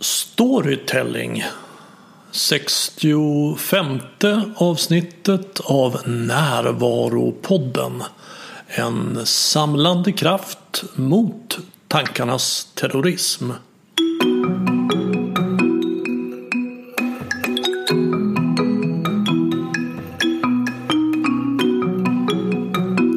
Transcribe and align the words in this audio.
Storytelling 0.00 1.44
65 2.30 4.00
avsnittet 4.56 5.60
av 5.60 6.08
Närvaropodden. 6.08 8.02
En 8.66 9.26
samlande 9.26 10.12
kraft 10.12 10.84
mot 10.94 11.58
tankarnas 11.88 12.68
terrorism. 12.74 13.50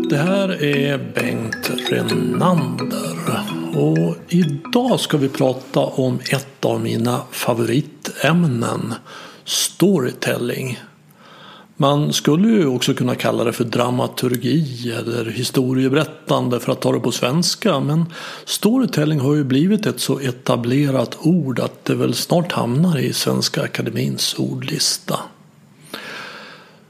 Det 0.09 0.17
här 0.17 0.63
är 0.63 0.97
Bengt 0.97 1.71
Renander. 1.89 3.18
Och 3.73 4.15
idag 4.27 4.99
ska 4.99 5.17
vi 5.17 5.29
prata 5.29 5.79
om 5.79 6.19
ett 6.31 6.65
av 6.65 6.81
mina 6.81 7.21
favoritämnen. 7.31 8.93
Storytelling. 9.45 10.79
Man 11.77 12.13
skulle 12.13 12.47
ju 12.47 12.67
också 12.67 12.93
kunna 12.93 13.15
kalla 13.15 13.43
det 13.43 13.53
för 13.53 13.63
dramaturgi 13.63 14.91
eller 14.91 15.25
historieberättande 15.25 16.59
för 16.59 16.71
att 16.71 16.81
ta 16.81 16.91
det 16.91 16.99
på 16.99 17.11
svenska. 17.11 17.79
Men 17.79 18.05
storytelling 18.45 19.19
har 19.19 19.35
ju 19.35 19.43
blivit 19.43 19.85
ett 19.85 19.99
så 19.99 20.19
etablerat 20.19 21.17
ord 21.21 21.59
att 21.59 21.85
det 21.85 21.95
väl 21.95 22.13
snart 22.13 22.51
hamnar 22.51 22.97
i 22.97 23.13
Svenska 23.13 23.61
Akademins 23.61 24.35
ordlista. 24.37 25.19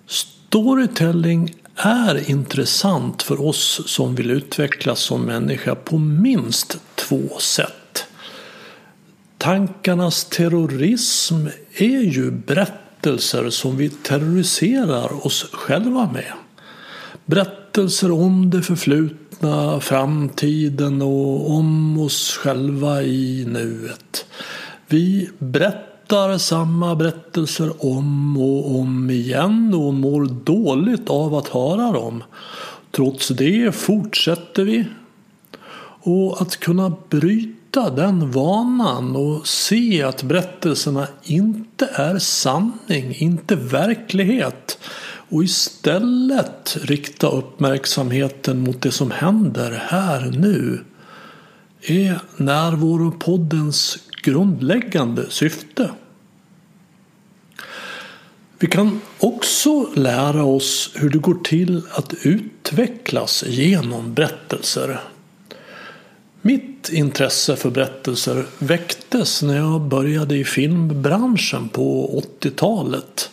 Storytelling 0.07 1.53
är 1.79 2.29
intressant 2.29 3.23
för 3.23 3.45
oss 3.47 3.81
som 3.85 4.15
vill 4.15 4.31
utvecklas 4.31 4.99
som 4.99 5.21
människa 5.21 5.75
på 5.75 5.97
minst 5.97 6.77
två 6.95 7.39
sätt. 7.39 8.05
Tankarnas 9.37 10.25
terrorism 10.25 11.47
är 11.73 12.01
ju 12.01 12.31
berättelser 12.31 13.49
som 13.49 13.77
vi 13.77 13.89
terroriserar 13.89 15.25
oss 15.25 15.45
själva 15.51 16.09
med. 16.13 16.33
Berättelser 17.25 18.11
om 18.11 18.49
det 18.49 18.61
förflutna, 18.61 19.79
framtiden 19.79 21.01
och 21.01 21.51
om 21.51 21.99
oss 21.99 22.37
själva 22.37 23.01
i 23.01 23.45
nuet. 23.47 24.25
Vi 24.87 25.29
berättar 25.37 25.88
samma 26.39 26.95
berättelser 26.95 27.85
om 27.85 28.37
och 28.37 28.79
om 28.79 29.09
igen 29.09 29.73
och 29.73 29.93
mår 29.93 30.25
dåligt 30.25 31.09
av 31.09 31.35
att 31.35 31.47
höra 31.47 31.91
dem. 31.91 32.23
Trots 32.91 33.27
det 33.27 33.75
fortsätter 33.75 34.63
vi. 34.63 34.85
Och 36.01 36.41
att 36.41 36.59
kunna 36.59 36.93
bryta 37.09 37.59
bryta 37.71 37.89
den 37.89 38.31
vanan 38.31 39.15
och 39.15 39.47
se 39.47 40.03
att 40.03 40.23
berättelserna 40.23 41.07
inte 41.23 41.89
är 41.93 42.19
sanning, 42.19 43.15
inte 43.15 43.55
verklighet 43.55 44.79
och 45.29 45.43
istället 45.43 46.77
rikta 46.81 47.27
uppmärksamheten 47.27 48.63
mot 48.63 48.81
det 48.81 48.91
som 48.91 49.11
händer 49.11 49.83
här 49.87 50.31
nu 50.31 50.83
är 51.81 52.19
Närvaropoddens 52.37 53.97
grundläggande 54.21 55.29
syfte. 55.29 55.91
Vi 58.59 58.67
kan 58.67 59.01
också 59.19 59.89
lära 59.95 60.43
oss 60.43 60.91
hur 60.95 61.09
det 61.09 61.17
går 61.17 61.37
till 61.43 61.81
att 61.91 62.13
utvecklas 62.23 63.43
genom 63.47 64.13
berättelser. 64.13 64.99
Mitt 66.41 66.89
intresse 66.89 67.55
för 67.55 67.69
berättelser 67.69 68.45
väcktes 68.59 69.43
när 69.43 69.57
jag 69.57 69.81
började 69.81 70.37
i 70.37 70.43
filmbranschen 70.43 71.69
på 71.69 72.21
80-talet. 72.41 73.29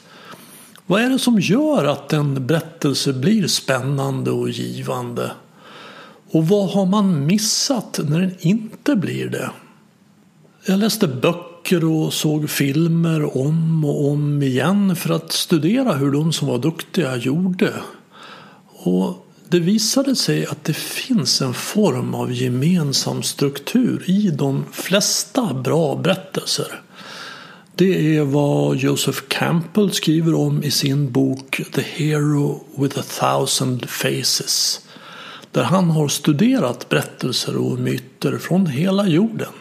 Vad 0.87 1.03
är 1.03 1.11
det 1.11 1.19
som 1.19 1.41
gör 1.41 1.85
att 1.85 2.13
en 2.13 2.47
berättelse 2.47 3.13
blir 3.13 3.47
spännande 3.47 4.31
och 4.31 4.51
givande? 4.51 5.31
Och 6.31 6.49
vad 6.49 6.71
har 6.71 6.87
man 6.87 7.27
missat 7.27 8.01
när 8.09 8.21
den 8.21 8.35
inte 8.39 8.97
blir 8.97 9.29
det? 9.29 9.51
Jag 10.69 10.79
läste 10.79 11.09
böcker 11.09 11.85
och 11.85 12.13
såg 12.13 12.51
filmer 12.51 13.37
om 13.37 13.85
och 13.85 14.11
om 14.11 14.43
igen 14.43 14.97
för 14.97 15.15
att 15.15 15.33
studera 15.33 15.93
hur 15.93 16.13
de 16.13 16.33
som 16.33 16.49
var 16.49 16.59
duktiga 16.59 17.17
gjorde. 17.17 17.73
Och 18.67 19.27
det 19.49 19.61
visade 19.61 20.17
sig 20.17 20.47
att 20.47 20.65
det 20.65 20.77
finns 20.77 21.43
en 21.43 21.55
form 21.55 22.15
av 22.15 22.33
gemensam 22.33 23.23
struktur 23.23 24.05
i 24.07 24.31
de 24.31 24.65
flesta 24.73 25.55
bra 25.55 25.97
berättelser. 25.97 26.81
Det 27.75 28.17
är 28.17 28.23
vad 28.23 28.77
Joseph 28.77 29.21
Campbell 29.29 29.93
skriver 29.93 30.35
om 30.35 30.63
i 30.63 30.71
sin 30.71 31.13
bok 31.13 31.61
The 31.75 31.83
Hero 31.83 32.65
with 32.77 32.99
a 32.99 33.03
thousand 33.21 33.89
faces. 33.89 34.81
Där 35.53 35.63
han 35.63 35.91
har 35.91 36.09
studerat 36.09 36.89
berättelser 36.89 37.57
och 37.57 37.79
myter 37.79 38.39
från 38.39 38.67
hela 38.67 39.09
jorden. 39.09 39.53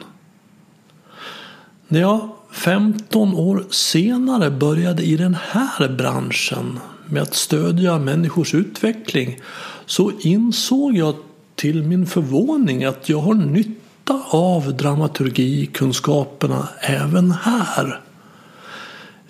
När 1.88 2.00
jag 2.00 2.30
15 2.52 3.36
år 3.36 3.66
senare 3.70 4.52
började 4.52 5.04
i 5.04 5.18
den 5.18 5.38
här 5.50 5.90
branschen 5.90 6.80
med 7.06 7.22
att 7.22 7.34
stödja 7.34 8.00
människors 8.00 8.54
utveckling 8.54 9.40
så 9.86 10.12
insåg 10.20 10.98
jag 10.98 11.16
till 11.56 11.84
min 11.84 12.06
förvåning 12.06 12.84
att 12.84 13.10
jag 13.10 13.20
har 13.20 13.34
nytta 13.34 14.22
av 14.30 14.78
dramaturgikunskaperna 14.78 16.70
även 16.80 17.32
här. 17.32 18.02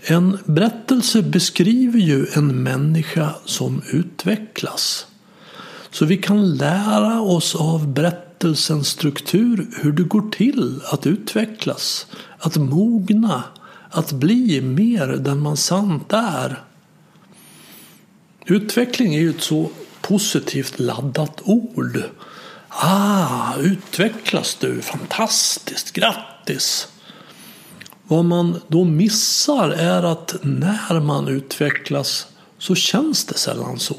En 0.01 0.37
berättelse 0.45 1.21
beskriver 1.21 1.99
ju 1.99 2.27
en 2.33 2.63
människa 2.63 3.29
som 3.45 3.81
utvecklas. 3.91 5.07
Så 5.91 6.05
vi 6.05 6.17
kan 6.17 6.55
lära 6.55 7.21
oss 7.21 7.55
av 7.55 7.93
berättelsens 8.39 8.87
struktur 8.87 9.67
hur 9.81 9.91
det 9.91 10.03
går 10.03 10.29
till 10.31 10.81
att 10.91 11.07
utvecklas, 11.07 12.07
att 12.39 12.55
mogna, 12.55 13.43
att 13.89 14.11
bli 14.11 14.61
mer 14.61 15.07
den 15.07 15.39
man 15.39 15.57
sant 15.57 16.13
är. 16.13 16.63
Utveckling 18.45 19.15
är 19.15 19.19
ju 19.19 19.29
ett 19.29 19.41
så 19.41 19.69
positivt 20.01 20.79
laddat 20.79 21.41
ord. 21.43 22.03
Ah, 22.69 23.55
utvecklas 23.57 24.55
du? 24.55 24.81
Fantastiskt, 24.81 25.91
grattis! 25.91 26.87
Vad 28.03 28.25
man 28.25 28.61
då 28.67 28.83
missar 28.83 29.69
är 29.69 30.03
att 30.03 30.35
när 30.41 30.99
man 30.99 31.27
utvecklas 31.27 32.27
så 32.57 32.75
känns 32.75 33.25
det 33.25 33.37
sällan 33.37 33.79
så. 33.79 33.97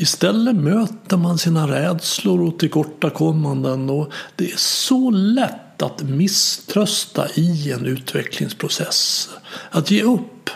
Istället 0.00 0.56
möter 0.56 1.16
man 1.16 1.38
sina 1.38 1.68
rädslor 1.68 2.42
och 2.42 2.58
tillkortakommanden 2.58 3.90
och 3.90 4.12
det 4.36 4.52
är 4.52 4.56
så 4.56 5.10
lätt 5.10 5.82
att 5.82 6.02
misströsta 6.02 7.28
i 7.34 7.72
en 7.72 7.86
utvecklingsprocess. 7.86 9.28
Att 9.70 9.90
ge 9.90 10.02
upp. 10.02 10.50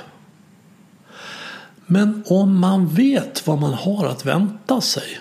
Men 1.87 2.25
om 2.27 2.61
man 2.61 2.89
vet 2.89 3.47
vad 3.47 3.59
man 3.59 3.75
har 3.75 4.07
att 4.07 4.27
vänta 4.27 4.81
sig. 4.81 5.21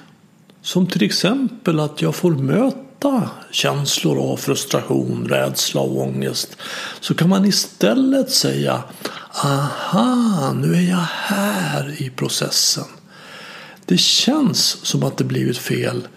Som 0.62 0.88
till 0.88 1.04
exempel 1.04 1.80
att 1.80 2.02
jag 2.02 2.16
får 2.16 2.32
möta 2.32 3.30
känslor 3.52 4.32
av 4.32 4.38
frustration, 4.38 5.28
rädsla 5.30 5.82
och 5.82 6.02
ångest. 6.02 6.58
Så 7.00 7.16
kan 7.16 7.30
man 7.30 7.46
istället 7.46 8.32
säga 8.32 8.84
Aha, 9.44 10.54
nu 10.54 10.76
är 10.76 10.90
jag 10.90 11.08
här 11.12 12.02
i 12.02 12.10
processen. 12.10 12.86
Det 13.86 13.98
känns 13.98 14.60
som 14.60 15.04
att 15.04 15.18
det 15.18 15.24
blivit 15.24 15.58
fel. 15.58 16.08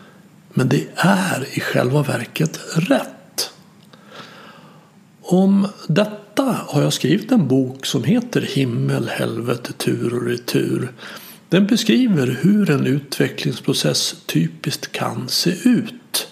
Men 0.55 0.69
det 0.69 0.87
är 0.97 1.47
i 1.53 1.61
själva 1.61 2.03
verket 2.03 2.61
rätt. 2.75 3.51
Om 5.23 5.69
detta 5.87 6.57
har 6.67 6.83
jag 6.83 6.93
skrivit 6.93 7.33
en 7.33 7.49
bok 7.49 7.87
som 7.87 8.05
heter 8.05 8.41
Himmel, 8.41 9.09
helvete, 9.09 9.73
tur 9.73 10.15
och 10.15 10.27
retur. 10.27 10.93
Den 11.49 11.67
beskriver 11.67 12.39
hur 12.43 12.71
en 12.71 12.87
utvecklingsprocess 12.87 14.17
typiskt 14.27 14.93
kan 14.93 15.29
se 15.29 15.51
ut. 15.51 16.29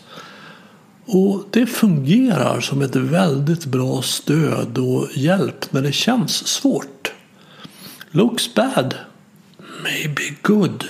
Och 1.06 1.44
det 1.50 1.66
fungerar 1.66 2.60
som 2.60 2.82
ett 2.82 2.96
väldigt 2.96 3.64
bra 3.64 4.02
stöd 4.02 4.78
och 4.78 5.08
hjälp 5.14 5.72
när 5.72 5.82
det 5.82 5.92
känns 5.92 6.46
svårt. 6.46 7.12
Looks 8.10 8.54
bad, 8.54 8.94
maybe 9.82 10.22
good. 10.42 10.84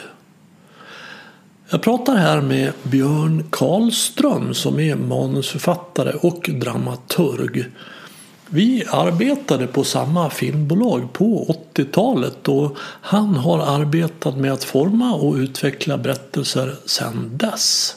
Jag 1.74 1.82
pratar 1.82 2.16
här 2.16 2.40
med 2.40 2.72
Björn 2.82 3.44
Karlström 3.50 4.54
som 4.54 4.80
är 4.80 4.96
manusförfattare 4.96 6.12
och 6.12 6.50
dramaturg. 6.52 7.64
Vi 8.48 8.84
arbetade 8.90 9.66
på 9.66 9.84
samma 9.84 10.30
filmbolag 10.30 11.12
på 11.12 11.56
80-talet 11.74 12.48
och 12.48 12.76
han 13.00 13.36
har 13.36 13.58
arbetat 13.58 14.36
med 14.36 14.52
att 14.52 14.64
forma 14.64 15.14
och 15.14 15.34
utveckla 15.34 15.98
berättelser 15.98 16.76
sedan 16.86 17.30
dess. 17.32 17.96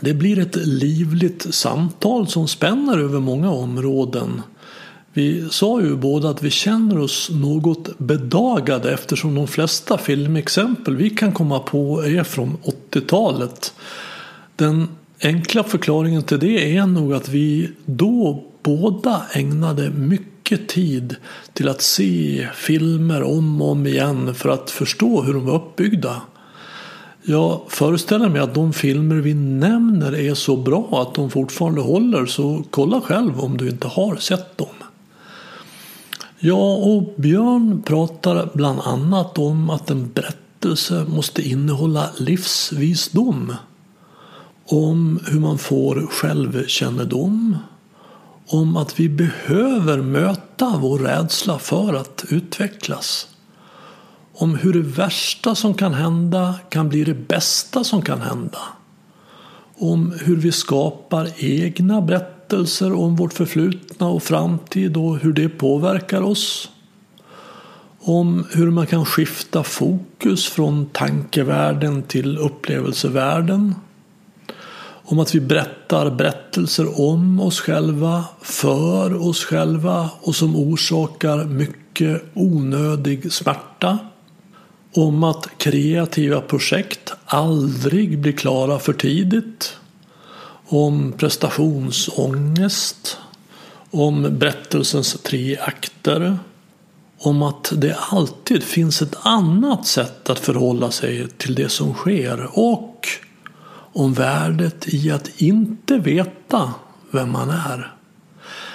Det 0.00 0.14
blir 0.14 0.38
ett 0.38 0.56
livligt 0.56 1.54
samtal 1.54 2.28
som 2.28 2.48
spänner 2.48 2.98
över 2.98 3.20
många 3.20 3.50
områden. 3.50 4.42
Vi 5.12 5.48
sa 5.50 5.80
ju 5.80 5.96
båda 5.96 6.30
att 6.30 6.42
vi 6.42 6.50
känner 6.50 6.98
oss 6.98 7.30
något 7.32 7.98
bedagade 7.98 8.92
eftersom 8.92 9.34
de 9.34 9.46
flesta 9.46 9.98
filmexempel 9.98 10.96
vi 10.96 11.10
kan 11.10 11.32
komma 11.32 11.58
på 11.58 12.02
är 12.04 12.24
från 12.24 12.56
80-talet. 12.92 13.74
Den 14.56 14.88
enkla 15.22 15.64
förklaringen 15.64 16.22
till 16.22 16.38
det 16.38 16.76
är 16.76 16.86
nog 16.86 17.14
att 17.14 17.28
vi 17.28 17.70
då 17.84 18.44
båda 18.62 19.22
ägnade 19.32 19.90
mycket 19.90 20.68
tid 20.68 21.16
till 21.52 21.68
att 21.68 21.82
se 21.82 22.48
filmer 22.54 23.22
om 23.22 23.62
och 23.62 23.70
om 23.70 23.86
igen 23.86 24.34
för 24.34 24.48
att 24.48 24.70
förstå 24.70 25.22
hur 25.22 25.34
de 25.34 25.46
var 25.46 25.54
uppbyggda. 25.54 26.22
Jag 27.22 27.60
föreställer 27.68 28.28
mig 28.28 28.40
att 28.40 28.54
de 28.54 28.72
filmer 28.72 29.16
vi 29.16 29.34
nämner 29.34 30.14
är 30.14 30.34
så 30.34 30.56
bra 30.56 31.02
att 31.02 31.14
de 31.14 31.30
fortfarande 31.30 31.80
håller 31.80 32.26
så 32.26 32.64
kolla 32.70 33.00
själv 33.00 33.40
om 33.40 33.56
du 33.56 33.68
inte 33.68 33.88
har 33.88 34.16
sett 34.16 34.58
dem. 34.58 34.68
Jag 36.40 36.86
och 36.86 37.14
Björn 37.16 37.82
pratar 37.82 38.50
bland 38.54 38.80
annat 38.80 39.38
om 39.38 39.70
att 39.70 39.90
en 39.90 40.12
berättelse 40.12 41.04
måste 41.08 41.48
innehålla 41.48 42.10
livsvisdom. 42.18 43.54
Om 44.66 45.20
hur 45.26 45.40
man 45.40 45.58
får 45.58 46.06
självkännedom. 46.10 47.56
Om 48.46 48.76
att 48.76 49.00
vi 49.00 49.08
behöver 49.08 50.02
möta 50.02 50.78
vår 50.80 50.98
rädsla 50.98 51.58
för 51.58 51.94
att 51.94 52.24
utvecklas. 52.28 53.28
Om 54.34 54.54
hur 54.54 54.72
det 54.72 54.88
värsta 54.88 55.54
som 55.54 55.74
kan 55.74 55.94
hända 55.94 56.54
kan 56.68 56.88
bli 56.88 57.04
det 57.04 57.28
bästa 57.28 57.84
som 57.84 58.02
kan 58.02 58.20
hända. 58.20 58.60
Om 59.78 60.14
hur 60.24 60.36
vi 60.36 60.52
skapar 60.52 61.30
egna 61.36 62.00
berättelser 62.00 62.37
berättelser 62.48 62.92
om 62.92 63.16
vårt 63.16 63.32
förflutna 63.32 64.08
och 64.08 64.22
framtid 64.22 64.96
och 64.96 65.18
hur 65.18 65.32
det 65.32 65.48
påverkar 65.48 66.22
oss. 66.22 66.70
Om 68.00 68.46
hur 68.52 68.70
man 68.70 68.86
kan 68.86 69.04
skifta 69.04 69.62
fokus 69.62 70.46
från 70.46 70.86
tankevärlden 70.86 72.02
till 72.02 72.38
upplevelsevärlden. 72.38 73.74
Om 75.10 75.18
att 75.18 75.34
vi 75.34 75.40
berättar 75.40 76.10
berättelser 76.10 77.00
om 77.00 77.40
oss 77.40 77.60
själva, 77.60 78.24
för 78.42 79.28
oss 79.28 79.44
själva 79.44 80.10
och 80.20 80.34
som 80.34 80.56
orsakar 80.56 81.44
mycket 81.44 82.22
onödig 82.34 83.32
smärta. 83.32 83.98
Om 84.94 85.24
att 85.24 85.48
kreativa 85.58 86.40
projekt 86.40 87.12
aldrig 87.24 88.18
blir 88.18 88.32
klara 88.32 88.78
för 88.78 88.92
tidigt 88.92 89.78
om 90.68 91.12
prestationsångest, 91.12 93.18
om 93.90 94.38
berättelsens 94.38 95.22
tre 95.22 95.58
akter, 95.58 96.38
om 97.18 97.42
att 97.42 97.72
det 97.76 97.96
alltid 98.10 98.62
finns 98.62 99.02
ett 99.02 99.16
annat 99.22 99.86
sätt 99.86 100.30
att 100.30 100.38
förhålla 100.38 100.90
sig 100.90 101.28
till 101.28 101.54
det 101.54 101.68
som 101.68 101.94
sker 101.94 102.48
och 102.52 103.08
om 103.92 104.14
värdet 104.14 104.94
i 104.94 105.10
att 105.10 105.40
inte 105.40 105.98
veta 105.98 106.74
vem 107.10 107.32
man 107.32 107.50
är. 107.50 107.94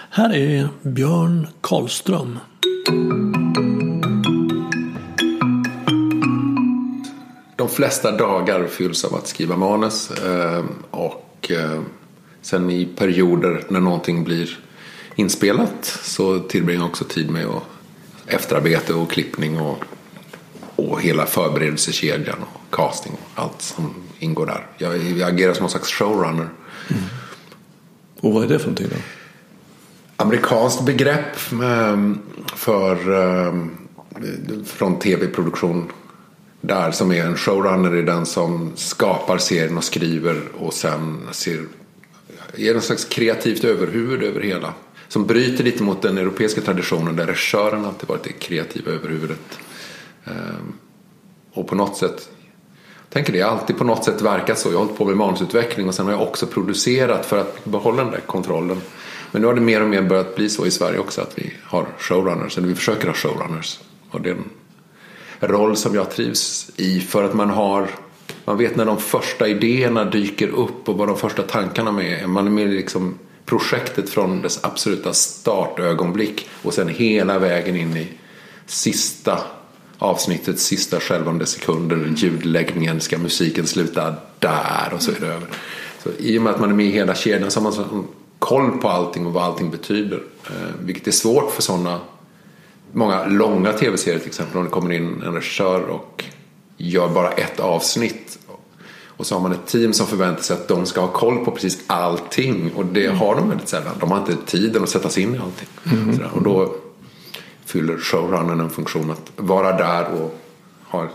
Här 0.10 0.34
är 0.34 0.70
Björn 0.82 1.48
Karlström. 1.62 2.40
De 7.56 7.70
flesta 7.70 8.12
dagar 8.12 8.68
fylls 8.68 9.06
av 9.06 9.16
att 9.16 9.28
skriva 9.28 9.58
manus 9.58 10.12
eh, 10.12 10.64
och 10.92 11.23
och 11.44 11.52
eh, 11.52 11.82
sen 12.42 12.70
i 12.70 12.86
perioder 12.86 13.64
när 13.70 13.80
någonting 13.80 14.24
blir 14.24 14.60
inspelat 15.16 16.00
så 16.04 16.40
tillbringar 16.40 16.82
jag 16.82 16.90
också 16.90 17.04
tid 17.04 17.30
med 17.30 17.46
och 17.46 17.64
efterarbete 18.28 18.94
och 18.94 19.12
klippning 19.12 19.60
och, 19.60 19.78
och 20.76 21.02
hela 21.02 21.26
förberedelsekedjan 21.26 22.38
och 22.42 22.76
casting 22.76 23.14
och 23.14 23.44
allt 23.44 23.62
som 23.62 23.94
ingår 24.20 24.46
där. 24.46 24.68
Jag, 24.78 24.98
jag 24.98 25.30
agerar 25.30 25.54
som 25.54 25.64
en 25.64 25.70
slags 25.70 25.92
showrunner. 25.92 26.50
Mm. 26.88 27.04
Och 28.20 28.34
vad 28.34 28.44
är 28.44 28.48
det 28.48 28.60
för 28.60 28.66
någonting 28.66 28.88
då? 28.90 28.96
Amerikanskt 30.18 30.86
begrepp 30.86 31.36
eh, 31.52 32.12
för 32.56 32.96
eh, 33.22 33.54
från 34.66 35.00
tv-produktion 35.00 35.92
där 36.66 36.92
som 36.92 37.12
är 37.12 37.26
en 37.26 37.38
showrunner 37.38 37.92
är 37.92 38.04
den 38.04 38.26
som 38.26 38.72
skapar 38.76 39.38
serien 39.38 39.78
och 39.78 39.84
skriver 39.84 40.42
och 40.58 40.74
sen 40.74 41.28
ser, 41.32 41.66
ger 42.56 42.76
en 42.76 42.82
slags 42.82 43.06
kreativt 43.06 43.64
överhuvud 43.64 44.24
över 44.24 44.42
hela. 44.42 44.74
Som 45.08 45.26
bryter 45.26 45.64
lite 45.64 45.84
mot 45.84 46.02
den 46.02 46.18
europeiska 46.18 46.62
traditionen 46.62 47.16
där 47.16 47.28
regissören 47.28 47.86
alltid 47.86 48.10
varit 48.10 48.24
det 48.24 48.32
kreativa 48.32 48.92
överhuvudet. 48.92 49.60
Ehm, 50.26 50.74
och 51.54 51.68
på 51.68 51.76
något 51.76 51.98
sätt 51.98 52.30
jag 53.00 53.10
tänker 53.10 53.34
det, 53.34 53.40
jag 53.40 53.50
alltid 53.50 53.78
på 53.78 53.84
något 53.84 54.06
sätt 54.06 54.22
verkat 54.22 54.60
så. 54.60 54.70
Jag 54.70 54.78
har 54.78 54.86
hållit 54.86 54.98
på 54.98 55.06
med 55.06 55.18
manusutveckling 55.18 55.88
och 55.88 55.96
sen 55.96 56.06
har 56.06 56.14
jag 56.14 56.22
också 56.22 56.48
producerat 56.48 57.26
för 57.26 57.38
att 57.38 57.66
behålla 57.66 58.04
den 58.04 58.12
där 58.12 58.20
kontrollen. 58.20 58.82
Men 59.32 59.42
nu 59.42 59.48
har 59.48 59.54
det 59.54 59.62
mer 59.62 59.82
och 59.82 59.90
mer 59.90 60.02
börjat 60.02 60.36
bli 60.36 60.50
så 60.50 60.66
i 60.66 60.72
Sverige 60.72 61.00
också 61.00 61.22
att 61.22 61.38
vi 61.38 61.54
har 61.64 61.88
showrunners, 62.00 62.58
eller 62.58 62.68
vi 62.68 62.76
försöker 62.76 63.08
ha 63.08 63.14
showrunners. 63.14 63.80
Och 64.10 64.22
det 64.22 64.36
roll 65.48 65.76
som 65.76 65.96
jag 65.96 66.12
trivs 66.12 66.72
i 66.76 67.00
för 67.00 67.24
att 67.24 67.34
man 67.34 67.50
har 67.50 67.88
man 68.46 68.58
vet 68.58 68.76
när 68.76 68.86
de 68.86 68.98
första 68.98 69.48
idéerna 69.48 70.06
dyker 70.06 70.48
upp 70.48 70.90
och 70.90 70.98
vad 70.98 71.08
de 71.08 71.18
första 71.18 71.44
tankarna 71.44 72.04
är. 72.04 72.28
Man 72.28 72.48
är 72.48 72.52
med 72.52 72.68
i 72.68 72.76
liksom 72.76 73.20
projektet 73.46 74.10
från 74.10 74.42
dess 74.42 74.64
absoluta 74.64 75.14
startögonblick 75.14 76.50
och 76.62 76.74
sen 76.74 76.88
hela 76.88 77.40
vägen 77.40 77.76
in 77.76 77.98
i 77.98 78.08
sista 78.66 79.40
avsnittet, 79.98 80.60
sista 80.60 81.00
skälvande 81.00 81.46
sekunden, 81.46 82.14
ljudläggningen, 82.18 83.02
ska 83.02 83.18
musiken 83.18 83.68
sluta 83.68 84.16
där 84.40 84.94
och 84.94 85.02
så 85.02 85.12
är 85.12 85.20
det 85.20 85.28
över. 85.28 85.48
Så 86.04 86.10
I 86.20 86.38
och 86.38 86.42
med 86.42 86.54
att 86.54 86.60
man 86.60 86.70
är 86.70 86.76
med 86.76 86.86
i 86.86 86.92
hela 86.92 87.16
kedjan 87.16 87.52
så 87.52 87.60
har 87.60 87.64
man 87.64 88.08
koll 88.40 88.72
på 88.78 88.90
allting 88.90 89.26
och 89.26 89.34
vad 89.34 89.44
allting 89.44 89.72
betyder. 89.72 90.24
Eh, 90.46 90.76
vilket 90.80 91.08
är 91.08 91.12
svårt 91.12 91.52
för 91.52 91.62
sådana 91.62 92.00
många 92.94 93.26
långa 93.26 93.74
tv-serier 93.74 94.20
till 94.20 94.28
exempel 94.28 94.58
om 94.58 94.64
det 94.64 94.70
kommer 94.70 94.92
in 94.92 95.22
en 95.26 95.34
regissör 95.34 95.82
och 95.82 96.24
gör 96.78 97.10
bara 97.10 97.32
ett 97.32 97.60
avsnitt 97.60 98.40
och 99.18 99.26
så 99.26 99.36
har 99.36 99.42
man 99.42 99.52
ett 99.52 99.68
team 99.68 99.94
som 99.94 100.08
förväntar 100.08 100.42
sig 100.42 100.54
att 100.54 100.68
de 100.68 100.86
ska 100.86 101.02
ha 101.02 101.08
koll 101.08 101.46
på 101.46 101.52
precis 101.52 101.80
allting 101.88 102.72
och 102.76 102.86
det 102.86 103.06
mm. 103.06 103.18
har 103.18 103.36
de 103.36 103.50
väldigt 103.50 103.70
sällan. 103.70 103.96
De 104.00 104.12
har 104.12 104.20
inte 104.20 104.36
tiden 104.46 104.84
att 104.84 104.90
sätta 104.90 105.10
sig 105.10 105.24
in 105.24 105.36
i 105.36 105.38
allting. 105.38 105.68
Mm. 105.92 106.20
Och 106.34 106.44
då 106.44 106.76
fyller 107.66 107.98
showrunnern 107.98 108.60
en 108.60 108.70
funktion 108.70 109.12
att 109.12 109.32
vara 109.36 109.78
där 109.78 110.06
och 110.06 110.40
ha 110.84 111.08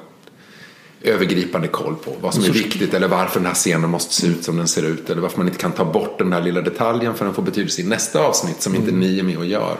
övergripande 1.02 1.68
koll 1.68 1.94
på 1.94 2.12
vad 2.20 2.34
som 2.34 2.44
är 2.44 2.50
viktigt 2.50 2.94
eller 2.94 3.08
varför 3.08 3.40
den 3.40 3.46
här 3.46 3.54
scenen 3.54 3.90
måste 3.90 4.14
se 4.14 4.26
ut 4.26 4.44
som 4.44 4.56
den 4.56 4.68
ser 4.68 4.82
ut 4.82 5.10
eller 5.10 5.22
varför 5.22 5.38
man 5.38 5.46
inte 5.46 5.58
kan 5.58 5.72
ta 5.72 5.84
bort 5.84 6.18
den 6.18 6.32
här 6.32 6.42
lilla 6.42 6.60
detaljen 6.60 7.14
för 7.14 7.24
den 7.24 7.34
får 7.34 7.42
betydelse 7.42 7.82
i 7.82 7.84
nästa 7.84 8.20
avsnitt 8.20 8.62
som 8.62 8.74
inte 8.74 8.88
mm. 8.88 9.00
ni 9.00 9.18
är 9.18 9.22
med 9.22 9.36
och 9.38 9.46
gör. 9.46 9.76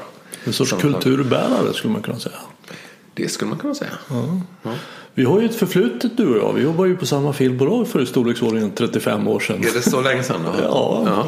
En 0.49 0.53
sorts 0.53 0.75
kulturbärare 0.81 1.73
skulle 1.75 1.93
man 1.93 2.03
kunna 2.03 2.19
säga. 2.19 2.37
Det 3.15 3.29
skulle 3.29 3.49
man 3.49 3.59
kunna 3.59 3.75
säga. 3.75 3.91
Ja. 4.11 4.41
Ja. 4.63 4.71
Vi 5.15 5.25
har 5.25 5.41
ju 5.41 5.47
ett 5.47 5.55
förflutet 5.55 6.17
du 6.17 6.29
och 6.29 6.49
jag. 6.49 6.53
Vi 6.53 6.63
jobbar 6.63 6.85
ju 6.85 6.97
på 6.97 7.07
samma 7.07 7.33
filmbolag 7.33 7.89
för 7.89 8.03
i 8.03 8.07
storleksordningen 8.07 8.71
35 8.71 9.29
år 9.29 9.41
sedan. 9.41 9.65
Är 9.65 9.75
det 9.75 9.91
så 9.91 10.01
länge 10.01 10.23
sedan? 10.23 10.41
ja. 10.63 11.03
ja. 11.07 11.27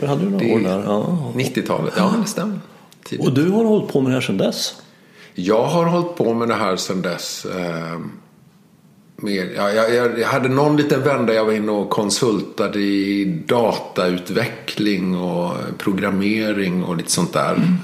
Vi 0.00 0.06
hade 0.06 0.22
ju 0.24 0.30
några 0.30 0.54
år 0.54 0.60
där. 0.60 0.82
Ja. 0.84 1.32
90-talet, 1.34 1.94
ja 1.96 2.14
det 2.22 2.28
stämmer. 2.28 2.60
Tidigt. 3.04 3.26
Och 3.26 3.34
du 3.34 3.50
har 3.50 3.64
hållit 3.64 3.92
på 3.92 4.00
med 4.00 4.10
det 4.10 4.14
här 4.14 4.20
sedan 4.20 4.36
dess? 4.36 4.74
Jag 5.34 5.64
har 5.64 5.84
hållit 5.84 6.16
på 6.16 6.34
med 6.34 6.48
det 6.48 6.54
här 6.54 6.76
sedan 6.76 7.02
dess. 7.02 7.44
Eh, 7.44 8.00
med, 9.16 9.48
ja, 9.56 9.70
jag, 9.70 10.18
jag, 10.18 10.28
hade 10.28 10.48
någon 10.48 10.76
liten 10.76 11.02
vända 11.02 11.34
jag 11.34 11.44
var 11.44 11.52
inne 11.52 11.72
och 11.72 11.90
konsultade 11.90 12.80
i 12.80 13.24
datautveckling 13.46 15.16
och 15.16 15.52
programmering 15.78 16.84
och 16.84 16.96
lite 16.96 17.10
sånt 17.10 17.32
där. 17.32 17.54
Mm. 17.54 17.78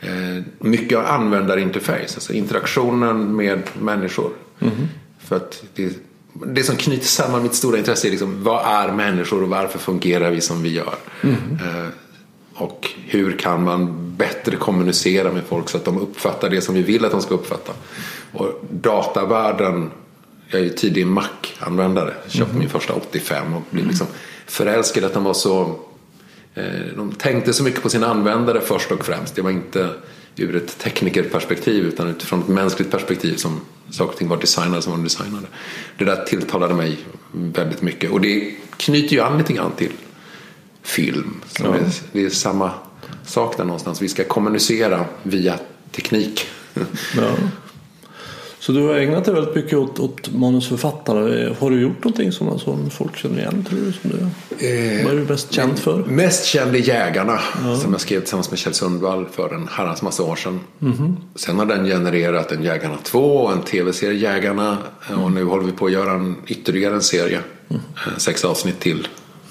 Eh, 0.00 0.42
mycket 0.58 0.98
användarinterface, 0.98 2.14
alltså 2.14 2.32
interaktionen 2.32 3.36
med 3.36 3.62
människor. 3.80 4.30
Mm. 4.60 4.74
För 5.18 5.36
att 5.36 5.62
det, 5.74 5.98
det 6.32 6.62
som 6.62 6.76
knyter 6.76 7.06
samman 7.06 7.42
mitt 7.42 7.54
stora 7.54 7.78
intresse 7.78 8.08
är 8.08 8.10
liksom, 8.10 8.44
vad 8.44 8.66
är 8.66 8.92
människor 8.92 9.42
och 9.42 9.48
varför 9.48 9.78
fungerar 9.78 10.30
vi 10.30 10.40
som 10.40 10.62
vi 10.62 10.72
gör? 10.72 10.94
Mm. 11.22 11.58
Och 12.54 12.90
hur 13.06 13.38
kan 13.38 13.64
man 13.64 14.12
bättre 14.16 14.56
kommunicera 14.56 15.32
med 15.32 15.42
folk 15.48 15.68
så 15.68 15.76
att 15.76 15.84
de 15.84 15.98
uppfattar 15.98 16.50
det 16.50 16.60
som 16.60 16.74
vi 16.74 16.82
vill 16.82 17.04
att 17.04 17.10
de 17.10 17.22
ska 17.22 17.34
uppfatta? 17.34 17.72
Och 18.32 18.60
datavärlden, 18.70 19.90
jag 20.48 20.60
är 20.60 20.64
ju 20.64 20.70
tidig 20.70 21.06
Mac-användare, 21.06 22.14
köpte 22.28 22.50
mm. 22.50 22.58
min 22.58 22.68
första 22.68 22.92
85 22.92 23.54
och 23.54 23.62
blev 23.70 23.86
liksom 23.86 24.06
förälskad 24.46 25.04
att 25.04 25.14
den 25.14 25.24
var 25.24 25.34
så 25.34 25.78
de 26.96 27.12
tänkte 27.18 27.52
så 27.52 27.62
mycket 27.62 27.82
på 27.82 27.88
sina 27.88 28.06
användare 28.06 28.60
först 28.60 28.90
och 28.90 29.04
främst. 29.04 29.34
Det 29.34 29.42
var 29.42 29.50
inte 29.50 29.90
ur 30.36 30.56
ett 30.56 30.78
teknikerperspektiv 30.78 31.84
utan 31.84 32.08
utifrån 32.08 32.40
ett 32.40 32.48
mänskligt 32.48 32.90
perspektiv 32.90 33.36
som 33.36 33.60
saker 33.90 34.12
och 34.12 34.18
ting 34.18 34.28
var 34.28 34.36
designade 34.36 34.82
som 34.82 34.92
var 34.96 35.04
designade. 35.04 35.46
Det 35.98 36.04
där 36.04 36.24
tilltalade 36.24 36.74
mig 36.74 36.98
väldigt 37.32 37.82
mycket 37.82 38.10
och 38.10 38.20
det 38.20 38.54
knyter 38.76 39.16
ju 39.16 39.22
an 39.22 39.38
lite 39.38 39.52
grann 39.52 39.72
till 39.72 39.92
film. 40.82 41.40
Ja. 41.58 41.74
Är, 41.74 41.84
det 42.12 42.24
är 42.24 42.30
samma 42.30 42.70
sak 43.26 43.56
där 43.56 43.64
någonstans. 43.64 44.02
Vi 44.02 44.08
ska 44.08 44.24
kommunicera 44.24 45.04
via 45.22 45.58
teknik. 45.92 46.46
Ja. 47.16 47.30
Så 48.66 48.72
du 48.72 48.82
har 48.82 48.94
ägnat 48.94 49.24
dig 49.24 49.34
väldigt 49.34 49.54
mycket 49.54 49.78
åt, 49.78 49.98
åt 49.98 50.32
manusförfattare. 50.32 51.54
Har 51.58 51.70
du 51.70 51.80
gjort 51.80 52.04
någonting 52.04 52.32
som, 52.32 52.58
som 52.58 52.90
folk 52.90 53.16
känner 53.16 53.38
igen 53.38 53.66
tror 53.68 53.78
du? 53.80 53.92
Som 53.92 54.10
du 54.10 54.16
eh, 54.66 55.04
vad 55.04 55.14
är 55.14 55.18
du 55.18 55.24
mest 55.24 55.52
känd 55.52 55.78
för? 55.78 56.04
Mest 56.04 56.44
känd 56.44 56.74
är 56.74 56.78
Jägarna 56.78 57.40
ja. 57.64 57.76
som 57.76 57.92
jag 57.92 58.00
skrev 58.00 58.20
tillsammans 58.20 58.50
med 58.50 58.58
Kjell 58.58 58.74
Sundvall 58.74 59.26
för 59.32 59.54
en 59.54 59.68
herrans 59.68 60.02
massa 60.02 60.22
år 60.22 60.36
sedan. 60.36 60.60
Mm. 60.82 61.16
Sen 61.34 61.58
har 61.58 61.66
den 61.66 61.84
genererat 61.84 62.52
en 62.52 62.62
Jägarna 62.62 62.96
2 63.02 63.18
och 63.18 63.52
en 63.52 63.62
tv-serie 63.62 64.18
Jägarna 64.18 64.78
mm. 65.08 65.22
och 65.22 65.32
nu 65.32 65.44
håller 65.44 65.64
vi 65.64 65.72
på 65.72 65.86
att 65.86 65.92
göra 65.92 66.12
en, 66.12 66.36
ytterligare 66.46 66.94
en 66.94 67.02
serie. 67.02 67.40
Mm. 67.68 67.82
Sex 68.16 68.44
avsnitt 68.44 68.80
till 68.80 69.08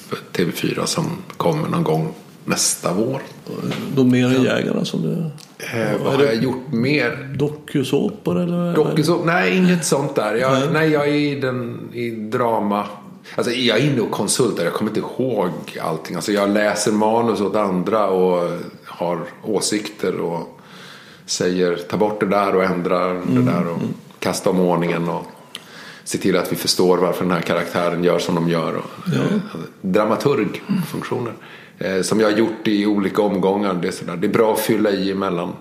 för 0.08 0.18
TV4 0.34 0.86
som 0.86 1.06
kommer 1.38 1.70
någon 1.70 1.84
gång 1.84 2.14
nästa 2.46 2.94
vår. 2.94 3.22
De 3.96 4.12
mer 4.12 4.26
än 4.26 4.44
Jägarna 4.44 4.86
som 4.86 5.02
du... 5.02 5.30
Eh, 5.58 6.04
vad 6.04 6.14
har 6.14 6.24
jag 6.24 6.36
gjort 6.36 6.72
mer? 6.72 7.34
Dokusåpor 7.38 8.40
eller? 8.40 8.76
Dokusåpor? 8.76 9.26
Nej, 9.26 9.58
inget 9.58 9.86
sånt 9.86 10.16
där. 10.16 10.36
Jag, 10.36 10.52
nej. 10.52 10.70
nej. 10.74 10.92
jag 10.92 11.08
är 11.08 11.14
i, 11.14 11.40
den, 11.40 11.90
i 11.94 12.10
drama. 12.10 12.88
Alltså, 13.36 13.54
jag 13.54 13.78
är 13.78 13.92
inne 13.92 14.02
och 14.02 14.12
konsultar. 14.12 14.64
Jag 14.64 14.74
kommer 14.74 14.92
inte 14.92 15.00
ihåg 15.00 15.50
allting. 15.82 16.16
Alltså, 16.16 16.32
jag 16.32 16.50
läser 16.50 16.92
manus 16.92 17.42
åt 17.42 17.56
andra 17.56 18.08
och 18.08 18.50
har 18.86 19.20
åsikter 19.44 20.20
och 20.20 20.60
säger 21.26 21.76
ta 21.76 21.98
bort 21.98 22.20
det 22.20 22.26
där 22.26 22.56
och 22.56 22.64
ändra 22.64 23.06
mm. 23.06 23.36
det 23.36 23.52
där 23.52 23.68
och 23.68 23.80
kasta 24.20 24.50
om 24.50 24.60
ordningen. 24.60 25.10
Och 25.10 25.26
se 26.04 26.18
till 26.18 26.38
att 26.38 26.52
vi 26.52 26.56
förstår 26.56 26.98
varför 26.98 27.24
den 27.24 27.34
här 27.34 27.42
karaktären 27.42 28.04
gör 28.04 28.20
som 28.20 28.36
de 28.36 28.50
gör. 28.50 28.76
Och, 28.76 28.86
ja. 29.06 29.40
dramaturgfunktioner. 29.82 31.34
Eh, 31.78 32.02
som 32.02 32.20
jag 32.20 32.32
har 32.32 32.38
gjort 32.38 32.68
i 32.68 32.86
olika 32.86 33.22
omgångar. 33.22 33.74
Det 33.82 33.88
är, 33.88 33.92
sådär. 33.92 34.18
det 34.18 34.28
är 34.28 34.32
bra 34.32 34.54
att 34.54 34.60
fylla 34.60 34.92
i 34.92 35.14
mellan 35.14 35.54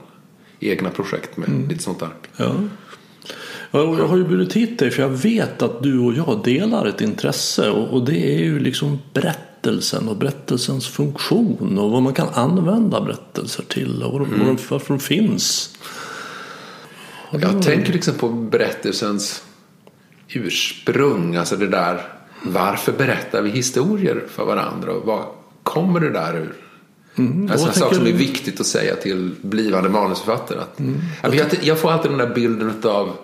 egna 0.61 0.91
projekt 0.91 1.37
med 1.37 1.49
mm. 1.49 1.69
lite 1.69 1.83
sånt 1.83 2.01
där. 2.01 2.09
Ja. 2.37 2.55
Jag 3.71 3.87
har 3.87 4.17
ju 4.17 4.25
bjudit 4.25 4.53
hit 4.53 4.79
dig 4.79 4.91
för 4.91 5.03
jag 5.03 5.09
vet 5.09 5.63
att 5.63 5.83
du 5.83 5.99
och 5.99 6.15
jag 6.15 6.41
delar 6.45 6.87
ett 6.87 7.01
intresse 7.01 7.71
och 7.71 8.05
det 8.05 8.35
är 8.35 8.45
ju 8.45 8.59
liksom 8.59 8.99
berättelsen 9.13 10.09
och 10.09 10.17
berättelsens 10.17 10.89
funktion 10.89 11.79
och 11.79 11.91
vad 11.91 12.03
man 12.03 12.15
kan 12.15 12.29
använda 12.29 13.01
berättelser 13.01 13.65
till 13.69 14.03
och 14.03 14.17
mm. 14.17 14.57
varför 14.69 14.95
de 14.95 15.01
finns. 15.01 15.77
Jag 17.31 17.63
tänker 17.63 17.93
liksom 17.93 18.15
på 18.15 18.29
berättelsens 18.29 19.45
ursprung, 20.29 21.37
alltså 21.37 21.57
det 21.57 21.69
där 21.69 22.01
varför 22.43 22.93
berättar 22.93 23.43
vi 23.43 23.51
historier 23.51 24.25
för 24.29 24.45
varandra 24.45 24.93
och 24.93 25.07
vad 25.07 25.25
kommer 25.65 26.01
det 26.01 26.11
där 26.11 26.37
ur? 26.37 26.55
Mm, 27.17 27.51
alltså 27.51 27.69
en 27.69 27.75
sak 27.75 27.95
som 27.95 28.07
är 28.07 28.13
viktigt 28.13 28.61
att 28.61 28.67
säga 28.67 28.97
till 28.97 29.31
blivande 29.43 29.89
manusförfattare. 29.89 30.59
Att, 30.59 30.79
mm. 30.79 31.01
jag, 31.23 31.47
jag, 31.63 31.79
får 31.79 31.91
alltid 31.91 32.11
den 32.11 32.19
där 32.19 32.35
bilden 32.35 32.75
av 32.83 33.17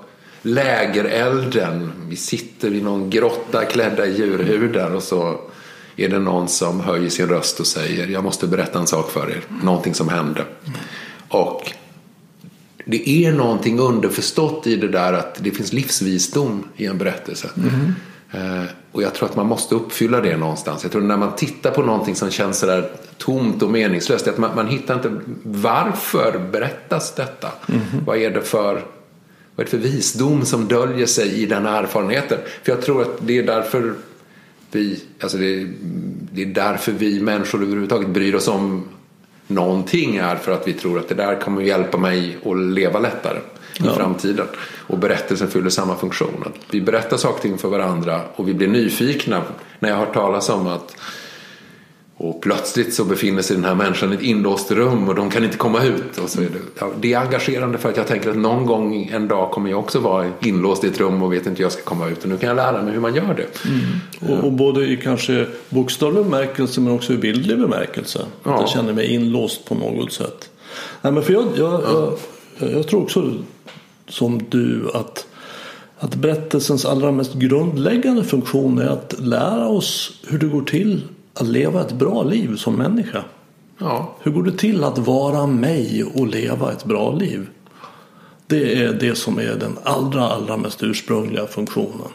lägerelden. 0.42 1.92
Vi 2.08 2.16
sitter 2.16 2.74
i 2.74 2.80
någon 2.80 3.10
grotta 3.10 3.64
klädda 3.64 4.06
i 4.06 4.16
djurhudar 4.16 4.90
och 4.90 5.02
så 5.02 5.40
är 5.96 6.08
det 6.08 6.18
någon 6.18 6.48
som 6.48 6.80
höjer 6.80 7.08
sin 7.08 7.28
röst 7.28 7.60
och 7.60 7.66
säger 7.66 8.06
jag 8.06 8.24
måste 8.24 8.46
berätta 8.46 8.78
en 8.78 8.86
sak 8.86 9.10
för 9.10 9.30
er. 9.30 9.42
Någonting 9.62 9.94
som 9.94 10.08
hände. 10.08 10.44
Och 11.28 11.72
det 12.84 13.08
är 13.08 13.32
någonting 13.32 13.78
underförstått 13.78 14.66
i 14.66 14.76
det 14.76 14.88
där 14.88 15.12
att 15.12 15.44
det 15.44 15.50
finns 15.50 15.72
livsvisdom 15.72 16.64
i 16.76 16.86
en 16.86 16.98
berättelse. 16.98 17.50
Mm. 17.56 17.94
Eh, 18.32 18.64
och 18.92 19.02
jag 19.02 19.14
tror 19.14 19.28
att 19.28 19.36
man 19.36 19.46
måste 19.46 19.74
uppfylla 19.74 20.20
det 20.20 20.36
någonstans. 20.36 20.82
Jag 20.82 20.92
tror 20.92 21.02
när 21.02 21.16
man 21.16 21.36
tittar 21.36 21.70
på 21.70 21.82
någonting 21.82 22.14
som 22.14 22.30
känns 22.30 22.58
sådär 22.58 22.90
tomt 23.18 23.62
och 23.62 23.70
meningslöst. 23.70 24.28
Att 24.28 24.38
man, 24.38 24.54
man 24.54 24.68
hittar 24.68 24.94
inte 24.94 25.10
varför 25.42 26.38
berättas 26.52 27.14
detta? 27.14 27.48
Mm. 27.68 27.80
Vad 28.06 28.16
är 28.16 28.30
det 28.30 28.42
för 28.42 28.84
vad 29.54 29.66
är 29.66 29.70
det 29.70 29.70
för 29.70 29.88
visdom 29.88 30.44
som 30.44 30.68
döljer 30.68 31.06
sig 31.06 31.42
i 31.42 31.46
den 31.46 31.66
erfarenheten? 31.66 32.38
För 32.62 32.72
jag 32.72 32.82
tror 32.82 33.02
att 33.02 33.18
det 33.20 33.38
är 33.38 33.42
därför 33.42 33.94
vi, 34.72 35.02
alltså 35.20 35.38
det, 35.38 35.66
det 36.32 36.42
är 36.42 36.46
därför 36.46 36.92
vi 36.92 37.20
människor 37.20 37.62
överhuvudtaget 37.62 38.08
bryr 38.08 38.34
oss 38.34 38.48
om 38.48 38.84
någonting 39.46 40.16
är 40.16 40.36
för 40.36 40.52
att 40.52 40.68
vi 40.68 40.72
tror 40.72 40.98
att 40.98 41.08
det 41.08 41.14
där 41.14 41.40
kommer 41.40 41.62
hjälpa 41.62 41.98
mig 41.98 42.38
att 42.44 42.58
leva 42.58 42.98
lättare 42.98 43.38
i 43.80 43.86
ja. 43.86 43.94
framtiden. 43.94 44.46
Och 44.86 44.98
berättelsen 44.98 45.48
fyller 45.48 45.70
samma 45.70 45.96
funktion. 45.96 46.44
vi 46.70 46.80
berättar 46.80 47.16
saker 47.16 47.56
för 47.56 47.68
varandra 47.68 48.20
och 48.36 48.48
vi 48.48 48.54
blir 48.54 48.68
nyfikna 48.68 49.42
när 49.78 49.88
jag 49.88 49.96
har 49.96 50.06
hört 50.06 50.14
talas 50.14 50.48
om 50.48 50.66
att 50.66 50.96
och 52.22 52.42
plötsligt 52.42 52.94
så 52.94 53.04
befinner 53.04 53.42
sig 53.42 53.56
den 53.56 53.64
här 53.64 53.74
människan 53.74 54.12
i 54.12 54.14
ett 54.14 54.22
inlåst 54.22 54.70
rum 54.70 55.08
och 55.08 55.14
de 55.14 55.30
kan 55.30 55.44
inte 55.44 55.56
komma 55.56 55.84
ut. 55.84 56.18
Och 56.18 56.28
så 56.28 56.40
är 56.40 56.44
det, 56.44 56.58
ja, 56.78 56.90
det 57.00 57.12
är 57.12 57.18
engagerande 57.18 57.78
för 57.78 57.88
att 57.88 57.96
jag 57.96 58.06
tänker 58.06 58.30
att 58.30 58.36
någon 58.36 58.66
gång 58.66 59.10
en 59.12 59.28
dag 59.28 59.50
kommer 59.50 59.70
jag 59.70 59.78
också 59.78 59.98
vara 59.98 60.30
inlåst 60.40 60.84
i 60.84 60.86
ett 60.86 61.00
rum 61.00 61.22
och 61.22 61.32
vet 61.32 61.46
inte 61.46 61.58
hur 61.58 61.64
jag 61.64 61.72
ska 61.72 61.82
komma 61.82 62.08
ut. 62.08 62.22
Och 62.22 62.28
nu 62.28 62.36
kan 62.36 62.48
jag 62.48 62.56
lära 62.56 62.82
mig 62.82 62.92
hur 62.92 63.00
man 63.00 63.14
gör 63.14 63.34
det. 63.34 63.68
Mm. 63.68 64.38
Och, 64.38 64.44
och, 64.44 64.52
både 64.52 64.86
i 64.86 64.96
kanske 64.96 65.46
bokstavlig 65.68 66.24
bemärkelse 66.24 66.80
men 66.80 66.92
också 66.92 67.12
i 67.12 67.16
bildlig 67.16 67.58
bemärkelse. 67.58 68.26
Ja. 68.42 68.54
Att 68.54 68.60
jag 68.60 68.68
känner 68.68 68.92
mig 68.92 69.14
inlåst 69.14 69.64
på 69.64 69.74
något 69.74 70.12
sätt. 70.12 70.50
Nej, 71.02 71.12
men 71.12 71.22
för 71.22 71.32
jag, 71.32 71.44
jag, 71.56 71.72
ja. 71.72 72.12
jag, 72.58 72.72
jag 72.72 72.88
tror 72.88 73.02
också 73.02 73.32
som 74.10 74.42
du 74.48 74.90
att 74.94 75.26
att 76.02 76.14
berättelsens 76.14 76.84
allra 76.84 77.12
mest 77.12 77.34
grundläggande 77.34 78.24
funktion 78.24 78.78
är 78.78 78.88
att 78.88 79.14
lära 79.18 79.68
oss 79.68 80.12
hur 80.26 80.38
det 80.38 80.46
går 80.46 80.62
till 80.62 81.02
att 81.34 81.48
leva 81.48 81.80
ett 81.80 81.92
bra 81.92 82.22
liv 82.22 82.56
som 82.56 82.76
människa. 82.76 83.24
Ja. 83.78 84.16
Hur 84.20 84.30
går 84.30 84.42
det 84.42 84.58
till 84.58 84.84
att 84.84 84.98
vara 84.98 85.46
mig 85.46 86.04
och 86.14 86.26
leva 86.26 86.72
ett 86.72 86.84
bra 86.84 87.14
liv? 87.14 87.46
Det 88.46 88.82
är 88.82 88.92
det 88.92 89.14
som 89.14 89.38
är 89.38 89.56
den 89.60 89.78
allra, 89.82 90.28
allra 90.28 90.56
mest 90.56 90.82
ursprungliga 90.82 91.46
funktionen. 91.46 92.08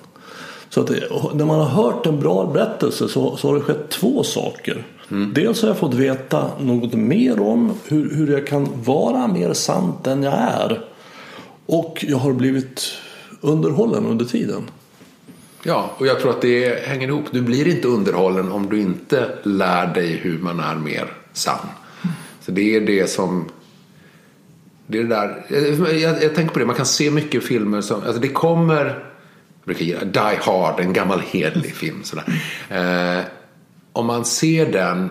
Så 0.70 0.82
att 0.82 0.88
det, 0.88 1.04
när 1.34 1.46
man 1.46 1.60
har 1.60 1.84
hört 1.84 2.06
en 2.06 2.20
bra 2.20 2.52
berättelse 2.54 3.08
så, 3.08 3.38
så 3.38 3.48
har 3.48 3.56
det 3.56 3.62
skett 3.62 3.90
två 3.90 4.24
saker. 4.24 4.86
Mm. 5.12 5.34
Dels 5.34 5.62
har 5.62 5.70
jag 5.70 5.78
fått 5.78 5.94
veta 5.94 6.48
något 6.60 6.94
mer 6.94 7.40
om 7.42 7.74
hur, 7.86 8.16
hur 8.16 8.32
jag 8.32 8.48
kan 8.48 8.70
vara 8.84 9.28
mer 9.28 9.54
sant 9.54 10.08
än 10.08 10.24
jag 10.24 10.34
är. 10.34 10.82
Och 11.66 12.06
jag 12.08 12.18
har 12.18 12.34
blivit 12.34 12.92
underhållen 13.42 14.06
under 14.06 14.26
tiden. 14.26 14.64
Ja, 15.64 15.92
och 15.98 16.08
jag 16.08 16.20
tror 16.20 16.32
att 16.32 16.42
det 16.42 16.88
hänger 16.88 17.08
ihop. 17.08 17.26
Du 17.32 17.42
blir 17.42 17.68
inte 17.68 17.88
underhållen 17.88 18.52
om 18.52 18.70
du 18.70 18.82
inte 18.82 19.30
lär 19.44 19.88
dig 19.88 20.08
hur 20.08 20.38
man 20.40 20.60
är 20.60 20.76
mer 20.76 21.14
sann. 21.34 21.68
Så 22.42 22.52
det 22.52 22.76
är 22.76 22.82
det 22.82 23.10
som... 23.10 23.50
Det 24.88 25.00
är 25.00 25.04
det 25.04 25.10
där. 25.10 25.46
Jag, 26.00 26.24
jag, 26.24 26.36
tänker 26.36 26.54
på 26.54 26.60
det, 26.60 26.66
man 26.66 26.76
kan 26.76 26.86
se 26.86 27.12
mycket 27.12 27.44
filmer 27.44 27.82
som... 27.82 28.04
Alltså 28.04 28.22
det 28.22 28.28
kommer... 28.28 28.86
Jag 28.86 29.66
brukar 29.66 29.86
gilla 29.86 30.04
Die 30.04 30.38
Hard, 30.42 30.80
en 30.80 30.94
gammal 30.94 31.20
hedlig 31.20 31.76
film. 31.76 32.04
Sådär. 32.04 32.24
Eh, 32.70 33.24
om 33.94 34.06
man 34.06 34.26
ser 34.26 34.72
den 34.72 35.10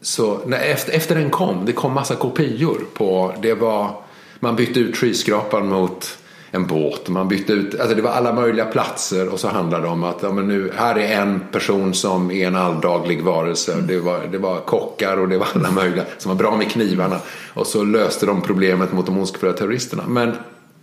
så... 0.00 0.40
När, 0.46 0.58
efter, 0.58 0.92
efter 0.92 1.14
den 1.14 1.30
kom, 1.30 1.64
det 1.66 1.72
kom 1.72 1.92
massa 1.92 2.14
kopior 2.14 2.80
på... 2.94 3.34
Det 3.42 3.54
var... 3.54 4.03
Man 4.44 4.56
bytte 4.56 4.80
ut 4.80 4.96
skyskrapan 4.96 5.68
mot 5.68 6.18
en 6.50 6.66
båt. 6.66 7.08
Man 7.08 7.28
bytte 7.28 7.52
ut, 7.52 7.80
alltså 7.80 7.96
det 7.96 8.02
var 8.02 8.10
alla 8.10 8.32
möjliga 8.32 8.64
platser 8.64 9.28
och 9.28 9.40
så 9.40 9.48
handlade 9.48 9.82
det 9.82 9.88
om 9.88 10.04
att 10.04 10.22
ja, 10.22 10.32
men 10.32 10.48
nu, 10.48 10.72
här 10.76 10.98
är 10.98 11.20
en 11.20 11.40
person 11.52 11.94
som 11.94 12.30
är 12.30 12.46
en 12.46 12.56
alldaglig 12.56 13.22
varelse. 13.22 13.80
Det 13.80 13.98
var, 13.98 14.20
det 14.32 14.38
var 14.38 14.60
kockar 14.60 15.16
och 15.16 15.28
det 15.28 15.38
var 15.38 15.48
alla 15.54 15.70
möjliga 15.70 16.04
som 16.18 16.28
var 16.28 16.36
bra 16.36 16.56
med 16.56 16.70
knivarna. 16.70 17.16
Och 17.54 17.66
så 17.66 17.84
löste 17.84 18.26
de 18.26 18.42
problemet 18.42 18.92
mot 18.92 19.06
de 19.06 19.18
ondskefulla 19.18 19.52
terroristerna. 19.52 20.02
Men 20.08 20.32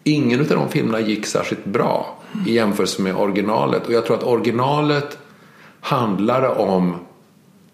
ingen 0.03 0.39
av 0.39 0.47
de 0.47 0.69
filmerna 0.69 0.99
gick 0.99 1.25
särskilt 1.25 1.65
bra 1.65 2.19
i 2.47 2.53
jämförelse 2.53 3.01
med 3.01 3.15
originalet. 3.15 3.87
Och 3.87 3.93
jag 3.93 4.05
tror 4.05 4.17
att 4.17 4.23
originalet 4.23 5.17
handlade 5.81 6.49
om 6.49 6.95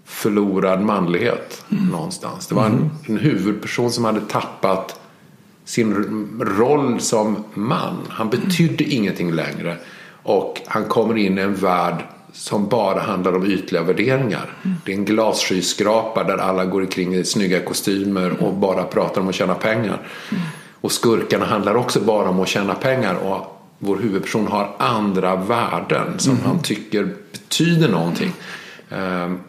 förlorad 0.05 0.81
manlighet 0.81 1.65
mm. 1.71 1.87
någonstans. 1.87 2.47
Det 2.47 2.55
var 2.55 2.65
en, 2.65 2.73
mm. 2.73 2.89
en 3.05 3.17
huvudperson 3.17 3.91
som 3.91 4.05
hade 4.05 4.21
tappat 4.21 4.99
sin 5.67 5.93
roll 6.39 6.99
som 6.99 7.43
man. 7.53 7.97
Han 8.09 8.29
betydde 8.29 8.83
ingenting 8.83 9.31
längre. 9.31 9.77
Och 10.23 10.61
han 10.65 10.85
kommer 10.85 11.17
in 11.17 11.37
i 11.37 11.41
en 11.41 11.55
värld 11.55 12.03
som 12.33 12.67
bara 12.67 12.99
handlar 12.99 13.35
om 13.35 13.45
ytliga 13.45 13.83
värderingar. 13.83 14.53
Det 14.85 14.91
är 14.91 14.95
en 14.95 15.05
glasskyskrapa 15.05 16.23
där 16.23 16.37
alla 16.37 16.65
går 16.65 16.81
omkring 16.81 17.15
i 17.15 17.23
snygga 17.23 17.59
kostymer 17.59 18.43
och 18.43 18.53
bara 18.53 18.83
pratar 18.83 19.21
om 19.21 19.27
att 19.27 19.35
tjäna 19.35 19.55
pengar. 19.55 20.07
Och 20.81 20.91
skurkarna 20.91 21.45
handlar 21.45 21.75
också 21.75 21.99
bara 21.99 22.29
om 22.29 22.39
att 22.39 22.47
tjäna 22.47 22.75
pengar. 22.75 23.15
Och 23.15 23.61
vår 23.79 23.97
huvudperson 23.97 24.47
har 24.47 24.75
andra 24.77 25.35
värden 25.35 26.19
som 26.19 26.33
mm. 26.33 26.45
han 26.45 26.61
tycker 26.61 27.15
betyder 27.31 27.89
någonting. 27.89 28.33
Um, 28.89 29.39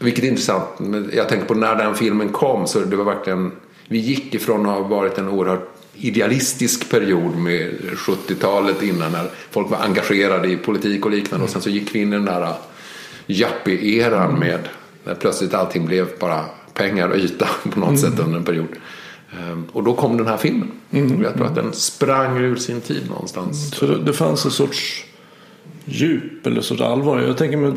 vilket 0.00 0.24
är 0.24 0.28
intressant. 0.28 0.64
Jag 1.12 1.28
tänker 1.28 1.46
på 1.46 1.54
när 1.54 1.76
den 1.76 1.94
filmen 1.94 2.28
kom 2.28 2.66
så 2.66 2.80
det 2.80 2.96
var 2.96 3.04
verkligen 3.04 3.52
vi 3.88 3.98
gick 3.98 4.34
ifrån 4.34 4.66
att 4.66 4.74
ha 4.74 4.80
varit 4.82 5.18
en 5.18 5.28
oerhört 5.28 5.68
idealistisk 5.94 6.90
period 6.90 7.36
med 7.36 7.70
70-talet 7.96 8.82
innan 8.82 9.12
när 9.12 9.30
folk 9.50 9.70
var 9.70 9.78
engagerade 9.78 10.48
i 10.48 10.56
politik 10.56 11.04
och 11.04 11.10
liknande 11.10 11.44
och 11.44 11.50
sen 11.50 11.62
så 11.62 11.70
gick 11.70 11.94
vi 11.94 11.98
in 12.02 12.08
i 12.12 12.16
den 12.16 12.24
där 12.24 12.54
yuppie-eran 13.26 14.38
med 14.38 14.60
när 15.04 15.14
plötsligt 15.14 15.54
allting 15.54 15.86
blev 15.86 16.08
bara 16.20 16.44
pengar 16.74 17.08
och 17.08 17.16
yta 17.16 17.48
på 17.70 17.80
något 17.80 18.00
sätt 18.00 18.18
under 18.18 18.38
en 18.38 18.44
period. 18.44 18.68
Ehm, 19.32 19.64
Och 19.72 19.84
då 19.84 19.94
kom 19.94 20.16
den 20.16 20.26
här 20.26 20.36
filmen. 20.36 20.70
Och 20.90 21.24
jag 21.24 21.34
tror 21.34 21.46
att 21.46 21.54
den 21.54 21.72
sprang 21.72 22.36
ur 22.38 22.56
sin 22.56 22.80
tid 22.80 23.08
någonstans. 23.10 23.70
Så 23.74 23.86
det, 23.86 23.98
det 23.98 24.12
fanns 24.12 24.44
en 24.44 24.50
sorts 24.50 25.04
djup 25.86 26.46
eller 26.46 26.60
sorts 26.60 26.82
allvar. 26.82 27.20
Jag 27.20 27.36
tänker 27.36 27.56
mig, 27.56 27.72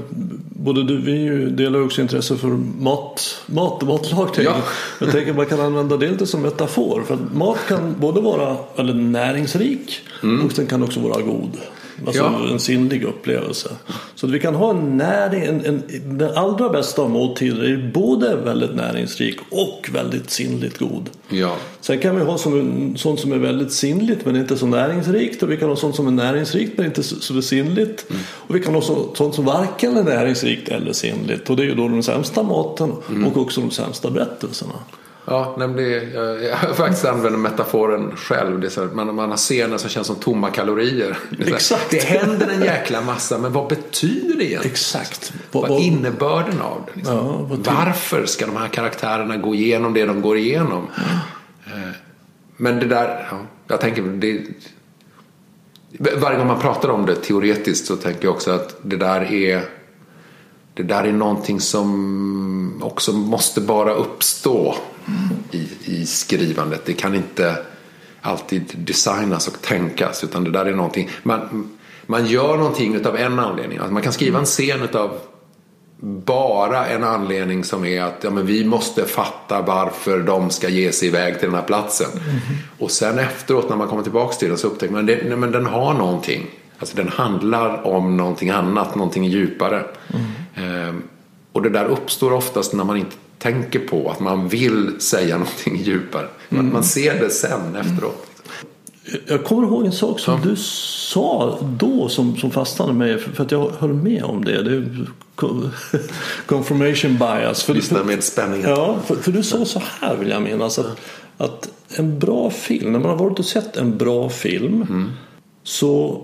både 0.49 0.83
du 0.83 0.97
vi 0.97 1.11
ju 1.11 1.49
delar 1.49 1.81
också 1.81 2.01
intresse 2.01 2.37
för 2.37 2.47
mat, 2.79 3.41
mat 3.45 3.81
och 3.83 3.87
matlagning. 3.87 4.45
Ja. 4.45 4.55
Jag 4.99 5.11
tänker 5.11 5.33
man 5.33 5.45
kan 5.45 5.59
använda 5.59 5.97
det 5.97 6.11
lite 6.11 6.27
som 6.27 6.41
metafor. 6.41 7.03
För 7.07 7.13
att 7.13 7.33
mat 7.33 7.57
kan 7.67 7.95
både 7.99 8.21
vara 8.21 8.57
väldigt 8.75 8.95
näringsrik 8.95 9.99
och 10.21 10.51
den 10.55 10.67
kan 10.67 10.83
också 10.83 10.99
vara 10.99 11.21
god. 11.21 11.57
Alltså 12.05 12.23
Mm. 12.23 12.43
Ja. 12.43 12.49
en 12.53 12.59
sinnlig 12.59 13.03
upplevelse. 13.03 13.69
Så 14.15 14.25
att 14.25 14.31
vi 14.31 14.39
kan 14.39 14.55
ha 14.55 14.69
en 14.69 14.97
näring, 14.97 15.43
en, 15.43 15.65
en, 15.65 15.83
den 16.17 16.37
allra 16.37 16.69
bästa 16.69 17.01
av 17.01 17.09
måltider 17.09 17.63
är 17.63 17.91
både 17.93 18.35
väldigt 18.35 18.75
näringsrik 18.75 19.39
och 19.49 19.89
väldigt 19.93 20.29
sinnligt 20.29 20.77
god. 20.77 21.09
Ja. 21.29 21.55
Sen 21.81 21.99
kan 21.99 22.15
vi 22.15 22.23
ha 22.23 22.37
som, 22.37 22.97
sånt 22.97 23.19
som 23.19 23.31
är 23.31 23.37
väldigt 23.37 23.71
sinnligt 23.71 24.25
men 24.25 24.35
inte 24.35 24.57
så 24.57 24.65
näringsrikt 24.65 25.43
och 25.43 25.51
vi 25.51 25.57
kan 25.57 25.69
ha 25.69 25.75
sånt 25.75 25.95
som 25.95 26.07
är 26.07 26.11
näringsrikt 26.11 26.77
men 26.77 26.85
inte 26.85 27.03
så, 27.03 27.15
så 27.15 27.41
sinnligt. 27.41 28.05
Och 28.47 28.55
vi 28.55 28.59
kan 28.59 28.73
ha 28.75 28.81
så, 28.81 29.07
sånt 29.15 29.35
som 29.35 29.45
varken 29.45 29.97
är 29.97 30.03
näringsrikt 30.03 30.69
eller 30.69 30.93
sinnligt 30.93 31.49
och 31.49 31.55
det 31.55 31.63
är 31.63 31.67
ju 31.67 31.75
då 31.75 31.87
den 31.87 32.03
sämsta 32.03 32.43
maten 32.43 32.91
och 33.25 33.37
också 33.37 33.61
de 33.61 33.71
sämsta 33.71 34.11
berättelserna. 34.11 34.73
Ja, 35.29 35.55
nej, 35.57 35.67
det, 35.67 36.03
jag, 36.13 36.43
jag 36.43 36.75
faktiskt 36.77 37.05
använt 37.05 37.39
metaforen 37.39 38.15
själv. 38.15 38.59
Det 38.59 38.67
är 38.67 38.69
så 38.69 38.81
här, 38.81 38.87
man, 38.87 39.15
man 39.15 39.29
har 39.29 39.37
scener 39.37 39.77
som 39.77 39.89
känns 39.89 40.07
som 40.07 40.15
tomma 40.15 40.49
kalorier. 40.49 41.17
Det, 41.29 41.43
här, 41.43 41.53
Exakt. 41.53 41.91
det 41.91 42.03
händer 42.03 42.47
en 42.47 42.61
jäkla 42.61 43.01
massa, 43.01 43.37
men 43.37 43.53
vad 43.53 43.67
betyder 43.67 44.35
det 44.35 44.45
egentligen? 44.45 44.71
Exakt. 44.71 45.33
Vad 45.51 45.71
är 45.71 45.79
innebörden 45.79 46.61
av 46.61 46.83
det? 46.85 46.91
Liksom? 46.95 47.15
Ja, 47.15 47.45
vad 47.49 47.59
Varför 47.59 48.25
ska 48.25 48.45
de 48.45 48.57
här 48.57 48.67
karaktärerna 48.67 49.37
gå 49.37 49.55
igenom 49.55 49.93
det 49.93 50.05
de 50.05 50.21
går 50.21 50.37
igenom? 50.37 50.87
Eh, 51.65 51.89
Men 52.57 52.79
det 52.79 52.85
där, 52.85 53.27
ja, 53.31 53.37
jag 53.67 53.81
tänker 53.81 54.01
det, 54.01 54.43
varje 56.17 56.37
gång 56.37 56.47
man 56.47 56.59
pratar 56.59 56.89
om 56.89 57.05
det 57.05 57.15
teoretiskt 57.15 57.87
så 57.87 57.95
tänker 57.95 58.25
jag 58.25 58.33
också 58.33 58.51
att 58.51 58.75
det 58.81 58.97
där 58.97 59.33
är 59.33 59.63
det 60.73 60.83
där 60.83 61.03
är 61.03 61.11
någonting 61.11 61.59
som 61.59 62.83
också 62.83 63.13
måste 63.13 63.61
bara 63.61 63.93
uppstå 63.93 64.75
i, 65.51 65.67
i 65.85 66.05
skrivandet. 66.05 66.85
Det 66.85 66.93
kan 66.93 67.15
inte 67.15 67.57
alltid 68.21 68.63
designas 68.77 69.47
och 69.47 69.61
tänkas 69.61 70.23
utan 70.23 70.43
det 70.43 70.51
där 70.51 70.65
är 70.65 70.75
någonting 70.75 71.09
man, 71.23 71.69
man 72.05 72.25
gör 72.25 72.57
någonting 72.57 72.95
utav 72.95 73.17
en 73.17 73.39
anledning. 73.39 73.77
Alltså 73.77 73.93
man 73.93 74.01
kan 74.01 74.13
skriva 74.13 74.39
en 74.39 74.45
scen 74.45 74.81
utav 74.81 75.19
bara 76.01 76.85
en 76.85 77.03
anledning 77.03 77.63
som 77.63 77.85
är 77.85 78.01
att 78.01 78.23
ja, 78.23 78.29
men 78.29 78.45
vi 78.45 78.65
måste 78.65 79.05
fatta 79.05 79.61
varför 79.61 80.19
de 80.19 80.49
ska 80.49 80.69
ge 80.69 80.91
sig 80.91 81.07
iväg 81.07 81.39
till 81.39 81.47
den 81.47 81.55
här 81.55 81.65
platsen. 81.65 82.07
Och 82.77 82.91
sen 82.91 83.19
efteråt 83.19 83.69
när 83.69 83.75
man 83.75 83.87
kommer 83.87 84.03
tillbaka 84.03 84.33
till 84.33 84.49
den 84.49 84.57
så 84.57 84.67
upptäcker 84.67 84.93
man 84.93 85.09
att 85.09 85.39
men 85.39 85.51
den 85.51 85.65
har 85.65 85.93
någonting. 85.93 86.45
Alltså 86.79 86.95
den 86.95 87.07
handlar 87.07 87.87
om 87.87 88.17
någonting 88.17 88.49
annat, 88.49 88.95
någonting 88.95 89.25
djupare. 89.25 89.85
Ehm, 90.55 91.03
och 91.51 91.61
det 91.61 91.69
där 91.69 91.85
uppstår 91.85 92.33
oftast 92.33 92.73
när 92.73 92.83
man 92.83 92.97
inte 92.97 93.15
tänker 93.39 93.79
på 93.79 94.11
att 94.11 94.19
man 94.19 94.47
vill 94.47 95.01
säga 95.01 95.37
någonting 95.37 95.77
djupare. 95.77 96.27
Man, 96.49 96.73
man 96.73 96.83
ser 96.83 97.19
det 97.19 97.29
sen 97.29 97.75
efteråt. 97.75 98.25
Jag 99.27 99.43
kommer 99.43 99.67
ihåg 99.67 99.85
en 99.85 99.91
sak 99.91 100.19
som 100.19 100.41
du 100.41 100.55
sa 100.55 101.59
då 101.61 102.09
som, 102.09 102.37
som 102.37 102.51
fastnade 102.51 102.93
mig 102.93 103.17
för 103.17 103.43
att 103.43 103.51
jag 103.51 103.71
höll 103.79 103.93
med 103.93 104.23
om 104.23 104.45
det. 104.45 104.63
det 104.63 104.71
är 104.71 105.07
confirmation 106.45 107.17
bias. 107.17 107.63
För, 107.63 107.73
Lyssna 107.73 108.03
med 108.03 108.23
spänning. 108.23 108.61
Ja, 108.61 108.99
för, 109.05 109.15
för 109.15 109.31
du 109.31 109.43
sa 109.43 109.65
så 109.65 109.81
här 109.99 110.15
vill 110.15 110.29
jag 110.29 110.41
minnas. 110.41 110.79
Att, 110.79 110.97
att 111.37 111.69
en 111.89 112.19
bra 112.19 112.49
film, 112.49 112.91
när 112.91 112.99
man 112.99 113.09
har 113.09 113.17
varit 113.17 113.39
och 113.39 113.45
sett 113.45 113.77
en 113.77 113.97
bra 113.97 114.29
film 114.29 115.09
så 115.63 116.21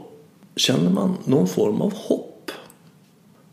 känner 0.56 0.90
man 0.90 1.18
någon 1.26 1.48
form 1.48 1.82
av 1.82 1.94
hopp. 1.94 2.35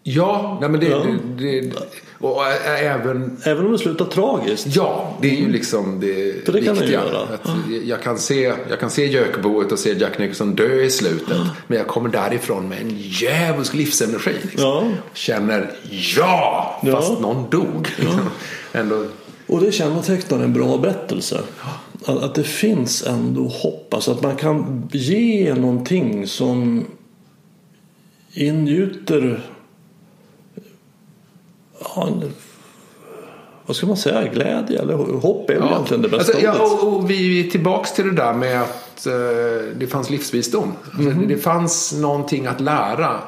Ja, 0.05 0.59
nej 0.61 0.71
men 0.71 0.81
det, 0.81 0.87
Ja. 0.87 0.99
det, 1.39 1.61
det 1.61 1.73
och 2.19 2.47
även 2.81 3.37
Även 3.45 3.67
om 3.67 3.73
det 3.73 3.79
slutar 3.79 4.05
tragiskt. 4.05 4.67
Ja, 4.77 5.17
det 5.21 5.31
är 5.31 5.41
ju 5.41 5.49
liksom 5.53 6.01
det, 6.01 6.45
För 6.47 6.53
det 6.53 6.61
kan 6.65 6.75
det 6.75 6.81
viktiga. 6.81 7.01
göra. 7.05 7.19
Att 7.23 7.49
jag, 7.85 8.03
kan 8.03 8.19
se, 8.19 8.53
jag 8.71 8.81
kan 8.81 8.91
se 8.91 9.07
Jökboet 9.07 9.73
och 9.73 9.79
se 9.79 9.93
Jack 9.99 10.19
Nicholson 10.19 10.55
dö 10.55 10.83
i 10.83 10.91
slutet. 10.91 11.37
Men 11.67 11.79
jag 11.79 11.87
kommer 11.87 12.09
därifrån 12.09 12.69
med 12.69 12.81
en 12.81 12.91
djävulsk 12.99 13.75
livsenergi. 13.75 14.31
Liksom. 14.43 14.61
Ja. 14.61 14.85
Känner 15.15 15.71
ja, 16.17 16.81
Ja. 16.83 16.93
fast 16.97 17.21
någon 17.21 17.51
dog. 17.51 17.89
Liksom. 17.99 18.21
Ändå, 18.73 19.05
Och 19.47 19.61
det 19.61 19.73
kännetecknar 19.73 20.41
en 20.41 20.53
bra 20.53 20.79
berättelse. 20.79 21.41
Att, 22.05 22.23
att 22.23 22.35
det 22.35 22.45
finns 22.45 23.07
ändå 23.07 23.43
hopp. 23.49 23.95
Alltså 23.95 24.11
att 24.13 24.23
man 24.23 24.37
kan 24.37 24.89
ge 24.93 25.55
någonting 25.55 26.27
som 26.27 26.85
ingjuter 28.35 29.41
ja, 31.85 32.07
en, 32.07 32.33
vad 33.67 33.77
ska 33.77 33.87
man 33.87 33.97
säga, 33.97 34.29
glädje 34.29 34.81
eller 34.83 34.95
hopp 34.97 35.51
är 35.51 35.55
väl 35.59 35.69
egentligen 35.69 36.03
det 36.03 36.09
bästa 36.09 36.33
Alltså, 36.33 36.47
ja, 36.47 36.63
och, 36.83 36.97
och 36.97 37.11
vi 37.11 37.47
är 37.47 37.51
tillbaks 37.51 37.93
till 37.93 38.05
det 38.05 38.13
där 38.23 38.33
med 38.33 38.63
att 38.63 39.07
eh, 39.07 39.13
det 39.77 39.87
fanns 39.87 40.11
livsvisdom. 40.11 40.73
Alltså, 40.85 41.03
Mhm. 41.11 41.29
Det 41.29 41.37
fanns 41.37 41.93
någonting 41.93 42.47
att 42.47 42.61
lära 42.61 43.19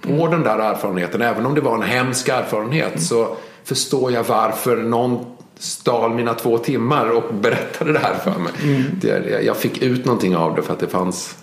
på 0.00 0.08
Mm. 0.12 0.30
den 0.30 0.42
där 0.42 0.58
erfarenheten. 0.58 1.22
Även 1.22 1.46
om 1.46 1.54
det 1.54 1.60
var 1.60 1.74
en 1.74 1.82
hemsk 1.82 2.28
erfarenhet 2.28 2.88
Mm. 2.88 3.00
så 3.00 3.36
förstår 3.64 4.12
jag 4.12 4.24
varför 4.24 4.76
någon 4.76 5.24
stal 5.58 6.14
mina 6.14 6.34
två 6.34 6.58
timmar 6.58 7.10
och 7.10 7.34
berättade 7.40 7.92
det 7.92 7.98
här 7.98 8.14
för 8.14 8.40
mig. 8.40 8.52
Mm. 8.62 8.82
Det, 9.00 9.30
jag- 9.30 9.44
jag 9.44 9.56
fick 9.56 9.82
ut 9.82 10.04
någonting 10.04 10.36
av 10.36 10.54
det 10.56 10.62
för 10.62 10.72
att 10.72 10.80
det 10.80 10.88
fanns, 10.88 11.36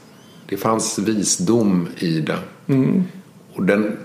det 0.49 0.57
fanns 0.57 0.99
visdom 0.99 1.87
i 1.97 2.19
det. 2.19 2.37
Mm. 2.67 3.03
Och, 3.55 3.63
den, 3.63 3.97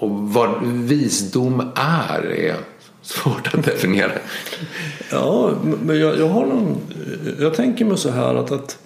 och 0.00 0.10
vad 0.10 0.50
visdom 0.64 1.60
är 1.74 2.26
är 2.32 2.56
svårt 3.02 3.54
att 3.54 3.64
definiera. 3.64 4.12
Ja, 5.10 5.50
men 5.82 6.00
jag, 6.00 6.18
jag 6.18 6.28
har 6.28 6.46
någon, 6.46 6.76
jag 7.40 7.54
tänker 7.54 7.84
mig 7.84 7.98
så 7.98 8.10
här 8.10 8.34
att, 8.34 8.52
att 8.52 8.78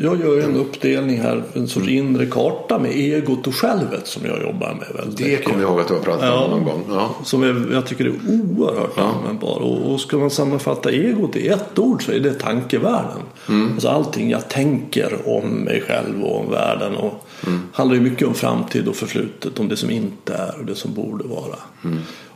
jag 0.00 0.20
gör 0.20 0.40
en 0.40 0.56
uppdelning 0.56 1.20
här, 1.20 1.42
en 1.52 1.68
sorts 1.68 1.88
inre 1.88 2.26
karta 2.26 2.78
med 2.78 2.90
egot 2.90 3.46
och 3.46 3.54
självet 3.54 4.06
som 4.06 4.26
jag 4.26 4.42
jobbar 4.42 4.74
med 4.74 4.96
väldigt 4.96 5.16
Det 5.16 5.44
kommer 5.44 5.60
jag 5.60 5.70
ihåg 5.70 5.80
att 5.80 5.88
du 5.88 5.94
har 5.94 6.00
pratat 6.00 6.24
Ja. 6.24 6.44
om 6.44 6.50
någon 6.50 6.64
gång. 6.64 6.84
Ja. 6.88 7.14
Som 7.24 7.42
är, 7.42 7.72
jag 7.72 7.86
tycker 7.86 8.04
är 8.04 8.12
oerhört 8.28 8.98
användbar. 8.98 9.58
Och, 9.58 9.92
och 9.92 10.00
ska 10.00 10.16
man 10.16 10.30
sammanfatta 10.30 10.90
egot 10.90 11.36
i 11.36 11.48
ett 11.48 11.78
ord 11.78 12.04
så 12.04 12.12
är 12.12 12.20
det 12.20 12.34
tankevärlden. 12.34 13.22
Alltså 13.72 13.88
allting 13.88 14.30
jag 14.30 14.48
tänker 14.48 15.18
om 15.38 15.48
mig 15.50 15.80
själv 15.80 16.22
och 16.22 16.40
om 16.40 16.50
världen. 16.50 16.96
Och 16.96 17.27
handlar 17.72 17.96
ju 17.96 18.02
mycket 18.02 18.28
om 18.28 18.34
framtid 18.34 18.88
och 18.88 18.96
förflutet. 18.96 19.58
Om 19.58 19.68
det 19.68 19.76
som 19.76 19.90
inte 19.90 20.34
är 20.34 20.58
och 20.58 20.64
det 20.64 20.74
som 20.74 20.94
borde 20.94 21.24
vara. 21.24 21.56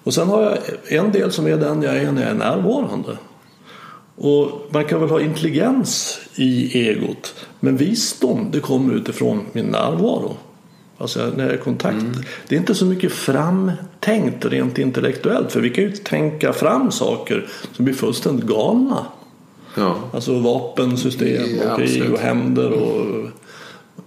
Och 0.03 0.15
sen 0.15 0.29
har 0.29 0.43
jag 0.43 0.59
en 0.99 1.13
del 1.13 1.33
som 1.33 1.47
är 1.47 1.57
den 1.57 1.83
jag 1.83 1.97
är 1.97 2.13
när 2.13 2.23
jag 2.23 2.31
är 2.31 2.35
närvarande. 2.35 3.19
Och 4.17 4.69
man 4.71 4.85
kan 4.85 5.01
väl 5.01 5.11
ha 5.11 5.21
intelligens 5.21 6.21
i 6.35 6.79
egot. 6.89 7.35
Men 7.61 7.77
visdom 7.77 8.49
det 8.53 8.61
kommer 8.61 8.95
utifrån 8.95 9.41
min 9.53 9.67
närvaro. 9.67 10.37
Alltså 10.99 11.33
när 11.37 11.45
jag 11.45 11.53
är 11.53 11.59
i 11.59 11.61
kontakt. 11.61 12.05
Det 12.49 12.55
är 12.55 12.59
inte 12.59 12.75
så 12.75 12.85
mycket 12.85 13.13
framtänkt 13.13 14.45
rent 14.45 14.79
intellektuellt. 14.79 15.53
För 15.53 15.61
vi 15.61 15.71
kan 15.71 15.85
ju 15.85 15.91
tänka 15.91 16.53
fram 16.53 16.91
saker 16.91 17.49
som 17.73 17.85
blir 17.85 17.95
fullständigt 17.95 18.47
galna. 18.47 19.07
Ja. 19.77 19.97
Alltså 20.13 20.39
vapensystem 20.39 21.59
Ja, 21.63 21.73
och 21.73 21.79
krig 21.79 22.13
och 22.13 22.19
hämnder. 22.19 22.71
Och... 22.71 23.29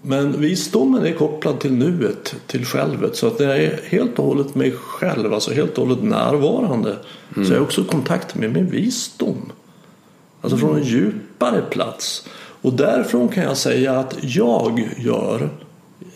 Men 0.07 0.41
visdomen 0.41 1.05
är 1.05 1.13
kopplad 1.13 1.59
till 1.59 1.73
nuet, 1.73 2.35
till 2.47 2.65
självet. 2.65 3.15
Så 3.15 3.27
att 3.27 3.39
när 3.39 3.47
jag 3.47 3.57
är 3.57 3.79
helt 3.83 4.19
och 4.19 4.25
hållet 4.25 4.55
mig 4.55 4.71
själv, 4.71 5.33
alltså 5.33 5.53
helt 5.53 5.77
och 5.77 5.87
hållet 5.87 6.03
närvarande. 6.03 6.97
Så 7.33 7.51
är 7.51 7.53
jag 7.53 7.63
också 7.63 7.81
i 7.81 7.83
kontakt 7.83 8.35
med 8.35 8.53
min 8.53 8.69
visdom. 8.69 9.51
Alltså 10.41 10.57
från 10.57 10.77
en 10.77 10.83
djupare 10.83 11.61
plats. 11.61 12.27
Och 12.61 12.73
därifrån 12.73 13.27
kan 13.27 13.43
jag 13.43 13.57
säga 13.57 13.99
att 13.99 14.15
jag 14.21 14.89
gör, 14.97 15.49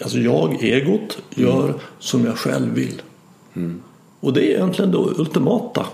alltså 0.02 0.18
jag, 0.18 0.64
egot, 0.64 1.18
gör 1.30 1.74
som 2.00 2.26
jag 2.26 2.38
själv 2.38 2.74
vill. 2.74 3.02
Och 4.20 4.34
det 4.34 4.42
är 4.42 4.56
egentligen 4.56 4.92
det 4.92 4.98
ultimata. 4.98 5.86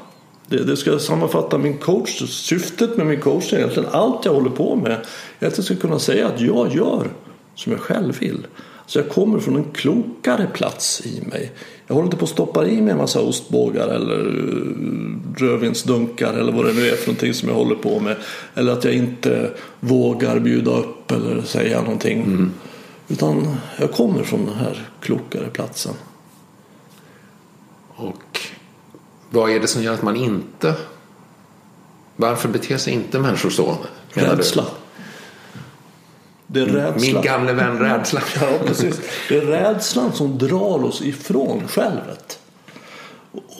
Det, 0.48 0.58
det 0.58 0.78
ska 0.78 1.00
sammanfatta 1.00 1.58
min 1.58 1.78
coach. 1.78 2.30
Syftet 2.30 2.98
med 2.98 3.08
min 3.08 3.22
coach 3.22 3.54
är 3.54 3.58
egentligen 3.58 3.90
allt 3.92 4.26
jag 4.26 4.34
håller 4.34 4.50
på 4.50 4.76
med. 4.76 5.06
Är 5.40 5.48
att 5.48 5.58
jag 5.58 5.66
ska 5.66 5.76
kunna 5.76 6.00
säga 6.00 6.28
att 6.28 6.42
jag 6.42 6.76
gör 6.76 7.08
som 7.56 7.72
jag 7.72 7.82
själv 7.82 8.20
vill. 8.20 8.48
Så 8.86 9.00
jag 9.00 9.10
kommer 9.10 9.40
från 9.40 9.56
en 9.56 9.72
klokare 9.74 10.48
plats 10.54 11.02
i 11.06 11.22
mig. 11.22 11.52
Jag 11.88 11.96
håller 11.96 12.06
inte 12.06 12.18
på 12.18 12.26
att 12.26 12.32
stoppa 12.32 12.68
i 12.68 12.82
mig 12.82 12.92
en 12.92 12.98
massa 12.98 13.22
ostbågar 13.22 13.88
eller 13.88 14.20
eh, 14.20 15.40
rödvinsdunkar 15.42 16.34
eller 16.34 16.52
vad 16.52 16.66
det 16.66 16.74
nu 16.74 16.88
är 16.88 16.96
för 16.96 17.08
någonting 17.08 17.34
som 17.34 17.50
jag 17.50 17.56
håller 17.56 17.76
på 17.76 18.00
med. 18.00 18.18
Eller 18.54 18.74
att 18.74 18.84
jag 18.84 18.94
inte 18.94 19.52
vågar 19.80 20.40
bjuda 20.40 20.72
upp 20.72 21.12
eller 21.12 21.42
säga 21.42 21.82
någonting. 21.82 22.22
Mm. 22.22 22.52
Utan 23.08 23.56
jag 23.80 23.92
kommer 23.92 24.24
från 24.24 24.46
den 24.46 24.56
här 24.56 24.90
klokare 25.02 25.50
platsen. 25.50 25.94
Och 27.96 28.40
vad 29.30 29.52
är 29.52 29.60
det 29.60 29.68
som 29.68 29.84
gör 29.84 29.94
att 29.94 30.04
man 30.04 30.16
inte... 30.16 30.76
Varför 32.16 32.50
beter 32.50 32.78
sig 32.78 32.94
inte 32.94 33.20
människor 33.20 33.50
så? 33.50 33.78
Rädsla. 34.10 34.66
Det 36.56 36.62
är 36.62 36.66
rädslan. 36.66 37.14
Min 37.14 37.22
gamle 37.22 37.54
vän 37.54 37.80
rädslan. 37.80 38.24
ja, 38.42 38.48
precis. 38.66 39.02
Det 39.30 39.38
är 39.38 39.42
rädslan 39.42 40.14
som 40.14 40.38
drar 40.38 40.84
oss 40.84 41.02
ifrån 41.02 41.68
självet. 41.68 42.40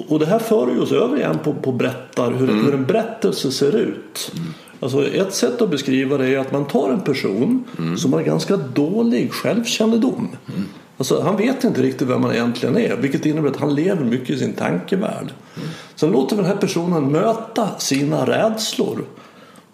Och 0.08 0.20
det 0.20 0.26
här 0.26 0.40
för 0.40 0.82
oss 0.82 0.92
över 0.92 1.18
igen 1.18 1.40
på, 1.44 1.54
på 1.54 1.72
berättar, 1.72 2.32
hur, 2.32 2.50
mm. 2.50 2.66
hur 2.66 2.74
en 2.74 2.86
berättelse 2.86 3.52
ser 3.52 3.76
ut. 3.76 4.32
Mm. 4.34 4.54
Alltså 4.80 5.08
ett 5.08 5.34
sätt 5.34 5.62
att 5.62 5.70
beskriva 5.70 6.18
det 6.18 6.28
är 6.28 6.40
att 6.40 6.52
man 6.52 6.66
tar 6.66 6.90
en 6.90 7.02
person 7.02 7.64
mm. 7.78 7.98
som 7.98 8.14
har 8.14 8.22
ganska 8.22 8.58
dålig 8.58 9.34
självkännedom. 9.34 10.30
Mm. 10.48 10.66
Alltså, 10.98 11.22
han 11.22 11.38
vet 11.38 11.64
inte 11.64 11.82
riktigt 11.82 12.08
vem 12.08 12.24
han 12.24 12.34
egentligen 12.34 12.78
är 12.78 12.96
vilket 12.96 13.26
innebär 13.26 13.50
att 13.50 13.60
han 13.60 13.76
lever 13.76 14.06
mycket 14.06 14.30
i 14.30 14.38
sin 14.38 14.54
tankevärld. 14.54 15.34
Mm. 15.56 15.70
Sen 15.96 16.12
låter 16.12 16.36
vi 16.36 16.42
den 16.42 16.52
här 16.52 16.58
personen 16.58 17.12
möta 17.12 17.80
sina 17.80 18.26
rädslor 18.26 19.06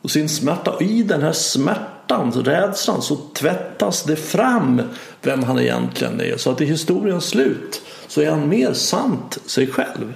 och 0.02 0.12
sin 0.12 0.30
smärta. 0.30 0.72
Och 0.72 0.82
i 0.82 1.04
den 1.04 1.22
här 1.22 1.32
smärtan, 1.32 1.88
rädslan, 2.20 3.02
så 3.02 3.18
tvättas 3.34 4.04
det 4.04 4.16
fram 4.16 4.82
vem 5.22 5.44
han 5.44 5.60
egentligen 5.60 6.22
är. 6.22 6.38
Så 6.38 6.52
att 6.52 6.62
i 6.62 6.66
historiens 6.66 7.26
slut 7.26 7.82
så 8.08 8.22
är 8.22 8.30
han 8.30 8.50
mer 8.50 8.74
sant 8.74 9.38
sig 9.46 9.68
själv. 9.68 10.14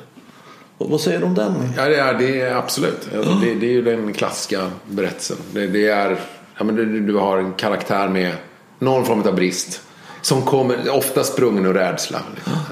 Vad 0.78 1.02
säger 1.02 1.20
du 1.20 1.26
om 1.26 1.34
den? 1.36 1.54
Ja, 1.78 1.86
det 1.86 1.96
är, 1.96 2.14
det 2.14 2.42
är 2.42 2.56
absolut. 2.56 3.10
Mm. 3.14 3.40
det, 3.42 3.54
det, 3.54 3.66
är 3.66 3.72
ju 3.72 3.82
den 3.82 4.14
klassiska 4.14 4.72
berättelsen. 4.88 5.38
Det, 5.54 5.68
det 5.68 5.88
är, 5.88 6.20
ja, 6.58 6.64
men 6.64 6.76
du, 6.76 7.00
du, 7.00 7.16
har 7.16 7.38
en 7.38 7.54
karaktär 7.54 8.08
med 8.08 8.34
någon 8.80 9.06
form 9.06 9.22
av 9.22 9.36
brist. 9.36 9.82
Som 10.22 10.42
kommer, 10.42 10.90
ofta 10.90 11.24
sprungen 11.24 11.66
ur 11.66 11.74
rädsla. 11.74 12.20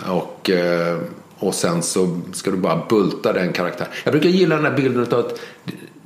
Och, 0.07 0.49
eh, 0.49 0.97
och 1.39 1.55
sen 1.55 1.83
så 1.83 2.21
ska 2.33 2.51
du 2.51 2.57
bara 2.57 2.85
bulta 2.89 3.33
den 3.33 3.53
karaktären. 3.53 3.91
Jag 4.03 4.11
brukar 4.11 4.29
gilla 4.29 4.55
den 4.55 4.65
här 4.65 4.75
bilden 4.77 5.07
av 5.13 5.19
att 5.19 5.39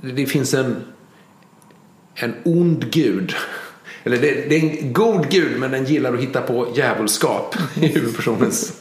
det, 0.02 0.12
det 0.12 0.26
finns 0.26 0.54
en, 0.54 0.76
en 2.18 2.36
ond 2.44 2.92
gud. 2.92 3.36
Eller 4.04 4.18
det, 4.18 4.50
det, 4.50 4.56
är 4.56 4.60
en 4.60 4.94
god 4.94 5.30
gud 5.30 5.60
men 5.60 5.72
den 5.72 5.86
gillar 5.86 6.14
att 6.14 6.20
hitta 6.20 6.42
på 6.42 6.68
djävulskap 6.76 7.56
i 7.76 7.88
huvudpersonens 7.88 8.74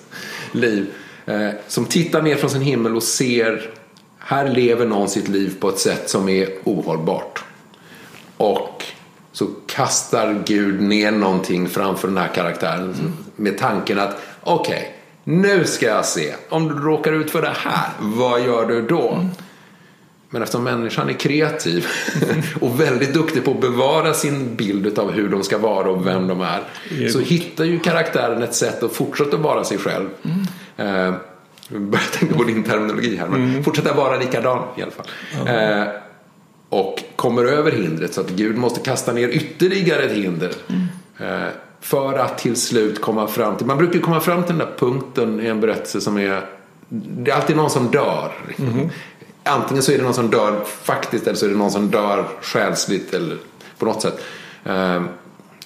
liv. 0.53 0.87
Eh, 1.27 1.49
som 1.69 1.85
tittar 1.85 2.23
ner 2.23 2.37
från 2.37 2.51
sin 2.51 2.63
himmel 2.63 2.97
och 2.97 3.03
ser 3.03 3.71
här 4.19 4.49
lever 4.49 4.87
någon 4.87 5.09
sitt 5.09 5.29
liv 5.29 5.55
på 5.61 5.69
ett 5.69 5.79
sätt 5.79 6.11
som 6.11 6.29
är 6.29 6.49
ohållbart. 6.65 7.45
Och 8.37 8.85
så 9.33 9.47
kastar 9.67 10.43
Gud 10.47 10.83
ner 10.83 11.11
någonting 11.11 11.69
framför 11.69 12.09
den 12.09 12.17
här 12.17 12.29
karaktären 12.35 12.83
mm. 12.83 13.13
med 13.37 13.59
tanken 13.59 13.99
att 13.99 14.17
okej, 14.41 14.77
okay, 14.77 14.89
nu 15.25 15.65
ska 15.65 15.87
jag 15.87 16.05
se. 16.05 16.35
Om 16.49 16.69
du 16.69 16.75
råkar 16.75 17.13
ut 17.13 17.31
för 17.31 17.43
det 17.43 17.55
här, 17.57 17.89
vad 17.99 18.45
gör 18.45 18.67
du 18.67 18.83
då? 18.83 19.13
Mm. 19.13 19.29
Men 20.37 20.43
eftersom 20.43 20.65
människan 20.65 21.09
är 21.09 21.13
kreativ 21.13 21.87
och 22.61 22.81
väldigt 22.81 23.15
duktig 23.15 23.45
på 23.45 23.51
att 23.51 23.61
bevara 23.61 24.15
sin 24.15 24.57
bild 24.57 24.99
av 24.99 25.13
hur 25.13 25.29
de 25.29 25.43
ska 25.43 25.59
vara 25.59 25.91
och 25.91 26.07
vem 26.07 26.29
de 26.29 26.41
är. 26.41 26.63
Så 27.09 27.21
hittar 27.21 27.65
ju 27.65 27.79
karaktären 27.79 28.43
ett 28.43 28.55
sätt 28.55 28.83
att 28.83 28.93
fortsätta 28.93 29.37
vara 29.37 29.65
sig 29.65 29.79
själv. 29.79 30.09
Mm. 30.23 30.39
Eh, 30.77 31.15
jag 31.69 31.83
börjar 31.83 32.05
tänka 32.19 32.35
på 32.35 32.45
din 32.45 32.63
terminologi 32.63 33.17
här. 33.17 33.27
Men 33.27 33.45
mm. 33.45 33.65
fortsätta 33.65 33.95
vara 33.95 34.17
likadan 34.17 34.63
i 34.77 34.83
alla 34.83 34.91
fall. 34.91 35.07
Mm. 35.41 35.83
Eh, 35.83 35.89
och 36.69 37.03
kommer 37.17 37.45
över 37.45 37.73
hindret 37.73 38.15
så 38.15 38.21
att 38.21 38.31
Gud 38.31 38.57
måste 38.57 38.81
kasta 38.81 39.13
ner 39.13 39.29
ytterligare 39.29 40.03
ett 40.03 40.13
hinder. 40.13 40.53
Mm. 40.69 41.43
Eh, 41.43 41.49
för 41.81 42.19
att 42.19 42.39
till 42.39 42.57
slut 42.57 43.01
komma 43.01 43.27
fram 43.27 43.57
till, 43.57 43.67
man 43.67 43.79
brukar 43.79 44.01
komma 44.01 44.21
fram 44.21 44.43
till 44.43 44.59
den 44.59 44.67
där 44.67 44.75
punkten 44.79 45.41
i 45.41 45.47
en 45.47 45.61
berättelse 45.61 46.01
som 46.01 46.19
är 46.19 46.43
det 46.89 47.31
är 47.31 47.35
alltid 47.35 47.57
någon 47.57 47.71
som 47.71 47.91
dör. 47.91 48.33
Mm 48.59 48.91
antingen 49.47 49.83
så 49.83 49.93
är 49.93 49.99
det 49.99 50.05
någon 50.05 50.15
som 50.15 50.31
dör 50.31 50.65
faktiskt 50.83 51.27
eller 51.27 51.37
så 51.37 51.47
är 51.47 51.51
det 51.51 51.57
någon 51.57 51.71
som 51.71 51.91
dör 51.91 52.29
själsligt 52.43 53.15
eller 53.15 53.39
på 53.79 53.87
något 53.87 54.03
sätt. 54.03 54.21
Eh, 54.65 55.03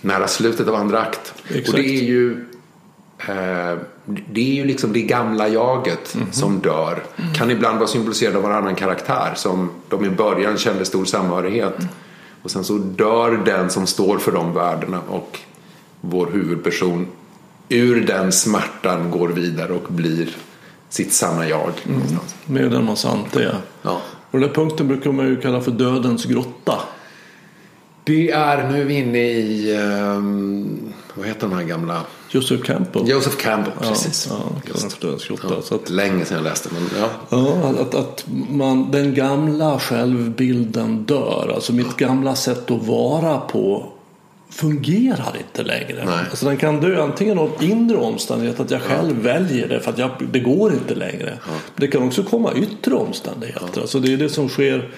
nära 0.00 0.28
slutet 0.28 0.68
av 0.68 0.74
andra 0.74 1.00
akt. 1.00 1.34
Exakt. 1.48 1.68
Och 1.68 1.74
det 1.74 1.88
är 1.88 2.02
ju 2.02 2.46
eh, 3.28 3.78
det 4.04 4.40
är 4.40 4.54
ju 4.54 4.64
liksom 4.64 4.92
det 4.92 5.02
gamla 5.02 5.48
jaget 5.48 6.14
mm 6.14 6.26
-hmm. 6.26 6.32
som 6.32 6.58
dör. 6.58 7.02
Mm. 7.16 7.34
Kan 7.34 7.50
ibland 7.50 7.78
vara 7.78 7.88
symboliserad 7.88 8.36
av 8.36 8.44
en 8.44 8.52
annan 8.52 8.74
karaktär 8.74 9.32
som 9.36 9.70
de 9.88 10.04
i 10.04 10.10
början 10.10 10.58
kände 10.58 10.84
stor 10.84 11.04
samhörighet. 11.04 11.78
Mm. 11.78 11.90
Och 12.42 12.50
sen 12.50 12.64
så 12.64 12.78
dör 12.78 13.42
den 13.44 13.70
som 13.70 13.86
står 13.86 14.18
för 14.18 14.32
de 14.32 14.54
värdena 14.54 15.00
och 15.08 15.38
vår 16.00 16.26
huvudperson 16.26 17.06
ur 17.68 18.06
den 18.06 18.32
smärtan 18.32 19.10
går 19.10 19.28
vidare 19.28 19.72
och 19.72 19.92
blir 19.92 20.36
sitt 20.90 21.12
sanna 21.12 21.48
jag. 21.48 21.72
Mm. 21.88 22.02
Med 22.46 22.70
den 22.70 22.84
man 22.84 22.96
sant 22.96 23.36
är. 23.36 23.56
Ja. 23.82 24.00
Och 24.30 24.38
den 24.38 24.48
där 24.48 24.54
punkten 24.54 24.88
brukar 24.88 25.12
man 25.12 25.26
ju 25.26 25.40
kalla 25.40 25.60
för 25.60 25.70
dödens 25.70 26.24
grotta. 26.24 26.78
Det 28.04 28.30
är, 28.30 28.68
nu 28.68 28.80
är 28.80 28.84
vi 28.84 28.94
inne 28.94 29.18
i, 29.18 29.76
um, 29.76 30.92
vad 31.14 31.26
heter 31.26 31.40
de 31.40 31.52
här 31.52 31.62
gamla? 31.62 32.02
Joseph 32.30 32.62
Campbell. 32.62 33.08
Joseph 33.08 33.36
Campbell, 33.36 33.72
precis. 33.80 34.26
Ja, 34.30 34.36
ja, 34.66 34.74
för 34.74 35.00
dödens 35.00 35.28
grotta. 35.28 35.46
Ja, 35.50 35.62
så 35.62 35.74
att, 35.74 35.90
länge 35.90 36.24
sedan 36.24 36.36
jag 36.36 36.44
läste 36.44 36.68
men 36.72 36.82
ja. 37.00 37.08
ja 37.30 37.74
att, 37.80 37.94
att 37.94 38.24
man, 38.50 38.90
den 38.90 39.14
gamla 39.14 39.78
självbilden 39.78 41.04
dör. 41.04 41.52
Alltså 41.54 41.72
mitt 41.72 41.96
gamla 41.96 42.34
sätt 42.34 42.70
att 42.70 42.86
vara 42.86 43.38
på 43.38 43.92
fungerar 44.50 45.36
inte 45.38 45.62
längre. 45.62 46.04
Nej. 46.04 46.24
Alltså 46.30 46.46
den 46.46 46.56
kan 46.56 46.80
dö 46.80 47.02
antingen 47.02 47.38
av 47.38 47.50
inre 47.60 47.96
omständigheter, 47.96 48.64
att 48.64 48.70
jag 48.70 48.82
själv 48.82 49.16
ja. 49.16 49.32
väljer 49.32 49.68
det 49.68 49.80
för 49.80 49.90
att 49.90 49.98
jag, 49.98 50.10
det 50.32 50.40
går 50.40 50.72
inte 50.72 50.94
längre. 50.94 51.38
Ja. 51.46 51.52
Det 51.76 51.86
kan 51.86 52.02
också 52.02 52.22
komma 52.22 52.52
yttre 52.54 52.94
omständigheter. 52.94 53.70
Ja. 53.74 53.80
Alltså 53.80 54.00
det 54.00 54.12
är 54.12 54.16
det 54.16 54.28
som 54.28 54.48
sker 54.48 54.88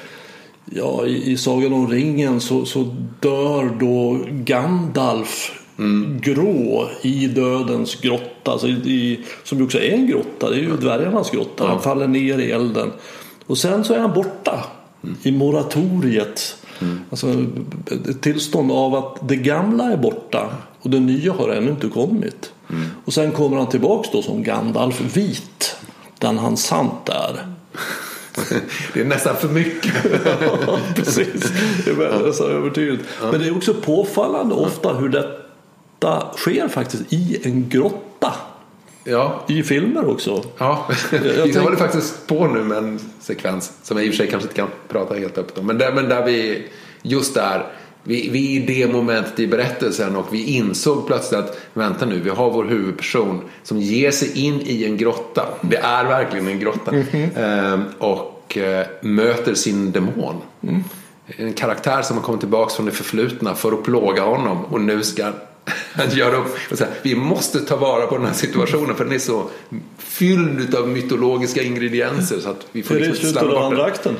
ja, 0.65 1.07
i, 1.07 1.33
i 1.33 1.37
Sagan 1.37 1.73
om 1.73 1.91
ringen 1.91 2.41
så, 2.41 2.65
så 2.65 2.97
dör 3.21 3.77
då 3.81 4.25
Gandalf 4.31 5.53
mm. 5.79 6.21
grå 6.21 6.89
i 7.03 7.27
dödens 7.27 8.01
grotta. 8.01 8.53
Alltså 8.53 8.69
i, 8.69 8.73
i, 8.73 9.21
som 9.45 9.59
ju 9.59 9.65
också 9.65 9.79
är 9.79 9.93
en 9.93 10.07
grotta, 10.07 10.51
det 10.51 10.57
är 10.57 10.61
ju 10.61 10.77
dvärgarnas 10.77 11.31
grotta. 11.31 11.67
Han 11.67 11.83
faller 11.83 12.09
ner 12.09 12.39
i 12.39 12.51
elden. 12.51 12.93
Och 13.47 13.59
sen 13.59 13.85
så 13.85 13.95
är 13.95 13.99
han 13.99 14.13
borta 14.13 14.65
mm. 15.05 15.17
i 15.23 15.33
moratoriet 15.33 16.57
Mm. 16.83 17.01
Alltså, 17.11 17.27
ett 18.11 18.21
tillstånd 18.21 18.73
av 18.73 18.95
att 18.95 19.29
det 19.29 19.37
gamla 19.37 19.93
är 19.93 19.97
borta 19.97 20.51
och 20.81 20.91
det 20.91 21.01
nya 21.01 21.33
har 21.33 21.49
ännu 21.49 21.71
inte 21.71 21.89
kommit. 21.89 22.53
Mm. 22.71 22.89
Och 23.05 23.13
sen 23.13 23.33
kommer 23.33 23.57
han 23.57 23.67
tillbaks 23.67 24.09
då 24.13 24.23
som 24.23 24.43
Gandalf 24.43 25.17
vit, 25.17 25.77
den 26.19 26.39
han 26.39 26.57
sant 26.57 27.09
är. 27.09 27.47
Det 28.95 29.01
är 29.01 29.05
nästan 29.05 29.37
för 29.37 29.49
mycket. 29.49 29.95
ja, 30.41 30.79
precis. 30.95 31.53
Det 31.85 31.91
är 31.91 32.27
nästan 32.27 32.51
övertydligt. 32.51 33.05
Ja. 33.21 33.31
Men 33.31 33.41
det 33.41 33.47
är 33.47 33.57
också 33.57 33.75
påfallande 33.75 34.55
ofta 34.55 34.93
hur 34.93 35.09
detta 35.09 36.27
sker 36.37 36.69
faktiskt 36.69 37.13
i 37.13 37.41
en 37.45 37.69
grotta. 37.69 38.35
Ja. 39.05 39.45
I 39.49 39.63
filmer 39.63 40.11
också. 40.11 40.45
Ja, 40.59 40.89
jag, 41.11 41.49
jag 41.55 41.63
håller 41.63 41.77
faktiskt 41.77 42.27
på 42.27 42.47
nu 42.47 42.63
med 42.63 42.79
en 42.79 43.01
sekvens 43.21 43.73
som 43.83 43.97
jag 43.97 44.07
i 44.07 44.09
och 44.09 44.13
för 44.13 44.17
sig 44.17 44.31
kanske 44.31 44.49
inte 44.49 44.61
kan 44.61 44.69
prata 44.89 45.15
helt 45.15 45.39
öppet 45.39 45.59
om. 45.59 45.67
Men 45.67 45.79
där, 45.79 45.93
men 45.93 46.09
där 46.09 46.25
vi, 46.25 46.67
just 47.03 47.35
där, 47.35 47.67
vi, 48.03 48.29
vi 48.29 48.57
är 48.57 48.63
i 48.63 48.67
det 48.67 48.93
momentet 48.93 49.41
i 49.41 49.47
berättelsen 49.47 50.17
och 50.17 50.35
vi 50.35 50.45
insåg 50.45 51.07
plötsligt 51.07 51.41
att 51.41 51.61
vänta 51.75 52.07
nu, 52.07 52.21
vi 52.21 52.31
har 52.31 52.51
vår 52.51 52.65
huvudperson 52.65 53.41
som 53.63 53.81
ger 53.81 54.11
sig 54.11 54.47
in 54.47 54.61
i 54.65 54.85
en 54.85 54.97
grotta. 54.97 55.49
Det 55.61 55.77
är 55.77 56.05
verkligen 56.05 56.49
en 56.49 56.61
grotta. 56.61 56.91
Mm 56.91 57.07
-hmm. 57.07 57.29
ehm, 57.37 57.85
och 57.99 58.57
eh, 58.57 58.87
möter 59.01 59.55
sin 59.55 59.93
demon. 59.93 60.37
Mm. 60.63 60.85
En 61.37 61.53
karaktär 61.53 62.03
som 62.03 62.17
har 62.17 62.25
kommit 62.25 62.41
tillbaka 62.41 62.75
från 62.75 62.87
det 62.87 62.93
förflutna 62.93 63.55
för 63.55 63.73
att 63.73 63.83
plåga 63.85 64.23
honom 64.23 64.65
och 64.65 64.81
nu 64.81 65.03
ska 65.03 65.33
att 65.95 66.17
göra 66.17 66.37
upp 66.37 66.57
och 66.71 66.79
säga, 66.79 66.91
vi 67.03 67.15
måste 67.15 67.61
ta 67.61 67.77
vara 67.77 68.07
på 68.07 68.17
den 68.17 68.27
här 68.27 68.35
situationen 68.35 68.97
för 68.97 69.05
den 69.05 69.13
är 69.13 69.19
så 69.19 69.49
fylld 69.99 70.75
av 70.75 70.89
mytologiska 70.89 71.63
ingredienser 71.63 72.41
så 72.41 72.51
att 72.51 72.67
vi 72.73 72.83
får 72.83 72.95
liksom 72.95 73.13
inte 73.13 73.27
slarva 73.27 73.55
bort 73.55 73.63
andra 73.63 73.85
akten? 73.85 74.17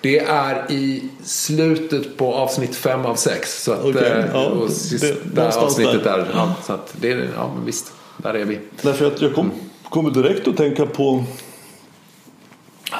Det 0.00 0.18
är 0.18 0.72
i 0.72 1.02
slutet 1.24 2.16
på 2.16 2.34
avsnitt 2.34 2.76
fem 2.76 3.06
av 3.06 3.14
sex. 3.14 3.62
Så 3.62 3.72
att, 3.72 3.84
okay. 3.84 4.04
Eh, 4.04 4.24
ja, 4.32 4.46
och 4.46 4.70
sista 4.70 5.06
det, 5.34 5.56
avsnittet 5.56 6.04
där. 6.04 6.18
där 6.18 6.28
ja, 6.32 6.54
så 6.64 6.72
att 6.72 6.94
det, 7.00 7.08
ja, 7.36 7.52
men 7.56 7.64
visst, 7.64 7.92
där 8.16 8.34
är 8.34 8.44
vi. 8.44 8.58
Därför 8.82 9.06
att 9.06 9.22
jag 9.22 9.34
kom, 9.34 9.50
kommer 9.90 10.10
direkt 10.10 10.48
att 10.48 10.56
tänka 10.56 10.86
på 10.86 11.24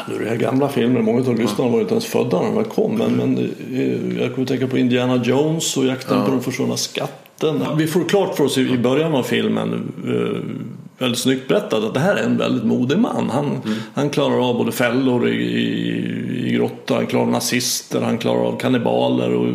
nu 0.08 0.14
är 0.14 0.20
det 0.20 0.28
här 0.28 0.36
gamla 0.36 0.68
filmer, 0.68 1.02
många 1.02 1.28
av 1.28 1.38
lyssnarna 1.38 1.70
var 1.70 1.80
inte 1.80 1.94
ens 1.94 2.06
födda 2.06 2.42
när 2.42 2.54
de 2.54 2.64
kom. 2.64 2.98
Men, 2.98 3.12
men 3.12 3.38
eh, 3.72 4.22
jag 4.22 4.30
kommer 4.30 4.42
att 4.42 4.48
tänka 4.48 4.66
på 4.66 4.78
Indiana 4.78 5.22
Jones 5.24 5.76
och 5.76 5.84
Jakten 5.84 6.18
ja. 6.18 6.24
på 6.24 6.30
de 6.30 6.42
försvunna 6.42 6.76
skatterna 6.76 7.25
vatten. 7.42 7.76
Vi 7.76 7.86
får 7.86 8.04
klart 8.04 8.36
för 8.36 8.44
oss 8.44 8.58
i 8.58 8.78
början 8.78 9.14
av 9.14 9.22
filmen 9.22 9.92
eh, 10.06 10.66
väldigt 10.98 11.20
snyggt 11.20 11.48
berättat 11.48 11.84
att 11.84 11.94
det 11.94 12.00
här 12.00 12.16
är 12.16 12.22
en 12.22 12.36
väldigt 12.36 12.64
modig 12.64 12.98
man. 12.98 13.30
Han, 13.30 13.46
mm. 13.46 13.78
han 13.94 14.10
klarar 14.10 14.48
av 14.48 14.56
både 14.56 14.72
fällor 14.72 15.28
i, 15.28 15.34
i, 15.34 16.48
i 16.48 16.52
grotta, 16.52 16.94
han 16.94 17.06
klarar 17.06 17.24
av 17.24 17.30
nazister, 17.30 18.00
han 18.00 18.18
klarar 18.18 18.40
av 18.40 18.58
kannibaler 18.58 19.34
och 19.34 19.46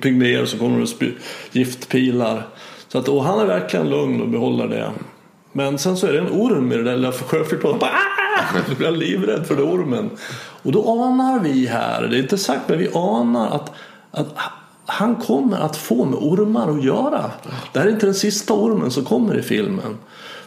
pygméer 0.00 0.44
som 0.44 0.58
kommer 0.58 0.82
och 0.82 0.88
spy, 0.88 1.12
giftpilar. 1.52 2.46
Så 2.88 2.98
att, 2.98 3.08
och 3.08 3.24
han 3.24 3.40
är 3.40 3.46
verkligen 3.46 3.90
lugn 3.90 4.20
och 4.20 4.28
behåller 4.28 4.68
det. 4.68 4.90
Men 5.52 5.78
sen 5.78 5.96
så 5.96 6.06
är 6.06 6.12
det 6.12 6.18
en 6.18 6.30
orm 6.30 6.72
i 6.72 6.76
det 6.76 6.82
där 6.82 6.96
lilla 6.96 7.12
sjöflygplanet. 7.12 7.82
Blir 8.76 8.86
jag 8.86 8.96
livrädd 8.96 9.46
för 9.46 9.56
den 9.56 9.64
ormen. 9.64 10.10
Och 10.62 10.72
då 10.72 11.02
anar 11.02 11.40
vi 11.40 11.66
här, 11.66 12.02
det 12.02 12.16
är 12.16 12.20
inte 12.20 12.38
sagt 12.38 12.68
men 12.68 12.78
vi 12.78 12.88
anar 12.94 13.46
att, 13.46 13.72
att 14.10 14.28
han 14.86 15.16
kommer 15.16 15.58
att 15.58 15.76
få 15.76 16.04
med 16.04 16.18
ormar 16.18 16.70
att 16.70 16.84
göra. 16.84 17.30
Det 17.72 17.78
här 17.78 17.86
är 17.86 17.90
inte 17.90 18.06
den 18.06 18.14
sista 18.14 18.54
ormen 18.54 18.90
som 18.90 19.04
kommer 19.04 19.38
i 19.38 19.42
filmen. 19.42 19.98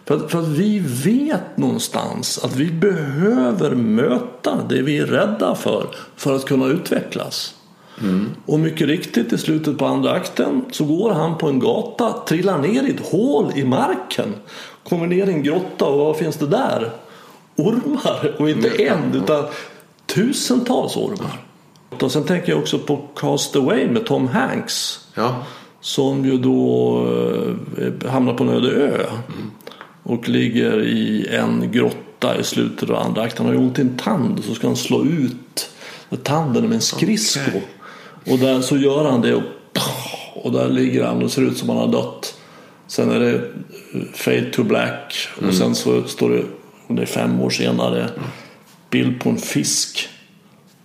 För 0.06 0.16
att, 0.16 0.32
för 0.32 0.40
att 0.40 0.48
vi 0.48 0.80
vet 0.80 1.58
någonstans 1.58 2.40
att 2.44 2.56
vi 2.56 2.72
behöver 2.72 3.76
möta 3.76 4.58
det 4.70 4.82
vi 4.82 4.98
är 4.98 5.06
rädda 5.06 5.56
för 5.56 5.88
för 6.16 6.36
att 6.36 6.46
kunna 6.46 6.66
utvecklas. 6.66 7.56
Mm. 8.02 8.30
Och 8.46 8.60
mycket 8.60 8.88
riktigt 8.88 9.34
i 9.34 9.38
slutet 9.38 9.78
på 9.78 9.86
andra 9.86 10.12
akten 10.12 10.66
så 10.72 10.86
går 10.86 11.12
han 11.12 11.38
på 11.38 11.48
en 11.48 11.60
gata, 11.60 12.14
trillar 12.28 12.58
ner 12.58 12.84
i 12.84 12.90
ett 12.90 13.12
hål 13.12 13.52
i 13.56 13.64
marken, 13.64 14.36
kommer 14.90 15.08
ner 15.08 15.28
i 15.28 15.34
en 15.34 15.44
grotta 15.44 15.86
och 15.86 15.98
vad 15.98 16.18
finns 16.18 16.38
det 16.38 16.48
där? 16.48 16.92
Ormar 17.56 18.36
och 18.40 18.50
inte 18.50 18.84
en 18.84 19.16
utan 19.16 19.46
tusentals 20.06 20.98
ormar. 20.98 21.49
Och 21.90 22.12
sen 22.12 22.24
tänker 22.24 22.50
jag 22.52 22.60
också 22.60 22.80
på 22.80 22.98
Cast 23.16 23.56
Away 23.56 23.88
med 23.88 24.06
Tom 24.06 24.28
Hanks. 24.28 25.08
Ja. 25.16 25.44
Som 25.82 26.26
ju 26.26 26.38
då 26.38 26.98
eh, 27.78 28.12
hamnar 28.12 28.34
på 28.34 28.44
en 28.44 28.50
öde 28.50 28.72
ö. 28.72 29.06
Mm. 29.28 29.52
Och 30.04 30.30
ligger 30.30 30.82
i 30.84 31.28
en 31.36 31.72
grotta 31.72 32.40
i 32.40 32.44
slutet 32.44 32.90
av 32.90 32.96
andra 32.96 33.22
akten. 33.22 33.46
Han 33.46 33.56
har 33.56 33.62
ju 33.62 33.68
ont 33.68 33.80
i 33.80 33.82
en 33.82 33.98
tand 33.98 34.44
så 34.44 34.54
ska 34.54 34.68
han 34.68 34.76
slå 34.76 35.06
ut 35.06 35.70
tanden 36.24 36.64
med 36.64 36.76
en 36.76 36.82
skridsko. 36.82 37.50
Okay. 37.50 37.62
Och 38.34 38.40
där 38.40 38.62
så 38.62 38.78
gör 38.78 39.06
han 39.12 39.22
det 39.22 39.36
och, 39.36 39.44
och 40.36 40.52
där 40.52 40.70
ligger 40.70 41.04
han 41.04 41.24
och 41.24 41.32
ser 41.32 41.42
ut 41.42 41.58
som 41.58 41.70
han 41.70 41.78
har 41.78 41.88
dött. 41.88 42.36
Sen 42.88 43.12
är 43.12 43.20
det 43.20 43.36
eh, 43.36 44.02
Fade 44.14 44.52
to 44.52 44.64
Black 44.64 45.30
och 45.38 45.44
mm. 45.44 45.56
sen 45.56 45.76
så 45.76 46.04
står 46.04 46.30
det, 46.30 46.44
det 46.88 47.02
är 47.02 47.06
fem 47.06 47.42
år 47.42 47.50
senare, 47.50 48.10
bild 48.90 49.22
på 49.22 49.30
en 49.30 49.38
fisk. 49.38 50.10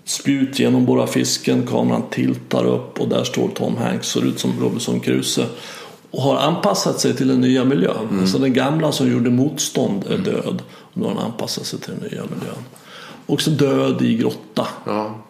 Spjut 0.05 0.59
genomborrar 0.59 1.07
fisken, 1.07 1.67
kameran 1.67 2.03
tiltar 2.11 2.67
upp 2.67 3.01
och 3.01 3.09
där 3.09 3.25
står 3.25 3.49
Tom 3.49 3.77
Hanks, 3.77 4.09
ser 4.09 4.25
ut 4.27 4.38
som 4.38 4.61
Robinson 4.61 5.01
Crusoe. 5.01 5.47
Och 6.11 6.23
har 6.23 6.37
anpassat 6.37 7.01
sig 7.01 7.17
till 7.17 7.29
den 7.29 7.40
nya 7.40 7.64
miljön. 7.64 8.09
Mm. 8.09 8.21
Alltså 8.21 8.38
den 8.38 8.53
gamla 8.53 8.93
som 8.93 9.12
gjorde 9.12 9.31
motstånd 9.31 10.05
är 10.05 10.14
mm. 10.14 10.25
död. 10.25 10.62
Och 10.73 10.97
nu 10.97 11.05
har 11.05 11.14
han 11.14 11.25
anpassat 11.25 11.67
sig 11.67 11.79
till 11.79 11.93
den 12.01 12.11
nya 12.11 12.23
miljön. 12.23 12.64
Också 13.27 13.51
död 13.51 14.03
i 14.03 14.14
grotta. 14.17 14.67
Ja. 14.87 15.25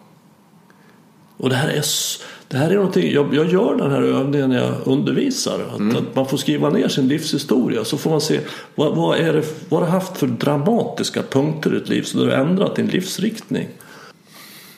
Och 1.37 1.49
det 1.49 1.55
här 1.55 1.69
är, 1.69 1.83
det 2.47 2.57
här 2.57 2.69
är 2.69 2.75
någonting, 2.75 3.11
jag, 3.13 3.35
jag 3.35 3.51
gör 3.51 3.75
den 3.75 3.91
här 3.91 4.01
övningen 4.01 4.49
när 4.49 4.57
jag 4.57 4.73
undervisar. 4.83 5.59
Att, 5.73 5.79
mm. 5.79 5.97
att, 5.97 6.15
man 6.15 6.27
får 6.27 6.37
skriva 6.37 6.69
ner 6.69 6.87
sin 6.87 7.07
livshistoria 7.07 7.85
så 7.85 7.97
får 7.97 8.09
man 8.09 8.21
se 8.21 8.39
vad, 8.75 8.95
vad, 8.95 9.17
är 9.19 9.33
det, 9.33 9.43
vad 9.69 9.79
har 9.79 9.87
du 9.87 9.93
haft 9.93 10.17
för 10.17 10.27
dramatiska 10.27 11.23
punkter 11.29 11.75
i 11.75 11.79
ditt 11.79 11.89
liv 11.89 12.03
så 12.03 12.17
du 12.17 12.23
har 12.23 12.31
ändrat 12.31 12.75
din 12.75 12.87
livsriktning. 12.87 13.67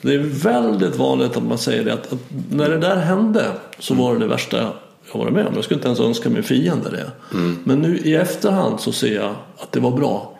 Det 0.02 0.14
är 0.14 0.18
väldigt 0.18 0.96
vanligt 0.96 1.36
att 1.36 1.42
man 1.42 1.58
säger 1.58 1.84
det 1.84 1.92
att, 1.92 2.12
att 2.12 2.18
när 2.50 2.68
det 2.68 2.78
där 2.78 2.96
hände 2.96 3.52
så 3.78 3.94
var 3.94 4.14
det 4.14 4.20
det 4.20 4.26
värsta 4.26 4.72
jag 5.12 5.18
varit 5.18 5.32
med 5.32 5.46
om. 5.46 5.54
Jag 5.54 5.64
skulle 5.64 5.78
inte 5.78 5.88
ens 5.88 6.00
önska 6.00 6.30
min 6.30 6.42
fiende 6.42 6.90
det. 6.90 7.36
Mm. 7.36 7.58
Men 7.64 7.82
nu 7.82 7.98
i 7.98 8.14
efterhand 8.14 8.80
så 8.80 8.92
ser 8.92 9.14
jag 9.14 9.34
att 9.56 9.72
det 9.72 9.80
var 9.80 9.90
bra. 9.90 10.38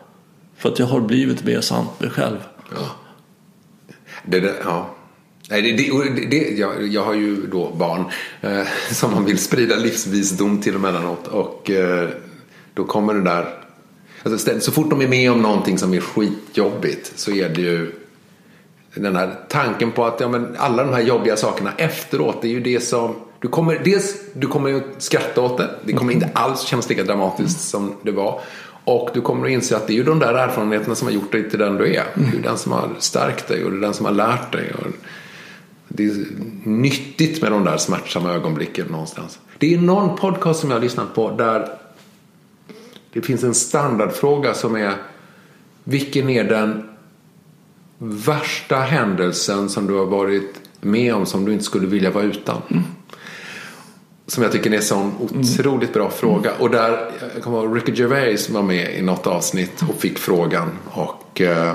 För 0.57 0.69
att 0.69 0.79
jag 0.79 0.85
har 0.85 0.99
blivit 0.99 1.43
mer 1.43 1.61
sant 1.61 1.89
mig 1.99 2.09
själv. 2.09 2.37
Ja. 2.71 2.95
Det, 4.25 4.39
det, 4.39 4.55
ja. 4.63 4.95
Nej, 5.49 5.61
det, 5.61 5.71
det, 5.71 6.25
det, 6.25 6.57
jag, 6.57 6.87
jag 6.87 7.03
har 7.03 7.13
ju 7.13 7.47
då 7.47 7.71
barn 7.77 8.05
eh, 8.41 8.67
som 8.91 9.11
man 9.11 9.25
vill 9.25 9.37
sprida 9.37 9.75
livsvisdom 9.75 10.61
till 10.61 10.75
emellanåt. 10.75 11.27
Och 11.27 11.69
eh, 11.69 12.09
då 12.73 12.83
kommer 12.83 13.13
det 13.13 13.21
där. 13.23 13.45
Alltså, 14.23 14.59
så 14.59 14.71
fort 14.71 14.89
de 14.89 15.01
är 15.01 15.07
med 15.07 15.31
om 15.31 15.41
någonting 15.41 15.77
som 15.77 15.93
är 15.93 15.99
skitjobbigt 15.99 17.11
så 17.15 17.31
är 17.31 17.49
det 17.49 17.61
ju 17.61 17.91
den 18.93 19.15
här 19.15 19.35
tanken 19.47 19.91
på 19.91 20.05
att 20.05 20.19
ja, 20.19 20.27
men 20.27 20.55
alla 20.57 20.83
de 20.83 20.93
här 20.93 21.01
jobbiga 21.01 21.35
sakerna 21.35 21.71
efteråt 21.77 22.41
det 22.41 22.47
är 22.47 22.51
ju 22.51 22.59
det 22.59 22.79
som 22.79 23.15
du 23.39 23.47
kommer, 23.47 23.81
dels, 23.83 24.15
du 24.33 24.47
kommer 24.47 24.69
ju 24.69 24.81
skratta 24.97 25.41
åt 25.41 25.57
det. 25.57 25.69
Det 25.83 25.93
kommer 25.93 26.13
inte 26.13 26.29
alls 26.33 26.61
kännas 26.61 26.89
lika 26.89 27.03
dramatiskt 27.03 27.69
som 27.69 27.93
det 28.01 28.11
var. 28.11 28.41
Och 28.83 29.09
du 29.13 29.21
kommer 29.21 29.45
att 29.45 29.51
inse 29.51 29.75
att 29.75 29.87
det 29.87 29.93
är 29.93 29.95
ju 29.95 30.03
de 30.03 30.19
där 30.19 30.33
erfarenheterna 30.33 30.95
som 30.95 31.07
har 31.07 31.13
gjort 31.13 31.31
dig 31.31 31.49
till 31.49 31.59
den 31.59 31.77
du 31.77 31.95
är. 31.95 32.03
Det 32.15 32.37
är 32.37 32.43
den 32.43 32.57
som 32.57 32.71
har 32.71 32.89
stärkt 32.99 33.47
dig 33.47 33.63
och 33.63 33.71
det 33.71 33.77
är 33.77 33.81
den 33.81 33.93
som 33.93 34.05
har 34.05 34.13
lärt 34.13 34.51
dig. 34.51 34.73
Och 34.73 34.87
det 35.87 36.05
är 36.05 36.25
nyttigt 36.63 37.41
med 37.41 37.51
de 37.51 37.63
där 37.63 37.77
smärtsamma 37.77 38.33
ögonblicken 38.33 38.87
någonstans. 38.87 39.39
Det 39.57 39.73
är 39.73 39.77
någon 39.77 40.17
podcast 40.17 40.59
som 40.59 40.69
jag 40.69 40.77
har 40.77 40.83
lyssnat 40.83 41.15
på 41.15 41.31
där 41.31 41.69
det 43.13 43.21
finns 43.21 43.43
en 43.43 43.53
standardfråga 43.53 44.53
som 44.53 44.75
är 44.75 44.93
vilken 45.83 46.29
är 46.29 46.43
den 46.43 46.88
värsta 47.99 48.75
händelsen 48.75 49.69
som 49.69 49.87
du 49.87 49.93
har 49.93 50.05
varit 50.05 50.61
med 50.81 51.13
om 51.15 51.25
som 51.25 51.45
du 51.45 51.53
inte 51.53 51.63
skulle 51.63 51.87
vilja 51.87 52.11
vara 52.11 52.23
utan? 52.23 52.61
Mm. 52.69 52.83
Som 54.27 54.43
jag 54.43 54.51
tycker 54.51 54.71
är 54.71 54.75
en 54.75 54.81
sån 54.81 55.13
otroligt 55.19 55.93
bra 55.93 56.09
fråga. 56.09 56.51
Och 56.59 56.69
där, 56.69 57.11
jag 57.33 57.43
kommer 57.43 57.63
ihåg 57.63 57.77
Ricky 57.77 57.91
Gervais 57.95 58.49
var 58.49 58.61
med 58.61 58.95
i 58.95 59.01
något 59.01 59.27
avsnitt 59.27 59.83
och 59.89 60.01
fick 60.01 60.19
frågan 60.19 60.69
och 60.91 61.41
eh, 61.41 61.73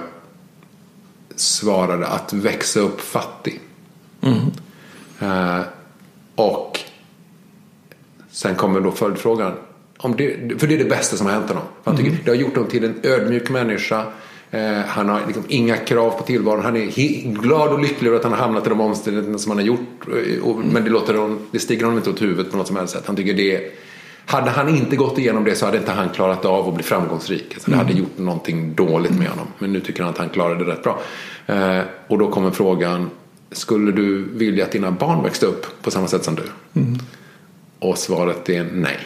svarade 1.36 2.06
att 2.06 2.32
växa 2.32 2.80
upp 2.80 3.00
fattig. 3.00 3.60
Mm. 4.20 4.38
Eh, 5.20 5.64
och 6.34 6.80
sen 8.30 8.54
kommer 8.54 8.80
då 8.80 8.90
följdfrågan. 8.90 9.52
Om 9.98 10.16
det, 10.16 10.60
för 10.60 10.66
det 10.66 10.74
är 10.74 10.78
det 10.78 10.84
bästa 10.84 11.16
som 11.16 11.26
har 11.26 11.32
hänt 11.32 11.48
honom. 11.48 11.64
Han 11.84 11.96
tycker, 11.96 12.10
mm. 12.10 12.22
Det 12.24 12.30
har 12.30 12.36
gjort 12.36 12.54
honom 12.54 12.70
till 12.70 12.84
en 12.84 13.00
ödmjuk 13.02 13.50
människa. 13.50 14.06
Eh, 14.54 14.86
han 14.86 15.08
har 15.08 15.20
liksom 15.26 15.44
inga 15.48 15.76
krav 15.76 16.10
på 16.10 16.22
tillvaron. 16.22 16.64
Han 16.64 16.76
är 16.76 16.86
glad 17.42 17.68
och 17.68 17.80
lycklig 17.80 18.08
över 18.08 18.18
att 18.18 18.24
han 18.24 18.32
har 18.32 18.40
hamnat 18.40 18.66
i 18.66 18.68
de 18.68 18.80
omständigheterna 18.80 19.38
som 19.38 19.50
han 19.50 19.58
har 19.58 19.64
gjort. 19.64 20.06
Och, 20.42 20.56
men 20.56 20.84
det, 20.84 20.90
låter 20.90 21.14
honom, 21.14 21.38
det 21.50 21.58
stiger 21.58 21.84
honom 21.84 21.98
inte 21.98 22.10
åt 22.10 22.22
huvudet 22.22 22.50
på 22.50 22.56
något 22.56 22.66
som 22.66 22.76
helst 22.76 22.94
sätt. 22.94 23.02
Han 23.06 23.16
tycker 23.16 23.34
det 23.34 23.72
hade 24.26 24.50
han 24.50 24.68
inte 24.68 24.96
gått 24.96 25.18
igenom 25.18 25.44
det 25.44 25.54
så 25.54 25.66
hade 25.66 25.78
inte 25.78 25.92
han 25.92 26.08
klarat 26.08 26.44
av 26.44 26.68
att 26.68 26.74
bli 26.74 26.82
framgångsrik. 26.82 27.54
Alltså 27.54 27.70
det 27.70 27.76
hade 27.76 27.90
mm. 27.90 28.02
gjort 28.02 28.18
någonting 28.18 28.74
dåligt 28.74 29.18
med 29.18 29.28
honom. 29.28 29.46
Men 29.58 29.72
nu 29.72 29.80
tycker 29.80 30.02
han 30.02 30.12
att 30.12 30.18
han 30.18 30.28
klarade 30.28 30.64
det 30.64 30.72
rätt 30.72 30.82
bra. 30.82 31.00
Eh, 31.46 31.80
och 32.06 32.18
då 32.18 32.30
kommer 32.30 32.50
frågan. 32.50 33.10
Skulle 33.52 33.92
du 33.92 34.24
vilja 34.32 34.64
att 34.64 34.72
dina 34.72 34.90
barn 34.90 35.22
växte 35.22 35.46
upp 35.46 35.66
på 35.82 35.90
samma 35.90 36.06
sätt 36.06 36.24
som 36.24 36.34
du? 36.34 36.42
Mm. 36.80 36.98
Och 37.78 37.98
svaret 37.98 38.48
är 38.48 38.68
nej. 38.72 39.00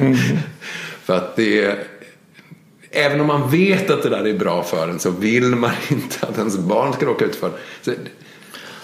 Mm. 0.00 0.16
För 1.02 1.16
att 1.16 1.36
det 1.36 1.64
är 1.64 1.78
även 2.90 3.20
om 3.20 3.26
man 3.26 3.50
vet 3.50 3.90
att 3.90 4.02
det 4.02 4.08
där 4.08 4.26
är 4.26 4.38
bra 4.38 4.62
för 4.62 4.88
en 4.88 4.98
så 4.98 5.10
vill 5.10 5.44
man 5.44 5.70
inte 5.90 6.26
att 6.26 6.38
ens 6.38 6.58
barn 6.58 6.92
ska 6.92 7.06
råka 7.06 7.24
ut 7.24 7.36
för 7.36 7.50
det. 7.84 7.96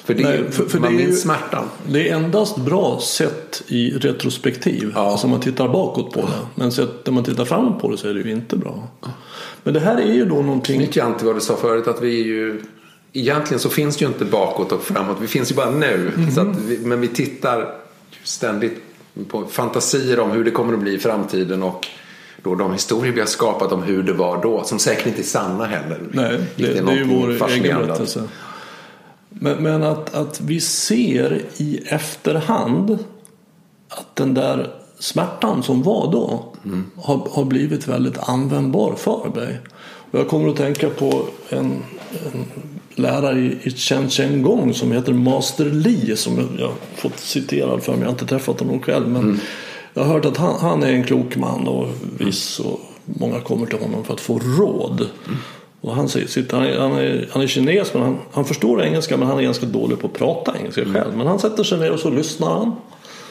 För, 0.05 0.15
det, 0.15 0.23
Nej, 0.23 0.45
för, 0.51 0.65
för 0.65 0.79
man 0.79 0.97
minns 0.97 1.23
smärtan. 1.23 1.65
Det 1.87 2.09
är 2.09 2.17
endast 2.17 2.57
bra 2.57 3.01
sett 3.01 3.63
i 3.67 3.91
retrospektiv. 3.91 4.93
Ja. 4.95 5.01
Alltså 5.01 5.29
man 5.29 5.41
tittar 5.41 5.69
bakåt 5.69 6.13
på 6.13 6.21
det. 6.21 6.47
Men 6.55 6.73
sett, 6.73 7.07
när 7.07 7.13
man 7.13 7.25
tittar 7.25 7.45
framåt 7.45 7.81
på 7.81 7.91
det 7.91 7.97
så 7.97 8.09
är 8.09 8.15
det 8.15 8.21
ju 8.21 8.31
inte 8.31 8.57
bra. 8.57 8.89
Men 9.63 9.75
det 9.75 9.81
här 9.81 9.97
är 9.97 10.13
ju 10.13 10.25
då 10.25 10.35
någonting. 10.35 10.77
Knyter 10.81 11.03
an 11.03 11.17
till 11.17 11.27
vad 11.27 11.37
du 11.37 11.41
sa 11.41 11.57
förut 11.57 11.89
att 11.89 12.03
vi 12.03 12.21
är 12.21 12.25
ju 12.25 12.63
Egentligen 13.13 13.61
så 13.61 13.69
finns 13.69 13.97
det 13.97 14.05
ju 14.05 14.09
inte 14.09 14.25
bakåt 14.25 14.73
och 14.73 14.83
framåt. 14.83 15.17
Vi 15.21 15.27
finns 15.27 15.51
ju 15.51 15.55
bara 15.55 15.71
nu. 15.71 16.13
Mm. 16.17 16.31
Så 16.31 16.55
vi, 16.67 16.79
men 16.79 17.01
vi 17.01 17.09
tittar 17.09 17.75
ständigt 18.23 18.83
på 19.29 19.45
fantasier 19.47 20.21
om 20.21 20.31
hur 20.31 20.45
det 20.45 20.51
kommer 20.51 20.75
att 20.75 20.81
bli 20.81 20.95
i 20.95 20.99
framtiden. 20.99 21.63
Och 21.63 21.87
då 22.43 22.55
de 22.55 22.73
historier 22.73 23.13
vi 23.13 23.21
har 23.21 23.27
skapat 23.27 23.73
om 23.73 23.83
hur 23.83 24.03
det 24.03 24.13
var 24.13 24.43
då. 24.43 24.65
Som 24.65 24.79
säkert 24.79 25.07
inte 25.07 25.21
är 25.21 25.25
sanna 25.25 25.67
heller. 25.67 26.01
Nej, 26.13 26.41
det, 26.57 26.67
det, 26.67 26.93
är 26.93 26.97
ju 26.97 27.05
vår 27.05 27.49
egen 27.51 27.77
berättelse. 27.77 28.23
Men, 29.29 29.63
men, 29.63 29.83
att, 29.83 30.15
att 30.15 30.41
vi 30.41 30.61
ser 30.61 31.43
i 31.57 31.81
efterhand 31.87 32.99
att 33.89 34.17
den 34.17 34.35
där 34.35 34.71
smärtan 34.99 35.63
som 35.63 35.83
var 35.83 36.13
då 36.13 36.45
mm. 36.65 36.91
har, 36.97 37.29
har 37.31 37.45
blivit 37.45 37.89
väldigt 37.89 38.19
användbar 38.19 38.95
för 38.95 39.31
mig. 39.35 39.61
Och 40.11 40.19
jag 40.19 40.29
kommer 40.29 40.49
att 40.49 40.57
tänka 40.57 40.91
på 40.91 41.25
en, 41.49 41.83
en 42.11 42.45
lärare 42.95 43.39
i, 43.39 43.59
i 43.63 43.71
Chen 44.09 44.43
Gong 44.43 44.75
som 44.75 44.93
heter 44.93 45.13
Master 45.13 45.65
Li 45.65 46.17
som 46.17 46.49
jag 46.59 46.73
fått 46.97 47.19
citerad 47.19 47.83
för 47.83 47.93
mig. 47.93 48.01
Jag 48.01 48.07
har 48.07 48.13
inte 48.13 48.27
träffat 48.27 48.61
honom 48.61 48.81
själv. 48.81 49.09
Men 49.09 49.23
mm 49.23 49.39
jag 49.95 50.05
har 50.05 50.13
hört 50.15 50.25
att 50.25 50.37
han, 50.37 50.61
han 50.61 50.83
är 50.83 50.93
en 50.93 51.05
klok 51.05 51.37
man 51.37 51.69
och 51.69 51.89
viss 52.19 52.61
och 52.61 52.81
många 53.05 53.41
kommer 53.41 53.67
till 53.67 53.79
honom 53.79 54.05
för 54.05 54.15
att 54.15 54.21
få 54.21 54.39
råd. 54.39 55.01
Mm. 55.01 55.39
Och 55.81 55.95
han, 55.95 56.09
sitter, 56.09 56.57
han, 56.57 56.67
är, 56.67 56.79
han, 56.79 56.93
är, 56.93 57.29
han 57.33 57.43
är 57.43 57.47
kines 57.47 57.95
men 57.95 58.03
han, 58.03 58.19
han 58.33 58.45
förstår 58.45 58.83
engelska 58.83 59.17
men 59.17 59.29
han 59.29 59.39
är 59.39 59.43
ganska 59.43 59.67
dålig 59.67 60.01
på 60.01 60.07
att 60.07 60.13
prata 60.13 60.59
engelska 60.59 60.83
mm. 60.83 60.95
själv. 60.95 61.17
Men 61.17 61.27
han 61.27 61.39
sätter 61.39 61.65
sig 61.65 61.79
ner 61.79 61.93
och 61.93 62.01
så 62.01 62.11
lyssnar 62.11 62.51
han. 62.51 62.77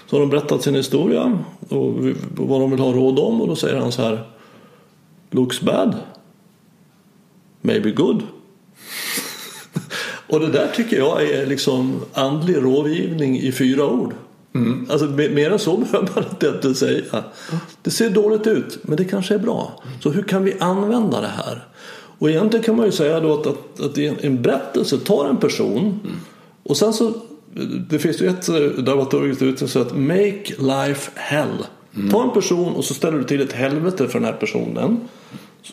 Så 0.09 0.15
har 0.15 0.19
de 0.21 0.29
berättat 0.29 0.63
sin 0.63 0.75
historia 0.75 1.39
och 1.69 1.93
vad 2.35 2.61
de 2.61 2.71
vill 2.71 2.79
ha 2.79 2.91
råd 2.91 3.19
om 3.19 3.41
och 3.41 3.47
då 3.47 3.55
säger 3.55 3.79
han 3.79 3.91
så 3.91 4.01
här 4.01 4.23
Looks 5.29 5.61
bad. 5.61 5.95
Maybe 7.61 7.91
good. 7.91 8.23
och 10.27 10.39
det 10.39 10.47
där 10.47 10.67
tycker 10.75 10.97
jag 10.97 11.23
är 11.23 11.45
liksom 11.45 12.01
andlig 12.13 12.55
rådgivning 12.55 13.39
i 13.39 13.51
fyra 13.51 13.85
ord. 13.85 14.13
Mm. 14.55 14.87
Alltså, 14.89 15.05
mer 15.07 15.51
än 15.51 15.59
så 15.59 15.77
behöver 15.91 16.09
man 16.15 16.23
inte 16.53 16.75
säga. 16.75 17.23
Det 17.81 17.91
ser 17.91 18.09
dåligt 18.09 18.47
ut, 18.47 18.79
men 18.81 18.97
det 18.97 19.05
kanske 19.05 19.33
är 19.33 19.39
bra. 19.39 19.83
Så 20.03 20.09
hur 20.09 20.23
kan 20.23 20.43
vi 20.43 20.53
använda 20.59 21.21
det 21.21 21.27
här? 21.27 21.67
Och 22.21 22.29
egentligen 22.29 22.63
kan 22.63 22.75
man 22.75 22.85
ju 22.85 22.91
säga 22.91 23.19
då 23.19 23.33
att, 23.33 23.47
att, 23.47 23.81
att 23.81 23.97
en 23.97 24.41
berättelse 24.41 24.97
tar 24.97 25.29
en 25.29 25.37
person 25.37 25.79
mm. 25.79 26.15
och 26.63 26.77
sen 26.77 26.93
så 26.93 27.13
det 27.89 27.99
finns 27.99 28.21
ju 28.21 28.27
ett 28.27 28.47
dramaturgiskt 28.85 29.41
uttryck 29.41 29.69
så 29.69 29.81
att 29.81 29.97
make 29.97 30.43
life 30.59 31.11
hell. 31.15 31.65
Mm. 31.95 32.09
Ta 32.09 32.23
en 32.23 32.31
person 32.31 32.73
och 32.75 32.85
så 32.85 32.93
ställer 32.93 33.17
du 33.17 33.23
till 33.23 33.41
ett 33.41 33.53
helvete 33.53 34.07
för 34.07 34.19
den 34.19 34.25
här 34.25 34.33
personen. 34.33 34.97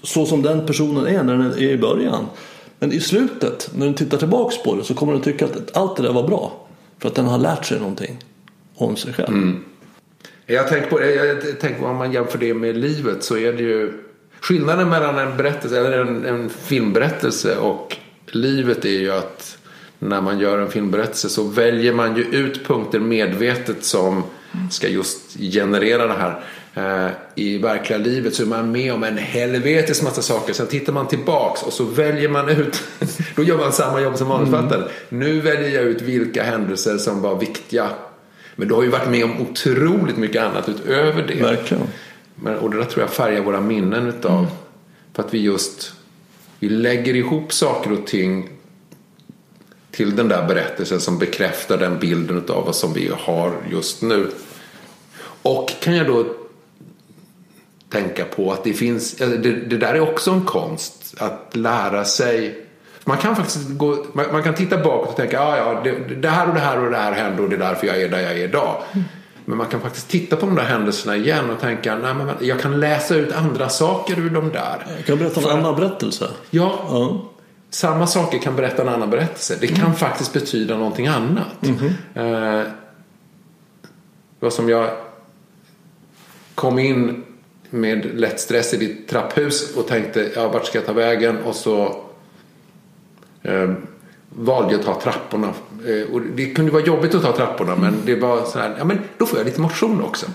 Så 0.02 0.26
som 0.26 0.42
den 0.42 0.66
personen 0.66 1.06
är 1.06 1.22
när 1.22 1.36
den 1.36 1.52
är 1.52 1.70
i 1.70 1.78
början. 1.78 2.26
Men 2.78 2.92
i 2.92 3.00
slutet, 3.00 3.70
när 3.76 3.86
du 3.86 3.92
tittar 3.92 4.18
tillbaks 4.18 4.62
på 4.62 4.74
det 4.74 4.84
så 4.84 4.94
kommer 4.94 5.12
du 5.12 5.20
tycka 5.20 5.44
att 5.44 5.76
allt 5.76 5.96
det 5.96 6.02
där 6.02 6.12
var 6.12 6.28
bra. 6.28 6.66
För 6.98 7.08
att 7.08 7.14
den 7.14 7.26
har 7.26 7.38
lärt 7.38 7.64
sig 7.64 7.78
någonting 7.78 8.18
om 8.78 8.96
sig 8.96 9.12
själv. 9.12 9.28
Mm. 9.28 9.64
Jag 10.46 10.68
tänker 10.68 10.90
på, 10.90 11.04
jag 11.04 11.60
tänker 11.60 11.84
om 11.84 11.96
man 11.96 12.12
jämför 12.12 12.38
det 12.38 12.54
med 12.54 12.76
livet 12.76 13.22
så 13.22 13.36
är 13.36 13.52
det 13.52 13.62
ju 13.62 13.92
skillnaden 14.40 14.88
mellan 14.88 15.18
en 15.18 15.36
berättelse 15.36 15.78
eller 15.78 15.98
en, 15.98 16.24
en 16.24 16.50
filmberättelse 16.50 17.56
och 17.56 17.96
livet 18.26 18.84
är 18.84 18.98
ju 18.98 19.12
att 19.12 19.58
när 19.98 20.20
man 20.20 20.38
gör 20.38 20.58
en 20.58 20.70
filmberättelse 20.70 21.28
så 21.28 21.42
väljer 21.42 21.92
man 21.92 22.16
ju 22.16 22.22
ut 22.22 22.66
punkter 22.66 22.98
medvetet 22.98 23.84
som 23.84 24.22
ska 24.70 24.88
just 24.88 25.38
generera 25.38 26.06
det 26.06 26.14
här. 26.14 26.40
Eh, 26.74 27.12
I 27.34 27.58
verkliga 27.58 27.98
livet 27.98 28.34
så 28.34 28.42
är 28.42 28.46
man 28.46 28.72
med 28.72 28.92
om 28.92 29.04
en 29.04 29.18
helvetes 29.18 30.02
massa 30.02 30.22
saker. 30.22 30.52
Sen 30.52 30.66
tittar 30.66 30.92
man 30.92 31.08
tillbaks 31.08 31.62
och 31.62 31.72
så 31.72 31.84
väljer 31.84 32.28
man 32.28 32.48
ut. 32.48 32.82
Då 33.36 33.42
gör 33.42 33.58
man 33.58 33.72
samma 33.72 34.00
jobb 34.00 34.16
som 34.16 34.28
manusförfattare. 34.28 34.78
Mm. 34.78 34.90
Nu 35.08 35.40
väljer 35.40 35.68
jag 35.68 35.84
ut 35.84 36.02
vilka 36.02 36.42
händelser 36.42 36.98
som 36.98 37.22
var 37.22 37.38
viktiga. 37.38 37.90
Men 38.58 38.68
du 38.68 38.74
har 38.74 38.82
ju 38.82 38.88
varit 38.88 39.08
med 39.08 39.24
om 39.24 39.40
otroligt 39.40 40.16
mycket 40.16 40.42
annat 40.42 40.68
utöver 40.68 41.22
det. 41.22 41.42
Verkligen. 41.42 41.82
Men, 42.34 42.58
och 42.58 42.70
det 42.70 42.76
där 42.76 42.84
tror 42.84 43.00
jag 43.00 43.10
färgar 43.10 43.40
våra 43.40 43.60
minnen 43.60 44.06
utav. 44.06 44.38
Mm. 44.38 44.50
För 45.12 45.22
att 45.22 45.34
vi 45.34 45.38
just 45.38 45.92
vi 46.58 46.68
lägger 46.68 47.16
ihop 47.16 47.52
saker 47.52 47.92
och 47.92 48.06
ting 48.06 48.48
till 49.90 50.16
den 50.16 50.28
där 50.28 50.46
berättelsen 50.46 51.00
som 51.00 51.18
bekräftar 51.18 51.78
den 51.78 51.98
bilden 51.98 52.44
av 52.48 52.64
vad 52.64 52.76
som 52.76 52.92
vi 52.92 53.10
har 53.18 53.52
just 53.70 54.02
nu. 54.02 54.30
Och 55.42 55.70
kan 55.80 55.96
jag 55.96 56.06
då 56.06 56.26
tänka 57.88 58.24
på 58.24 58.52
att 58.52 58.64
det 58.64 58.72
finns, 58.72 59.14
det, 59.16 59.36
det 59.38 59.76
där 59.76 59.94
är 59.94 60.00
också 60.00 60.30
en 60.30 60.44
konst. 60.44 61.14
Att 61.18 61.56
lära 61.56 62.04
sig 62.04 62.67
man 63.08 63.18
kan 63.18 63.36
faktiskt 63.36 63.68
gå, 63.68 64.04
man, 64.12 64.26
man, 64.32 64.42
kan 64.42 64.54
titta 64.54 64.78
bakåt 64.78 65.08
och 65.08 65.16
tänka 65.16 65.40
ah, 65.40 65.56
ja, 65.56 65.80
det, 65.84 66.14
det, 66.14 66.28
här 66.28 66.48
och 66.48 66.54
det 66.54 66.60
här 66.60 66.84
och 66.84 66.90
det 66.90 66.96
här 66.96 67.12
hände 67.12 67.42
och 67.42 67.48
det 67.48 67.56
är 67.56 67.60
därför 67.60 67.86
jag 67.86 68.02
är 68.02 68.08
där 68.08 68.20
jag 68.20 68.32
är 68.32 68.44
idag. 68.44 68.82
Mm. 68.92 69.04
Men 69.44 69.58
man 69.58 69.66
kan 69.66 69.80
faktiskt 69.80 70.08
titta 70.08 70.36
på 70.36 70.46
de 70.46 70.54
där 70.54 70.62
händelserna 70.62 71.16
igen 71.16 71.50
och 71.50 71.60
tänka 71.60 71.98
nej, 71.98 72.14
men 72.14 72.30
jag 72.40 72.60
kan 72.60 72.80
läsa 72.80 73.14
ut 73.14 73.32
andra 73.32 73.68
saker 73.68 74.18
ur 74.18 74.30
de 74.30 74.50
där. 74.50 74.86
Jag 74.96 75.06
kan 75.06 75.18
berätta 75.18 75.40
en 75.40 75.58
annan 75.58 75.76
berättelse. 75.76 76.30
Ja. 76.50 76.78
ja. 76.88 77.30
Samma 77.70 78.06
saker 78.06 78.38
kan 78.38 78.56
berätta 78.56 78.82
en 78.82 78.88
annan 78.88 79.10
berättelse. 79.10 79.56
Det 79.60 79.66
kan 79.66 79.84
mm. 79.84 79.94
faktiskt 79.94 80.32
betyda 80.32 80.76
någonting 80.76 81.06
annat. 81.06 81.66
Mm. 81.66 82.60
Eh, 82.60 82.66
vad 84.40 84.52
som 84.52 84.68
jag 84.68 84.90
kom 86.54 86.78
in 86.78 87.24
med 87.70 88.20
lätt 88.20 88.40
stress 88.40 88.74
i 88.74 88.76
ditt 88.76 89.08
trapphus 89.08 89.76
och 89.76 89.86
tänkte 89.86 90.30
ja, 90.34 90.48
vart 90.48 90.66
ska 90.66 90.78
jag 90.78 90.86
ta 90.86 90.92
vägen 90.92 91.38
och 91.38 91.54
så 91.54 92.07
eh, 93.42 93.70
valde 94.28 94.74
att 94.74 94.82
ta 94.82 95.00
trapporna. 95.00 95.52
Eh, 95.86 96.14
och 96.14 96.20
det 96.20 96.46
kunde 96.46 96.72
vara 96.72 96.82
jobbigt 96.82 97.14
att 97.14 97.22
ta 97.22 97.32
trapporna 97.32 97.76
men 97.76 97.94
det 98.04 98.14
var 98.14 98.44
så 98.44 98.58
här, 98.58 98.74
ja 98.78 98.84
men 98.84 98.98
då 99.18 99.26
får 99.26 99.38
jag 99.38 99.46
lite 99.46 99.60
motion 99.60 100.02
också. 100.02 100.26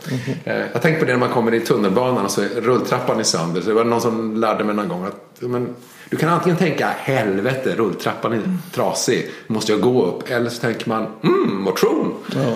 Mm. 0.46 0.68
jag 0.74 0.82
tänkte 0.82 1.00
på 1.00 1.06
det 1.06 1.12
när 1.12 1.20
man 1.20 1.30
kommer 1.30 1.54
i 1.54 1.60
tunnelbanan 1.60 2.26
och 2.26 2.32
så 2.32 2.42
är 2.42 2.48
rulltrappan 2.48 3.20
i 3.20 3.24
sönder. 3.24 3.62
Så 3.62 3.68
det 3.68 3.74
var 3.74 3.84
någon 3.84 4.02
som 4.02 4.38
lärde 4.38 4.64
mig 4.64 4.76
någon 4.76 4.88
gång 4.88 5.06
att 5.06 5.42
men, 5.42 5.76
du 6.10 6.18
kan 6.18 6.30
antingen 6.30 6.58
tänka 6.58 6.88
helvete 6.98 7.76
rulltrappan 7.76 8.34
är 8.34 8.58
trasig, 8.74 9.30
måste 9.48 9.72
jag 9.72 9.82
gå 9.82 10.06
upp? 10.06 10.30
Eller 10.30 10.50
så 10.50 10.62
tänker 10.62 10.90
man 10.90 11.08
mm, 11.24 11.62
motion. 11.62 12.14
Ja. 12.36 12.56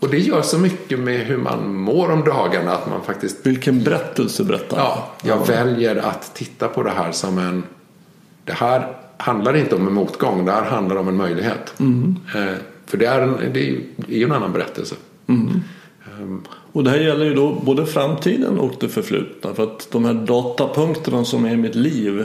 Och 0.00 0.08
det 0.08 0.18
gör 0.18 0.42
så 0.42 0.58
mycket 0.58 0.98
med 0.98 1.20
hur 1.20 1.36
man 1.36 1.74
mår 1.74 2.10
om 2.10 2.24
dagarna 2.24 2.72
att 2.72 2.90
man 2.90 3.02
faktiskt... 3.02 3.46
Vilken 3.46 3.84
berättelse 3.84 4.44
berättar 4.44 4.76
Ja, 4.76 5.10
jag 5.22 5.38
ja. 5.38 5.44
väljer 5.44 5.96
att 5.96 6.34
titta 6.34 6.68
på 6.68 6.82
det 6.82 6.90
här 6.90 7.12
som 7.12 7.38
en... 7.38 7.62
Det 8.44 8.52
här 8.52 8.96
handlar 9.18 9.56
inte 9.56 9.74
om 9.74 9.86
en 9.86 9.94
motgång, 9.94 10.44
det 10.44 10.52
här 10.52 10.64
handlar 10.64 10.96
om 10.96 11.08
en 11.08 11.16
möjlighet. 11.16 11.74
Mm. 11.80 12.16
Eh, 12.34 12.54
för 12.86 12.98
det 12.98 13.06
är, 13.06 13.20
en, 13.20 13.52
det 13.52 13.60
är 14.08 14.18
ju 14.18 14.24
en 14.24 14.32
annan 14.32 14.52
berättelse. 14.52 14.94
Mm. 15.26 15.62
Um, 16.20 16.42
och 16.72 16.84
det 16.84 16.90
här 16.90 16.98
gäller 16.98 17.24
ju 17.24 17.34
då 17.34 17.52
både 17.52 17.86
framtiden 17.86 18.58
och 18.58 18.72
det 18.80 18.88
förflutna. 18.88 19.54
För 19.54 19.62
att 19.62 19.88
de 19.90 20.04
här 20.04 20.14
datapunkterna 20.14 21.24
som 21.24 21.44
är 21.44 21.50
i 21.50 21.56
mitt 21.56 21.74
liv. 21.74 22.24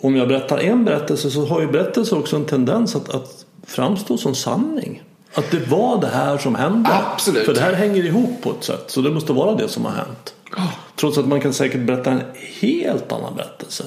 Om 0.00 0.16
jag 0.16 0.28
berättar 0.28 0.58
en 0.58 0.84
berättelse 0.84 1.30
så 1.30 1.46
har 1.46 1.60
ju 1.60 1.66
berättelser 1.66 2.18
också 2.18 2.36
en 2.36 2.44
tendens 2.44 2.96
att, 2.96 3.14
att 3.14 3.46
framstå 3.66 4.16
som 4.16 4.34
sanning. 4.34 5.02
Att 5.34 5.50
det 5.50 5.70
var 5.70 6.00
det 6.00 6.06
här 6.06 6.38
som 6.38 6.54
hände. 6.54 6.90
Absolut. 7.12 7.44
För 7.46 7.54
det 7.54 7.60
här 7.60 7.72
hänger 7.72 8.04
ihop 8.04 8.42
på 8.42 8.50
ett 8.50 8.64
sätt. 8.64 8.84
Så 8.86 9.00
det 9.00 9.10
måste 9.10 9.32
vara 9.32 9.54
det 9.54 9.68
som 9.68 9.84
har 9.84 9.92
hänt. 9.92 10.34
Oh. 10.56 10.72
Trots 10.96 11.18
att 11.18 11.26
man 11.26 11.40
kan 11.40 11.52
säkert 11.52 11.80
berätta 11.80 12.10
en 12.10 12.22
helt 12.60 13.12
annan 13.12 13.36
berättelse. 13.36 13.84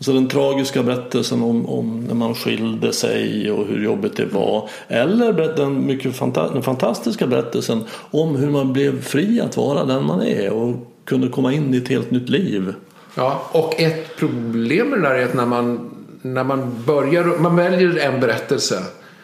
Så 0.00 0.12
den 0.12 0.28
tragiska 0.28 0.82
berättelsen 0.82 1.42
om, 1.42 1.66
om, 1.66 2.04
när 2.04 2.14
man 2.14 2.34
skilde 2.34 2.92
sig 2.92 3.50
och 3.50 3.66
hur 3.66 3.84
jobbigt 3.84 4.16
det 4.16 4.26
var. 4.26 4.68
Eller 4.88 5.32
den, 5.56 5.86
mycket 5.86 6.16
fanta 6.16 6.52
den 6.52 6.62
fantastiska 6.62 7.26
berättelsen 7.26 7.84
om 8.10 8.36
hur 8.36 8.50
man 8.50 8.72
blev 8.72 9.02
fri 9.02 9.40
att 9.40 9.56
vara 9.56 9.84
den 9.84 10.06
man 10.06 10.22
är 10.22 10.52
och 10.52 10.76
kunde 11.04 11.28
komma 11.28 11.52
in 11.52 11.74
i 11.74 11.76
ett 11.76 11.88
helt 11.88 12.10
nytt 12.10 12.28
liv. 12.28 12.74
Ja, 13.14 13.42
och 13.52 13.80
ett 13.80 14.16
problem 14.16 14.88
med 14.88 14.98
det 14.98 15.08
där 15.08 15.14
är 15.14 15.24
att 15.24 15.34
när 15.34 15.46
man, 15.46 15.90
när 16.22 16.44
man 16.44 16.82
börjar, 16.86 17.24
man 17.38 17.56
väljer 17.56 17.98
en 17.98 18.20
berättelse 18.20 18.82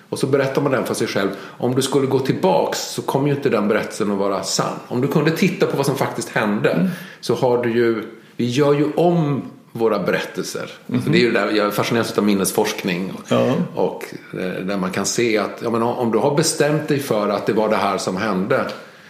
och 0.08 0.18
så 0.18 0.26
berättar 0.26 0.62
man 0.62 0.72
den 0.72 0.84
för 0.84 0.94
sig 0.94 1.06
själv. 1.06 1.28
Om 1.40 1.74
du 1.74 1.82
skulle 1.82 2.06
gå 2.06 2.18
tillbaks 2.18 2.78
så 2.78 3.02
kommer 3.02 3.28
ju 3.28 3.34
inte 3.34 3.48
den 3.48 3.68
berättelsen 3.68 4.10
att 4.10 4.18
vara 4.18 4.42
sann. 4.42 4.72
Om 4.88 5.00
du 5.00 5.08
kunde 5.08 5.30
titta 5.30 5.66
på 5.66 5.76
vad 5.76 5.86
som 5.86 5.96
faktiskt 5.96 6.28
hände 6.28 6.70
mm. 6.70 6.88
så 7.20 7.34
har 7.34 7.62
du 7.62 7.72
ju, 7.72 8.02
vi 8.36 8.50
gör 8.50 8.74
ju 8.74 8.92
om 8.96 9.42
våra 9.76 9.98
berättelser. 9.98 10.70
Mm 10.88 11.00
-hmm. 11.00 11.12
det 11.12 11.18
är 11.18 11.20
ju 11.20 11.32
där, 11.32 11.50
jag 11.50 11.74
fascineras 11.74 12.18
av 12.18 12.24
minnesforskning. 12.24 13.12
Ja. 13.28 13.54
Och 13.74 14.04
eh, 14.32 14.64
där 14.64 14.76
man 14.76 14.90
kan 14.90 15.06
se 15.06 15.38
att 15.38 15.60
ja, 15.62 15.70
men 15.70 15.82
om 15.82 16.12
du 16.12 16.18
har 16.18 16.34
bestämt 16.34 16.88
dig 16.88 16.98
för 16.98 17.28
att 17.28 17.46
det 17.46 17.52
var 17.52 17.68
det 17.68 17.76
här 17.76 17.98
som 17.98 18.16
hände. 18.16 18.66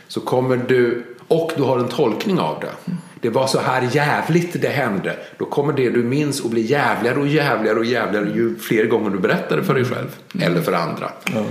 Så 0.08 0.20
kommer 0.20 0.56
du, 0.56 1.04
och 1.28 1.52
du 1.56 1.62
har 1.62 1.78
en 1.78 1.88
tolkning 1.88 2.38
av 2.38 2.60
det. 2.60 2.92
Det 3.20 3.30
var 3.30 3.46
så 3.46 3.60
här 3.60 3.88
jävligt 3.92 4.62
det 4.62 4.68
hände. 4.68 5.16
Då 5.38 5.44
kommer 5.44 5.72
det 5.72 5.90
du 5.90 6.02
minns 6.02 6.44
att 6.44 6.50
bli 6.50 6.60
jävligare 6.60 7.18
och 7.18 7.26
jävligare 7.26 7.78
och 7.78 7.84
jävligare 7.84 8.26
ju 8.34 8.56
fler 8.58 8.84
gånger 8.84 9.10
du 9.10 9.18
berättar 9.18 9.56
det 9.56 9.64
för 9.64 9.74
dig 9.74 9.84
själv. 9.84 10.16
Mm. 10.34 10.46
Eller 10.46 10.62
för 10.62 10.72
andra. 10.72 11.10
Ja. 11.34 11.44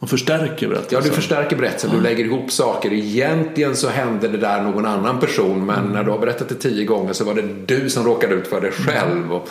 Och 0.00 0.10
förstärker 0.10 0.68
berättelsen. 0.68 0.98
Ja, 1.02 1.08
du 1.08 1.14
förstärker 1.14 1.56
berättelsen. 1.56 1.90
Du 1.90 2.00
lägger 2.00 2.24
ihop 2.24 2.52
saker. 2.52 2.92
Egentligen 2.92 3.76
så 3.76 3.88
hände 3.88 4.28
det 4.28 4.38
där 4.38 4.62
någon 4.62 4.86
annan 4.86 5.20
person. 5.20 5.66
Men 5.66 5.78
mm. 5.78 5.92
när 5.92 6.04
du 6.04 6.10
har 6.10 6.18
berättat 6.18 6.48
det 6.48 6.54
tio 6.54 6.84
gånger 6.84 7.12
så 7.12 7.24
var 7.24 7.34
det 7.34 7.48
du 7.66 7.90
som 7.90 8.04
råkade 8.04 8.34
ut 8.34 8.46
för 8.46 8.60
det 8.60 8.70
själv. 8.70 9.32
Och, 9.32 9.48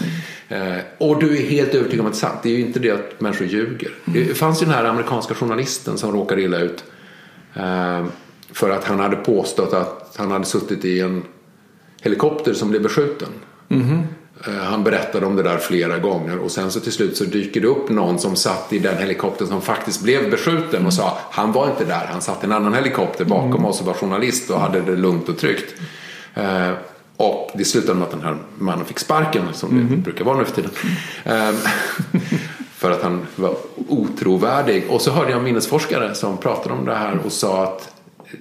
eh, 0.50 0.78
och 0.98 1.20
du 1.20 1.38
är 1.38 1.50
helt 1.50 1.76
övertygad 1.76 2.00
om 2.00 2.12
att 2.12 2.14
det 2.14 2.18
är 2.18 2.30
sant. 2.30 2.40
Det 2.44 2.50
är 2.50 2.54
ju 2.54 2.62
inte 2.62 2.80
det 2.80 2.92
att 2.92 3.22
människor 3.22 3.48
ljuger. 3.48 3.92
Mm. 4.08 4.28
Det 4.28 4.34
fanns 4.34 4.62
ju 4.62 4.66
den 4.66 4.76
här 4.76 4.84
amerikanska 4.84 5.34
journalisten 5.34 5.98
som 5.98 6.12
råkade 6.12 6.42
illa 6.42 6.60
ut. 6.60 6.84
Eh, 7.54 8.06
för 8.52 8.70
att 8.70 8.84
han 8.84 9.00
hade 9.00 9.16
påstått 9.16 9.74
att 9.74 10.16
han 10.18 10.32
hade 10.32 10.46
suttit 10.46 10.86
i 10.86 11.00
en 11.00 11.24
helikopter 12.02 12.54
som 12.54 12.70
blev 12.70 12.82
beskjuten. 12.82 13.30
Mm. 13.70 14.04
Han 14.46 14.84
berättade 14.84 15.26
om 15.26 15.36
det 15.36 15.44
där 15.44 15.58
flera 15.58 15.98
gånger 16.00 16.38
och 16.38 16.52
sen 16.52 16.72
så 16.72 16.80
till 16.80 16.92
slut 16.92 17.18
så 17.18 17.24
dyker 17.24 17.62
det 17.62 17.68
upp 17.68 17.90
någon 17.90 18.20
som 18.20 18.36
satt 18.36 18.74
i 18.74 18.80
den 18.80 18.98
helikoptern 18.98 19.48
som 19.48 19.62
faktiskt 19.62 20.04
blev 20.04 20.32
beskjuten 20.32 20.86
och 20.86 20.94
sa 20.94 21.18
han 21.32 21.52
var 21.52 21.70
inte 21.70 21.86
där, 21.86 22.08
han 22.12 22.22
satt 22.22 22.44
i 22.44 22.46
en 22.46 22.52
annan 22.52 22.74
helikopter 22.74 23.26
bakom 23.26 23.52
mm. 23.52 23.66
oss 23.66 23.80
och 23.80 23.86
var 23.86 23.94
journalist 23.94 24.50
och 24.50 24.60
hade 24.60 24.82
det 24.82 24.96
lugnt 24.96 25.30
och 25.30 25.38
tryggt. 25.38 25.76
Eh, 26.34 26.72
och 27.18 27.52
det 27.54 27.66
slutade 27.66 27.94
med 27.94 28.04
att 28.04 28.12
den 28.12 28.22
här 28.22 28.38
mannen 28.58 28.86
fick 28.86 29.00
sparken 29.00 29.44
som 29.54 29.70
det 29.70 29.82
mm. 29.82 30.02
brukar 30.02 30.26
vara 30.26 30.38
nu 30.38 30.46
för 30.46 30.56
tiden. 30.56 30.72
Eh, 31.24 31.52
för 32.78 32.92
att 32.92 33.04
han 33.04 33.28
var 33.36 33.56
otrovärdig. 33.88 34.86
Och 34.90 35.02
så 35.02 35.12
hörde 35.12 35.30
jag 35.30 35.38
en 35.38 35.44
minnesforskare 35.44 36.16
som 36.16 36.38
pratade 36.38 36.76
om 36.76 36.86
det 36.86 36.96
här 36.96 37.20
och 37.26 37.32
sa 37.32 37.64
att 37.64 37.94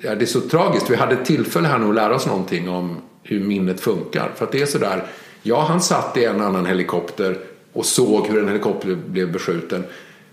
ja, 0.03 0.14
det 0.14 0.24
är 0.24 0.26
så 0.26 0.40
tragiskt. 0.40 0.90
Vi 0.90 0.97
hade 0.97 1.14
ett 1.14 1.24
tillfälle 1.24 1.68
här 1.68 1.78
nu 1.78 1.88
att 1.88 1.94
lära 1.94 2.14
oss 2.14 2.26
någonting 2.26 2.68
om 2.68 2.97
hur 3.22 3.40
minnet 3.40 3.80
funkar. 3.80 4.30
För 4.36 4.44
att 4.44 4.53
det 4.53 4.62
är 4.62 4.66
sådär 4.66 5.05
Ja, 5.43 5.64
han 5.68 5.80
satt 5.80 6.16
i 6.16 6.24
en 6.24 6.41
annan 6.41 6.66
helikopter 6.66 7.39
och 7.72 7.87
såg 7.87 8.26
hur 8.26 8.43
en 8.43 8.49
helikopter 8.49 8.95
blev 9.07 9.32
beskjuten. 9.32 9.84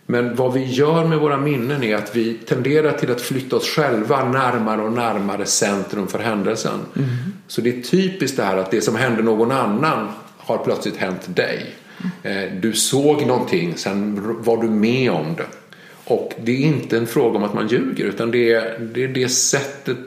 Men 0.05 0.35
vad 0.35 0.53
vi 0.53 0.65
gör 0.65 1.05
med 1.05 1.19
våra 1.19 1.37
minnen 1.37 1.83
är 1.83 1.95
att 1.95 2.15
vi 2.15 2.33
tenderar 2.33 2.91
till 2.91 3.11
att 3.11 3.21
flytta 3.21 3.55
oss 3.55 3.67
själva 3.67 4.29
närmare 4.29 4.81
och 4.81 4.93
närmare 4.93 5.45
centrum 5.45 6.07
för 6.07 6.19
händelsen. 6.19 6.79
Mm. 6.95 7.09
Så 7.47 7.61
det 7.61 7.77
är 7.77 7.81
typiskt 7.81 8.37
det 8.37 8.43
här 8.43 8.57
att 8.57 8.71
det 8.71 8.81
som 8.81 8.95
hände 8.95 9.23
någon 9.23 9.51
annan 9.51 10.07
har 10.37 10.57
plötsligt 10.57 10.97
hänt 10.97 11.35
dig. 11.35 11.75
Mm. 12.23 12.61
Du 12.61 12.73
såg 12.73 13.25
någonting, 13.25 13.77
sen 13.77 14.19
var 14.43 14.57
du 14.57 14.69
med 14.69 15.11
om 15.11 15.35
det. 15.37 15.45
Och 16.05 16.33
det 16.43 16.51
är 16.51 16.67
inte 16.67 16.97
en 16.97 17.07
fråga 17.07 17.37
om 17.37 17.43
att 17.43 17.53
man 17.53 17.67
ljuger 17.67 18.05
utan 18.05 18.31
det 18.31 18.53
är 18.53 18.79
det, 18.93 19.03
är 19.03 19.07
det 19.07 19.29
sättet 19.29 19.97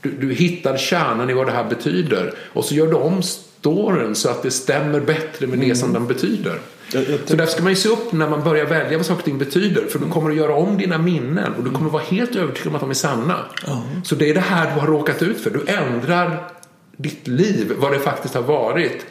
du, 0.00 0.10
du 0.10 0.34
hittar 0.34 0.76
kärnan 0.76 1.30
i 1.30 1.32
vad 1.32 1.46
det 1.46 1.52
här 1.52 1.68
betyder 1.68 2.34
och 2.52 2.64
så 2.64 2.74
gör 2.74 2.86
du 2.86 2.94
om 2.94 3.22
storyn 3.64 4.14
så 4.14 4.28
att 4.28 4.42
det 4.42 4.50
stämmer 4.50 5.00
bättre 5.00 5.46
med 5.46 5.58
det 5.58 5.64
mm. 5.64 5.76
som 5.76 5.92
den 5.92 6.06
betyder. 6.06 6.58
Jag, 6.92 7.02
jag 7.08 7.18
så 7.24 7.36
därför 7.36 7.52
ska 7.52 7.62
man 7.62 7.72
ju 7.72 7.76
se 7.76 7.88
upp 7.88 8.12
när 8.12 8.28
man 8.28 8.44
börjar 8.44 8.66
välja 8.66 8.96
vad 8.96 9.06
saker 9.06 9.18
och 9.18 9.24
ting 9.24 9.38
betyder. 9.38 9.86
För 9.86 9.98
då 9.98 10.06
kommer 10.06 10.30
du 10.30 10.36
göra 10.36 10.54
om 10.54 10.78
dina 10.78 10.98
minnen 10.98 11.54
och 11.54 11.64
du 11.64 11.70
kommer 11.70 11.90
vara 11.90 12.02
helt 12.02 12.36
övertygad 12.36 12.68
om 12.68 12.74
att 12.74 12.80
de 12.80 12.90
är 12.90 12.94
sanna. 12.94 13.36
Mm. 13.66 14.04
Så 14.04 14.14
det 14.14 14.30
är 14.30 14.34
det 14.34 14.40
här 14.40 14.74
du 14.74 14.80
har 14.80 14.86
råkat 14.86 15.22
ut 15.22 15.40
för. 15.40 15.50
Du 15.50 15.64
ändrar 15.72 16.50
ditt 16.96 17.28
liv, 17.28 17.72
vad 17.78 17.92
det 17.92 17.98
faktiskt 17.98 18.34
har 18.34 18.42
varit 18.42 19.06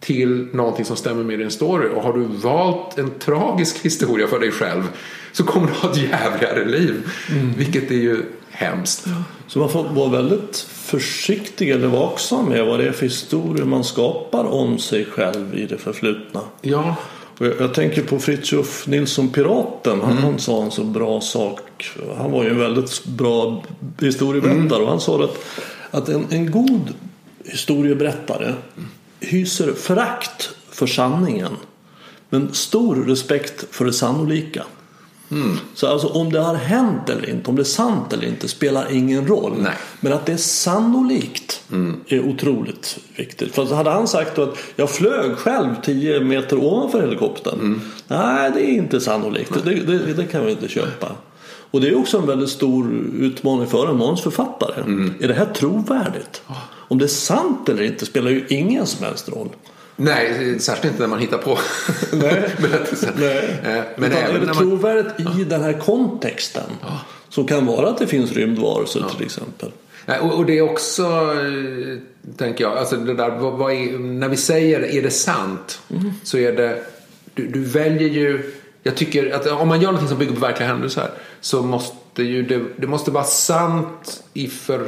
till 0.00 0.48
någonting 0.52 0.84
som 0.84 0.96
stämmer 0.96 1.24
med 1.24 1.38
din 1.38 1.50
story. 1.50 1.88
Och 1.94 2.02
har 2.02 2.12
du 2.12 2.24
valt 2.24 2.98
en 2.98 3.10
tragisk 3.10 3.78
historia 3.84 4.26
för 4.26 4.40
dig 4.40 4.50
själv 4.50 4.82
så 5.32 5.44
kommer 5.44 5.66
du 5.66 5.72
ha 5.72 5.90
ett 5.90 5.96
jävligare 5.96 6.64
liv. 6.64 7.10
Mm. 7.30 7.52
Vilket 7.56 7.90
är 7.90 7.94
ju 7.94 8.22
hemskt. 8.60 9.02
Ja. 9.06 9.12
Så 9.46 9.58
man 9.58 9.70
får 9.70 9.84
vara 9.84 10.08
väldigt 10.08 10.56
försiktig 10.70 11.70
eller 11.70 11.86
vaksam 11.86 12.44
med 12.44 12.66
vad 12.66 12.78
det 12.78 12.86
är 12.86 12.92
för 12.92 13.06
historier 13.06 13.64
man 13.64 13.84
skapar 13.84 14.44
om 14.44 14.78
sig 14.78 15.04
själv 15.04 15.54
i 15.54 15.66
det 15.66 15.78
förflutna. 15.78 16.40
Ja. 16.60 16.96
Och 17.38 17.46
jag, 17.46 17.60
jag 17.60 17.74
tänker 17.74 18.02
på 18.02 18.18
Fritiof 18.18 18.86
Nilsson 18.86 19.28
Piraten. 19.28 20.00
Han, 20.00 20.10
mm. 20.10 20.24
han 20.24 20.38
sa 20.38 20.64
en 20.64 20.70
så 20.70 20.84
bra 20.84 21.20
sak. 21.20 21.90
Han 22.16 22.30
var 22.30 22.44
ju 22.44 22.50
en 22.50 22.58
väldigt 22.58 23.04
bra 23.04 23.62
historieberättare. 24.00 24.76
Mm. 24.76 24.82
Och 24.82 24.88
han 24.88 25.00
sa 25.00 25.24
att, 25.24 25.44
att 25.90 26.08
en, 26.08 26.26
en 26.30 26.50
god 26.50 26.94
historieberättare 27.44 28.54
hyser 29.20 29.72
förakt 29.72 30.50
för 30.70 30.86
sanningen 30.86 31.52
men 32.30 32.54
stor 32.54 32.96
respekt 32.96 33.64
för 33.70 33.84
det 33.84 33.92
sannolika. 33.92 34.64
Mm. 35.30 35.56
Så 35.74 35.86
alltså 35.86 36.06
om 36.06 36.32
det 36.32 36.40
har 36.40 36.54
hänt 36.54 37.08
eller 37.08 37.30
inte, 37.30 37.50
om 37.50 37.56
det 37.56 37.62
är 37.62 37.64
sant 37.64 38.12
eller 38.12 38.26
inte 38.26 38.48
spelar 38.48 38.92
ingen 38.92 39.26
roll. 39.26 39.52
Nej. 39.58 39.72
Men 40.00 40.12
att 40.12 40.26
det 40.26 40.32
är 40.32 40.36
sannolikt 40.36 41.62
mm. 41.72 42.00
är 42.06 42.20
otroligt 42.20 42.98
viktigt. 43.16 43.54
För 43.54 43.74
hade 43.74 43.90
han 43.90 44.08
sagt 44.08 44.38
att 44.38 44.58
jag 44.76 44.90
flög 44.90 45.36
själv 45.36 45.74
10 45.82 46.20
meter 46.20 46.56
ovanför 46.56 47.00
helikoptern. 47.00 47.60
Mm. 47.60 47.80
Nej, 48.08 48.50
det 48.54 48.70
är 48.70 48.74
inte 48.74 49.00
sannolikt. 49.00 49.64
Det, 49.64 49.74
det, 49.74 50.14
det, 50.14 50.24
kan 50.24 50.46
vi 50.46 50.52
inte 50.52 50.68
köpa. 50.68 51.12
Och 51.70 51.80
det 51.80 51.88
är 51.88 51.98
också 51.98 52.18
en 52.18 52.26
väldigt 52.26 52.50
stor 52.50 52.90
utmaning 53.18 53.66
för 53.66 53.90
en 53.90 53.98
manusförfattare. 53.98 54.80
Mm. 54.80 55.14
Är 55.20 55.28
det 55.28 55.34
här 55.34 55.46
trovärdigt? 55.46 56.42
Om 56.88 56.98
det 56.98 57.04
är 57.04 57.08
sant 57.08 57.68
eller 57.68 57.82
inte 57.82 58.06
spelar 58.06 58.30
ju 58.30 58.46
ingen 58.48 58.86
som 58.86 59.04
helst 59.04 59.28
roll. 59.28 59.48
Nej, 60.00 60.60
särskilt 60.60 60.92
inte 60.92 61.02
när 61.02 61.08
man 61.08 61.18
hittar 61.18 61.38
på 61.38 61.58
berättelser. 62.16 63.12
Nej. 63.16 63.60
Eh, 63.64 63.84
men 63.96 64.12
Utan 64.12 64.24
även 64.24 64.42
är 64.42 64.46
det 64.46 64.54
trovärdigt 64.54 65.18
man... 65.18 65.40
i 65.40 65.44
den 65.44 65.62
här 65.62 65.72
kontexten? 65.72 66.70
Ja. 66.82 67.00
Som 67.28 67.46
kan 67.46 67.66
vara 67.66 67.88
att 67.88 67.98
det 67.98 68.06
finns 68.06 68.32
rymdvarelser 68.32 69.00
ja. 69.00 69.08
till 69.08 69.26
exempel. 69.26 69.70
Och, 70.20 70.46
det 70.46 70.58
är 70.58 70.62
också, 70.62 71.02
eh, 71.02 71.98
tänker 72.36 72.64
jag, 72.64 72.78
alltså 72.78 72.96
det 72.96 73.14
där, 73.14 73.30
vad, 73.30 73.52
vad 73.52 73.72
är, 73.72 73.98
när 73.98 74.28
vi 74.28 74.36
säger 74.36 74.80
är 74.80 75.02
det 75.02 75.10
sant? 75.10 75.80
Mm. 75.90 76.12
Så 76.22 76.38
är 76.38 76.52
det, 76.52 76.82
du, 77.34 77.46
du, 77.46 77.64
väljer 77.64 78.08
ju, 78.08 78.54
jag 78.82 78.96
tycker 78.96 79.34
att 79.34 79.46
om 79.46 79.68
man 79.68 79.80
gör 79.80 79.86
någonting 79.86 80.08
som 80.08 80.18
bygger 80.18 80.34
på 80.34 80.40
verkliga 80.40 80.68
händelser 80.68 81.10
så 81.40 81.62
måste 81.62 82.22
ju 82.22 82.42
det, 82.42 82.60
det 82.76 82.86
måste 82.86 83.10
vara 83.10 83.24
sant 83.24 84.22
i 84.32 84.48
för, 84.48 84.78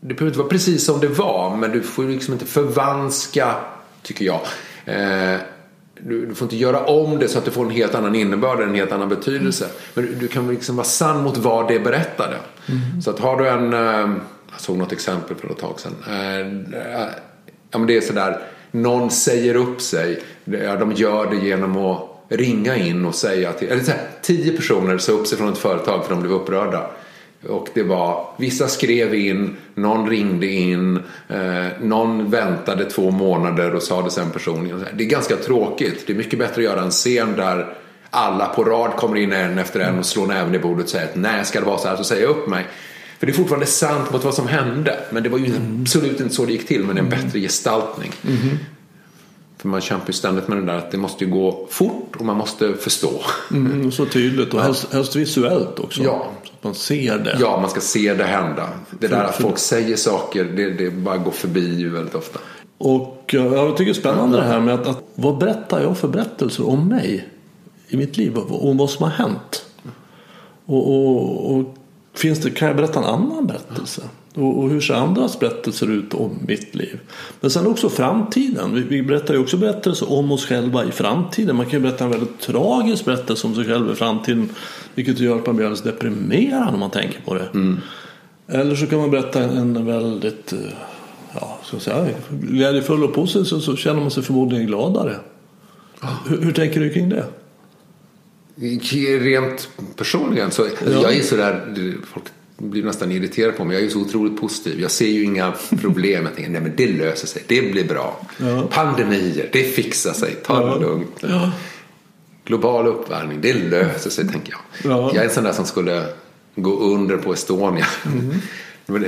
det 0.00 0.14
behöver 0.14 0.26
inte 0.26 0.38
vara 0.38 0.48
precis 0.48 0.84
som 0.84 1.00
det 1.00 1.08
var 1.08 1.56
men 1.56 1.70
du 1.70 1.82
får 1.82 2.04
liksom 2.04 2.34
inte 2.34 2.46
förvanska 2.46 3.54
tycker 4.02 4.24
jag. 4.24 4.40
Eh, 4.84 5.40
du, 6.02 6.26
du, 6.26 6.34
får 6.34 6.46
inte 6.46 6.56
göra 6.56 6.84
om 6.84 7.18
det 7.18 7.28
så 7.28 7.38
att 7.38 7.44
det 7.44 7.50
får 7.50 7.64
en 7.64 7.70
helt 7.70 7.94
annan 7.94 8.14
innebörd, 8.14 8.60
en 8.60 8.74
helt 8.74 8.92
annan 8.92 9.08
betydelse. 9.08 9.64
Mm. 9.64 9.76
Men 9.94 10.04
du, 10.04 10.14
du, 10.14 10.28
kan 10.28 10.48
liksom 10.48 10.76
vara 10.76 10.86
sann 10.86 11.22
mot 11.22 11.36
vad 11.36 11.68
det 11.68 11.80
berättade. 11.80 12.36
Mm. 12.66 13.02
Så 13.02 13.10
att 13.10 13.18
har 13.18 13.36
du 13.36 13.48
en, 13.48 13.72
eh, 13.72 14.16
jag 14.52 14.60
såg 14.60 14.76
något 14.76 14.92
exempel 14.92 15.36
för 15.36 15.50
ett 15.50 15.58
tag 15.58 15.80
sedan. 15.80 15.94
Eh, 16.08 17.08
ja, 17.70 17.78
men 17.78 17.86
det 17.86 17.96
är 17.96 18.00
sådär, 18.00 18.40
någon 18.70 19.10
säger 19.10 19.54
upp 19.54 19.80
sig. 19.80 20.22
De 20.44 20.92
gör 20.92 21.30
det 21.30 21.36
genom 21.36 21.76
att 21.76 22.10
ringa 22.28 22.76
in 22.76 23.04
och 23.04 23.14
säga 23.14 23.52
till, 23.52 23.68
eller 23.68 23.82
så 23.82 23.90
här, 23.90 24.00
tio 24.22 24.56
personer 24.56 24.98
sa 24.98 25.12
upp 25.12 25.26
sig 25.26 25.38
från 25.38 25.52
ett 25.52 25.58
företag 25.58 26.04
för 26.04 26.14
de 26.14 26.20
blev 26.20 26.32
upprörda. 26.32 26.90
Och 27.48 27.68
det 27.74 27.82
var, 27.82 28.26
vissa 28.36 28.68
skrev 28.68 29.14
in, 29.14 29.56
någon 29.74 30.10
ringde 30.10 30.46
in, 30.46 30.96
eh, 31.28 31.66
någon 31.80 32.30
väntade 32.30 32.84
två 32.84 33.10
månader 33.10 33.74
och 33.74 33.82
sa 33.82 34.02
det 34.02 34.10
sen 34.10 34.30
personligen. 34.30 34.84
Det 34.96 35.04
är 35.04 35.08
ganska 35.08 35.36
tråkigt. 35.36 36.06
Det 36.06 36.12
är 36.12 36.16
mycket 36.16 36.38
bättre 36.38 36.54
att 36.54 36.64
göra 36.64 36.82
en 36.82 36.90
scen 36.90 37.36
där 37.36 37.66
alla 38.10 38.46
på 38.46 38.64
rad 38.64 38.96
kommer 38.96 39.16
in 39.16 39.32
en 39.32 39.58
efter 39.58 39.80
en 39.80 39.98
och 39.98 40.06
slår 40.06 40.26
näven 40.26 40.54
i 40.54 40.58
bordet 40.58 40.84
och 40.84 40.90
säger 40.90 41.04
att 41.04 41.16
nej, 41.16 41.44
ska 41.44 41.60
det 41.60 41.66
vara 41.66 41.78
så 41.78 41.88
här 41.88 41.96
så 41.96 42.04
säger 42.04 42.22
jag 42.22 42.30
upp 42.30 42.48
mig. 42.48 42.66
För 43.18 43.26
det 43.26 43.32
är 43.32 43.34
fortfarande 43.34 43.66
sant 43.66 44.12
mot 44.12 44.24
vad 44.24 44.34
som 44.34 44.46
hände. 44.46 45.00
Men 45.10 45.22
det 45.22 45.28
var 45.28 45.38
ju 45.38 45.46
mm. 45.46 45.80
absolut 45.82 46.20
inte 46.20 46.34
så 46.34 46.44
det 46.44 46.52
gick 46.52 46.66
till, 46.66 46.84
men 46.84 46.98
en 46.98 47.08
bättre 47.08 47.40
gestaltning. 47.40 48.12
Mm. 48.28 48.58
För 49.60 49.68
man 49.68 49.80
kämpar 49.80 50.06
ju 50.06 50.12
ständigt 50.12 50.48
med 50.48 50.58
det 50.58 50.64
där 50.64 50.76
att 50.76 50.90
det 50.90 50.98
måste 50.98 51.24
ju 51.24 51.30
gå 51.30 51.66
fort 51.70 52.16
och 52.18 52.24
man 52.24 52.36
måste 52.36 52.74
förstå. 52.74 53.10
Mm, 53.50 53.92
så 53.92 54.06
tydligt 54.06 54.54
och 54.54 54.62
helst, 54.62 54.92
helst 54.92 55.16
visuellt 55.16 55.78
också. 55.78 56.02
Ja. 56.02 56.26
Så 56.44 56.52
att 56.52 56.64
man 56.64 56.74
ser 56.74 57.18
det. 57.18 57.36
Ja, 57.40 57.60
man 57.60 57.70
ska 57.70 57.80
se 57.80 58.14
det 58.14 58.24
hända. 58.24 58.68
Det 58.90 59.08
där 59.08 59.24
att 59.24 59.36
folk 59.36 59.58
säger 59.58 59.96
saker, 59.96 60.44
det, 60.44 60.70
det 60.70 60.90
bara 60.90 61.16
går 61.16 61.30
förbi 61.30 61.84
väldigt 61.84 62.14
ofta. 62.14 62.38
Och 62.78 63.24
jag 63.32 63.76
tycker 63.76 63.92
det 63.92 63.98
är 63.98 64.00
spännande 64.00 64.36
det 64.36 64.44
här 64.44 64.60
med 64.60 64.74
att, 64.74 64.86
att 64.86 65.04
vad 65.14 65.38
berättar 65.38 65.82
jag 65.82 65.98
för 65.98 66.08
berättelser 66.08 66.68
om 66.68 66.88
mig 66.88 67.28
i 67.88 67.96
mitt 67.96 68.16
liv 68.16 68.36
och 68.36 68.68
om 68.68 68.76
vad 68.76 68.90
som 68.90 69.02
har 69.02 69.10
hänt. 69.10 69.64
Och, 70.66 70.88
och, 70.88 71.54
och 71.54 71.74
finns 72.20 72.38
det, 72.38 72.50
kan 72.50 72.68
jag 72.68 72.76
berätta 72.76 72.98
en 72.98 73.04
annan 73.04 73.46
berättelse? 73.46 74.02
Och, 74.34 74.58
och, 74.58 74.70
hur 74.70 74.80
ser 74.80 74.94
andras 74.94 75.40
berättelser 75.40 75.90
ut 75.90 76.14
om 76.14 76.38
mitt 76.46 76.74
liv? 76.74 77.00
Men 77.40 77.50
sen 77.50 77.66
också 77.66 77.90
framtiden. 77.90 78.74
Vi, 78.74 78.82
vi 78.82 79.02
berättar 79.02 79.34
ju 79.34 79.40
också 79.40 79.56
berättelser 79.56 80.12
om 80.12 80.32
oss 80.32 80.46
själva 80.46 80.84
i 80.84 80.92
framtiden. 80.92 81.56
Man 81.56 81.66
kan 81.66 81.72
ju 81.72 81.80
berätta 81.80 82.04
en 82.04 82.10
väldigt 82.10 82.40
tragisk 82.40 83.04
berättelse 83.04 83.46
om 83.46 83.54
sig 83.54 83.64
själv 83.64 83.92
i 83.92 83.94
framtiden. 83.94 84.48
Vilket 84.94 85.18
gör 85.18 85.36
att 85.36 85.46
man 85.46 85.56
blir 85.56 85.66
alldeles 85.66 85.82
deprimerad 85.84 86.74
om 86.74 86.80
man 86.80 86.90
tänker 86.90 87.20
på 87.20 87.34
det. 87.34 87.48
Mm. 87.54 87.78
Eller 88.48 88.74
så 88.74 88.86
kan 88.86 88.98
man 88.98 89.10
berätta 89.10 89.42
en 89.42 89.86
väldigt 89.86 90.52
ja, 91.34 91.58
ska 91.62 91.76
jag 91.76 91.82
säga, 91.82 92.14
glädjefull 92.30 93.04
och 93.04 93.14
positiv 93.14 93.58
så 93.60 93.76
känner 93.76 94.00
man 94.00 94.10
sig 94.10 94.22
förmodligen 94.22 94.66
gladare. 94.66 95.16
Hur, 96.28 96.42
hur 96.42 96.52
tänker 96.52 96.80
du 96.80 96.90
kring 96.90 97.08
det? 97.08 97.24
Rent 99.20 99.68
personligen 99.96 100.50
så 100.50 100.62
ja. 100.62 100.90
jag 101.02 101.16
är 101.16 101.22
sådär, 101.22 101.74
folk 102.12 102.24
blir 102.58 102.82
nästan 102.82 103.12
irriterade 103.12 103.52
på 103.52 103.64
mig. 103.64 103.74
Jag 103.74 103.80
är 103.80 103.84
ju 103.84 103.90
så 103.90 104.00
otroligt 104.00 104.40
positiv. 104.40 104.80
Jag 104.80 104.90
ser 104.90 105.06
ju 105.06 105.24
inga 105.24 105.52
problem. 105.80 106.24
Jag 106.24 106.34
tänker, 106.34 106.50
nej 106.50 106.60
men 106.60 106.76
det 106.76 106.86
löser 106.86 107.26
sig. 107.26 107.42
Det 107.46 107.72
blir 107.72 107.84
bra. 107.84 108.26
Ja. 108.38 108.68
Pandemier, 108.70 109.48
det 109.52 109.62
fixar 109.62 110.12
sig. 110.12 110.34
Ta 110.44 110.74
det 110.74 110.80
lugnt. 110.80 111.16
Ja. 111.20 111.52
Global 112.44 112.86
uppvärmning, 112.86 113.40
det 113.40 113.52
löser 113.52 114.10
sig 114.10 114.28
tänker 114.28 114.54
jag. 114.82 114.90
Jag 115.14 115.16
är 115.16 115.24
en 115.24 115.34
sån 115.34 115.44
där 115.44 115.52
som 115.52 115.64
skulle 115.64 116.04
gå 116.54 116.78
under 116.78 117.16
på 117.16 117.32
Estonia. 117.32 117.86
Mm. 118.06 119.04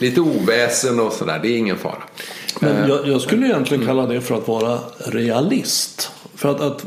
Lite 0.00 0.20
oväsen 0.20 1.00
och 1.00 1.12
sådär, 1.12 1.38
det 1.42 1.48
är 1.48 1.58
ingen 1.58 1.78
fara. 1.78 2.02
Men 2.60 2.88
jag, 2.88 3.08
jag 3.08 3.20
skulle 3.20 3.46
egentligen 3.46 3.86
kalla 3.86 4.06
det 4.06 4.20
för 4.20 4.34
att 4.34 4.48
vara 4.48 4.78
realist. 5.06 6.10
För 6.36 6.48
att, 6.48 6.60
att 6.60 6.86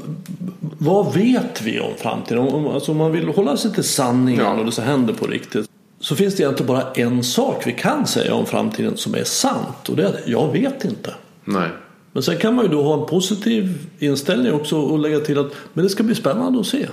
vad 0.59 1.13
vet 1.13 1.61
vi 1.61 1.79
om 1.79 1.91
framtiden? 1.97 2.39
Om, 2.39 2.67
alltså, 2.67 2.91
om 2.91 2.97
man 2.97 3.11
vill 3.11 3.27
hålla 3.27 3.57
sig 3.57 3.73
till 3.73 3.83
sanningen 3.83 4.45
ja. 4.45 4.53
och 4.53 4.65
det 4.65 4.71
som 4.71 4.83
händer 4.83 5.13
på 5.13 5.27
riktigt 5.27 5.69
så 5.99 6.15
finns 6.15 6.35
det 6.35 6.43
egentligen 6.43 6.67
bara 6.67 6.91
en 6.91 7.23
sak 7.23 7.67
vi 7.67 7.73
kan 7.73 8.07
säga 8.07 8.33
om 8.33 8.45
framtiden 8.45 8.97
som 8.97 9.15
är 9.15 9.23
sant 9.23 9.89
och 9.89 9.95
det 9.95 10.03
är 10.03 10.07
att 10.07 10.27
jag 10.27 10.51
vet 10.51 10.85
inte. 10.85 11.13
Nej. 11.45 11.69
Men 12.11 12.23
sen 12.23 12.37
kan 12.37 12.55
man 12.55 12.65
ju 12.65 12.71
då 12.71 12.83
ha 12.83 13.01
en 13.01 13.05
positiv 13.05 13.87
inställning 13.99 14.53
också 14.53 14.77
och 14.77 14.99
lägga 14.99 15.19
till 15.19 15.39
att 15.39 15.51
men 15.73 15.83
det 15.83 15.89
ska 15.89 16.03
bli 16.03 16.15
spännande 16.15 16.59
att 16.59 16.65
se. 16.65 16.87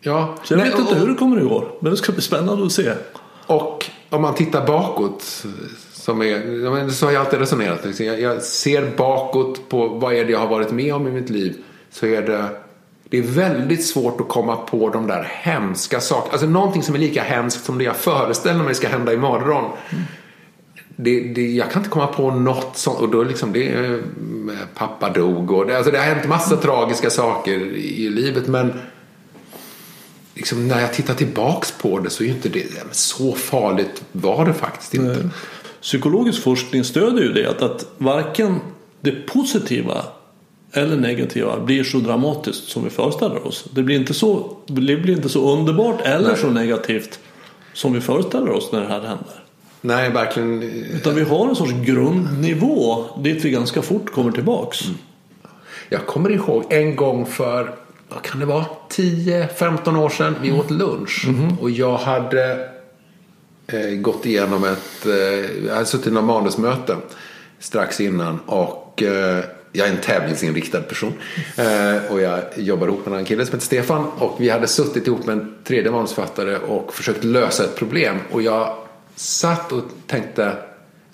Ja. 0.00 0.34
Så 0.44 0.52
jag 0.52 0.58
Nej, 0.58 0.70
vet 0.70 0.78
inte 0.78 0.92
och, 0.92 1.00
hur 1.00 1.08
det 1.08 1.14
kommer 1.14 1.36
att 1.36 1.48
gå 1.48 1.68
men 1.80 1.90
det 1.90 1.96
ska 1.96 2.12
bli 2.12 2.22
spännande 2.22 2.66
att 2.66 2.72
se. 2.72 2.92
Och 3.46 3.90
om 4.10 4.22
man 4.22 4.34
tittar 4.34 4.66
bakåt 4.66 5.46
som 5.92 6.22
är, 6.22 6.90
så 6.90 7.06
har 7.06 7.12
jag 7.12 7.20
alltid 7.20 7.38
resonerat. 7.38 7.84
Liksom. 7.84 8.06
Jag 8.06 8.42
ser 8.42 8.96
bakåt 8.96 9.68
på 9.68 9.88
vad 9.88 10.14
är 10.14 10.24
det 10.24 10.32
jag 10.32 10.38
har 10.38 10.48
varit 10.48 10.70
med 10.70 10.94
om 10.94 11.06
i 11.08 11.10
mitt 11.10 11.30
liv. 11.30 11.56
Så 11.96 12.06
är 12.06 12.22
det 12.22 12.50
det 13.10 13.18
är 13.18 13.22
väldigt 13.22 13.86
svårt 13.86 14.20
att 14.20 14.28
komma 14.28 14.56
på 14.56 14.88
de 14.88 15.06
där 15.06 15.22
hemska 15.42 16.00
sakerna. 16.00 16.32
Alltså 16.32 16.46
någonting 16.46 16.82
som 16.82 16.94
är 16.94 16.98
lika 16.98 17.22
hemskt 17.22 17.64
som 17.64 17.78
det 17.78 17.84
jag 17.84 17.96
föreställer 17.96 18.64
mig 18.64 18.74
ska 18.74 18.88
hända 18.88 19.12
imorgon. 19.12 19.64
Mm. 19.64 20.04
Det, 20.96 21.20
det, 21.20 21.50
jag 21.50 21.70
kan 21.70 21.80
inte 21.80 21.90
komma 21.90 22.06
på 22.06 22.30
något 22.30 22.76
sånt. 22.76 23.00
Och 23.00 23.08
då 23.08 23.22
liksom 23.22 23.52
det 23.52 23.68
eh, 23.68 23.98
pappa 24.74 25.10
dog 25.10 25.50
och 25.50 25.66
det, 25.66 25.76
alltså 25.76 25.92
det 25.92 25.98
har 25.98 26.04
hänt 26.04 26.28
massa 26.28 26.56
tragiska 26.56 27.10
saker 27.10 27.60
i 27.76 28.10
livet. 28.10 28.46
Men 28.46 28.72
liksom, 30.34 30.68
när 30.68 30.80
jag 30.80 30.94
tittar 30.94 31.14
tillbaks 31.14 31.72
på 31.72 31.98
det 31.98 32.10
så 32.10 32.22
är 32.22 32.26
ju 32.26 32.32
inte 32.32 32.48
det 32.48 32.60
eh, 32.60 32.84
så 32.92 33.32
farligt 33.32 34.04
var 34.12 34.46
det 34.46 34.54
faktiskt 34.54 34.94
inte. 34.94 35.06
Nej. 35.22 35.28
Psykologisk 35.80 36.42
forskning 36.42 36.84
stöder 36.84 37.22
ju 37.22 37.32
det 37.32 37.50
att, 37.50 37.62
att 37.62 37.86
varken 37.98 38.60
det 39.00 39.26
positiva 39.26 40.04
eller 40.76 40.96
negativa 40.96 41.60
blir 41.60 41.84
så 41.84 41.98
dramatiskt 41.98 42.68
som 42.68 42.84
vi 42.84 42.90
föreställer 42.90 43.46
oss. 43.46 43.64
Det 43.70 43.82
blir 43.82 43.96
inte 43.96 44.14
så, 44.14 44.56
det 44.66 44.80
blir 44.80 45.10
inte 45.10 45.28
så 45.28 45.52
underbart 45.52 46.00
eller 46.06 46.28
Nej. 46.28 46.36
så 46.36 46.50
negativt 46.50 47.18
som 47.72 47.92
vi 47.92 48.00
föreställer 48.00 48.50
oss 48.50 48.72
när 48.72 48.80
det 48.80 48.86
här 48.86 49.00
händer. 49.00 49.42
Nej, 49.80 50.10
verkligen. 50.10 50.62
Utan 50.94 51.14
vi 51.14 51.22
har 51.22 51.48
en 51.48 51.56
sorts 51.56 51.72
grundnivå 51.72 53.04
dit 53.22 53.44
vi 53.44 53.50
ganska 53.50 53.82
fort 53.82 54.12
kommer 54.12 54.32
tillbaks. 54.32 54.84
Mm. 54.84 54.98
Jag 55.88 56.06
kommer 56.06 56.30
ihåg 56.30 56.64
en 56.70 56.96
gång 56.96 57.26
för, 57.26 57.74
vad 58.08 58.22
kan 58.22 58.40
det 58.40 58.46
vara, 58.46 58.64
10-15 58.90 59.98
år 59.98 60.08
sedan. 60.08 60.34
Vi 60.42 60.52
åt 60.52 60.70
lunch. 60.70 61.24
Mm. 61.28 61.58
Och 61.60 61.70
jag 61.70 61.96
hade 61.96 62.68
eh, 63.66 63.90
gått 63.90 64.26
igenom 64.26 64.64
ett, 64.64 65.06
eh, 65.06 65.66
jag 65.66 65.74
hade 65.74 65.86
suttit 65.86 66.06
i 66.06 66.10
något 66.10 66.24
manusmöte 66.24 66.96
strax 67.58 68.00
innan. 68.00 68.38
Och 68.46 69.02
eh, 69.02 69.44
jag 69.76 69.88
är 69.88 69.92
en 69.92 70.00
tävlingsinriktad 70.00 70.80
person. 70.80 71.12
Eh, 71.56 72.12
och 72.12 72.20
jag 72.20 72.40
jobbar 72.56 72.86
ihop 72.86 73.06
med 73.06 73.18
en 73.18 73.24
kille 73.24 73.46
som 73.46 73.54
heter 73.54 73.66
Stefan. 73.66 74.04
Och 74.04 74.40
vi 74.40 74.48
hade 74.48 74.66
suttit 74.66 75.06
ihop 75.06 75.26
med 75.26 75.38
en 75.38 75.54
tredje 75.64 75.90
manusförfattare 75.90 76.58
och 76.58 76.94
försökt 76.94 77.24
lösa 77.24 77.64
ett 77.64 77.76
problem. 77.76 78.16
Och 78.30 78.42
jag 78.42 78.76
satt 79.16 79.72
och 79.72 79.82
tänkte, 80.06 80.56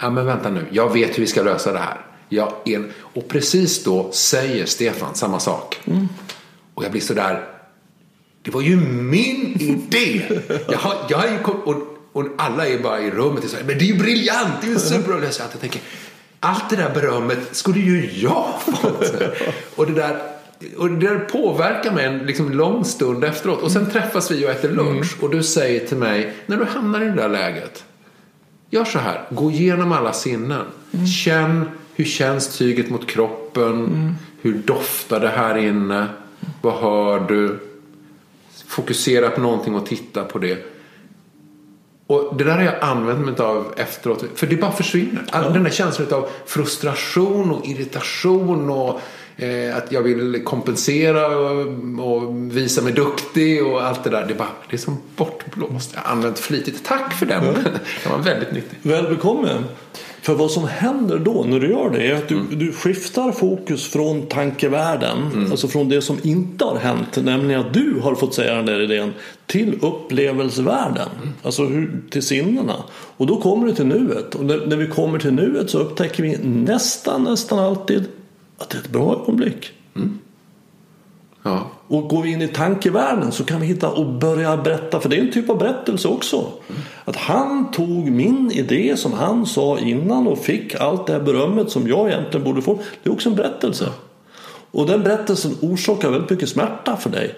ja 0.00 0.10
men 0.10 0.26
vänta 0.26 0.50
nu, 0.50 0.66
jag 0.70 0.92
vet 0.92 1.18
hur 1.18 1.22
vi 1.22 1.26
ska 1.26 1.42
lösa 1.42 1.72
det 1.72 1.78
här. 1.78 2.00
Jag 2.28 2.52
är... 2.64 2.84
Och 2.98 3.28
precis 3.28 3.84
då 3.84 4.12
säger 4.12 4.66
Stefan 4.66 5.14
samma 5.14 5.40
sak. 5.40 5.80
Mm. 5.84 6.08
Och 6.74 6.84
jag 6.84 6.90
blir 6.90 7.00
sådär, 7.00 7.44
det 8.42 8.50
var 8.50 8.60
ju 8.60 8.76
min 8.76 9.60
idé! 9.60 10.22
jag 10.68 10.78
har, 10.78 10.94
jag 11.08 11.18
har 11.18 11.28
ju 11.28 11.38
och, 11.44 11.76
och 12.12 12.24
alla 12.38 12.68
är 12.68 12.78
bara 12.78 13.00
i 13.00 13.10
rummet 13.10 13.44
och 13.44 13.50
säger, 13.50 13.64
men 13.64 13.78
det 13.78 13.84
är 13.84 13.86
ju 13.86 13.98
briljant, 13.98 14.52
det 14.60 14.66
är 14.66 14.70
ju 14.70 14.78
superbra. 14.78 15.24
Jag 15.24 15.60
tänker, 15.60 15.80
allt 16.42 16.70
det 16.70 16.76
där 16.76 16.94
berömmet 16.94 17.38
skulle 17.52 17.80
ju 17.80 18.10
jag 18.14 18.54
fått. 18.62 19.14
och 19.76 19.86
det 19.86 19.92
där 19.92 20.18
och 20.76 20.90
det 20.90 21.08
där 21.08 21.18
påverkar 21.18 21.92
mig 21.92 22.04
en 22.04 22.18
liksom 22.18 22.50
lång 22.50 22.84
stund 22.84 23.24
efteråt. 23.24 23.62
Och 23.62 23.72
sen 23.72 23.90
träffas 23.90 24.30
vi 24.30 24.46
och 24.46 24.50
äter 24.50 24.68
lunch. 24.68 25.12
Mm. 25.12 25.24
Och 25.24 25.30
du 25.30 25.42
säger 25.42 25.86
till 25.86 25.96
mig, 25.96 26.32
när 26.46 26.56
du 26.56 26.64
hamnar 26.64 27.00
i 27.00 27.04
det 27.04 27.12
där 27.12 27.28
läget. 27.28 27.84
Gör 28.70 28.84
så 28.84 28.98
här, 28.98 29.24
gå 29.30 29.50
igenom 29.50 29.92
alla 29.92 30.12
sinnen. 30.12 30.64
Mm. 30.92 31.06
Känn 31.06 31.70
hur 31.94 32.04
känns 32.04 32.58
tyget 32.58 32.90
mot 32.90 33.06
kroppen? 33.06 33.72
Mm. 33.72 34.14
Hur 34.40 34.54
doftar 34.54 35.20
det 35.20 35.28
här 35.28 35.56
inne? 35.56 36.06
Vad 36.62 36.74
hör 36.74 37.20
du? 37.20 37.58
Fokusera 38.66 39.30
på 39.30 39.40
någonting 39.40 39.74
och 39.74 39.86
titta 39.86 40.24
på 40.24 40.38
det. 40.38 40.71
Och 42.12 42.36
det 42.36 42.44
där 42.44 42.52
har 42.52 42.62
jag 42.62 42.74
använt 42.80 43.20
mig 43.20 43.34
av 43.38 43.74
efteråt. 43.76 44.24
För 44.34 44.46
det 44.46 44.56
bara 44.56 44.72
försvinner. 44.72 45.24
Ja. 45.32 45.40
Den 45.40 45.64
där 45.64 45.70
känslan 45.70 46.12
av 46.12 46.28
frustration 46.46 47.50
och 47.50 47.66
irritation 47.66 48.70
och 48.70 49.00
eh, 49.36 49.76
att 49.76 49.92
jag 49.92 50.02
vill 50.02 50.44
kompensera 50.44 51.26
och, 51.26 51.66
och, 51.98 52.36
visa 52.56 52.82
mig 52.82 52.92
duktig 52.92 53.66
och 53.66 53.82
allt 53.82 54.04
det 54.04 54.10
där. 54.10 54.26
Det 54.28 54.34
bara, 54.34 54.48
det 54.70 54.76
är 54.76 54.78
som 54.78 54.98
bortblåst. 55.16 55.90
Jag 55.94 56.00
har 56.00 56.12
använt 56.12 56.38
flitigt. 56.38 56.84
Tack 56.84 57.14
för 57.14 57.26
den. 57.26 57.44
Ja. 57.44 57.52
den 58.02 58.12
var 58.12 58.18
väldigt 58.18 58.52
nyttig. 58.52 58.78
Välbekomme. 58.82 59.48
För 60.22 60.34
vad 60.34 60.50
som 60.50 60.64
händer 60.64 61.18
då 61.18 61.44
när 61.48 61.60
du 61.60 61.70
gör 61.70 61.90
det 61.90 62.06
är 62.10 62.14
att 62.14 62.28
du, 62.28 62.34
mm. 62.34 62.58
du 62.58 62.72
skiftar 62.72 63.32
fokus 63.32 63.88
från 63.88 64.26
tankevärlden, 64.26 65.18
mm. 65.34 65.50
alltså 65.50 65.68
från 65.68 65.88
det 65.88 66.02
som 66.02 66.18
inte 66.22 66.64
har 66.64 66.76
hänt, 66.76 67.16
nämligen 67.22 67.60
att 67.60 67.74
du 67.74 68.00
har 68.02 68.14
fått 68.14 68.34
säga 68.34 68.54
den 68.54 68.66
där 68.66 68.80
idén, 68.80 69.12
till 69.46 69.78
upplevelsevärlden, 69.82 71.08
mm. 71.22 71.34
alltså 71.42 71.64
hur, 71.64 72.02
till 72.10 72.22
sinnena. 72.22 72.74
Och 73.16 73.26
då 73.26 73.40
kommer 73.40 73.66
du 73.66 73.72
till 73.72 73.86
nuet 73.86 74.34
och 74.34 74.44
när, 74.44 74.66
när 74.66 74.76
vi 74.76 74.86
kommer 74.86 75.18
till 75.18 75.32
nuet 75.32 75.70
så 75.70 75.78
upptäcker 75.78 76.22
vi 76.22 76.38
nästan, 76.38 77.24
nästan 77.24 77.58
alltid 77.58 78.04
att 78.58 78.70
det 78.70 78.76
är 78.76 78.80
ett 78.80 78.90
bra 78.90 79.12
ögonblick. 79.22 79.72
Mm. 79.96 80.18
Ja. 81.42 81.70
Och 81.92 82.08
går 82.08 82.22
vi 82.22 82.32
in 82.32 82.42
i 82.42 82.48
tankevärlden 82.48 83.32
så 83.32 83.44
kan 83.44 83.60
vi 83.60 83.66
hitta 83.66 83.88
och 83.88 84.06
börja 84.06 84.56
berätta, 84.56 85.00
för 85.00 85.08
det 85.08 85.16
är 85.16 85.20
en 85.20 85.32
typ 85.32 85.50
av 85.50 85.58
berättelse 85.58 86.08
också. 86.08 86.46
Att 87.04 87.16
han 87.16 87.70
tog 87.70 88.10
min 88.10 88.50
idé 88.52 88.96
som 88.96 89.12
han 89.12 89.46
sa 89.46 89.78
innan 89.78 90.26
och 90.26 90.38
fick 90.38 90.74
allt 90.74 91.06
det 91.06 91.12
här 91.12 91.20
berömmet 91.20 91.70
som 91.70 91.88
jag 91.88 92.08
egentligen 92.08 92.44
borde 92.44 92.62
få. 92.62 92.78
Det 93.02 93.10
är 93.10 93.12
också 93.12 93.28
en 93.28 93.34
berättelse. 93.34 93.88
Och 94.70 94.86
den 94.86 95.02
berättelsen 95.02 95.56
orsakar 95.60 96.10
väldigt 96.10 96.30
mycket 96.30 96.48
smärta 96.48 96.96
för 96.96 97.10
dig. 97.10 97.34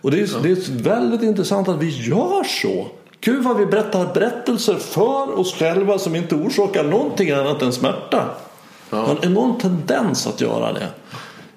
Och 0.00 0.10
det 0.10 0.20
är, 0.20 0.28
ja. 0.32 0.38
det 0.42 0.50
är 0.50 0.82
väldigt 0.82 1.22
intressant 1.22 1.68
att 1.68 1.82
vi 1.82 2.08
gör 2.08 2.44
så. 2.44 2.86
Gud 3.20 3.44
vad 3.44 3.56
vi 3.56 3.66
berättar 3.66 4.14
berättelser 4.14 4.74
för 4.74 5.38
oss 5.38 5.54
själva 5.54 5.98
som 5.98 6.16
inte 6.16 6.34
orsakar 6.34 6.84
någonting 6.84 7.30
annat 7.30 7.62
än 7.62 7.72
smärta. 7.72 8.30
Ja. 8.90 8.96
har 8.96 9.16
en 9.16 9.24
enorm 9.24 9.58
tendens 9.58 10.26
att 10.26 10.40
göra 10.40 10.72
det. 10.72 10.88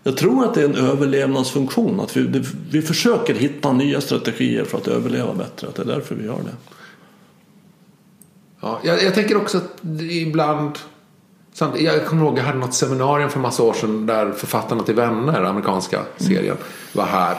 Jag 0.07 0.17
tror 0.17 0.45
att 0.45 0.53
det 0.53 0.61
är 0.61 0.65
en 0.65 0.75
överlevnadsfunktion. 0.75 1.99
Att 1.99 2.17
vi, 2.17 2.43
vi 2.71 2.81
försöker 2.81 3.33
hitta 3.33 3.73
nya 3.73 4.01
strategier 4.01 4.63
för 4.63 4.77
att 4.77 4.87
överleva 4.87 5.33
bättre. 5.33 5.67
Att 5.67 5.75
det 5.75 5.81
är 5.81 5.85
därför 5.85 6.15
vi 6.15 6.25
gör 6.25 6.37
det. 6.37 6.73
Ja, 8.61 8.79
jag, 8.83 9.03
jag 9.03 9.13
tänker 9.13 9.37
också 9.37 9.57
att 9.57 9.83
ibland 10.09 10.79
jag 11.77 12.05
kommer 12.05 12.23
ihåg 12.23 12.33
att 12.33 12.37
jag 12.37 12.45
hade 12.45 12.59
något 12.59 12.73
seminarium 12.73 13.29
för 13.29 13.39
massa 13.39 13.63
år 13.63 13.73
sedan 13.73 14.05
där 14.05 14.31
författarna 14.31 14.83
till 14.83 14.95
Vänner, 14.95 15.43
amerikanska 15.43 16.01
serien, 16.17 16.57
var 16.93 17.05
här 17.05 17.37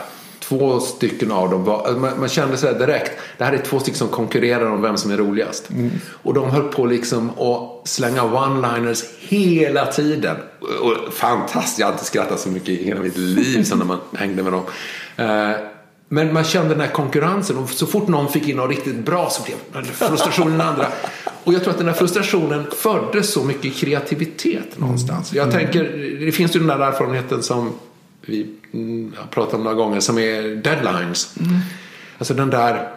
två 0.49 0.81
stycken 0.81 1.33
av 1.33 1.51
dem 1.51 1.65
var, 1.65 1.93
man, 1.93 2.21
man 2.21 2.29
kände 2.29 2.57
sig 2.57 2.75
direkt, 2.75 3.13
det 3.39 3.45
här 3.45 3.53
är 3.53 3.59
två 3.59 3.81
stycken 3.81 3.99
som 3.99 4.09
konkurrerar 4.09 4.71
om 4.71 4.83
vem 4.83 4.97
som 4.97 5.11
är 5.11 5.17
roligast. 5.17 5.71
Mm. 5.71 5.91
Och 6.23 6.35
de 6.35 6.51
höll 6.51 6.63
på 6.63 6.87
liksom 6.87 7.31
att 7.31 7.89
slänga 7.89 8.23
one-liners 8.23 9.05
hela 9.19 9.87
tiden. 9.87 10.37
Och, 10.61 10.91
och 10.91 11.13
fantastiskt, 11.13 11.79
jag 11.79 11.87
har 11.87 11.93
inte 11.93 12.05
skrattat 12.05 12.41
så 12.41 12.49
mycket 12.49 12.69
i 12.69 12.85
hela 12.85 13.01
mitt 13.01 13.17
liv 13.17 13.65
som 13.65 13.79
när 13.79 13.87
man 13.87 13.99
hängde 14.13 14.43
med 14.43 14.53
dem. 14.53 14.63
Uh, 15.21 15.57
men 16.09 16.33
man 16.33 16.45
kände 16.45 16.69
den 16.69 16.81
här 16.81 16.93
konkurrensen 16.93 17.57
och 17.57 17.71
så 17.71 17.87
fort 17.87 18.09
någon 18.09 18.29
fick 18.29 18.49
in 18.49 18.57
något 18.57 18.71
riktigt 18.71 18.97
bra 18.97 19.31
så 19.31 19.43
blev 19.43 19.85
frustrationen 19.85 20.61
andra. 20.61 20.87
Och 21.45 21.55
jag 21.55 21.63
tror 21.63 21.73
att 21.73 21.79
den 21.79 21.89
här 21.89 21.95
frustrationen 21.95 22.67
födde 22.77 23.23
så 23.23 23.45
mycket 23.45 23.77
kreativitet 23.77 24.79
någonstans. 24.79 25.33
Jag 25.33 25.51
tänker, 25.51 25.85
det 26.27 26.33
finns 26.33 26.57
ju 26.57 26.59
den 26.59 26.69
där 26.69 26.79
erfarenheten 26.79 27.43
som 27.43 27.73
vi 28.27 28.47
mm, 28.73 29.15
har 29.17 29.27
pratat 29.27 29.55
om 29.55 29.65
några 29.65 29.77
gånger 29.77 30.01
som 30.01 30.19
är 30.19 30.43
deadlines. 30.57 31.37
Mm. 31.41 31.59
Alltså 32.19 32.35
den 32.35 32.51
där 32.51 32.89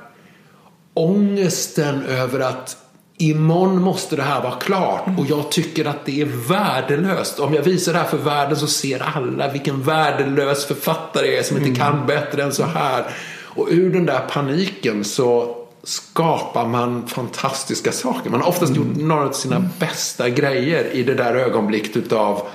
ångesten 0.94 2.04
över 2.04 2.40
att 2.40 2.78
imorgon 3.18 3.82
måste 3.82 4.16
det 4.16 4.24
här 4.24 4.42
vara 4.42 4.56
klart 4.56 5.04
och 5.18 5.26
jag 5.30 5.52
tycker 5.52 5.86
att 5.86 6.06
det 6.06 6.22
är 6.22 6.26
värdelöst. 6.26 7.40
Om 7.40 7.54
jag 7.54 7.62
visar 7.62 7.94
det 7.94 8.00
här 8.00 8.06
för 8.06 8.18
världen 8.18 8.58
så 8.58 8.68
ser 8.68 9.18
alla 9.18 9.52
vilken 9.52 9.82
värdelös 9.82 10.66
författare 10.66 11.28
jag 11.28 11.36
är 11.36 11.44
som 11.44 11.58
inte 11.58 11.80
kan 11.80 12.06
bättre 12.06 12.44
än 12.44 12.52
så 12.52 12.64
här. 12.64 13.06
Och 13.42 13.68
ur 13.72 13.94
den 13.94 14.06
där 14.06 14.20
paniken 14.20 15.04
så 15.04 15.56
skapar 15.84 16.66
man 16.68 17.08
fantastiska 17.08 17.92
saker. 17.92 18.30
Man 18.30 18.42
har 18.42 18.48
oftast 18.48 18.76
gjort 18.76 18.96
några 18.96 19.26
av 19.26 19.32
sina 19.32 19.70
bästa 19.80 20.30
grejer 20.30 20.92
i 20.92 21.04
det 21.04 21.14
där 21.14 21.36
ögonblicket 21.36 21.98
utav 21.98 22.48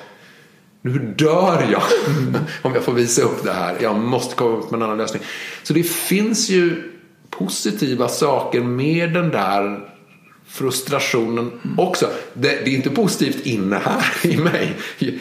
nu 0.85 1.14
dör 1.18 1.66
jag 1.72 1.82
om 2.62 2.74
jag 2.74 2.82
får 2.82 2.93
visa 2.93 3.22
upp 3.22 3.45
det 3.45 3.53
här. 3.53 3.76
Jag 3.80 3.97
måste 3.97 4.35
komma 4.35 4.57
upp 4.57 4.70
med 4.70 4.78
en 4.78 4.82
annan 4.82 4.99
lösning. 4.99 5.22
Så 5.62 5.72
det 5.72 5.82
finns 5.82 6.51
ju 6.51 6.93
positiva 7.30 8.09
saker 8.09 8.61
med 8.61 9.12
den 9.12 9.30
där 9.30 9.89
frustrationen 10.47 11.51
också. 11.78 12.07
Det, 12.35 12.49
det, 12.49 12.70
är 12.70 12.74
inte 12.74 12.91
positivt 12.91 13.47
inne 13.47 13.76
här 13.76 14.05
i 14.26 14.37
mig. 14.37 14.76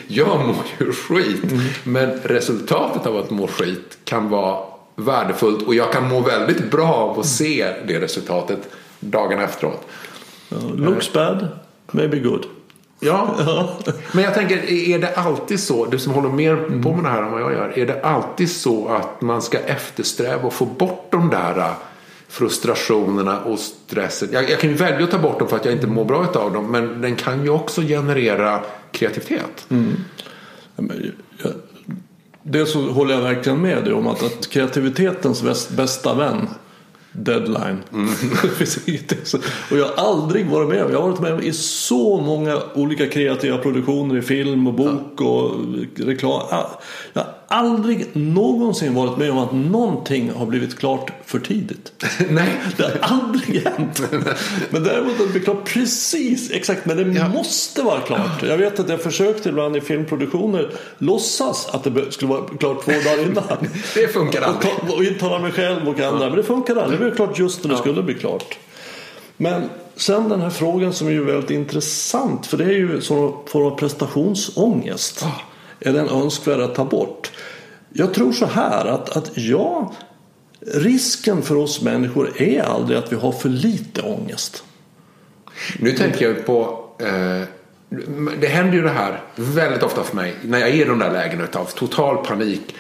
Jag 0.07 0.47
mår 0.47 0.65
ju 0.79 0.93
skit. 0.93 1.51
Mm. 1.51 1.63
Men 1.83 2.09
resultatet 2.23 3.07
av 3.07 3.17
att 3.17 3.29
må 3.29 3.47
skit 3.47 3.97
kan 4.03 4.29
vara 4.29 4.57
värdefullt 4.95 5.67
och 5.67 5.75
jag 5.75 5.91
kan 5.91 6.09
må 6.09 6.21
väldigt 6.21 6.71
bra 6.71 6.93
av 6.93 7.19
att 7.19 7.25
se 7.25 7.73
det 7.87 7.99
resultatet 7.99 8.69
dagen 8.99 9.39
efteråt. 9.39 9.87
looks 10.75 11.13
bad, 11.13 11.47
maybe 11.91 12.19
good. 12.19 12.45
Ja, 13.05 13.35
men 14.11 14.23
jag 14.23 14.33
tänker, 14.33 14.71
är 14.71 14.99
det 14.99 15.15
alltid 15.15 15.59
så, 15.59 15.85
du 15.85 15.99
som 15.99 16.13
håller 16.13 16.29
mer 16.29 16.81
på 16.83 16.93
med 16.93 17.03
det 17.03 17.09
här 17.09 17.23
än 17.23 17.31
vad 17.31 17.41
jag 17.41 17.53
gör, 17.53 17.73
är 17.79 17.85
det 17.85 18.01
alltid 18.01 18.51
så 18.51 18.87
att 18.87 19.21
man 19.21 19.41
ska 19.41 19.59
eftersträva 19.59 20.47
att 20.47 20.53
få 20.53 20.65
bort 20.65 21.07
de 21.11 21.29
där 21.29 21.57
äh, 21.57 21.71
frustrationerna 22.27 23.39
och 23.39 23.59
stressen. 23.59 24.29
Jag, 24.31 24.49
jag 24.49 24.59
kan 24.59 24.69
ju 24.69 24.75
välja 24.75 25.03
att 25.03 25.11
ta 25.11 25.17
bort 25.17 25.39
dem 25.39 25.47
för 25.47 25.55
att 25.55 25.65
jag 25.65 25.73
inte 25.73 25.87
mår 25.87 26.05
bra 26.05 26.27
av 26.33 26.53
dem, 26.53 26.71
men 26.71 27.01
den 27.01 27.15
kan 27.15 27.43
ju 27.43 27.49
också 27.49 27.81
generera 27.81 28.59
kreativitet. 28.91 29.67
Mm. 29.69 29.95
Det 32.43 32.65
så 32.65 32.91
håller 32.91 33.13
jag 33.13 33.21
verkligen 33.21 33.61
med 33.61 33.83
dig 33.83 33.93
om 33.93 34.07
att, 34.07 34.23
att 34.23 34.49
kreativitetens 34.49 35.69
bästa 35.69 36.13
vän 36.13 36.47
deadline. 37.13 37.83
Mm. 37.93 38.09
och 39.71 39.77
jag 39.77 39.85
har 39.85 40.05
aldrig 40.11 40.45
varit 40.45 40.69
med 40.69 40.77
Jag 40.77 41.01
har 41.01 41.09
varit 41.09 41.19
med 41.19 41.43
i 41.43 41.53
så 41.53 42.21
många 42.21 42.61
olika 42.73 43.07
kreativa 43.07 43.57
produktioner 43.57 44.17
i 44.17 44.21
film 44.21 44.67
och 44.67 44.73
bok 44.73 45.21
och 45.21 45.51
reklam. 45.95 46.41
Jag 47.13 47.21
har 47.21 47.33
aldrig 47.53 48.07
någonsin 48.13 48.93
varit 48.93 49.17
med 49.17 49.31
om 49.31 49.37
att 49.37 49.53
någonting 49.53 50.31
har 50.31 50.45
blivit 50.45 50.79
klart 50.79 51.11
för 51.25 51.39
tidigt. 51.39 51.91
Nej. 52.29 52.49
Det 52.77 52.83
har 52.83 52.97
aldrig 53.01 53.67
hänt. 53.67 54.01
Men 54.69 54.83
däremot 54.83 55.11
att 55.11 55.27
det 55.27 55.31
blir 55.31 55.41
klart 55.41 55.65
precis 55.65 56.51
exakt. 56.51 56.85
Men 56.85 56.97
det 56.97 57.19
ja. 57.19 57.27
måste 57.27 57.81
vara 57.81 57.99
klart. 57.99 58.43
Jag 58.43 58.57
vet 58.57 58.79
att 58.79 58.89
jag 58.89 59.01
försökte 59.01 59.49
ibland 59.49 59.77
i 59.77 59.81
filmproduktioner 59.81 60.71
låtsas 60.97 61.67
att 61.71 61.83
det 61.83 62.11
skulle 62.11 62.31
vara 62.31 62.47
klart 62.59 62.85
två 62.85 62.91
dagar 62.91 63.23
innan. 63.23 63.43
det 63.95 64.07
funkar 64.13 64.41
aldrig. 64.41 64.71
Och, 64.81 64.95
och 64.95 65.03
intala 65.03 65.39
mig 65.39 65.51
själv 65.51 65.89
och 65.89 65.99
andra. 65.99 66.27
Men 66.27 66.37
det 66.37 66.43
funkar 66.43 66.75
aldrig. 66.75 66.99
Det 66.99 67.05
blev 67.05 67.15
klart 67.15 67.39
just 67.39 67.63
när 67.63 67.71
det 67.71 67.77
skulle 67.77 68.03
bli 68.03 68.13
klart. 68.13 68.57
Men 69.37 69.69
sen 69.95 70.29
den 70.29 70.41
här 70.41 70.49
frågan 70.49 70.93
som 70.93 71.07
är 71.07 71.11
ju 71.11 71.23
väldigt 71.23 71.51
intressant. 71.51 72.47
För 72.47 72.57
det 72.57 72.63
är 72.63 72.69
ju 72.69 72.95
en 72.95 73.01
form 73.01 73.65
av 73.65 73.77
prestationsångest. 73.77 75.25
Är 75.83 75.93
den 75.93 76.09
önskvärd 76.09 76.59
att 76.59 76.75
ta 76.75 76.85
bort? 76.85 77.31
Jag 77.93 78.13
tror 78.13 78.31
så 78.31 78.45
här 78.45 78.85
att, 78.85 79.17
att 79.17 79.31
ja, 79.37 79.93
risken 80.59 81.41
för 81.41 81.55
oss 81.55 81.81
människor 81.81 82.41
är 82.41 82.61
aldrig 82.61 82.97
att 82.97 83.11
vi 83.11 83.15
har 83.15 83.31
för 83.31 83.49
lite 83.49 84.01
ångest. 84.01 84.63
Nu 85.79 85.91
tänker 85.91 86.27
jag 86.27 86.45
på 86.45 86.85
eh, 86.99 87.47
det 88.39 88.47
händer 88.47 88.73
ju 88.73 88.81
det 88.81 88.89
här 88.89 89.21
väldigt 89.35 89.83
ofta 89.83 90.03
för 90.03 90.15
mig 90.15 90.35
när 90.41 90.59
jag 90.59 90.69
är 90.69 90.73
i 90.73 90.83
de 90.83 90.99
där 90.99 91.11
lägena 91.11 91.47
av 91.53 91.65
total 91.65 92.25
panik. 92.25 92.75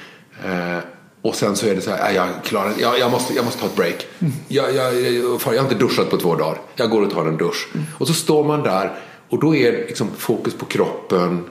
Eh, 0.45 0.77
och 1.21 1.35
sen 1.35 1.55
så 1.55 1.67
är 1.67 1.75
det 1.75 1.81
så 1.81 1.91
här, 1.91 2.11
jag, 2.11 2.27
klarar, 2.43 2.73
jag, 2.79 2.99
jag, 2.99 3.11
måste, 3.11 3.33
jag 3.33 3.45
måste 3.45 3.59
ta 3.59 3.65
ett 3.65 3.75
break. 3.75 4.07
Jag, 4.47 4.75
jag, 4.75 5.01
jag, 5.01 5.13
jag 5.45 5.53
har 5.53 5.59
inte 5.59 5.75
duschat 5.75 6.09
på 6.09 6.17
två 6.17 6.35
dagar. 6.35 6.57
Jag 6.75 6.89
går 6.89 7.01
och 7.01 7.11
tar 7.11 7.25
en 7.25 7.37
dusch. 7.37 7.67
Och 7.97 8.07
så 8.07 8.13
står 8.13 8.43
man 8.43 8.63
där 8.63 8.91
och 9.29 9.39
då 9.39 9.55
är 9.55 9.71
liksom 9.71 10.07
fokus 10.17 10.53
på 10.53 10.65
kroppen. 10.65 11.43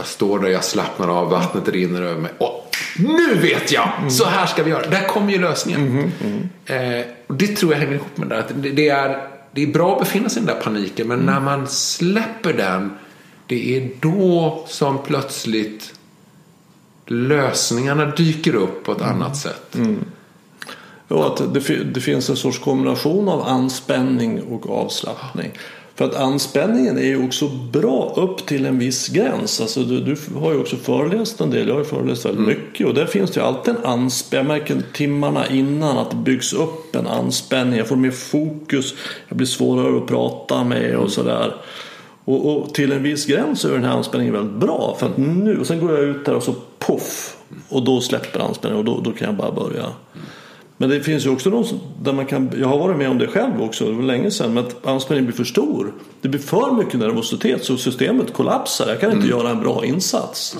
Jag 0.00 0.06
står 0.06 0.38
där, 0.38 0.48
jag 0.48 0.64
slappnar 0.64 1.08
av, 1.08 1.30
vattnet 1.30 1.68
rinner 1.68 2.02
över 2.02 2.20
mig. 2.20 2.32
Och 2.38 2.76
nu 2.98 3.34
vet 3.34 3.72
jag! 3.72 3.88
Mm. 3.98 4.10
Så 4.10 4.24
här 4.24 4.46
ska 4.46 4.62
vi 4.62 4.70
göra. 4.70 4.86
Där 4.86 5.06
kommer 5.06 5.32
ju 5.32 5.38
lösningen. 5.40 5.80
Mm. 5.88 6.10
Mm. 6.66 7.00
Eh, 7.00 7.06
och 7.26 7.34
det 7.34 7.56
tror 7.56 7.72
jag 7.72 7.80
hänger 7.80 7.94
ihop 7.94 8.16
med 8.16 8.28
det 8.28 8.34
där. 8.34 8.46
Det, 8.54 8.70
det, 8.70 8.88
är, 8.88 9.28
det 9.52 9.62
är 9.62 9.66
bra 9.66 9.92
att 9.92 10.00
befinna 10.00 10.28
sig 10.28 10.42
i 10.42 10.46
den 10.46 10.54
där 10.54 10.62
paniken. 10.62 11.08
Men 11.08 11.18
när 11.18 11.40
man 11.40 11.68
släpper 11.68 12.52
den. 12.52 12.90
Det 13.46 13.76
är 13.76 13.90
då 14.00 14.64
som 14.68 14.98
plötsligt 15.02 15.94
lösningarna 17.06 18.06
dyker 18.06 18.54
upp 18.54 18.84
på 18.84 18.92
ett 18.92 19.02
annat 19.02 19.36
sätt. 19.36 19.76
Ja, 21.08 21.26
att 21.26 21.54
det, 21.54 21.84
det, 21.84 22.00
finns 22.00 22.30
en 22.30 22.36
sorts 22.36 22.58
kombination 22.58 23.28
av 23.28 23.42
anspänning 23.42 24.42
och 24.42 24.70
avslappning. 24.70 25.50
För 25.94 26.04
att 26.04 26.14
anspänningen 26.14 26.98
är 26.98 27.06
ju 27.06 27.24
också 27.24 27.48
bra 27.48 28.12
upp 28.16 28.46
till 28.46 28.66
en 28.66 28.78
viss 28.78 29.08
gräns. 29.08 29.60
Alltså 29.60 29.82
du, 29.82 30.00
du 30.00 30.16
har 30.34 30.52
ju 30.52 30.60
också 30.60 30.76
föreläst 30.76 31.40
en 31.40 31.50
del, 31.50 31.68
jag 31.68 31.74
har 31.74 31.80
ju 31.80 31.86
föreläst 31.86 32.24
väldigt 32.24 32.46
mm. 32.46 32.58
mycket 32.58 32.86
och 32.86 32.94
där 32.94 33.06
finns 33.06 33.30
det 33.30 33.40
ju 33.40 33.46
alltid 33.46 33.74
en 33.74 33.84
anspänning. 33.84 34.50
Jag 34.50 34.58
märker 34.58 34.82
timmarna 34.92 35.48
innan 35.48 35.98
att 35.98 36.10
det 36.10 36.16
byggs 36.16 36.52
upp 36.52 36.96
en 36.96 37.06
anspänning. 37.06 37.78
Jag 37.78 37.88
får 37.88 37.96
mer 37.96 38.10
fokus, 38.10 38.94
jag 39.28 39.36
blir 39.36 39.46
svårare 39.46 39.96
att 39.96 40.06
prata 40.06 40.64
med 40.64 40.96
och 40.96 41.10
sådär. 41.10 41.54
Och, 42.24 42.56
och, 42.56 42.74
till 42.74 42.92
en 42.92 43.02
viss 43.02 43.26
gräns 43.26 43.64
är 43.64 43.72
den 43.72 43.84
här 43.84 43.96
anspänningen 43.96 44.34
väldigt 44.34 44.60
bra. 44.60 44.96
För 44.98 45.06
att 45.06 45.16
nu, 45.16 45.58
och 45.58 45.66
sen 45.66 45.80
går 45.80 45.90
jag 45.90 46.00
ut 46.00 46.24
där 46.24 46.34
och 46.34 46.42
så 46.42 46.54
poff 46.78 47.36
och 47.68 47.84
då 47.84 48.00
släpper 48.00 48.40
anspänningen 48.40 48.88
och 48.88 48.94
då, 48.94 49.10
då 49.10 49.16
kan 49.16 49.26
jag 49.26 49.36
bara 49.36 49.52
börja. 49.52 49.86
Men 50.80 50.90
det 50.90 51.00
finns 51.00 51.26
ju 51.26 51.30
också 51.30 51.50
de 51.50 51.64
där 52.02 52.12
man 52.12 52.26
kan, 52.26 52.50
jag 52.58 52.68
har 52.68 52.78
varit 52.78 52.96
med 52.96 53.10
om 53.10 53.18
det 53.18 53.26
själv 53.26 53.62
också, 53.62 53.84
det 53.84 53.92
var 53.92 54.02
länge 54.02 54.30
sedan, 54.30 54.54
men 54.54 54.66
att 54.66 54.86
anspänningen 54.86 55.26
blir 55.26 55.36
för 55.36 55.44
stor. 55.44 55.92
Det 56.20 56.28
blir 56.28 56.40
för 56.40 56.72
mycket 56.72 57.00
nervositet 57.00 57.64
så 57.64 57.76
systemet 57.76 58.32
kollapsar, 58.32 58.88
jag 58.88 59.00
kan 59.00 59.12
inte 59.12 59.26
mm. 59.26 59.38
göra 59.38 59.50
en 59.50 59.60
bra 59.60 59.84
insats. 59.84 60.56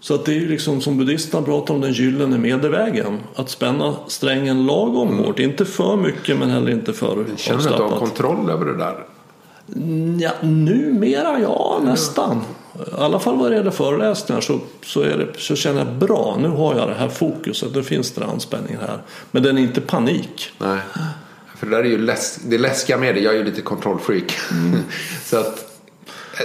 Så 0.00 0.14
att 0.14 0.24
det 0.24 0.32
är 0.32 0.34
ju 0.34 0.48
liksom 0.48 0.80
som 0.80 0.98
buddhisterna 0.98 1.42
pratar 1.42 1.74
om 1.74 1.80
den 1.80 1.92
gyllene 1.92 2.38
medelvägen. 2.38 3.18
Att 3.34 3.50
spänna 3.50 3.94
strängen 4.06 4.66
lagom 4.66 5.08
mm. 5.08 5.24
hårt, 5.24 5.38
inte 5.38 5.64
för 5.64 5.96
mycket 5.96 6.38
men 6.38 6.50
heller 6.50 6.70
inte 6.70 6.92
för 6.92 7.06
avslappnat. 7.06 7.40
Känner 7.40 7.62
du 7.62 7.68
att 7.68 7.76
du 7.76 7.82
har 7.82 7.98
kontroll 7.98 8.50
över 8.50 8.64
det 8.64 8.76
där? 8.76 9.04
Ja, 10.20 10.32
numera 10.48 11.40
ja, 11.40 11.80
nästan. 11.84 12.40
I 12.80 13.00
alla 13.00 13.18
fall 13.18 13.36
vad 13.36 13.50
det 13.50 13.56
gäller 13.56 13.70
föreläsningar 13.70 14.40
så, 14.40 14.60
så, 14.82 15.00
är 15.00 15.18
det, 15.18 15.26
så 15.38 15.56
känner 15.56 15.78
jag 15.78 15.94
bra, 15.94 16.36
nu 16.40 16.48
har 16.48 16.76
jag 16.76 16.88
det 16.88 16.94
här 16.94 17.08
fokuset, 17.08 17.74
nu 17.74 17.82
finns 17.82 18.10
det 18.10 18.24
anspänning 18.24 18.76
här. 18.80 18.98
Men 19.30 19.42
den 19.42 19.58
är 19.58 19.62
inte 19.62 19.80
panik. 19.80 20.50
Nej, 20.58 20.78
för 21.56 21.66
det 21.66 21.76
där 21.76 21.82
är 21.82 21.88
ju 21.88 21.98
läs 21.98 22.36
det 22.36 22.58
läskiga 22.58 22.96
med 22.96 23.14
det, 23.14 23.20
jag 23.20 23.34
är 23.34 23.38
ju 23.38 23.44
lite 23.44 23.62
kontrollfreak. 23.62 24.36
Mm. 24.50 24.80
så 25.24 25.36
att 25.36 25.65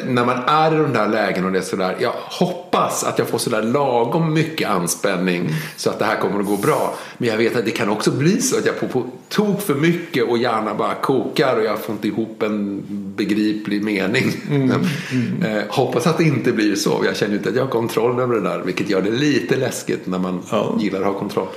när 0.05 0.25
man 0.25 0.37
är 0.47 0.73
i 0.73 0.77
de 0.77 0.93
där 0.93 1.07
lägena 1.07 1.47
och 1.47 1.53
det 1.53 1.59
är 1.59 1.63
sådär. 1.63 1.95
Jag 1.99 2.13
hoppas 2.15 3.03
att 3.03 3.19
jag 3.19 3.27
får 3.27 3.37
sådär 3.37 3.61
lagom 3.63 4.33
mycket 4.33 4.69
anspänning 4.69 5.49
så 5.75 5.89
att 5.89 5.99
det 5.99 6.05
här 6.05 6.19
kommer 6.19 6.39
att 6.39 6.45
gå 6.45 6.57
bra. 6.57 6.95
Men 7.17 7.29
jag 7.29 7.37
vet 7.37 7.55
att 7.55 7.65
det 7.65 7.71
kan 7.71 7.89
också 7.89 8.11
bli 8.11 8.41
så 8.41 8.57
att 8.57 8.65
jag 8.65 8.75
får 8.75 8.87
på 8.87 9.05
tok 9.29 9.61
för 9.61 9.75
mycket 9.75 10.29
och 10.29 10.37
gärna 10.37 10.73
bara 10.73 10.95
kokar 10.95 11.57
och 11.57 11.63
jag 11.63 11.79
får 11.79 11.95
inte 11.95 12.07
ihop 12.07 12.43
en 12.43 12.83
begriplig 13.15 13.83
mening. 13.83 14.31
Mm. 14.49 14.71
Mm. 15.11 15.57
Eh, 15.57 15.63
hoppas 15.69 16.07
att 16.07 16.17
det 16.17 16.23
inte 16.23 16.51
blir 16.51 16.75
så. 16.75 17.01
Jag 17.05 17.15
känner 17.15 17.35
inte 17.35 17.49
att 17.49 17.55
jag 17.55 17.63
har 17.63 17.69
kontroll 17.69 18.19
över 18.19 18.35
det 18.35 18.41
där 18.41 18.61
vilket 18.65 18.89
gör 18.89 19.01
det 19.01 19.11
lite 19.11 19.55
läskigt 19.55 20.07
när 20.07 20.19
man 20.19 20.41
ja. 20.51 20.77
gillar 20.79 20.99
att 20.99 21.05
ha 21.05 21.13
kontroll. 21.13 21.47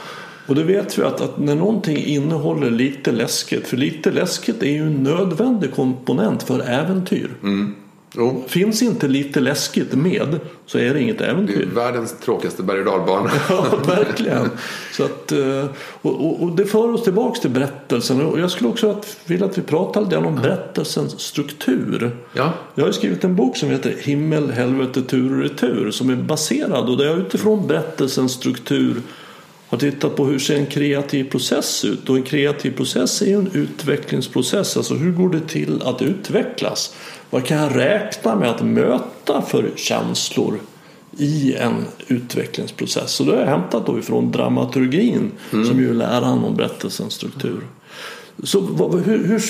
Och 0.46 0.54
det 0.54 0.64
vet 0.64 0.98
vi 0.98 1.02
att, 1.02 1.20
att 1.20 1.38
när 1.38 1.54
någonting 1.54 1.96
innehåller 1.96 2.70
lite 2.70 3.12
läskigt, 3.12 3.66
för 3.66 3.76
lite 3.76 4.10
läskigt 4.10 4.62
är 4.62 4.70
ju 4.70 4.86
en 4.86 5.02
nödvändig 5.02 5.74
komponent 5.74 6.42
för 6.42 6.60
äventyr. 6.60 7.30
Mm. 7.42 7.74
Jo. 8.16 8.44
Finns 8.48 8.82
inte 8.82 9.08
lite 9.08 9.40
läskigt 9.40 9.92
med 9.92 10.40
så 10.66 10.78
är 10.78 10.94
det 10.94 11.00
inget 11.00 11.20
äventyr. 11.20 11.56
Det 11.56 11.62
är 11.62 11.84
världens 11.84 12.14
tråkigaste 12.24 12.62
berg 12.62 12.78
och 12.78 12.84
dalbana. 12.84 13.30
ja, 13.48 13.78
verkligen. 13.86 14.50
Så 14.92 15.04
att, 15.04 15.32
eh, 15.32 15.64
och, 16.02 16.42
och, 16.42 16.56
det 16.56 16.66
för 16.66 16.92
oss 16.92 17.04
tillbaka 17.04 17.40
till 17.40 17.50
berättelsen. 17.50 18.20
Och 18.20 18.40
jag 18.40 18.50
skulle 18.50 18.70
också 18.70 19.00
vilja 19.26 19.46
att 19.46 19.58
vi 19.58 19.62
pratar 19.62 20.00
lite 20.00 20.16
om 20.16 20.36
berättelsens 20.36 21.20
struktur. 21.20 22.16
Ja. 22.32 22.52
Jag 22.74 22.84
har 22.84 22.92
skrivit 22.92 23.24
en 23.24 23.36
bok 23.36 23.56
som 23.56 23.70
heter 23.70 23.94
Himmel, 24.00 24.50
helvete, 24.50 25.02
tur 25.02 25.32
och 25.32 25.42
retur. 25.42 25.90
Som 25.90 26.10
är 26.10 26.16
baserad 26.16 26.88
och 26.88 26.96
där 26.96 27.04
jag 27.04 27.18
utifrån 27.18 27.66
berättelsens 27.66 28.32
struktur 28.32 29.02
har 29.68 29.78
tittat 29.78 30.16
på 30.16 30.24
hur 30.24 30.38
ser 30.38 30.56
en 30.56 30.66
kreativ 30.66 31.30
process 31.30 31.84
ut. 31.84 32.10
Och 32.10 32.16
en 32.16 32.22
kreativ 32.22 32.76
process 32.76 33.22
är 33.22 33.26
ju 33.26 33.34
en 33.34 33.50
utvecklingsprocess. 33.52 34.76
Alltså 34.76 34.94
hur 34.94 35.12
går 35.12 35.28
det 35.28 35.48
till 35.48 35.82
att 35.82 36.02
utvecklas? 36.02 36.94
Vad 37.34 37.44
kan 37.44 37.58
jag 37.58 37.76
räkna 37.76 38.36
med 38.36 38.50
att 38.50 38.62
möta 38.62 39.42
för 39.42 39.70
känslor 39.76 40.60
i 41.16 41.54
en 41.54 41.84
utvecklingsprocess? 42.08 43.20
Och 43.20 43.26
det 43.26 43.32
har 43.32 43.40
jag 43.40 43.46
hämtat 43.46 43.86
då 43.86 43.98
ifrån 43.98 44.32
dramaturgin 44.32 45.32
mm. 45.52 45.64
som 45.64 45.80
ju 45.80 45.90
är 45.90 45.94
läran 45.94 46.44
om 46.44 46.56
berättelsens 46.56 47.14
struktur. 47.14 47.60
Så 48.42 48.60
hur, 49.04 49.26
hur, 49.26 49.42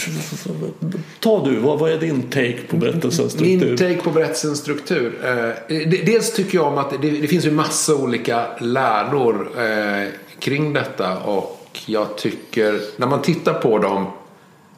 ta 1.21 1.45
du, 1.45 1.57
vad, 1.57 1.79
vad, 1.79 1.91
är 1.91 1.99
din 1.99 2.23
take 2.23 2.59
på 2.69 2.77
berättelsens 2.77 3.33
struktur? 3.33 3.67
Min 3.67 3.77
take 3.77 3.97
på 3.97 4.11
berättelsens 4.11 4.59
struktur? 4.59 5.19
Eh, 5.25 5.89
dels 5.89 6.33
tycker 6.33 6.59
jag 6.59 6.67
om 6.67 6.79
att 6.79 6.91
det, 6.91 7.11
det 7.11 7.29
finns 7.29 7.47
ju 7.47 7.51
massa 7.51 7.95
olika 7.95 8.47
läror 8.61 9.49
eh, 9.59 10.09
kring 10.39 10.73
detta 10.73 11.19
och 11.19 11.81
jag 11.87 12.19
tycker 12.19 12.81
när 12.97 13.07
man 13.07 13.23
tittar 13.23 13.55
på 13.55 13.79
dem 13.79 14.07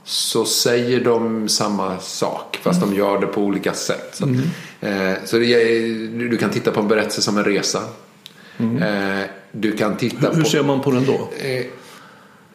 så 0.09 0.45
säger 0.45 1.05
de 1.05 1.49
samma 1.49 1.99
sak 1.99 2.59
fast 2.63 2.83
mm. 2.83 2.91
de 2.91 2.97
gör 2.97 3.21
det 3.21 3.27
på 3.27 3.41
olika 3.41 3.73
sätt. 3.73 4.11
Så, 4.13 4.25
mm. 4.25 4.41
eh, 4.81 5.15
så 5.25 5.39
det, 5.39 5.55
du 6.29 6.37
kan 6.37 6.51
titta 6.51 6.71
på 6.71 6.81
en 6.81 6.89
berättelse 6.89 7.23
som 7.23 7.39
en 7.39 7.45
resa. 7.45 7.81
Mm. 8.57 8.83
Eh, 8.83 9.25
du 9.53 9.77
kan 9.77 9.97
titta 9.97 10.31
Hur 10.31 10.43
på, 10.43 10.49
ser 10.49 10.63
man 10.63 10.81
på 10.81 10.91
den 10.91 11.07
då? 11.07 11.29
Eh, 11.39 11.67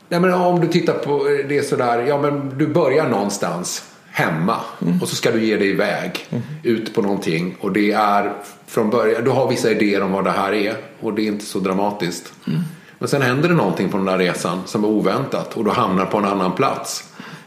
nej 0.09 0.19
men 0.19 0.33
om 0.33 0.61
du 0.61 0.67
tittar 0.67 0.93
på 0.93 1.27
det 1.49 1.69
sådär, 1.69 2.05
ja 2.07 2.21
men 2.21 2.57
du 2.57 2.67
börjar 2.67 3.09
någonstans 3.09 3.83
hemma 4.11 4.57
mm. 4.81 5.01
och 5.01 5.07
så 5.07 5.15
ska 5.15 5.31
du 5.31 5.45
ge 5.45 5.57
dig 5.57 5.69
iväg 5.69 6.27
mm. 6.29 6.43
ut 6.63 6.95
på 6.95 7.01
någonting 7.01 7.55
och 7.59 7.71
det 7.71 7.91
är 7.91 8.33
från 8.67 8.89
början, 8.89 9.23
du 9.23 9.29
har 9.29 9.49
vissa 9.49 9.71
idéer 9.71 10.01
om 10.01 10.11
vad 10.11 10.23
det 10.23 10.31
här 10.31 10.53
är 10.53 10.75
och 10.99 11.13
det 11.13 11.21
är 11.21 11.27
inte 11.27 11.45
så 11.45 11.59
dramatiskt. 11.59 12.33
Mm. 12.47 12.61
Men 12.99 13.07
sen 13.07 13.21
händer 13.21 13.49
det 13.49 13.55
någonting 13.55 13.89
på 13.89 13.97
den 13.97 14.05
där 14.05 14.17
resan 14.17 14.61
som 14.65 14.83
är 14.83 14.87
oväntat 14.87 15.57
och 15.57 15.65
du 15.65 15.71
hamnar 15.71 16.05
på 16.05 16.17
en 16.17 16.25
annan 16.25 16.51
plats. 16.51 17.03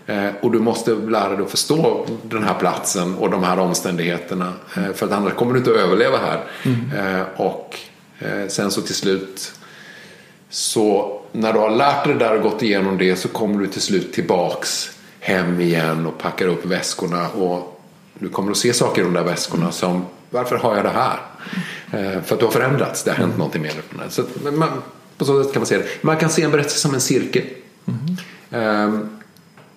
Eh, 0.07 0.29
och 0.41 0.51
du 0.51 0.59
måste 0.59 0.95
lära 0.95 1.29
dig 1.29 1.45
att 1.45 1.51
förstå 1.51 2.07
den 2.23 2.45
här 2.45 2.55
platsen 2.55 3.15
och 3.15 3.31
de 3.31 3.45
här 3.45 3.59
omständigheterna. 3.59 4.53
Eh, 4.77 4.93
för 4.95 5.07
att 5.07 5.13
annars 5.13 5.33
kommer 5.33 5.53
du 5.53 5.59
inte 5.59 5.71
att 5.71 5.77
överleva 5.77 6.19
här. 6.19 6.41
Mm. 6.63 7.17
Eh, 7.17 7.27
och 7.37 7.79
sen 8.49 8.71
så 8.71 8.83
till 8.83 8.95
slut 8.95 9.53
så 10.51 11.21
när 11.33 11.53
du 11.53 11.59
har 11.59 11.71
lärt 11.71 12.05
dig 12.05 12.13
det 12.13 12.19
där 12.19 12.37
och 12.37 12.43
gått 12.43 12.63
igenom 12.63 12.99
det 12.99 13.17
så 13.17 13.29
kommer 13.29 13.61
du 13.61 13.67
till 13.67 13.81
slut 13.81 14.13
tillbaks 14.13 14.91
hem 15.21 15.61
igen 15.61 16.07
och 16.07 16.19
packar 16.19 16.47
upp 16.47 16.67
väskorna. 16.67 17.29
Och 17.29 17.81
du 18.19 18.29
kommer 18.29 18.51
att 18.51 18.57
se 18.57 18.73
saker 18.73 19.03
i 19.03 19.05
de 19.05 19.15
där 19.15 19.25
väskorna 19.25 19.73
som 19.73 20.05
varför 20.31 20.57
har 20.57 20.77
jag 20.77 20.85
det 20.85 20.91
här? 20.91 21.19
För 22.23 22.35
att 22.35 22.39
du 22.39 22.45
har 22.45 22.53
förändrats, 22.53 23.05
det 23.05 23.11
har 23.11 23.19
hänt 23.19 23.39
någonting 23.39 23.63
med 23.63 23.73
det. 23.75 24.11
Så 24.11 24.23
man, 24.53 24.69
på 25.19 25.25
så 25.25 25.45
sätt 25.45 25.53
kan 25.53 25.61
man 25.61 25.67
se 25.67 25.79
det. 25.79 25.85
Man 26.01 26.17
kan 26.17 26.31
se 26.31 26.43
en 26.43 26.51
berättelse 26.51 26.79
som 26.79 26.95
en 26.95 27.01
cirkel. 27.01 27.45
Mm. 27.87 28.17
Ehm, 28.51 29.09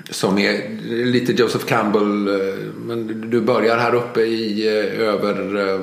som 0.09 0.37
är 0.37 0.69
lite 1.05 1.31
Joseph 1.31 1.65
Campbell. 1.65 2.27
eh, 2.27 2.55
Men 2.85 3.29
du 3.29 3.41
börjar 3.41 3.77
här 3.77 3.95
uppe 3.95 4.21
i, 4.21 4.67
eh, 4.67 5.07
över, 5.07 5.67
eh, 5.73 5.79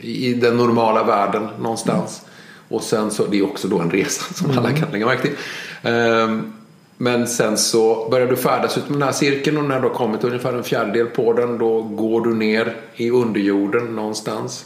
i 0.00 0.34
den 0.34 0.56
normala 0.56 1.04
världen 1.04 1.48
någonstans. 1.60 2.20
Och 2.68 2.82
sen 2.82 3.10
så, 3.10 3.26
det 3.26 3.38
är 3.38 3.44
också 3.44 3.68
då 3.68 3.78
en 3.78 3.90
resa 3.90 4.34
som 4.34 4.58
alla 4.58 4.72
kan 4.72 4.90
lägga 4.90 5.06
märke 5.06 5.22
till. 5.22 5.36
Ehm, 5.82 6.52
Men 6.96 7.26
sen 7.26 7.58
så 7.58 8.08
börjar 8.10 8.26
du 8.26 8.36
färdas 8.36 8.78
ut 8.78 8.88
med 8.88 8.98
den 8.98 9.02
här 9.02 9.12
cirkeln 9.12 9.56
och 9.58 9.64
när 9.64 9.80
du 9.80 9.88
har 9.88 9.94
kommit 9.94 10.24
ungefär 10.24 10.52
en 10.52 10.64
fjärdedel 10.64 11.06
på 11.06 11.32
den 11.32 11.58
då 11.58 11.82
går 11.82 12.20
du 12.20 12.34
ner 12.34 12.76
i 12.94 13.10
underjorden 13.10 13.96
någonstans. 13.96 14.64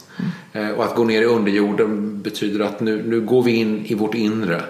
Eh, 0.53 0.69
Och 0.69 0.83
att 0.83 0.95
gå 0.95 1.03
ner 1.03 1.21
i 1.21 1.25
underjorden 1.25 2.21
betyder 2.21 2.65
att 2.65 2.79
nu, 2.79 3.03
nu 3.07 3.21
går 3.21 3.43
vi 3.43 3.55
in 3.55 3.85
i 3.85 3.93
vårt 3.95 4.13
inre. 4.13 4.61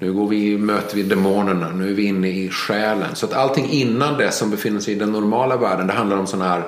Nu 0.00 0.12
går 0.12 0.28
vi, 0.28 0.58
möter 0.58 0.96
vi 0.96 1.02
demonerna, 1.02 1.70
nu 1.70 1.90
är 1.90 1.94
vi 1.94 2.02
inne 2.04 2.28
i 2.28 2.48
själen. 2.48 3.14
Så 3.14 3.26
att 3.26 3.32
allting 3.34 3.70
innan 3.70 4.18
det 4.18 4.30
som 4.30 4.50
befinner 4.50 4.80
sig 4.80 4.94
i 4.94 4.98
den 4.98 5.12
normala 5.12 5.56
världen 5.56 5.86
det 5.86 5.92
handlar 5.92 6.16
om 6.16 6.26
sådana 6.26 6.48
här 6.48 6.62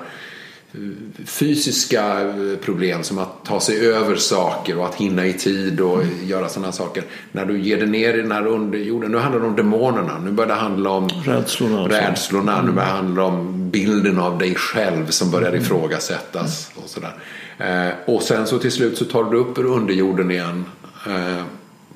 fysiska 1.27 2.20
eh, 2.20 2.59
problem 2.61 3.03
som 3.03 3.18
att 3.18 3.45
ta 3.45 3.61
sig 3.61 3.87
över 3.87 4.16
saker 4.16 4.79
och 4.79 4.87
att 4.87 4.95
hinna 4.95 5.27
i 5.27 5.33
tid 5.33 5.81
och 5.81 6.03
göra 6.25 6.49
sådana 6.49 6.72
saker. 6.72 7.05
När 7.33 7.47
du 7.47 7.61
ger 7.61 7.77
dig 7.77 7.87
ner 7.87 8.14
i 8.14 8.22
den 8.22 8.33
här 8.33 8.47
underjorden, 8.47 9.12
nu 9.12 9.18
handlar 9.18 9.41
det 9.41 9.47
om 9.47 9.57
demonerna, 9.57 10.18
nu 10.18 10.31
börjar 10.31 10.49
det 10.49 10.55
handla 10.55 10.91
om 10.91 11.09
Rädslorna 11.25 11.83
och 11.83 11.91
så. 11.91 11.97
rädslorna, 11.97 12.62
nu 12.62 12.72
börjar 12.72 12.89
det 12.89 12.95
handla 12.95 13.25
om 13.25 13.70
bilden 13.70 14.18
av 14.18 14.39
dig 14.39 14.55
själv 14.55 15.07
som 15.11 15.31
börjar 15.31 15.55
ifrågasättas 15.57 16.70
och 16.75 16.91
sådär. 16.91 17.14
Eh, 17.59 18.14
och 18.14 18.22
sen 18.22 18.47
så 18.47 18.59
till 18.59 18.72
slut 18.72 18.99
så 18.99 19.05
tar 19.05 19.25
du 19.25 19.37
upp 19.37 19.59
ur 19.59 19.66
underjorden 19.66 20.31
igen 20.31 20.64
eh, 21.07 21.45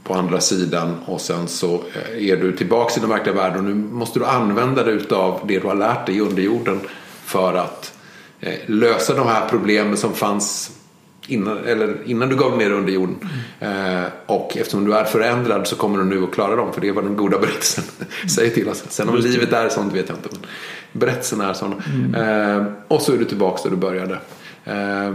på 0.03 0.15
andra 0.15 0.41
sidan 0.41 0.97
och 1.05 1.21
sen 1.21 1.49
så 1.49 1.83
är 2.19 2.37
du 2.37 2.57
tillbaks 2.57 2.97
i 2.97 3.01
den 3.01 3.09
verkliga 3.09 3.35
världen 3.35 3.59
och 3.59 3.65
nu 3.65 3.75
måste 3.75 4.19
du 4.19 4.25
använda 4.25 4.85
dig 4.85 4.95
utav 4.95 5.41
det 5.49 5.59
du 5.59 5.67
har 5.67 5.75
lärt 5.75 6.07
dig 6.07 6.17
i 6.17 6.21
underjorden 6.21 6.81
för 7.25 7.55
att 7.55 7.98
lösa 8.67 9.15
de 9.15 9.27
här 9.27 9.49
problemen 9.49 9.97
som 9.97 10.15
fanns 10.15 10.71
innan, 11.27 11.59
eller 11.65 11.97
innan 12.07 12.29
du 12.29 12.37
gav 12.37 12.59
ner 12.59 12.71
under 12.71 12.93
jorden. 12.93 13.17
Eh, 13.61 14.03
och 14.27 14.57
eftersom 14.57 14.85
du 14.85 14.95
är 14.95 15.05
förändrad 15.05 15.67
så 15.67 15.77
kommer 15.77 15.99
du 15.99 16.05
nu 16.05 16.25
att 16.25 16.33
klara 16.35 16.57
dem 16.57 16.73
för 16.73 16.81
det 16.81 16.89
är 16.89 16.93
vad 16.93 17.05
den 17.05 17.17
goda 17.17 17.39
berättelsen 17.39 17.85
säger 18.37 18.51
till 18.51 18.69
oss. 18.69 18.85
Sen 18.89 19.09
om 19.09 19.15
Just 19.17 19.29
livet 19.29 19.53
är 19.53 19.69
sånt 19.69 19.95
vet 19.95 20.09
jag 20.09 20.19
inte. 20.19 20.29
Men 20.33 20.41
berättelsen 21.01 21.41
är 21.41 21.53
sån. 21.53 21.73
Eh, 22.17 22.65
och 22.89 23.03
så 23.03 23.13
är 23.13 23.19
du 23.19 23.25
tillbaka 23.25 23.61
där 23.63 23.71
du 23.71 23.77
började. 23.77 24.19
Eh, 24.65 25.15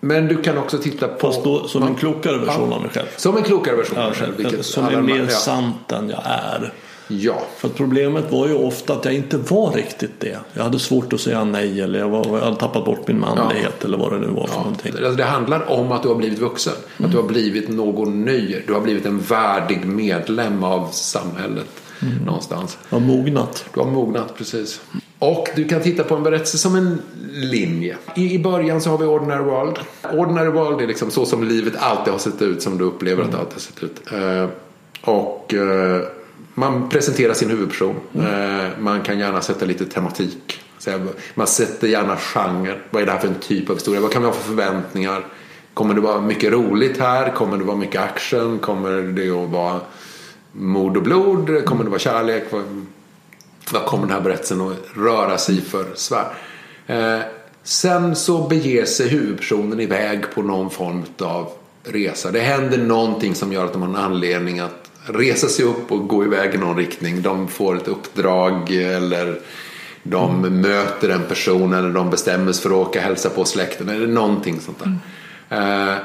men 0.00 0.28
du 0.28 0.42
kan 0.42 0.58
också 0.58 0.78
titta 0.78 1.08
på... 1.08 1.18
Fast 1.32 1.44
då 1.44 1.68
som 1.68 1.82
en 1.82 1.94
klokare 1.94 2.38
version 2.38 2.68
Ja. 2.70 2.76
av 2.76 2.82
mig 2.82 2.90
själv. 2.90 3.06
Som 3.16 3.36
en 3.36 3.42
klokare 3.42 3.76
version 3.76 3.98
av 3.98 4.04
Ja, 4.04 4.10
dig 4.10 4.18
själv. 4.18 4.36
vilket 4.36 4.66
som 4.66 4.84
är 4.86 5.00
mer 5.02 5.18
ja. 5.22 5.28
sant 5.28 5.92
än 5.92 6.08
jag 6.08 6.22
är. 6.26 6.72
Ja. 7.10 7.42
För 7.56 7.68
att 7.68 7.74
problemet 7.74 8.32
var 8.32 8.48
ju 8.48 8.54
ofta 8.54 8.92
att 8.92 9.04
jag 9.04 9.14
inte 9.14 9.36
var 9.36 9.72
riktigt 9.72 10.20
det. 10.20 10.38
Jag 10.52 10.62
hade 10.62 10.78
svårt 10.78 11.12
att 11.12 11.20
säga 11.20 11.44
nej 11.44 11.80
eller 11.80 11.98
jag, 11.98 12.08
var, 12.08 12.38
jag 12.38 12.44
hade 12.44 12.56
tappat 12.56 12.84
bort 12.84 13.08
min 13.08 13.20
manlighet 13.20 13.84
eller 13.84 13.98
vad 13.98 14.12
det 14.12 14.18
nu 14.18 14.26
var 14.26 14.46
för 14.46 14.58
någonting. 14.58 14.92
Alltså 14.92 15.12
det 15.12 15.24
handlar 15.24 15.70
om 15.70 15.92
att 15.92 16.02
du 16.02 16.08
har 16.08 16.16
blivit 16.16 16.38
vuxen. 16.38 16.72
Att 16.96 17.10
du 17.10 17.16
har 17.16 17.24
blivit 17.24 17.68
någon 17.68 18.24
ny. 18.24 18.56
Du 18.66 18.72
har 18.72 18.80
blivit 18.80 19.06
en 19.06 19.18
värdig 19.18 19.84
medlem 19.84 20.64
av 20.64 20.88
samhället. 20.90 21.66
Någonstans. 22.26 22.78
Jag 22.88 23.00
har 23.00 23.06
mognat. 23.06 23.64
Du 23.74 23.80
har 23.80 23.86
mognat 23.86 24.36
precis. 24.36 24.80
Och 25.18 25.48
du 25.56 25.64
kan 25.68 25.82
titta 25.82 26.04
på 26.04 26.14
en 26.14 26.22
berättelse 26.22 26.58
som 26.58 26.76
en 26.76 27.02
linje. 27.32 27.96
I, 28.16 28.34
I 28.34 28.38
början 28.38 28.80
så 28.80 28.90
har 28.90 28.98
vi 28.98 29.04
Ordinary 29.04 29.44
World. 29.44 29.78
Ordinary 30.12 30.50
World 30.50 30.80
är 30.80 30.86
liksom 30.86 31.10
så 31.10 31.26
som 31.26 31.44
livet 31.44 31.72
alltid 31.78 32.12
har 32.12 32.18
sett 32.18 32.42
ut. 32.42 32.62
Som 32.62 32.78
du 32.78 32.84
upplever 32.84 33.22
att 33.22 33.32
det 33.32 33.38
alltid 33.38 33.54
har 33.54 33.60
sett 33.60 33.82
ut. 33.82 34.00
Eh, 34.12 34.48
och 35.02 35.54
eh, 35.54 36.02
man 36.60 36.88
presenterar 36.88 37.34
sin 37.34 37.50
huvudperson. 37.50 37.96
Eh, 38.14 38.68
man 38.78 39.02
kan 39.02 39.18
gärna 39.18 39.40
sätta 39.40 39.64
lite 39.66 39.84
tematik. 39.86 40.60
Man 41.34 41.46
sätter 41.46 41.88
gärna 41.88 42.16
genre. 42.16 42.78
Vad 42.90 43.02
är 43.02 43.06
det 43.06 43.12
här 43.12 43.18
för 43.18 43.28
en 43.28 43.34
typ 43.34 43.70
av 43.70 43.76
historia? 43.76 44.00
Vad 44.00 44.12
kan 44.12 44.22
vi 44.22 44.28
ha 44.28 44.34
för 44.34 44.48
förväntningar? 44.48 45.26
Kommer 45.74 45.94
det 45.94 46.00
vara 46.00 46.20
mycket 46.20 46.52
roligt 46.52 46.98
här? 47.00 47.30
Kommer 47.32 47.56
det 47.58 47.64
vara 47.64 47.76
mycket 47.76 48.00
action? 48.00 48.58
Kommer 48.58 48.90
det 49.02 49.30
att 49.30 49.50
vara 49.50 49.80
mord 50.52 50.96
och 50.96 51.02
blod? 51.02 51.64
Kommer 51.64 51.84
det 51.84 51.90
vara 51.90 52.00
kärlek? 52.00 52.44
Vad- 52.50 53.84
kommer 53.86 54.06
den 54.06 54.14
här 54.16 54.20
berättelsen 54.22 54.60
att 54.60 54.76
röra 54.96 55.38
sig 55.38 55.60
för 55.60 55.84
svär? 55.94 56.26
Eh, 56.86 57.18
sen 57.62 58.16
så 58.16 58.48
beger 58.48 58.84
sig 58.84 59.08
huvudpersonen 59.08 59.80
iväg 59.80 60.24
på 60.34 60.42
någon 60.42 60.70
form 60.70 61.02
av 61.20 61.48
resa. 61.84 62.30
Det 62.30 62.40
händer 62.40 62.78
någonting 62.78 63.34
som 63.34 63.52
gör 63.52 63.64
att 63.64 63.72
de 63.72 63.82
har 63.82 63.88
en 63.88 63.96
anledning 63.96 64.60
att 64.60 64.89
resa 65.04 65.48
sig 65.48 65.64
upp 65.64 65.92
och 65.92 66.08
gå 66.08 66.24
iväg 66.24 66.54
i 66.54 66.58
någon 66.58 66.76
riktning. 66.76 67.22
De 67.22 67.48
får 67.48 67.76
ett 67.76 67.88
uppdrag 67.88 68.70
eller 68.70 69.40
de 70.02 70.40
möter 70.40 71.08
en 71.08 71.24
person 71.24 71.74
eller 71.74 71.90
de 71.90 72.10
bestämmer 72.10 72.52
sig 72.52 72.62
för 72.62 72.70
att 72.70 72.88
åka 72.88 72.98
och 72.98 73.04
hälsa 73.04 73.30
på 73.30 73.44
släkten 73.44 73.88
eller 73.88 74.06
någonting 74.06 74.60
sånt 74.60 74.78
där. 74.78 74.98
Eh, 75.90 75.96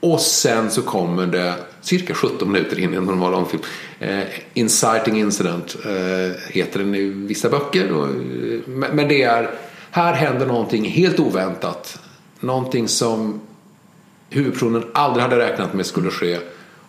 och 0.00 0.20
sen 0.20 0.70
så 0.70 0.82
kommer 0.82 1.26
det 1.26 1.54
cirka 1.80 2.14
17 2.14 2.52
minuter 2.52 2.78
in 2.78 2.94
i 2.94 2.96
en 2.96 3.04
normal 3.04 3.32
långfilm. 3.32 3.62
Eh, 3.98 4.20
Inciting 4.54 5.18
Incident 5.18 5.76
eh, 5.84 6.40
heter 6.48 6.78
den 6.78 6.94
i 6.94 7.08
vissa 7.08 7.48
böcker. 7.48 7.92
Och, 7.92 8.06
eh, 8.06 8.60
men 8.66 8.96
men 8.96 9.08
det 9.08 9.22
är, 9.22 9.50
här 9.90 10.12
händer 10.12 10.46
någonting 10.46 10.84
helt 10.84 11.20
oväntat. 11.20 11.98
Någonting 12.40 12.88
som 12.88 13.40
huvudpersonen 14.30 14.84
aldrig 14.94 15.22
hade 15.22 15.38
räknat 15.38 15.74
med 15.74 15.86
skulle 15.86 16.10
ske. 16.10 16.38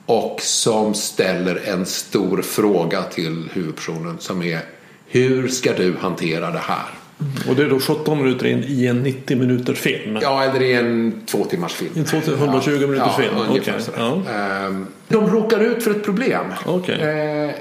Och 0.09 0.41
som 0.41 0.93
ställer 0.93 1.61
en 1.65 1.85
stor 1.85 2.41
fråga 2.41 3.03
till 3.03 3.49
huvudpersonen 3.53 4.15
som 4.19 4.41
är 4.43 4.59
Hur 5.07 5.47
ska 5.47 5.73
du 5.73 5.95
hantera 6.01 6.51
det 6.51 6.59
här? 6.63 6.85
Och 7.49 7.55
det 7.55 7.63
är 7.63 7.69
då 7.69 7.79
17 7.79 8.17
minuter 8.23 8.45
in 8.45 8.63
i 8.67 8.85
en 8.85 9.03
90 9.03 9.37
minuters 9.37 9.79
film. 9.79 10.17
Ja, 10.21 10.43
eller 10.43 10.61
i 10.61 10.73
en 10.73 11.21
två 11.25 11.45
timmars 11.45 11.73
film. 11.73 11.91
En 11.95 12.05
två 12.05 12.21
till 12.21 12.33
120 12.33 12.71
minuters 12.71 13.15
film, 13.15 13.33
ungefär 13.49 13.71
okej, 13.73 13.83
sådär. 13.83 14.21
Ehm, 14.65 14.87
De 15.07 15.27
råkar 15.29 15.59
ut 15.59 15.83
för 15.83 15.91
ett 15.91 16.03
problem. 16.03 16.45
Okej. 16.65 16.95
Eh, 17.01 17.51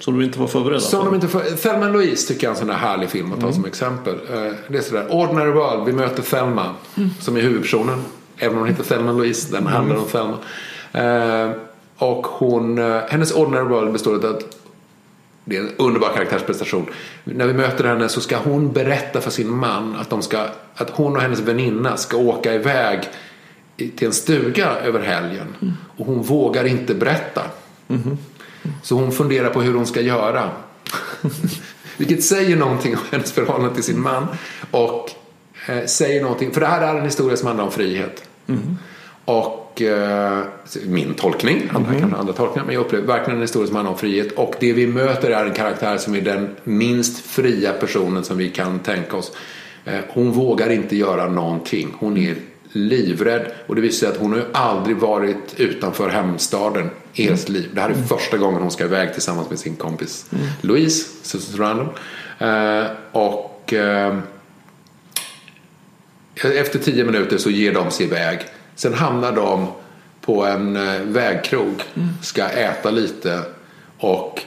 Som 0.00 0.18
du 0.18 0.24
inte 0.24 0.38
var 0.38 0.46
förberedd 0.46 0.82
som 0.82 0.98
på. 1.00 1.06
de 1.06 1.14
inte 1.14 1.28
får, 1.28 1.40
Thelma 1.40 1.88
Louise 1.88 2.28
tycker 2.28 2.46
jag 2.46 2.50
är 2.50 2.54
en 2.54 2.60
sån 2.60 2.70
här 2.70 2.88
härlig 2.88 3.08
film 3.10 3.32
att 3.32 3.40
ta 3.40 3.52
som 3.52 3.64
exempel. 3.64 4.14
Eh, 4.14 4.52
det 4.68 4.78
är 4.78 4.82
sådär, 4.82 5.06
Ordinary 5.10 5.50
World, 5.50 5.86
vi 5.86 5.92
möter 5.92 6.22
Thelma 6.22 6.74
som 7.20 7.36
är 7.36 7.40
huvudpersonen. 7.40 8.04
Även 8.38 8.52
om 8.54 8.58
hon 8.60 8.68
heter 8.68 8.84
Thelma 8.84 9.12
Louise, 9.12 9.52
den 9.52 9.66
handlar 9.66 9.96
om 9.96 10.04
Thelma. 10.04 10.38
Eh, 10.92 11.50
och 11.98 12.26
hon, 12.26 12.78
eh, 12.78 13.00
hennes 13.08 13.32
Ordinary 13.32 13.68
World 13.68 13.92
består 13.92 14.14
av 14.14 14.36
att 14.36 14.56
det 15.44 15.56
är 15.56 15.60
en 15.60 15.70
underbar 15.76 16.12
karaktärsprestation. 16.14 16.86
När 17.24 17.46
vi 17.46 17.52
möter 17.52 17.84
henne 17.84 18.08
så 18.08 18.20
ska 18.20 18.36
hon 18.36 18.72
berätta 18.72 19.20
för 19.20 19.30
sin 19.30 19.50
man 19.56 19.96
att, 19.96 20.10
de 20.10 20.22
ska, 20.22 20.46
att 20.74 20.90
hon 20.90 21.16
och 21.16 21.22
hennes 21.22 21.40
väninna 21.40 21.96
ska 21.96 22.16
åka 22.16 22.54
iväg 22.54 23.00
till 23.76 24.06
en 24.06 24.12
stuga 24.12 24.66
över 24.68 25.00
helgen. 25.00 25.76
Och 25.96 26.06
hon 26.06 26.22
vågar 26.22 26.66
inte 26.66 26.94
berätta. 26.94 27.42
Så 28.82 28.94
hon 28.94 29.12
funderar 29.12 29.50
på 29.50 29.62
hur 29.62 29.74
hon 29.74 29.86
ska 29.86 30.00
göra. 30.00 30.50
Vilket 31.96 32.24
säger 32.24 32.56
någonting 32.56 32.96
om 32.96 33.02
hennes 33.10 33.32
förhållande 33.32 33.74
till 33.74 33.84
sin 33.84 34.00
man. 34.00 34.26
Och 34.70 35.10
eh, 35.68 35.84
säger 35.86 36.22
någonting, 36.22 36.52
för 36.52 36.60
det 36.60 36.66
här 36.66 36.94
är 36.94 36.98
en 36.98 37.04
historia 37.04 37.36
som 37.36 37.46
handlar 37.46 37.64
om 37.64 37.72
frihet. 37.72 38.28
Och 39.28 39.82
eh, 39.82 40.42
min 40.86 41.14
tolkning, 41.14 41.70
andra 41.74 41.94
kan 41.94 42.12
ha 42.12 42.18
andra 42.18 42.32
tolkningar, 42.32 42.66
men 42.66 42.74
jag 42.74 42.80
upplever 42.80 43.06
verkligen 43.06 43.36
en 43.36 43.42
historia 43.42 43.66
som 43.66 43.76
handlar 43.76 43.92
om 43.92 43.98
frihet. 43.98 44.32
Och 44.32 44.54
det 44.60 44.72
vi 44.72 44.86
möter 44.86 45.30
är 45.30 45.44
en 45.44 45.54
karaktär 45.54 45.96
som 45.96 46.14
är 46.14 46.20
den 46.20 46.56
minst 46.64 47.26
fria 47.26 47.72
personen 47.72 48.24
som 48.24 48.38
vi 48.38 48.48
kan 48.48 48.78
tänka 48.78 49.16
oss. 49.16 49.32
Eh, 49.84 50.00
hon 50.08 50.32
vågar 50.32 50.70
inte 50.70 50.96
göra 50.96 51.28
någonting. 51.28 51.94
Hon 51.98 52.16
är 52.16 52.36
livrädd 52.72 53.52
och 53.66 53.74
det 53.74 53.80
visar 53.80 54.06
sig 54.06 54.14
att 54.14 54.20
hon 54.20 54.32
har 54.32 54.38
ju 54.38 54.44
aldrig 54.52 54.96
varit 54.96 55.54
utanför 55.56 56.08
hemstaden 56.08 56.90
i 57.14 57.22
hela 57.22 57.36
sitt 57.36 57.48
liv. 57.48 57.70
Det 57.74 57.80
här 57.80 57.90
är 57.90 57.94
första 57.94 58.36
gången 58.36 58.62
hon 58.62 58.70
ska 58.70 58.84
iväg 58.84 59.12
tillsammans 59.12 59.50
med 59.50 59.58
sin 59.58 59.76
kompis 59.76 60.26
Louise, 60.60 61.08
Susan 61.22 61.56
Sarandon. 61.56 61.88
Eh, 62.38 62.86
och 63.12 63.72
eh, 63.72 64.18
efter 66.34 66.78
tio 66.78 67.04
minuter 67.04 67.38
så 67.38 67.50
ger 67.50 67.72
de 67.72 67.90
sig 67.90 68.06
iväg. 68.06 68.40
Sen 68.78 68.94
hamnar 68.94 69.32
de 69.32 69.66
på 70.20 70.44
en 70.44 70.76
eh, 70.76 71.00
vägkrog. 71.00 71.82
Ska 72.22 72.44
äta 72.44 72.90
lite. 72.90 73.40
Och 73.98 74.40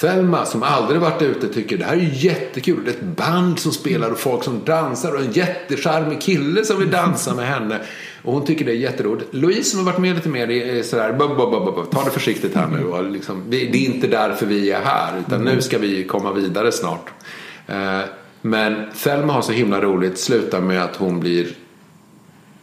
Thelma 0.00 0.44
som 0.44 0.62
aldrig 0.62 1.00
varit 1.00 1.22
ute 1.22 1.48
tycker 1.48 1.78
det 1.78 1.84
här 1.84 1.96
är 1.96 2.10
jättekul. 2.12 2.84
Det 2.84 2.90
är 2.90 2.94
ett 2.94 3.16
band 3.16 3.58
som 3.58 3.72
spelar 3.72 4.10
och 4.10 4.18
folk 4.18 4.44
som 4.44 4.64
dansar 4.64 5.12
och 5.14 5.20
en 5.20 5.32
jättecharmig 5.32 6.20
kille 6.22 6.64
som 6.64 6.78
vill 6.78 6.90
dansa 6.90 7.34
med 7.34 7.46
henne. 7.46 7.78
Och 8.22 8.32
hon 8.32 8.44
tycker 8.44 8.64
det 8.64 8.72
är 8.72 8.76
jätteroligt. 8.76 9.34
Louise 9.34 9.70
som 9.70 9.78
har 9.78 9.86
varit 9.86 10.00
med 10.00 10.14
lite 10.16 10.28
mer 10.28 10.50
är 10.50 10.82
sådär, 10.82 11.12
bub, 11.12 11.36
bub, 11.36 11.50
bub, 11.50 11.90
ta 11.90 12.04
det 12.04 12.10
försiktigt 12.10 12.54
här 12.54 12.66
nu. 12.66 12.84
Och 12.84 13.10
liksom, 13.10 13.42
det 13.48 13.62
är 13.62 13.76
inte 13.76 14.06
därför 14.06 14.46
vi 14.46 14.70
är 14.70 14.80
här 14.84 15.12
utan 15.26 15.44
nu 15.44 15.62
ska 15.62 15.78
vi 15.78 16.04
komma 16.04 16.32
vidare 16.32 16.72
snart. 16.72 17.10
Eh, 17.66 18.00
Men 18.42 18.74
Thelma 19.02 19.32
har 19.32 19.42
så 19.42 19.52
himla 19.52 19.80
roligt, 19.80 20.18
slutar 20.18 20.60
med 20.60 20.82
att 20.82 20.96
hon 20.96 21.20
blir 21.20 21.46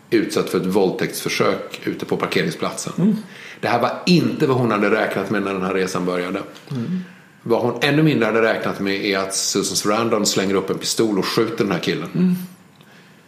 utsatt 0.09 0.49
för 0.49 0.59
ett 0.59 0.65
våldtäktsförsök 0.65 1.81
ute 1.83 2.05
på 2.05 2.17
parkeringsplatsen. 2.17 3.23
Det 3.59 3.67
här 3.67 3.81
var 3.81 3.91
inte 4.05 4.47
vad 4.47 4.57
hon 4.57 4.71
hade 4.71 4.91
räknat 4.91 5.29
med 5.29 5.43
när 5.43 5.53
den 5.53 5.63
här 5.63 5.73
resan 5.73 6.05
började. 6.05 6.39
vad 7.43 7.61
hon 7.61 7.79
ännu 7.81 8.03
mindre 8.03 8.25
hade 8.25 8.41
räknat 8.41 8.79
med 8.79 9.05
är 9.05 9.17
att 9.17 9.35
Susan 9.35 9.75
Sarandon 9.75 10.25
slänger 10.25 10.55
upp 10.55 10.69
en 10.69 10.77
pistol 10.77 11.19
och 11.19 11.25
skjuter 11.25 11.63
den 11.63 11.71
här 11.71 11.79
killen. 11.79 12.09
Mm. 12.13 12.35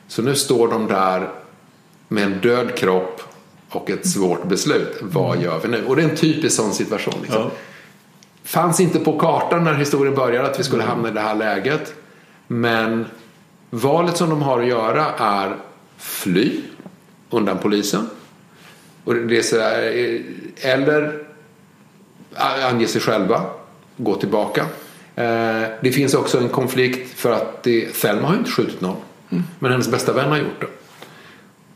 Så 0.08 0.22
nu 0.22 0.36
står 0.36 0.68
de 0.68 0.88
där 0.88 1.30
med 2.08 2.24
en 2.24 2.40
död 2.40 2.76
kropp 2.76 3.22
och 3.70 3.90
ett 3.90 4.08
svårt 4.08 4.48
beslut. 4.48 4.98
Vad 5.02 5.42
gör 5.42 5.60
vi 5.60 5.68
nu? 5.68 5.86
Och 5.86 5.96
det 5.96 6.02
är 6.02 6.10
en 6.10 6.16
typisk 6.16 6.56
sån 6.56 6.74
situation. 6.74 7.14
Liksom. 7.22 7.42
Ja. 7.42 7.52
Fanns 8.44 8.80
inte 8.80 9.00
på 9.00 9.20
kartan 9.20 9.64
när 9.64 9.74
historien 9.74 10.16
började 10.16 10.50
att 10.50 10.60
vi 10.60 10.64
skulle 10.64 10.84
hamna 10.84 11.10
i 11.10 11.12
det 11.12 11.20
här 11.20 11.36
läget. 11.36 11.94
Men 12.48 13.06
valet 13.70 14.18
som 14.18 14.30
de 14.30 14.42
har 14.42 14.62
att 14.62 14.68
göra 14.68 15.06
är 15.18 15.56
fly 15.98 16.62
undan 17.32 17.58
polisen. 17.58 18.10
Och 19.04 19.16
det 19.16 19.38
är 19.38 19.42
så 19.42 19.60
här, 19.60 19.84
eh, 19.84 20.72
eller 20.72 21.24
ange 22.64 22.88
sig 22.88 23.02
själva, 23.02 23.46
gå 23.98 24.16
tillbaka. 24.16 24.62
Eh, 25.16 25.64
Det 25.82 25.92
finns 25.94 26.14
också 26.14 26.38
en 26.38 26.50
konflikt 26.50 27.20
för 27.20 27.32
att 27.32 27.64
det, 27.64 27.86
Thelma 28.02 28.28
har 28.28 28.34
ju 28.34 28.40
inte 28.40 28.52
skjutit 28.52 28.82
någon. 28.82 28.96
Men 29.60 29.72
hennes 29.72 29.92
bästa 29.92 30.14
vän 30.14 30.30
har 30.30 30.38
gjort 30.38 30.62
det. 30.62 30.68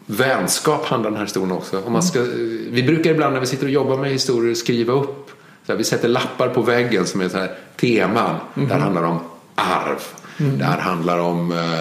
Vänskap 0.06 0.86
handlar 0.86 1.10
den 1.10 1.18
här 1.18 1.26
historien 1.26 1.52
också 1.52 1.82
om. 1.82 1.94
Man 1.94 2.04
ska, 2.04 2.22
vi 2.70 2.84
brukar 2.88 3.12
ibland 3.12 3.34
när 3.34 3.40
vi 3.40 3.46
sitter 3.48 3.66
och 3.66 3.72
jobbar 3.72 3.98
med 3.98 4.12
historier 4.12 4.54
skriva 4.56 4.94
upp. 4.94 5.32
Så 5.66 5.72
här, 5.72 5.78
vi 5.78 5.84
sätter 5.84 6.08
lappar 6.08 6.48
på 6.50 6.62
väggen 6.62 7.06
som 7.06 7.22
är 7.22 7.30
så 7.30 7.38
här, 7.38 7.56
teman. 7.76 8.36
Det 8.54 8.66
här 8.74 8.80
handlar 8.80 9.04
om 9.04 9.20
arv. 9.56 10.02
Det 10.38 10.64
här 10.66 10.80
handlar 10.80 11.20
om 11.20 11.52
eh, 11.52 11.80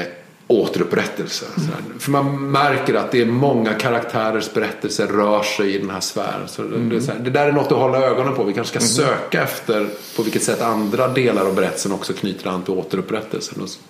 eh, 0.00 0.06
återupprättelse. 0.46 1.46
Här. 1.56 1.98
För 1.98 2.10
man 2.10 2.50
märker 2.50 2.94
att 2.94 3.12
det 3.12 3.20
är 3.20 3.26
många 3.26 3.74
karaktärers 3.74 4.52
berättelser 4.52 5.06
rör 5.06 5.42
sig 5.42 5.74
i 5.74 5.78
den 5.78 5.90
här 5.90 6.00
sfären. 6.00 6.48
Så 6.48 6.62
det, 6.62 7.06
här, 7.06 7.18
det 7.18 7.30
där 7.30 7.48
är 7.48 7.52
något 7.52 7.72
att 7.72 7.78
hålla 7.78 7.98
ögonen 7.98 8.34
på. 8.34 8.44
Vi 8.44 8.52
kanske 8.52 8.80
ska 8.80 8.86
söka 8.86 9.42
efter 9.42 9.88
på 10.16 10.22
vilket 10.22 10.42
sätt 10.42 10.62
andra 10.62 11.08
delar 11.08 11.46
av 11.46 11.54
berättelsen 11.54 11.92
också 11.92 12.12
knyter 12.12 12.50
an 12.50 12.62
till 12.62 12.74
återupprättelsen. 12.74 13.68
Så. 13.68 13.80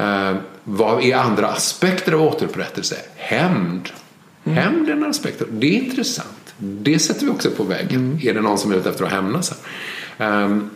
Eh, 0.00 0.36
vad 0.64 1.04
är 1.04 1.16
andra 1.16 1.48
aspekter 1.48 2.12
av 2.12 2.22
återupprättelse? 2.22 2.96
Hämnd. 3.16 3.88
Hämnd 4.44 4.88
är 4.88 4.92
en 4.92 5.04
aspekt. 5.04 5.42
Det 5.50 5.66
är 5.66 5.84
intressant. 5.84 6.54
Det 6.58 6.98
sätter 6.98 7.24
vi 7.24 7.30
också 7.30 7.50
på 7.50 7.62
väggen. 7.62 8.20
Är 8.22 8.34
det 8.34 8.40
någon 8.40 8.58
som 8.58 8.72
är 8.72 8.76
ute 8.76 8.90
efter 8.90 9.04
att 9.04 9.10
hämnas? 9.10 9.54
Ehm, 10.18 10.70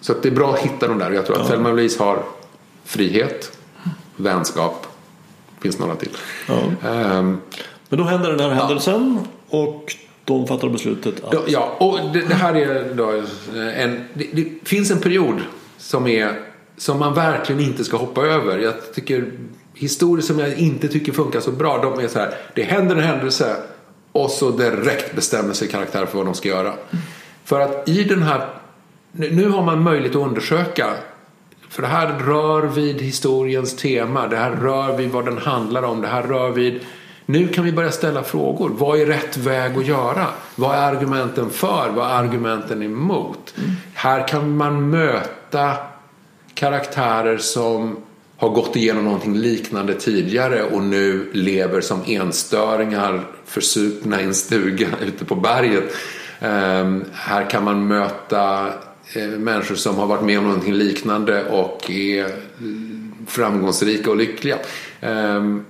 så 0.00 0.12
att 0.12 0.22
det 0.22 0.28
är 0.28 0.32
bra 0.32 0.54
att 0.54 0.60
hitta 0.60 0.88
de 0.88 0.98
där. 0.98 1.10
Jag 1.10 1.26
tror 1.26 1.40
att 1.40 1.48
Thelma 1.48 1.68
och 1.68 1.76
Louise 1.76 2.02
har 2.02 2.24
frihet, 2.84 3.58
vänskap, 4.16 4.86
finns 5.60 5.78
några 5.78 5.96
till. 5.96 6.10
Ja. 6.48 6.88
Ehm, 6.90 7.40
Men 7.88 7.98
då 7.98 8.04
händer 8.04 8.30
den 8.30 8.40
här 8.40 8.50
händelsen 8.50 9.18
och 9.48 9.94
de 10.24 10.46
fattar 10.46 10.68
beslutet 10.68 11.24
att 11.24 11.50
ja, 11.50 11.76
och 11.78 11.98
det, 12.12 12.20
det 12.20 12.34
här 12.34 12.56
är 12.56 12.94
då 12.94 13.10
en, 13.76 14.04
det, 14.14 14.28
det 14.32 14.68
finns 14.68 14.90
en 14.90 15.00
period 15.00 15.40
som 15.78 16.06
är 16.06 16.40
som 16.76 16.98
man 16.98 17.14
verkligen 17.14 17.60
inte 17.60 17.84
ska 17.84 17.96
hoppa 17.96 18.20
över. 18.20 18.58
Jag 18.58 18.94
tycker 18.94 19.32
historier 19.74 20.22
som 20.22 20.38
jag 20.38 20.58
inte 20.58 20.88
tycker 20.88 21.12
funkar 21.12 21.40
så 21.40 21.50
bra, 21.50 21.78
de 21.82 22.04
är 22.04 22.08
så 22.08 22.18
här, 22.18 22.34
det 22.54 22.62
händer 22.62 22.96
en 22.96 23.02
händelse 23.02 23.56
och 24.12 24.30
så 24.30 24.50
direkt 24.50 25.14
bestämmer 25.14 25.52
sig 25.52 25.68
karaktär 25.68 26.06
för 26.06 26.16
vad 26.16 26.26
de 26.26 26.34
ska 26.34 26.48
göra. 26.48 26.72
För 27.44 27.60
att 27.60 27.88
i 27.88 28.04
den 28.04 28.22
här, 28.22 28.48
nu 29.12 29.48
har 29.48 29.62
man 29.62 29.82
möjlighet 29.82 30.16
att 30.16 30.26
undersöka 30.26 30.94
för 31.74 31.82
det 31.82 31.88
här 31.88 32.18
rör 32.18 32.62
vid 32.62 33.00
historiens 33.00 33.76
tema. 33.76 34.28
Det 34.28 34.36
här 34.36 34.50
rör 34.50 34.96
vid 34.96 35.10
vad 35.10 35.24
den 35.24 35.38
handlar 35.38 35.82
om. 35.82 36.00
Det 36.00 36.08
här 36.08 36.22
rör 36.22 36.50
vid... 36.50 36.80
Nu 37.26 37.48
kan 37.48 37.64
vi 37.64 37.72
börja 37.72 37.90
ställa 37.90 38.22
frågor. 38.22 38.70
Vad 38.78 39.00
är 39.00 39.06
rätt 39.06 39.36
väg 39.36 39.78
att 39.78 39.86
göra? 39.86 40.26
Vad 40.56 40.76
är 40.76 40.82
argumenten 40.82 41.50
för? 41.50 41.90
Vad 41.94 42.10
är 42.10 42.14
argumenten 42.14 42.82
emot? 42.82 43.54
Här 43.94 44.28
kan 44.28 44.56
man 44.56 44.90
möta 44.90 45.76
karaktärer 46.54 47.38
som 47.38 47.96
har 48.36 48.48
gått 48.48 48.76
igenom 48.76 49.04
någonting 49.04 49.36
liknande 49.36 49.94
tidigare 49.94 50.62
och 50.62 50.82
nu 50.82 51.30
lever 51.32 51.80
som 51.80 52.00
enstöringar 52.06 53.24
försupna 53.44 54.20
i 54.20 54.24
en 54.24 54.34
stuga 54.34 54.88
ute 55.00 55.24
på 55.24 55.34
berget. 55.34 55.84
Um, 56.40 57.04
här 57.12 57.50
kan 57.50 57.64
man 57.64 57.86
möta 57.86 58.72
människor 59.38 59.74
som 59.74 59.96
har 59.96 60.06
varit 60.06 60.24
med 60.24 60.38
om 60.38 60.44
någonting 60.44 60.74
liknande 60.74 61.44
och 61.44 61.90
är 61.90 62.24
mm, 62.58 63.12
framgångsrika 63.26 64.10
och 64.10 64.16
lyckliga. 64.16 64.58
Ehm, 65.00 65.64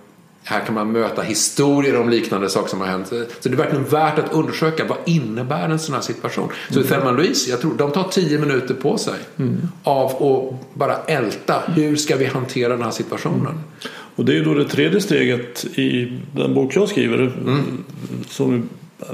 här 0.45 0.61
kan 0.61 0.75
man 0.75 0.93
möta 0.93 1.23
historier 1.23 2.01
om 2.01 2.09
liknande 2.09 2.49
saker 2.49 2.69
som 2.69 2.81
har 2.81 2.87
hänt. 2.87 3.07
Så 3.09 3.15
det 3.49 3.55
är 3.55 3.57
verkligen 3.57 3.85
värt 3.85 4.19
att 4.19 4.33
undersöka 4.33 4.85
vad 4.85 4.99
innebär 5.07 5.69
en 5.69 5.79
sån 5.79 5.95
här 5.95 6.03
situation. 6.03 6.49
Så 6.69 6.75
mm. 6.75 6.89
Thelma 6.89 7.11
Louise, 7.11 7.51
jag 7.51 7.61
tror 7.61 7.75
de 7.75 7.93
tar 7.93 8.09
tio 8.09 8.39
minuter 8.39 8.75
på 8.75 8.99
sig 8.99 9.15
av 9.83 10.07
att 10.07 10.75
bara 10.75 10.97
älta. 10.97 11.63
Hur 11.67 11.97
ska 11.97 12.17
vi 12.17 12.25
hantera 12.25 12.69
den 12.69 12.83
här 12.83 12.91
situationen? 12.91 13.61
Och 14.17 14.25
det 14.25 14.39
är 14.39 14.45
då 14.45 14.55
det 14.55 14.65
tredje 14.65 15.01
steget 15.01 15.65
i 15.65 16.19
den 16.33 16.55
bok 16.55 16.77
jag 16.77 16.89
skriver 16.89 17.33
som 18.29 18.55
är 18.55 18.63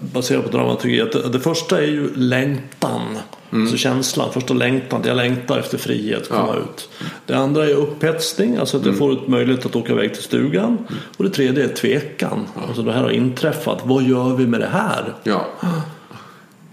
baserad 0.01 0.45
på 0.45 0.51
dramaturgi. 0.51 1.05
Det 1.33 1.41
första 1.41 1.78
är 1.78 1.87
ju 1.87 2.14
längtan, 2.14 3.03
alltså 3.51 3.77
känslan, 3.77 4.33
första 4.33 4.55
längtan, 4.55 5.03
jag 5.05 5.17
längtar 5.17 5.59
efter 5.59 5.79
frihet, 5.79 6.29
komma 6.29 6.57
ut. 6.57 6.89
Det 7.27 7.35
andra 7.35 7.65
är 7.65 7.75
upphetsning, 7.75 8.57
alltså 8.57 8.77
att 8.77 8.87
jag 8.87 8.99
får 8.99 9.13
ett 9.13 9.29
möjlighet 9.29 9.67
att 9.67 9.77
åka 9.77 9.93
iväg 9.93 10.15
till 10.15 10.23
stugan. 10.23 10.79
Och 11.17 11.25
det 11.25 11.31
tredje 11.31 11.65
är 11.65 11.69
tvekan, 11.69 12.47
alltså 12.69 12.83
det 12.83 12.93
här 12.93 13.03
har 13.03 13.11
inträffat, 13.11 13.81
vad 13.85 14.03
gör 14.03 14.37
vi 14.37 14.47
med 14.47 14.61
det 14.61 14.71
här? 14.73 15.15
Ja. 15.23 15.47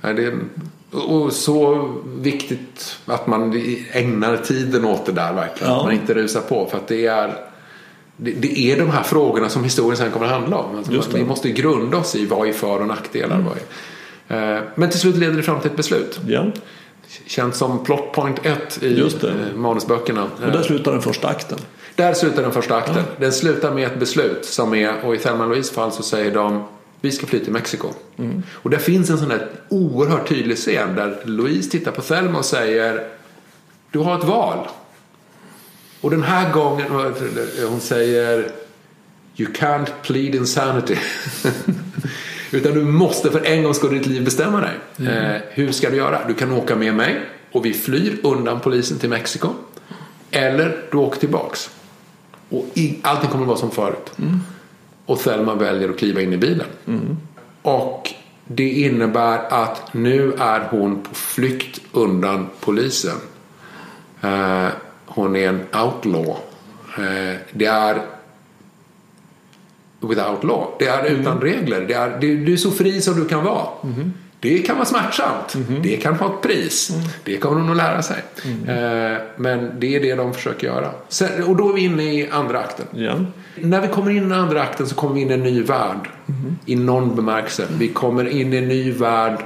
Nej, 0.01 0.13
det 0.13 0.25
är, 0.25 0.33
och 0.91 1.33
så 1.33 1.89
viktigt 2.19 2.99
att 3.05 3.27
man 3.27 3.61
ägnar 3.91 4.37
tiden 4.37 4.85
åt 4.85 5.05
det 5.05 5.11
där 5.11 5.33
verkligen. 5.33 5.73
Ja. 5.73 5.79
Att 5.79 5.85
man 5.85 5.93
inte 5.93 6.13
rusar 6.13 6.41
på. 6.41 6.65
För 6.65 6.77
att 6.77 6.87
det 6.87 7.05
är, 7.05 7.33
det, 8.17 8.31
det 8.31 8.59
är 8.59 8.79
de 8.79 8.89
här 8.89 9.03
frågorna 9.03 9.49
som 9.49 9.63
historien 9.63 9.97
sen 9.97 10.11
kommer 10.11 10.25
att 10.25 10.31
handla 10.31 10.57
om. 10.57 10.77
Alltså 10.77 11.11
det. 11.11 11.17
vi 11.17 11.25
måste 11.25 11.51
grunda 11.51 11.97
oss 11.97 12.15
i 12.15 12.25
vad 12.25 12.47
är 12.47 12.53
för 12.53 12.81
och 12.81 12.87
nackdelar. 12.87 13.39
Vad 13.39 13.57
är. 13.57 13.63
Eh, 14.27 14.59
Men 14.75 14.89
till 14.89 14.99
slut 14.99 15.15
leder 15.15 15.37
det 15.37 15.43
fram 15.43 15.59
till 15.59 15.71
ett 15.71 15.77
beslut. 15.77 16.19
Ja. 16.27 16.45
Känns 17.25 17.57
som 17.57 17.83
plot 17.83 18.11
point 18.13 18.45
1 18.45 18.83
i 18.83 18.99
eh, 18.99 19.55
manusböckerna. 19.55 20.23
Och 20.45 20.51
där 20.51 20.63
slutar 20.63 20.91
den 20.91 21.01
första 21.01 21.27
akten. 21.27 21.59
Där 21.95 22.13
slutar 22.13 22.41
den 22.41 22.51
första 22.51 22.75
akten. 22.75 23.03
Den 23.19 23.31
slutar 23.31 23.71
med 23.71 23.87
ett 23.87 23.99
beslut 23.99 24.45
som 24.45 24.73
är, 24.73 25.05
och 25.05 25.15
i 25.15 25.17
Thelma 25.17 25.45
Louise 25.45 25.73
fall 25.73 25.91
så 25.91 26.03
säger 26.03 26.31
de 26.33 26.63
vi 27.01 27.11
ska 27.11 27.27
fly 27.27 27.39
till 27.39 27.53
Mexiko. 27.53 27.89
Och 28.51 28.69
där 28.69 28.77
finns 28.77 29.09
en 29.09 29.17
sån 29.17 29.29
där 29.29 29.47
oerhört 29.69 30.29
tydlig 30.29 30.57
scen 30.57 30.95
där 30.95 31.17
Louise 31.23 31.69
tittar 31.69 31.91
på 31.91 32.01
Thelma 32.01 32.39
och 32.39 32.45
säger 32.45 33.07
du 33.91 33.99
har 33.99 34.17
ett 34.17 34.23
val. 34.23 34.67
Och 36.01 36.11
den 36.11 36.23
här 36.23 36.51
gången, 36.53 36.85
hon 37.69 37.79
säger 37.79 38.51
You 39.35 39.51
can't 39.53 39.87
plead 40.01 40.35
insanity. 40.35 40.97
Utan 42.51 42.73
du 42.73 42.85
måste 42.85 43.31
för 43.31 43.45
en 43.45 43.63
gång 43.63 43.73
skull 43.73 43.95
i 43.95 43.97
ditt 43.97 44.07
liv 44.07 44.23
bestämma 44.23 44.61
dig. 44.61 45.07
Eh, 45.07 45.41
hur 45.49 45.71
ska 45.71 45.89
du 45.89 45.97
göra? 45.97 46.27
Du 46.27 46.33
kan 46.33 46.51
åka 46.51 46.75
med 46.75 46.93
mig 46.93 47.21
och 47.51 47.65
vi 47.65 47.73
flyr 47.73 48.17
undan 48.23 48.59
polisen 48.59 48.99
till 48.99 49.09
Mexiko. 49.09 49.49
Eller 50.31 50.77
du 50.91 50.97
åker 50.97 51.19
tillbaks. 51.19 51.69
Och 52.49 52.65
i, 52.73 52.99
allting 53.01 53.29
kommer 53.29 53.43
att 53.43 53.47
vara 53.47 53.57
som 53.57 53.71
förut. 53.71 54.11
Och 55.05 55.19
Thelma 55.19 55.55
väljer 55.55 55.89
att 55.89 55.97
kliva 55.97 56.21
in 56.21 56.33
i 56.33 56.37
bilen. 56.37 56.67
Och 57.61 58.13
det 58.47 58.69
innebär 58.69 59.39
att 59.49 59.93
nu 59.93 60.33
är 60.39 60.67
hon 60.69 61.01
på 61.01 61.15
flykt 61.15 61.81
undan 61.91 62.47
polisen. 62.59 63.17
Eh, 64.21 64.67
hon 65.05 65.35
är 65.35 65.49
en 65.49 65.61
outlaw. 65.85 66.29
Eh, 66.97 67.39
det 67.51 67.65
är 67.65 68.01
without 69.99 70.43
law. 70.43 70.67
Det 70.79 70.85
är 70.85 71.05
utan 71.05 71.41
regler. 71.41 71.85
Det 71.87 71.93
är, 71.93 72.17
det, 72.21 72.35
du 72.35 72.53
är 72.53 72.57
så 72.57 72.71
fri 72.71 73.01
som 73.01 73.19
du 73.19 73.25
kan 73.25 73.43
vara. 73.43 73.67
Det 74.39 74.59
kan 74.59 74.75
vara 74.75 74.85
smärtsamt. 74.85 75.55
Det 75.83 75.97
kan 75.97 76.15
ha 76.15 76.25
ett 76.33 76.41
pris. 76.41 76.91
Det 77.23 77.37
kommer 77.37 77.61
hon 77.61 77.71
att 77.71 77.77
lära 77.77 78.01
sig. 78.01 78.23
Eh, 78.45 79.17
men 79.35 79.71
det 79.79 79.95
är 79.95 79.99
det 79.99 80.15
de 80.15 80.33
försöker 80.33 80.67
göra. 80.67 80.91
Sen, 81.09 81.43
och 81.43 81.55
då 81.55 81.69
är 81.69 81.73
vi 81.73 81.81
inne 81.81 82.03
i 82.03 82.29
andra 82.31 82.59
akten. 82.59 82.85
Ja. 82.91 83.13
När 83.55 83.81
vi 83.81 83.87
kommer 83.87 84.11
in 84.11 84.31
i 84.31 84.35
andra 84.35 84.61
akten 84.61 84.87
så 84.87 84.95
kommer 84.95 85.15
vi 85.15 85.21
in 85.21 85.31
i 85.31 85.33
en 85.33 85.43
ny 85.43 85.61
värld. 85.61 86.09
I 86.65 86.75
någon 86.75 87.15
bemärkelse. 87.15 87.67
Vi 87.79 87.87
kommer 87.87 88.27
in 88.27 88.53
i 88.53 88.57
en 88.57 88.67
ny 88.67 88.91
värld. 88.91 89.37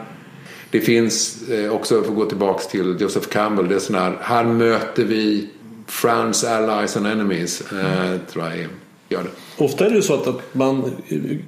Det 0.72 0.82
finns 0.82 1.50
eh, 1.50 1.72
också, 1.72 2.02
för 2.02 2.10
att 2.10 2.16
gå 2.16 2.26
tillbaks 2.26 2.68
till 2.68 2.98
Joseph 3.00 3.28
Campbell, 3.28 3.68
det 3.68 3.76
är 3.76 3.80
sån 3.80 3.96
här, 3.96 4.18
här 4.22 4.44
möter 4.44 5.04
vi 5.04 5.50
Friends, 5.88 6.44
Allies 6.44 6.98
and 6.98 7.08
Enemies. 7.08 7.62
Eh, 7.72 8.18
tror 8.32 8.46
jag 8.46 8.54
är, 8.54 8.68
gör 9.10 9.24
det. 9.24 9.30
Ofta 9.62 9.86
är 9.86 9.90
det 9.90 9.96
ju 9.96 10.02
så 10.02 10.14
att, 10.14 10.28
att 10.28 10.40
man 10.52 10.92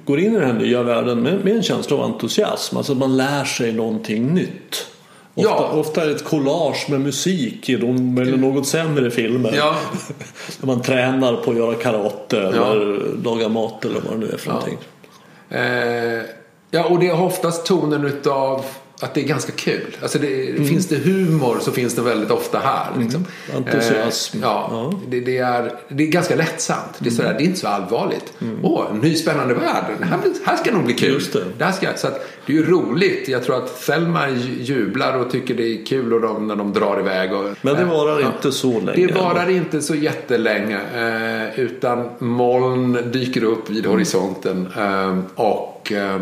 går 0.04 0.18
in 0.18 0.32
i 0.34 0.38
den 0.38 0.46
här 0.46 0.58
nya 0.58 0.82
världen 0.82 1.22
med, 1.22 1.44
med 1.44 1.56
en 1.56 1.62
känsla 1.62 1.96
av 1.96 2.02
entusiasm. 2.02 2.76
Alltså 2.76 2.92
att 2.92 2.98
man 2.98 3.16
lär 3.16 3.44
sig 3.44 3.72
någonting 3.72 4.34
nytt. 4.34 4.86
Ofta, 5.34 5.50
Ja. 5.50 5.70
ofta 5.72 6.02
är 6.02 6.06
det 6.06 6.12
ett 6.12 6.24
collage 6.24 6.86
med 6.90 7.00
musik 7.00 7.68
i 7.68 7.76
de 7.76 8.18
eller 8.18 8.36
något 8.36 8.66
sämre 8.66 9.10
filmer. 9.10 9.54
Ja. 9.56 9.76
Där 10.60 10.66
man 10.66 10.82
tränar 10.82 11.36
på 11.36 11.50
att 11.50 11.56
göra 11.56 11.74
karate 11.74 12.40
eller 12.40 13.00
laga 13.24 13.48
mat 13.48 13.84
eller 13.84 14.00
vad 14.00 14.12
det 14.12 14.26
nu 14.26 14.32
är 14.32 14.36
för 14.36 14.48
någonting. 14.50 14.78
Eh, 15.50 16.22
ja, 16.70 16.84
och 16.84 16.98
det 16.98 17.08
är 17.08 17.22
oftast 17.22 17.66
tonen 17.66 18.04
utav 18.04 18.64
att 19.04 19.14
det 19.14 19.20
är 19.20 19.24
ganska 19.24 19.52
kul. 19.52 19.96
Alltså 20.02 20.18
det, 20.18 20.50
mm. 20.50 20.64
Finns 20.64 20.88
det 20.88 20.96
humor 20.96 21.58
så 21.60 21.72
finns 21.72 21.94
det 21.94 22.02
väldigt 22.02 22.30
ofta 22.30 22.58
här. 22.58 22.90
Mm. 22.90 23.02
Liksom. 23.02 23.26
Mm. 23.50 23.64
Entusiasm. 23.64 24.36
Eh, 24.36 24.42
ja, 24.42 24.68
ja. 24.70 25.00
Det, 25.08 25.20
det, 25.20 25.38
är, 25.38 25.72
det 25.88 26.02
är 26.02 26.08
ganska 26.08 26.36
lättsamt. 26.36 26.94
Det 26.98 27.08
är, 27.08 27.10
sådär, 27.10 27.34
det 27.38 27.44
är 27.44 27.46
inte 27.46 27.60
så 27.60 27.68
allvarligt. 27.68 28.32
Mm. 28.40 28.58
Åh, 28.62 28.86
en 28.90 28.98
ny 28.98 29.14
spännande 29.14 29.54
värld. 29.54 29.84
Det 29.98 30.04
här, 30.04 30.18
här 30.44 30.56
ska 30.56 30.72
nog 30.72 30.84
bli 30.84 30.94
kul. 30.94 31.12
Just 31.12 31.32
det. 31.32 31.44
Det, 31.58 31.64
här 31.64 31.72
ska, 31.72 31.86
så 31.96 32.06
att, 32.06 32.26
det 32.46 32.52
är 32.52 32.56
ju 32.56 32.66
roligt. 32.66 33.28
Jag 33.28 33.44
tror 33.44 33.56
att 33.56 33.86
Thelma 33.86 34.30
jublar 34.60 35.18
och 35.18 35.30
tycker 35.30 35.54
det 35.54 35.62
är 35.62 35.86
kul 35.86 36.12
och 36.12 36.20
de, 36.20 36.46
när 36.46 36.56
de 36.56 36.72
drar 36.72 37.00
iväg. 37.00 37.32
Och, 37.32 37.44
Men 37.62 37.76
det 37.76 37.84
varar 37.84 38.20
äh, 38.20 38.26
inte 38.26 38.52
så 38.52 38.80
länge? 38.80 39.06
Det 39.06 39.14
varar 39.14 39.50
inte 39.50 39.82
så 39.82 39.94
jättelänge. 39.94 40.80
Eh, 40.94 41.60
utan 41.60 42.10
moln 42.18 42.98
dyker 43.12 43.44
upp 43.44 43.70
vid 43.70 43.86
horisonten. 43.86 44.68
Eh, 44.76 45.18
och 45.34 45.92
eh, 45.92 46.20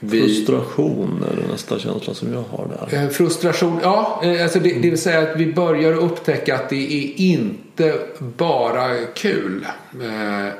vi, 0.00 0.20
frustration 0.22 1.24
är 1.32 1.36
det 1.42 1.52
nästa 1.52 1.78
känsla 1.78 2.14
som 2.14 2.32
jag 2.32 2.44
har 2.50 2.68
där. 2.68 3.04
Eh, 3.04 3.08
frustration, 3.08 3.80
ja. 3.82 4.20
Eh, 4.24 4.42
alltså 4.42 4.58
det, 4.58 4.68
det 4.68 4.90
vill 4.90 4.98
säga 4.98 5.20
att 5.20 5.40
vi 5.40 5.52
börjar 5.52 5.92
upptäcka 5.92 6.54
att 6.54 6.68
det 6.68 6.94
är 6.94 7.20
inte 7.20 7.98
bara 8.18 8.94
kul. 9.14 9.66
Eh, 9.92 10.52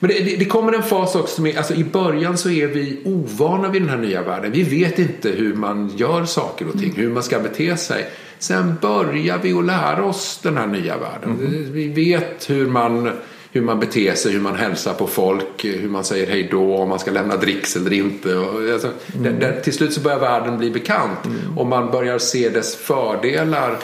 men 0.00 0.10
det, 0.10 0.18
det, 0.18 0.36
det, 0.36 0.44
kommer 0.44 0.72
en 0.72 0.82
fas 0.82 1.14
också 1.14 1.42
med, 1.42 1.56
alltså 1.56 1.74
i 1.74 1.84
början 1.84 2.38
så 2.38 2.50
är 2.50 2.66
vi 2.66 3.00
ovana 3.04 3.68
vid 3.68 3.82
den 3.82 3.88
här 3.88 3.98
nya 3.98 4.22
världen. 4.22 4.52
Vi 4.52 4.62
vet 4.62 4.98
inte 4.98 5.28
hur 5.28 5.54
man 5.54 5.92
gör 5.96 6.24
saker 6.24 6.68
och 6.68 6.80
ting, 6.80 6.92
hur 6.96 7.10
man 7.10 7.22
ska 7.22 7.38
bete 7.38 7.76
sig. 7.76 8.06
Sen 8.38 8.74
börjar 8.80 9.38
vi 9.42 9.52
att 9.52 9.64
lära 9.64 10.04
oss 10.04 10.40
den 10.42 10.56
här 10.56 10.66
nya 10.66 10.96
världen. 10.96 11.30
Mm. 11.30 11.72
Vi 11.72 11.88
vet 11.88 12.50
hur 12.50 12.66
man 12.66 13.10
hur 13.52 13.60
man 13.60 13.80
beter 13.80 14.14
sig, 14.14 14.32
hur 14.32 14.40
man 14.40 14.56
hälsar 14.56 14.94
på 14.94 15.06
folk, 15.06 15.64
hur 15.64 15.88
man 15.88 16.04
säger 16.04 16.26
hej 16.26 16.48
då, 16.50 16.76
om 16.76 16.88
man 16.88 16.98
ska 16.98 17.10
lämna 17.10 17.36
dricks 17.36 17.76
eller 17.76 17.92
inte. 17.92 18.38
Alltså, 18.72 18.90
mm. 19.18 19.40
där, 19.40 19.60
till 19.60 19.72
slut 19.72 19.92
så 19.92 20.00
börjar 20.00 20.18
världen 20.18 20.58
bli 20.58 20.70
bekant 20.70 21.26
mm. 21.26 21.58
och 21.58 21.66
man 21.66 21.90
börjar 21.90 22.18
se 22.18 22.48
dess 22.48 22.76
fördelar. 22.76 23.78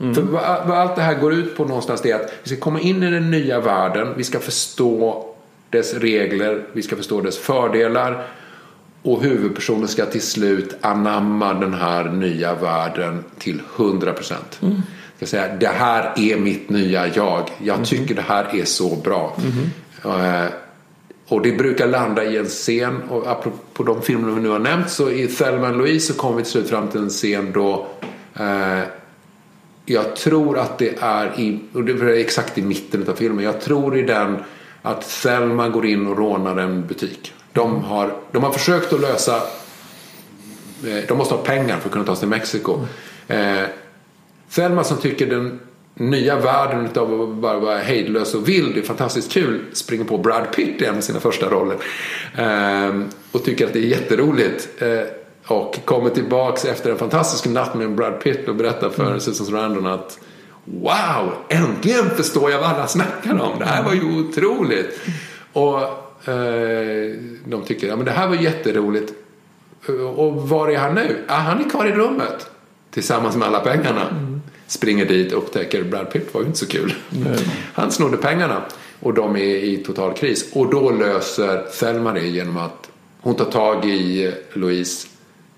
Mm. 0.00 0.14
För 0.14 0.22
vad, 0.22 0.68
vad, 0.68 0.78
allt 0.78 0.96
det 0.96 1.02
här 1.02 1.14
går 1.14 1.32
ut 1.32 1.56
på 1.56 1.64
någonstans 1.64 2.04
är 2.04 2.14
att 2.14 2.32
vi 2.42 2.48
ska 2.48 2.60
komma 2.60 2.80
in 2.80 3.02
i 3.02 3.10
den 3.10 3.30
nya 3.30 3.60
världen, 3.60 4.08
vi 4.16 4.24
ska 4.24 4.38
förstå 4.38 5.26
dess 5.70 5.94
regler, 5.94 6.66
vi 6.72 6.82
ska 6.82 6.96
förstå 6.96 7.20
dess 7.20 7.38
fördelar 7.38 8.26
och 9.02 9.22
huvudpersonen 9.22 9.88
ska 9.88 10.06
till 10.06 10.22
slut 10.22 10.76
anamma 10.80 11.54
den 11.54 11.74
här 11.74 12.04
nya 12.04 12.54
världen 12.54 13.24
till 13.38 13.62
100 13.76 14.12
procent. 14.12 14.58
Mm 14.62 14.82
ska 15.20 15.26
säga, 15.26 15.54
det 15.54 15.66
här 15.66 16.12
är 16.16 16.36
mitt 16.36 16.70
nya 16.70 17.06
jag. 17.06 17.50
Jag 17.58 17.74
mm. 17.74 17.86
tycker 17.86 18.14
det 18.14 18.24
här 18.28 18.56
är 18.60 18.64
så 18.64 18.96
bra. 18.96 19.36
Mm. 20.04 20.48
och 21.28 21.42
det 21.42 21.52
brukar 21.52 21.86
landa 21.86 22.24
i 22.24 22.36
en 22.36 22.46
scen. 22.46 23.02
Och 23.02 23.26
apropå 23.26 23.82
de 23.82 24.02
filmer 24.02 24.30
vi 24.30 24.40
nu 24.40 24.48
har 24.48 24.58
nämnt 24.58 24.90
så 24.90 25.10
i 25.10 25.26
Thelma 25.26 25.70
Louise 25.70 26.12
så 26.12 26.20
kommer 26.20 26.36
vi 26.36 26.42
till 26.42 26.52
slut 26.52 26.68
fram 26.68 26.88
till 26.88 27.00
en 27.00 27.08
scen 27.08 27.52
då 27.52 27.86
eh, 28.38 28.80
jag 29.86 30.16
tror 30.16 30.58
att 30.58 30.78
det 30.78 30.94
är 31.00 31.40
i, 31.40 31.60
och 31.72 31.84
det 31.84 31.92
är 31.92 32.08
exakt 32.08 32.58
i 32.58 32.62
mitten 32.62 33.08
av 33.08 33.14
filmen. 33.14 33.44
Jag 33.44 33.60
tror 33.60 33.98
i 33.98 34.02
den 34.02 34.36
att 34.82 35.22
Thelma 35.22 35.68
går 35.68 35.86
in 35.86 36.06
och 36.06 36.18
rånar 36.18 36.56
en 36.56 36.86
butik. 36.86 37.32
De 37.52 37.84
har, 37.84 38.14
de 38.32 38.42
har 38.42 38.52
försökt 38.52 38.92
att 38.92 39.00
lösa 39.00 39.36
eh, 40.86 41.04
de 41.08 41.18
måste 41.18 41.34
ha 41.34 41.42
pengar 41.42 41.78
för 41.78 41.88
att 41.88 41.92
kunna 41.92 42.04
ta 42.04 42.14
sig 42.14 42.20
till 42.20 42.28
Mexiko. 42.28 42.86
Mm. 43.28 43.66
Selma 44.50 44.84
som 44.84 44.96
tycker 44.96 45.26
den 45.26 45.60
nya 45.94 46.36
världen 46.36 46.88
av 46.96 47.22
att 47.22 47.36
bara 47.36 47.58
vara 47.58 47.78
hejdlös 47.78 48.34
och 48.34 48.48
vild 48.48 48.76
är 48.76 48.82
fantastiskt 48.82 49.32
kul 49.32 49.64
springer 49.72 50.04
på 50.04 50.18
Brad 50.18 50.52
Pitt 50.56 50.82
i 50.82 50.84
en 50.84 50.96
av 50.96 51.00
sina 51.00 51.20
första 51.20 51.50
roller. 51.50 51.76
Ehm, 52.36 53.04
och 53.32 53.44
tycker 53.44 53.66
att 53.66 53.72
det 53.72 53.78
är 53.78 53.86
jätteroligt. 53.86 54.68
Ehm, 54.82 55.06
och 55.46 55.78
kommer 55.84 56.10
tillbaks 56.10 56.64
efter 56.64 56.90
en 56.90 56.98
fantastisk 56.98 57.46
natt 57.46 57.74
med 57.74 57.94
Brad 57.94 58.20
Pitt 58.20 58.48
och 58.48 58.54
berättar 58.54 58.90
för 58.90 59.06
mm. 59.06 59.20
Susan 59.20 59.46
Sarandon 59.46 59.86
att 59.86 60.18
Wow, 60.64 61.32
äntligen 61.48 62.10
förstår 62.10 62.50
jag 62.50 62.60
vad 62.60 62.70
alla 62.70 62.86
snackar 62.86 63.40
om. 63.40 63.58
Det 63.58 63.64
här 63.64 63.82
var 63.82 63.94
ju 63.94 64.20
otroligt. 64.20 65.00
Och 65.52 65.80
eh, 66.28 67.16
de 67.44 67.62
tycker 67.66 67.92
att 67.92 68.04
det 68.04 68.10
här 68.10 68.28
var 68.28 68.34
jätteroligt. 68.34 69.12
Och 70.16 70.48
var 70.48 70.68
är 70.68 70.78
han 70.78 70.94
nu? 70.94 71.24
Ja, 71.28 71.34
han 71.34 71.64
är 71.64 71.70
kvar 71.70 71.86
i 71.86 71.92
rummet 71.92 72.50
tillsammans 72.90 73.36
med 73.36 73.48
alla 73.48 73.60
pengarna. 73.60 74.06
Springer 74.70 75.06
dit 75.06 75.32
och 75.32 75.38
upptäcker 75.38 75.84
Brad 75.84 76.12
Pitt 76.12 76.34
var 76.34 76.40
ju 76.40 76.46
inte 76.46 76.58
så 76.58 76.66
kul. 76.66 76.94
Mm. 77.16 77.32
Han 77.74 77.92
snodde 77.92 78.16
pengarna 78.16 78.62
och 79.00 79.14
de 79.14 79.36
är 79.36 79.40
i 79.40 79.76
total 79.76 80.12
kris. 80.12 80.48
Och 80.52 80.70
då 80.70 80.90
löser 80.90 81.62
Thelma 81.80 82.12
det 82.12 82.26
genom 82.26 82.56
att 82.56 82.90
hon 83.20 83.34
tar 83.34 83.44
tag 83.44 83.84
i 83.84 84.32
Louise 84.52 85.08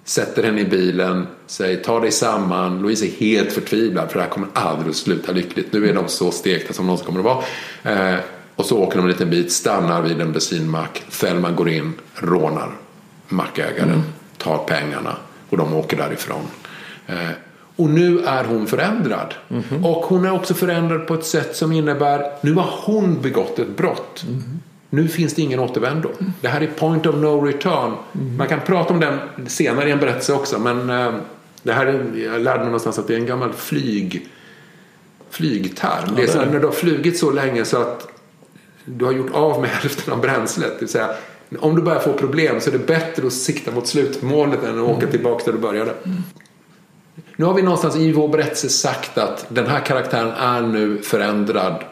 sätter 0.05 0.43
henne 0.43 0.61
i 0.61 0.65
bilen, 0.65 1.27
säger 1.47 1.85
ta 1.85 2.01
dig 2.01 2.13
samman. 2.13 2.83
Louise 2.83 3.07
är 3.07 3.11
helt 3.11 3.53
förtvivlad 3.53 4.11
för 4.11 4.19
det 4.19 4.23
här 4.23 4.31
kommer 4.31 4.49
aldrig 4.53 4.91
att 4.91 4.97
sluta 4.97 5.33
lyckligt. 5.33 5.73
Nu 5.73 5.89
är 5.89 5.95
de 5.95 6.09
så 6.09 6.31
stekta 6.31 6.73
som 6.73 6.87
någonsin 6.87 7.07
kommer 7.07 7.21
att 7.21 7.45
vara. 7.85 8.13
Eh, 8.13 8.19
och 8.57 8.67
så 8.67 8.79
åker 8.79 8.97
de 8.97 9.03
en 9.03 9.11
liten 9.11 9.31
bit, 9.31 9.53
stannar 9.53 10.03
vid 10.03 10.21
en 10.21 10.33
bensinmack. 10.33 11.03
Thelma 11.21 11.51
går 11.51 11.69
in, 11.69 11.93
rånar 12.15 12.71
mackägaren, 13.29 13.89
mm. 13.89 14.03
tar 14.39 14.59
pengarna 14.59 15.17
och 15.49 15.57
de 15.57 15.75
åker 15.75 15.97
därifrån. 15.97 16.47
Eh, 17.07 17.29
och 17.77 17.91
nu 17.91 18.19
är 18.19 18.45
hon 18.45 18.67
förändrad. 18.67 19.35
Mm 19.49 19.63
-hmm. 19.63 19.85
Och 19.85 20.05
hon 20.05 20.25
är 20.25 20.33
också 20.33 20.55
förändrad 20.55 21.07
på 21.07 21.15
ett 21.15 21.25
sätt 21.25 21.57
som 21.57 21.73
innebär 21.73 22.33
nu 22.41 22.55
har 22.55 22.71
hon 22.85 23.23
begått 23.23 23.59
ett 23.59 23.77
brott. 23.77 24.25
Mm 24.29 24.39
-hmm. 24.39 24.59
Nu 24.91 25.09
finns 25.09 25.35
det 25.35 25.43
ingen 25.43 25.61
återvändo. 25.61 26.09
Mm. 26.09 26.33
Det 26.41 26.49
här 26.49 26.61
är 26.61 26.67
point 26.67 27.07
of 27.07 27.15
no 27.15 27.45
return. 27.47 27.93
Mm. 28.15 28.37
Man 28.37 28.49
kan 28.49 28.61
prata 28.61 28.95
om 28.95 29.01
den 29.01 29.19
senare 29.47 29.89
i 29.89 29.93
en 29.93 29.99
berättelse 29.99 30.33
också. 30.33 30.59
Men 30.59 30.91
äh, 30.91 31.15
det 31.63 31.73
här 31.73 31.87
är, 31.87 32.25
jag 32.25 32.41
lärde 32.41 32.59
mig 32.59 32.67
någonstans 32.67 32.99
att 32.99 33.07
det 33.07 33.15
är 33.15 33.19
en 33.19 33.27
gammal 33.27 33.53
flyg, 33.53 34.29
flygterm. 35.31 36.05
Ja, 36.07 36.13
det 36.17 36.23
är 36.23 36.27
så 36.27 36.39
när 36.39 36.61
du 36.61 36.67
har 36.67 36.73
flugit 36.73 37.19
så 37.19 37.31
länge 37.31 37.65
så 37.65 37.77
att 37.77 38.09
du 38.85 39.05
har 39.05 39.13
gjort 39.13 39.35
av 39.35 39.61
med 39.61 39.71
hälften 39.83 40.15
av 40.15 40.21
bränslet. 40.21 40.73
Det 40.73 40.81
vill 40.81 40.89
säga, 40.89 41.11
om 41.59 41.77
du 41.77 41.83
börjar 41.83 42.01
få 42.01 42.13
problem 42.13 42.61
så 42.61 42.71
är 42.71 42.73
det 42.73 42.87
bättre 42.87 43.27
att 43.27 43.33
sikta 43.33 43.71
mot 43.71 43.87
slutmålet 43.87 44.65
än 44.65 44.79
att 44.79 44.85
åka 44.85 44.99
mm. 44.99 45.11
tillbaka 45.11 45.45
där 45.45 45.53
du 45.53 45.59
började. 45.59 45.95
Nu 47.37 47.45
har 47.45 47.55
vi 47.55 47.63
någonstans 47.63 47.97
i 47.97 48.13
vår 48.13 48.29
berättelse 48.29 48.69
sagt 48.69 49.19
att 49.19 49.47
den 49.49 49.67
här 49.67 49.81
karaktären 49.81 50.31
är 50.31 50.63
nu 50.63 51.03
förändrad 51.03 51.85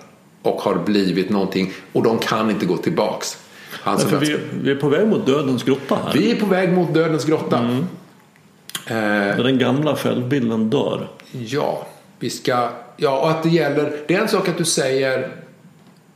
och 0.43 0.61
har 0.61 0.75
blivit 0.75 1.31
någonting 1.31 1.73
och 1.93 2.03
de 2.03 2.19
kan 2.19 2.51
inte 2.51 2.67
gå 2.67 2.77
tillbaks. 2.77 3.39
Han 3.71 3.99
ja, 4.11 4.19
vi, 4.19 4.37
vi, 4.63 4.71
är 4.71 4.77
på 4.77 4.89
väg 4.89 5.09
mot 5.09 5.27
dödens 5.27 5.63
grotta 5.63 5.99
här. 6.05 6.13
Vi 6.13 6.31
är 6.31 6.37
på 6.37 6.47
väg 6.47 6.73
mot 6.73 6.95
dödens 6.95 7.25
grotta. 7.25 7.59
Mm. 7.59 7.87
Eh, 8.87 9.37
den 9.37 9.59
gamla 9.59 9.97
självbilden 9.97 10.71
dör. 10.71 11.09
Ja, 11.33 11.87
vi 12.19 12.31
ska... 12.31 12.69
Ja, 12.97 13.21
och 13.21 13.31
att 13.31 13.43
det 13.43 13.49
gäller... 13.49 13.97
Det 14.09 14.15
är 14.15 14.21
en 14.21 14.29
sak 14.29 14.49
att 14.49 14.59
du 14.59 14.65
säger 14.65 15.31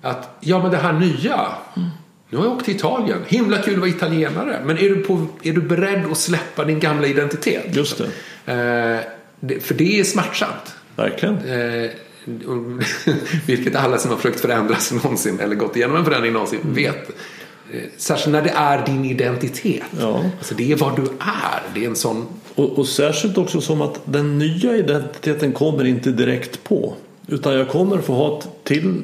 att 0.02 0.30
ja, 0.40 0.62
men 0.62 0.70
det 0.70 0.76
här 0.76 0.92
nya. 0.92 1.40
Mm. 1.76 1.88
Nu 2.30 2.38
har 2.38 2.44
jag 2.44 2.54
åkt 2.54 2.64
till 2.64 2.76
Italien. 2.76 3.18
Himla 3.26 3.58
kul 3.58 3.74
att 3.74 3.80
vara 3.80 3.90
italienare. 3.90 4.60
Men 4.64 4.78
är 4.78 4.88
du, 4.88 4.96
på, 4.96 5.26
är 5.42 5.52
du 5.52 5.60
beredd 5.60 6.04
att 6.10 6.18
släppa 6.18 6.64
din 6.64 6.80
gamla 6.80 7.06
identitet? 7.06 7.76
Just 7.76 8.02
det. 8.44 8.52
Eh, 8.52 9.13
för 9.60 9.74
det 9.74 10.00
är 10.00 10.04
smärtsamt. 10.04 10.74
Verkligen. 10.96 11.36
Eh, 11.36 11.90
vilket 13.46 13.76
alla 13.76 13.98
som 13.98 14.10
har 14.10 14.16
försökt 14.16 14.40
förändras 14.40 14.92
någonsin 14.92 15.40
eller 15.40 15.54
gått 15.54 15.76
igenom 15.76 15.96
en 15.96 16.04
förändring 16.04 16.32
någonsin 16.32 16.60
mm. 16.60 16.74
vet. 16.74 17.08
Eh, 17.72 17.80
särskilt 17.96 18.32
när 18.32 18.42
det 18.42 18.52
är 18.56 18.86
din 18.86 19.04
identitet. 19.04 19.82
Ja. 20.00 20.24
Alltså 20.38 20.54
det 20.54 20.72
är 20.72 20.76
vad 20.76 20.96
du 20.96 21.02
är. 21.18 21.62
Det 21.74 21.84
är 21.84 21.88
en 21.88 21.96
sån... 21.96 22.26
Och, 22.54 22.78
och 22.78 22.88
särskilt 22.88 23.38
också 23.38 23.60
som 23.60 23.82
att 23.82 24.00
den 24.04 24.38
nya 24.38 24.76
identiteten 24.76 25.52
kommer 25.52 25.84
inte 25.84 26.10
direkt 26.10 26.64
på. 26.64 26.94
Utan 27.26 27.54
jag 27.54 27.68
kommer 27.68 27.98
få 27.98 28.14
ha 28.14 28.42
till, 28.64 29.02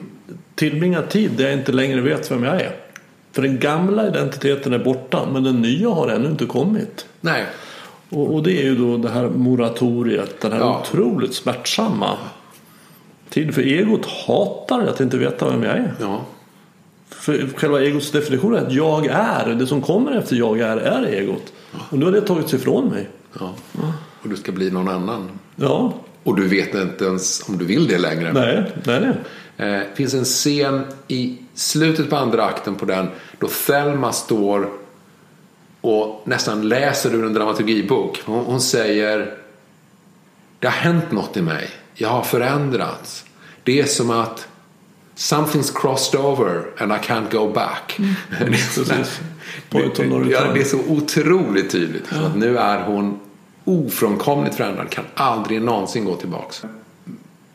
tillbringa 0.55 1.03
tid 1.03 1.31
där 1.31 1.45
jag 1.45 1.53
inte 1.53 1.73
längre 1.73 2.01
vet 2.01 2.31
vem 2.31 2.45
jag 2.45 2.55
är. 2.55 2.77
För 3.33 3.43
den 3.43 3.59
gamla 3.59 4.09
identiteten 4.09 4.73
är 4.73 4.79
borta 4.79 5.29
men 5.33 5.45
den 5.45 5.63
nya 5.63 5.89
har 5.89 6.09
ännu 6.09 6.29
inte 6.29 6.47
kommit. 6.47 7.07
Nej. 7.21 7.47
Och, 8.11 8.35
och, 8.35 8.43
det 8.43 8.53
är 8.53 8.63
ju 8.63 8.77
då 8.77 8.97
det 8.97 9.09
här 9.09 9.29
moratoriet, 9.29 10.41
den 10.41 10.53
här 10.53 10.59
ja. 10.59 10.81
otroligt 10.81 11.35
smärtsamma 11.35 12.17
tid. 13.29 13.55
För 13.55 13.63
egot 13.63 14.07
hatar 14.07 14.87
att 14.87 15.01
inte 15.01 15.19
veta 15.19 15.51
vem 15.51 15.63
jag 15.63 15.77
är. 15.77 15.95
Ja. 16.01 16.21
För 17.09 17.49
själva 17.57 17.83
egots 17.83 18.11
definition 18.11 18.55
är 18.55 18.59
att 18.59 18.73
jag 18.73 19.07
är, 19.07 19.55
det 19.55 19.67
som 19.67 19.83
kommer 19.83 20.13
efter 20.13 20.37
jag 20.37 20.61
är, 20.61 20.77
är 20.77 21.07
egot. 21.07 21.53
Och 21.91 21.99
nu 21.99 22.05
har 22.05 22.13
det 22.13 22.21
tagits 22.21 22.55
ifrån 22.55 22.89
mig. 22.89 23.09
Ja. 23.39 23.55
Och 24.23 24.29
du 24.29 24.37
ska 24.37 24.53
bli 24.53 24.71
någon 24.71 24.89
annan. 24.89 25.29
Ja. 25.57 25.95
Och 26.23 26.37
du 26.37 26.49
vet 26.49 26.75
inte 26.75 27.05
ens 27.05 27.49
om 27.49 27.59
du 27.59 27.65
vill 27.65 27.89
det 27.89 27.99
längre. 27.99 28.33
Nej, 28.33 28.73
nej, 28.85 29.01
nej. 29.01 29.15
Det 29.57 29.77
eh, 29.77 29.83
finns 29.95 30.15
en 30.15 30.25
scen 30.25 30.85
i 31.09 31.39
slutet 31.55 32.11
på 32.11 32.17
andra 32.17 32.45
akten 32.45 32.75
på 32.75 32.85
den 32.85 33.09
då 33.39 33.49
Thelma 33.67 34.13
står 34.13 34.69
och 35.81 36.23
nästan 36.25 36.69
läser 36.69 37.15
ur 37.15 37.25
en 37.25 37.35
dramaturgibok. 37.35 38.23
Hon, 38.25 38.45
hon 38.45 38.61
säger 38.61 39.35
Det 40.59 40.67
har 40.67 40.75
hänt 40.75 41.13
något 41.13 41.37
i 41.37 41.43
mig. 41.43 41.71
Jag 41.95 42.09
har 42.09 42.23
förändrats. 42.23 43.25
Det 43.63 43.81
är 43.81 43.85
som 43.85 44.11
att 44.11 44.49
Something's 45.17 45.81
crossed 45.81 46.21
over 46.21 46.63
and 46.79 46.93
I 46.93 46.95
can't 46.95 47.31
go 47.31 47.53
back. 47.53 47.99
Mm. 47.99 48.15
Ja, 49.71 49.79
return. 49.81 50.55
det 50.55 50.61
är 50.61 50.65
så 50.65 50.79
otroligt 50.89 51.71
tydligt. 51.71 52.07
Så 52.07 52.25
att 52.25 52.37
nu 52.37 52.59
är 52.59 52.83
hon 52.83 53.21
ofrånkomligt 53.65 54.57
förändrad. 54.57 54.91
Kan 54.91 55.05
aldrig 55.15 55.63
någonsin 55.63 56.05
gå 56.05 56.17
tillbaks. 56.17 56.63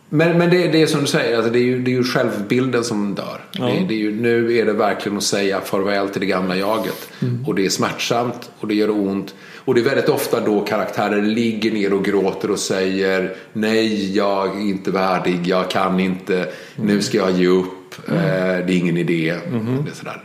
Men, 0.10 0.38
men 0.38 0.49
det, 0.49 0.68
det 0.68 0.82
är 0.82 0.88
som 0.88 1.01
du 1.01 1.08
säger, 1.08 1.36
alltså 1.36 1.51
det, 1.51 1.60
är 1.60 1.64
ju, 1.64 1.82
det 1.82 1.91
är 1.91 1.95
ju 1.95 2.03
självbilden 2.03 2.84
som 2.84 3.16
dör. 3.16 3.41
Ja. 3.51 3.66
Det, 3.66 3.86
det 3.88 3.93
är 3.93 3.97
ju, 3.97 4.22
nu 4.22 4.58
är 4.58 4.66
det 4.66 4.74
verkligen 4.74 5.18
att 5.18 5.24
säga 5.24 5.62
farväl 5.62 6.10
till 6.10 6.22
det 6.22 6.28
gamla 6.28 6.56
jaget. 6.56 7.10
Och 7.45 7.56
det 7.56 7.66
är 7.66 7.70
smärtsamt 7.70 8.51
och 8.60 8.68
det 8.68 8.76
gör 8.76 8.89
ont. 8.89 9.36
Och 9.66 9.76
det 9.76 9.82
är 9.82 9.86
väldigt 9.86 10.10
ofta 10.10 10.39
då 10.39 10.62
karaktärer 10.62 11.22
ligger 11.22 11.72
ner 11.72 11.93
och 11.93 12.06
gråter 12.06 12.51
och 12.51 12.60
säger 12.60 13.36
Nej, 13.53 14.16
jag 14.16 14.58
är 14.58 14.62
inte 14.62 14.91
värdig, 14.91 15.47
jag 15.47 15.70
kan 15.70 15.99
inte, 15.99 16.47
nu 16.76 17.01
ska 17.01 17.18
jag 17.18 17.32
ge 17.32 17.47
upp, 17.47 18.08
eh, 18.08 18.16
det 18.16 18.74
är 18.74 18.78
ingen 18.78 18.97
idé. 18.97 19.36
Det 19.86 19.91
är 19.91 19.95
sådär. 19.95 20.22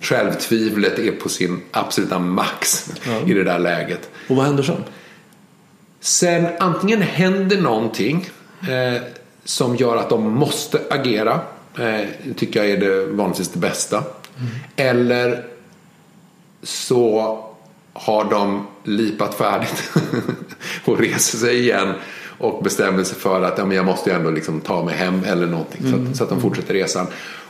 Självtvivlet 0.00 0.98
är 0.98 1.12
på 1.12 1.28
sin 1.28 1.60
absoluta 1.70 2.18
max 2.18 2.90
i 3.26 3.34
det 3.34 3.44
där 3.44 3.58
läget. 3.58 4.10
Och 4.28 4.36
vad 4.36 4.46
händer 4.46 4.62
sen? 4.62 4.84
Sen 6.00 6.46
antingen 6.58 7.02
händer 7.02 7.60
någonting 7.60 8.30
eh, 8.70 9.02
som 9.44 9.76
gör 9.76 9.96
att 9.96 10.10
de 10.10 10.32
måste 10.32 10.80
agera. 10.90 11.40
Eh, 11.78 12.34
tycker 12.36 12.60
jag 12.60 12.70
är 12.70 12.76
det 12.76 13.06
vanligtvis 13.06 13.48
det 13.48 13.58
bästa. 13.58 14.02
Eller 14.76 15.44
så 16.62 17.38
har 17.92 18.24
de 18.24 18.66
lipat 18.84 19.34
färdigt 19.34 19.90
och 20.84 20.98
reser 20.98 21.38
sig 21.38 21.58
igen 21.58 21.92
och 22.38 22.62
bestämmer 22.62 23.04
sig 23.04 23.18
för 23.18 23.42
att 23.42 23.58
ja, 23.58 23.64
men 23.64 23.76
jag 23.76 23.86
måste 23.86 24.10
ju 24.10 24.16
ändå 24.16 24.30
liksom 24.30 24.60
ta 24.60 24.84
mig 24.84 24.94
hem 24.94 25.24
eller 25.24 25.46
någonting 25.46 25.82
så, 25.90 25.96
att, 25.96 26.16
så 26.16 26.24
att 26.24 26.30
de 26.30 26.40
fortsätter 26.40 26.74
resan. 26.74 27.06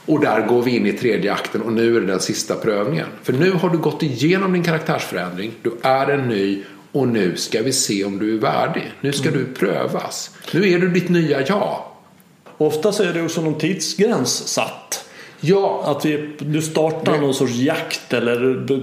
Och 0.06 0.20
där 0.20 0.46
går 0.46 0.62
vi 0.62 0.76
in 0.76 0.86
i 0.86 0.92
tredje 0.92 1.32
akten 1.32 1.62
och 1.62 1.72
nu 1.72 1.96
är 1.96 2.00
det 2.00 2.06
den 2.06 2.20
sista 2.20 2.54
prövningen. 2.54 3.06
För 3.22 3.32
nu 3.32 3.52
har 3.52 3.70
du 3.70 3.78
gått 3.78 4.02
igenom 4.02 4.52
din 4.52 4.62
karaktärsförändring, 4.62 5.52
du 5.62 5.72
är 5.82 6.10
en 6.10 6.28
ny 6.28 6.64
och 6.95 7.09
nu 7.09 7.36
ska 7.36 7.62
vi 7.62 7.72
se 7.72 8.05
om 8.05 8.18
du 8.18 8.34
är 8.34 8.38
värdig. 8.38 8.92
Nu 9.01 9.12
ska 9.12 9.30
du 9.30 9.45
prövas. 9.45 10.30
Nu 10.53 10.70
är 10.70 10.78
du 10.78 10.88
ditt 10.88 11.09
nya 11.09 11.47
jag. 11.47 11.82
Ofta 12.59 12.92
så 12.92 13.03
är 13.03 13.12
det 13.12 13.22
också 13.22 13.40
någon 13.40 13.59
tidsgräns 13.59 14.49
satt. 14.49 15.05
Ja, 15.40 15.82
Att 15.86 16.05
vi, 16.05 16.34
du 16.38 16.62
startar 16.62 17.18
någon 17.18 17.34
sorts 17.34 17.53
jakt 17.53 18.12
eller 18.12 18.36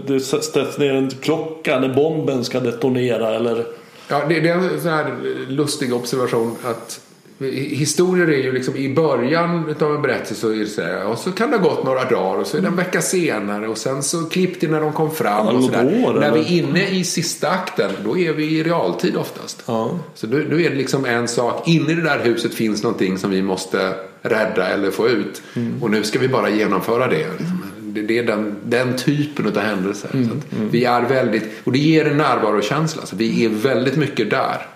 du 0.08 0.20
sätts 0.20 0.78
ner 0.78 0.94
en 0.94 1.10
klocka 1.10 1.80
när 1.80 1.94
bomben 1.94 2.46
ska 2.46 2.60
detonera 2.60 3.36
eller 3.36 3.66
Ja, 4.08 4.26
det, 4.30 4.40
det 4.40 4.50
är 4.50 4.56
en 4.56 4.82
sån 4.82 4.92
här 4.92 5.18
lustig 5.50 5.94
observation 5.94 6.56
att 6.64 7.02
historier 7.50 8.28
är 8.28 8.44
ju 8.44 8.52
liksom 8.52 8.76
i 8.76 8.94
början 8.94 9.76
av 9.80 9.96
en 9.96 10.02
berättelse 10.02 10.36
så 10.36 10.50
är 10.50 10.56
det 10.56 10.66
så 10.66 10.82
här, 10.82 11.06
och 11.06 11.18
så 11.18 11.32
kan 11.32 11.52
det 11.52 11.58
ha 11.58 11.70
gått 11.70 11.86
några 11.86 12.04
dagar 12.10 12.40
och 12.40 12.48
så 12.48 12.58
är 12.58 12.62
det 12.62 12.68
en 12.68 12.76
vecka 12.76 13.02
senare 13.02 13.68
och 13.68 13.78
sen 13.78 14.04
så 14.04 14.26
klipp 14.26 14.60
till 14.60 14.72
när 14.72 14.82
de 14.82 14.94
kom 14.94 15.12
fram 15.12 15.48
Ja, 15.48 15.52
och 15.52 15.64
så 15.64 15.70
år, 15.70 16.20
När 16.20 16.32
vi 16.32 16.40
är 16.40 16.64
inne 16.64 16.90
i 16.90 17.04
sista 17.04 17.50
akten 17.50 17.92
då 18.04 18.18
är 18.18 18.34
vi 18.34 18.46
i 18.60 18.64
realtid 18.64 19.16
oftast. 19.16 19.64
Ja. 19.66 20.00
Så 20.16 20.28
nu, 20.28 20.48
nu 20.50 20.64
är 20.64 20.70
det 20.70 20.76
liksom 20.76 21.06
en 21.06 21.28
sak, 21.28 21.68
inne 21.68 21.92
i 21.92 21.96
det 21.96 22.02
där 22.02 22.20
huset 22.20 22.54
finns 22.54 22.84
någonting 22.84 23.18
som 23.18 23.32
vi 23.32 23.42
måste 23.42 23.94
rädda 24.22 24.68
eller 24.68 24.92
få 24.92 25.08
ut 25.08 25.42
Mm. 25.56 25.84
och 25.84 25.92
nu 25.92 26.04
ska 26.04 26.20
vi 26.20 26.28
bara 26.28 26.50
genomföra 26.50 27.08
det. 27.08 27.28
Liksom. 27.40 27.64
Det, 27.80 28.02
det 28.02 28.18
är 28.20 28.24
den, 28.24 28.56
den 28.64 28.98
typen 28.98 29.48
av 29.48 29.58
händelser. 29.58 30.10
Mm, 30.14 30.30
att 30.32 30.46
Vi 30.72 30.86
är 30.86 31.02
väldigt, 31.02 31.44
och 31.64 31.72
det 31.72 31.80
ger 31.80 32.08
en 32.08 32.18
närvarokänsla. 32.18 33.06
Så 33.06 33.16
vi 33.16 33.46
är 33.46 33.50
väldigt 33.50 33.96
mycket 33.96 34.30
där. 34.30 34.68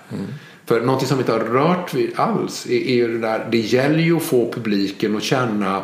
Mm. 0.68 0.80
För 0.80 0.86
någonting 0.86 1.08
som 1.08 1.18
vi 1.18 1.22
inte 1.22 1.32
har 1.32 1.40
rört 1.40 1.94
vid 1.94 2.12
alls 2.16 2.66
är, 2.66 2.72
är 2.72 2.96
ju 2.96 3.08
det 3.08 3.28
där, 3.28 3.48
det 3.52 3.58
gäller 3.58 4.00
ju 4.00 4.18
att 4.18 4.24
få 4.24 4.52
publiken 4.52 5.16
att 5.18 5.24
känna 5.24 5.84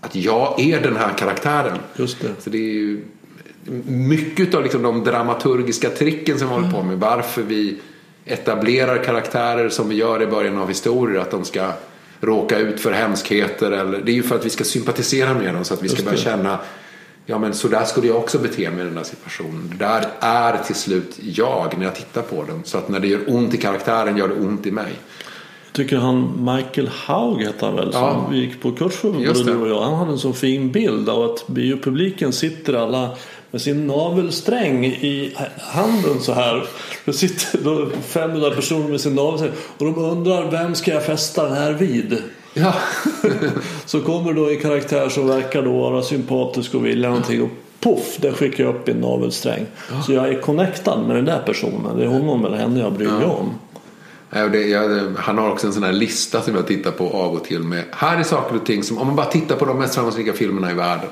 att 0.00 0.14
jag 0.14 0.60
är 0.60 0.80
den 0.80 0.96
här 0.96 1.14
karaktären. 1.18 1.78
Just 1.96 2.20
det. 2.20 2.28
Så 2.38 2.50
det 2.50 2.58
är 2.58 2.72
ju 2.72 3.04
mycket 3.86 4.54
av 4.54 4.62
liksom 4.62 4.82
de 4.82 5.04
dramaturgiska 5.04 5.90
tricken 5.90 6.38
som 6.38 6.48
vi 6.48 6.54
håller 6.54 6.70
på 6.70 6.82
med. 6.82 6.98
Varför 6.98 7.42
vi 7.42 7.76
etablerar 8.24 9.04
karaktärer 9.04 9.68
som 9.68 9.88
vi 9.88 9.94
gör 9.94 10.22
i 10.22 10.26
början 10.26 10.58
av 10.58 10.68
historier. 10.68 11.20
Att 11.20 11.30
de 11.30 11.44
ska 11.44 11.72
råka 12.20 12.58
ut 12.58 12.80
för 12.80 12.92
hemskheter. 12.92 13.72
Eller, 13.72 13.98
det 13.98 14.12
är 14.12 14.14
ju 14.14 14.22
för 14.22 14.34
att 14.34 14.46
vi 14.46 14.50
ska 14.50 14.64
sympatisera 14.64 15.34
med 15.34 15.54
dem 15.54 15.64
så 15.64 15.74
att 15.74 15.82
vi 15.82 15.88
ska 15.88 16.02
börja 16.02 16.18
känna 16.18 16.58
Ja 17.26 17.38
men 17.38 17.54
så 17.54 17.68
där 17.68 17.84
skulle 17.84 18.06
jag 18.06 18.16
också 18.16 18.38
bete 18.38 18.70
mig 18.70 18.80
i 18.80 18.84
den 18.84 18.94
där 18.94 19.02
situationen. 19.02 19.68
Det 19.78 19.84
där 19.84 20.06
är 20.20 20.58
till 20.58 20.74
slut 20.74 21.18
jag 21.22 21.78
när 21.78 21.84
jag 21.84 21.94
tittar 21.94 22.22
på 22.22 22.44
den. 22.44 22.60
Så 22.64 22.78
att 22.78 22.88
när 22.88 23.00
det 23.00 23.08
gör 23.08 23.20
ont 23.26 23.54
i 23.54 23.56
karaktären 23.56 24.16
gör 24.16 24.28
det 24.28 24.34
ont 24.34 24.66
i 24.66 24.70
mig. 24.70 24.92
Tycker 25.72 25.96
han 25.96 26.44
Michael 26.56 26.88
Haug 26.88 27.42
hette 27.42 27.66
han 27.66 27.76
väl 27.76 27.92
som 27.92 28.02
Ja. 28.02 28.26
vi 28.30 28.38
gick 28.38 28.62
på 28.62 28.72
kurs 28.72 28.92
för 28.94 29.10
både 29.10 29.44
du 29.44 29.56
och 29.56 29.68
jag. 29.68 29.80
Han 29.82 29.94
hade 29.94 30.10
en 30.12 30.18
så 30.18 30.32
fin 30.32 30.72
bild 30.72 31.08
av 31.08 31.30
att 31.30 31.46
biopubliken 31.48 32.32
sitter 32.32 32.74
alla 32.74 33.16
med 33.50 33.62
sin 33.62 33.86
navelsträng 33.86 34.84
i 34.86 35.36
handen 35.58 36.20
så 36.20 36.32
här. 36.32 36.64
Det 37.04 37.12
sitter 37.12 37.58
då 37.64 37.90
500 38.02 38.50
personer 38.50 38.88
med 38.88 39.00
sin 39.00 39.14
navelsträng 39.14 39.52
och 39.78 39.84
de 39.84 39.98
undrar 39.98 40.50
vem 40.50 40.74
ska 40.74 40.90
jag 40.90 41.04
fästa 41.06 41.44
den 41.44 41.56
här 41.56 41.72
vid? 41.72 42.22
Ja, 42.54 42.74
Så 43.86 44.00
kommer 44.00 44.32
då 44.32 44.50
en 44.50 44.60
karaktär 44.60 45.08
som 45.08 45.26
verkar 45.26 45.62
då 45.62 45.72
vara 45.72 46.02
sympatisk 46.02 46.74
och 46.74 46.86
vilja 46.86 47.08
någonting 47.08 47.42
och 47.42 47.50
poff, 47.80 48.16
där 48.20 48.32
skickar 48.32 48.64
jag 48.64 48.74
upp 48.74 48.88
en 48.88 48.96
navelsträng. 48.96 49.66
Så 50.06 50.12
jag 50.12 50.28
är 50.28 50.40
connectad 50.40 51.06
med 51.06 51.16
den 51.16 51.24
där 51.24 51.42
personen. 51.46 51.96
Det 51.96 52.04
är 52.04 52.08
honom 52.08 52.44
eller 52.44 52.56
henne 52.56 52.80
jag 52.80 52.92
bryr 52.92 53.08
mig 53.08 53.24
om. 53.24 53.50
Ja, 54.30 54.48
det, 54.48 54.62
jag, 54.62 55.12
han 55.16 55.38
har 55.38 55.50
också 55.50 55.66
en 55.66 55.72
sån 55.72 55.82
här 55.82 55.92
lista 55.92 56.42
som 56.42 56.54
jag 56.54 56.66
tittar 56.66 56.90
på 56.90 57.08
av 57.10 57.32
och 57.34 57.44
till 57.44 57.62
med. 57.62 57.84
Här 57.90 58.18
är 58.18 58.22
saker 58.22 58.56
och 58.56 58.66
ting 58.66 58.82
som, 58.82 58.98
om 58.98 59.06
man 59.06 59.16
bara 59.16 59.26
tittar 59.26 59.56
på 59.56 59.64
de 59.64 59.78
mest 59.78 59.94
framgångsrika 59.94 60.32
filmerna 60.32 60.70
i 60.70 60.74
världen. 60.74 61.08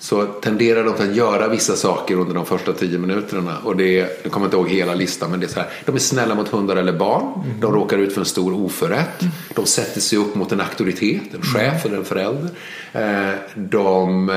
Så 0.00 0.24
tenderar 0.26 0.84
de 0.84 0.90
att 0.90 1.16
göra 1.16 1.48
vissa 1.48 1.76
saker 1.76 2.14
under 2.14 2.34
de 2.34 2.46
första 2.46 2.72
tio 2.72 2.98
minuterna. 2.98 3.58
Och 3.64 3.76
det 3.76 4.00
är, 4.00 4.08
jag 4.22 4.32
kommer 4.32 4.46
inte 4.46 4.56
ihåg 4.56 4.68
hela 4.68 4.94
listan, 4.94 5.30
men 5.30 5.40
det 5.40 5.46
är 5.46 5.48
så 5.48 5.60
här. 5.60 5.68
De 5.84 5.94
är 5.94 5.98
snälla 5.98 6.34
mot 6.34 6.48
hundar 6.48 6.76
eller 6.76 6.92
barn. 6.92 7.42
De 7.60 7.72
råkar 7.74 7.98
ut 7.98 8.12
för 8.12 8.20
en 8.20 8.24
stor 8.26 8.52
oförrätt. 8.54 9.24
De 9.54 9.66
sätter 9.66 10.00
sig 10.00 10.18
upp 10.18 10.34
mot 10.34 10.52
en 10.52 10.60
auktoritet, 10.60 11.34
en 11.34 11.42
chef 11.42 11.86
eller 11.86 11.96
en 11.96 12.04
förälder. 12.04 12.50
Eh, 12.92 13.34
De 13.54 14.28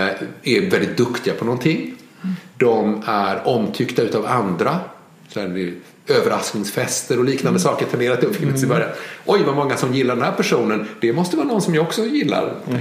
är 0.43 0.69
väldigt 0.71 0.97
duktiga 0.97 1.33
på 1.33 1.45
någonting. 1.45 1.95
De 2.57 3.01
är 3.05 3.47
omtyckta 3.47 4.01
utav 4.01 4.25
andra. 4.25 4.79
Så 5.27 5.39
här, 5.39 5.73
överraskningsfester 6.07 7.19
och 7.19 7.25
liknande 7.25 7.59
saker 7.59 7.85
tenderar 7.85 8.13
att 8.13 8.23
uppfinnas 8.23 8.63
i 8.63 8.67
början. 8.67 8.89
Oj, 9.25 9.43
vad 9.45 9.55
många 9.55 9.77
som 9.77 9.93
gillar 9.93 10.15
den 10.15 10.23
här 10.23 10.31
personen. 10.31 10.87
Det 11.01 11.13
måste 11.13 11.37
vara 11.37 11.47
någon 11.47 11.61
som 11.61 11.75
jag 11.75 11.83
också 11.83 12.05
gillar. 12.05 12.53
Eh, 12.69 12.75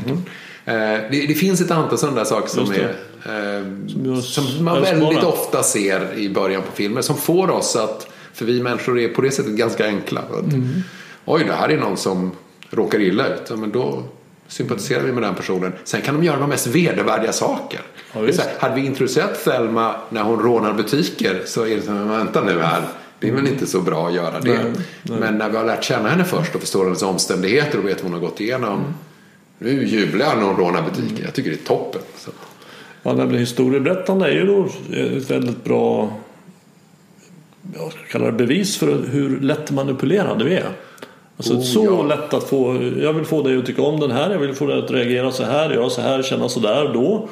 det, 1.11 1.27
det 1.29 1.35
finns 1.35 1.61
ett 1.61 1.71
antal 1.71 1.99
sådana 1.99 2.17
där 2.17 2.25
saker 2.25 2.49
som, 2.49 2.73
är, 2.73 2.95
eh, 3.25 3.67
gör 4.07 4.21
som 4.21 4.65
man 4.65 4.77
älskbara. 4.77 5.01
väldigt 5.01 5.25
ofta 5.25 5.63
ser 5.63 6.15
i 6.19 6.29
början 6.29 6.63
på 6.63 6.73
filmer. 6.73 7.03
Som 7.03 7.17
får 7.17 7.51
oss 7.51 7.77
att, 7.77 8.07
för 8.33 8.45
vi 8.45 8.63
människor 8.63 8.99
är 8.99 9.09
på 9.09 9.23
det 9.23 9.31
sättet 9.31 9.53
ganska 9.53 9.87
enkla. 9.87 10.21
Att, 10.21 10.53
Mm. 10.53 10.83
Oj, 11.25 11.45
det 11.45 11.53
här 11.53 11.69
är 11.69 11.79
någon 11.79 11.97
som 11.97 12.31
råkar 12.71 13.01
illa 13.01 13.27
ut. 13.27 13.43
Ja, 13.51 13.57
men 13.57 13.71
då 13.71 14.03
sympatiserar 14.49 15.03
vi 15.03 15.13
med 15.13 15.23
den 15.23 15.35
personen. 15.35 15.73
Sen 15.85 16.01
kan 16.01 16.15
de 16.15 16.25
göra 16.25 16.41
de 16.41 16.49
mest 16.49 16.67
vedervärdiga 16.67 17.33
saker. 17.33 17.81
Ja, 18.13 18.21
här, 18.21 18.33
hade 18.59 18.75
vi 18.75 18.87
introducerat 18.87 19.45
Thelma 19.45 19.95
när 20.09 20.23
hon 20.23 20.43
rånar 20.43 20.73
butiker 20.73 21.43
så 21.47 21.67
är 21.67 21.77
det 21.77 21.93
här, 21.93 22.05
vänta 22.05 22.45
nu 22.45 22.61
här. 22.61 22.83
Det 23.19 23.29
är 23.29 23.33
väl 23.33 23.47
inte 23.47 23.67
så 23.67 23.81
bra 23.81 24.09
att 24.09 24.15
göra 24.15 24.41
det. 24.41 24.53
Nej, 24.55 24.73
nej. 25.03 25.21
Men 25.21 25.39
när 25.39 25.49
vi 25.49 25.57
har 25.57 25.65
lärt 25.65 25.85
känna 25.85 26.09
henne 26.09 26.25
först 26.25 26.55
och 26.55 26.61
förstår 26.61 26.85
hennes 26.85 27.03
omständigheter 27.03 27.79
och 27.79 27.85
vet 27.85 28.03
vad 28.03 28.13
hon 28.13 28.21
har 28.21 28.29
gått 28.29 28.41
igenom. 28.41 28.79
Mm. 28.79 28.95
Nu 29.63 29.85
jublar 29.85 30.27
jag 30.27 30.39
när 30.39 30.55
rånar 30.55 30.83
butiker. 30.83 31.25
Jag 31.25 31.35
tycker 31.35 31.51
det 31.51 31.57
är 31.57 31.67
toppen. 31.67 32.03
Så. 32.17 32.31
Ja, 33.03 33.13
det 33.13 33.27
blir 33.27 33.39
historieberättande 33.39 34.27
är 34.27 34.33
ju 34.33 34.47
då 34.47 34.69
ett 34.93 35.31
väldigt 35.31 35.65
bra 35.65 36.13
jag 37.75 37.93
ska 37.93 38.01
kalla 38.11 38.27
det 38.27 38.33
bevis 38.33 38.77
för 38.77 39.03
hur 39.11 39.41
lätt 39.41 39.71
manipulerande 39.71 40.45
vi 40.45 40.55
är. 40.55 40.71
Alltså 41.37 41.55
Oh, 41.55 41.63
så 41.63 41.85
ja. 41.85 42.03
lätt 42.03 42.35
att 42.35 42.45
få, 42.45 42.91
jag 43.01 43.13
vill 43.13 43.25
få 43.25 43.43
dig 43.43 43.59
att 43.59 43.67
tycka 43.67 43.83
om 43.83 44.01
den 44.01 44.11
här, 44.11 44.31
jag 44.31 44.39
vill 44.39 44.55
få 44.55 44.67
dig 44.67 44.79
att 44.79 44.91
reagera 44.91 45.33
så 45.33 45.45
här, 45.45 45.71
göra 45.71 45.91
så 45.91 46.01
här, 46.01 46.23
känna 46.23 46.49
så 46.49 46.61
där 46.61 46.93
då. 46.95 47.29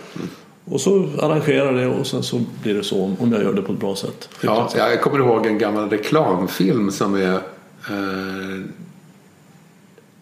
Och 0.64 0.80
så 0.80 1.08
arrangerar 1.22 1.72
det 1.72 1.86
och 1.86 2.06
sen 2.06 2.22
så 2.22 2.40
blir 2.62 2.74
det 2.74 2.84
så 2.84 3.16
om 3.18 3.32
jag 3.32 3.42
gör 3.42 3.52
det 3.52 3.62
på 3.62 3.72
ett 3.72 3.78
bra 3.80 3.96
sätt. 3.96 4.28
Ja, 4.42 4.70
jag 4.76 5.02
kommer 5.02 5.18
ihåg 5.18 5.46
en 5.46 5.58
gammal 5.58 5.90
reklamfilm 5.90 6.90
som 6.90 7.14
är 7.14 7.34
eh, 7.34 8.60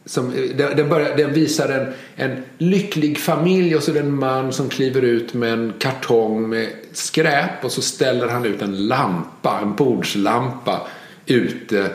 som, 0.06 0.32
den, 0.56 0.88
börjar, 0.88 1.16
den 1.16 1.32
visar 1.32 1.68
en, 1.68 1.92
en 2.16 2.42
lycklig 2.58 3.18
familj 3.18 3.76
och 3.76 3.82
så 3.82 3.90
är 3.90 3.94
det 3.94 4.00
en 4.00 4.18
man 4.18 4.52
som 4.52 4.68
kliver 4.68 5.02
ut 5.02 5.34
med 5.34 5.52
en 5.52 5.72
kartong 5.78 6.48
med 6.48 6.68
skräp 6.92 7.64
och 7.64 7.72
så 7.72 7.82
ställer 7.82 8.28
han 8.28 8.44
ut 8.44 8.62
en 8.62 8.86
lampa, 8.86 9.60
en 9.62 9.74
bordslampa 9.74 10.86
ute 11.26 11.90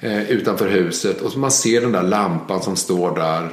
eh, 0.00 0.30
utanför 0.30 0.68
huset 0.68 1.20
och 1.20 1.32
så 1.32 1.38
man 1.38 1.50
ser 1.50 1.80
den 1.80 1.92
där 1.92 2.02
lampan 2.02 2.62
som 2.62 2.76
står 2.76 3.16
där 3.16 3.48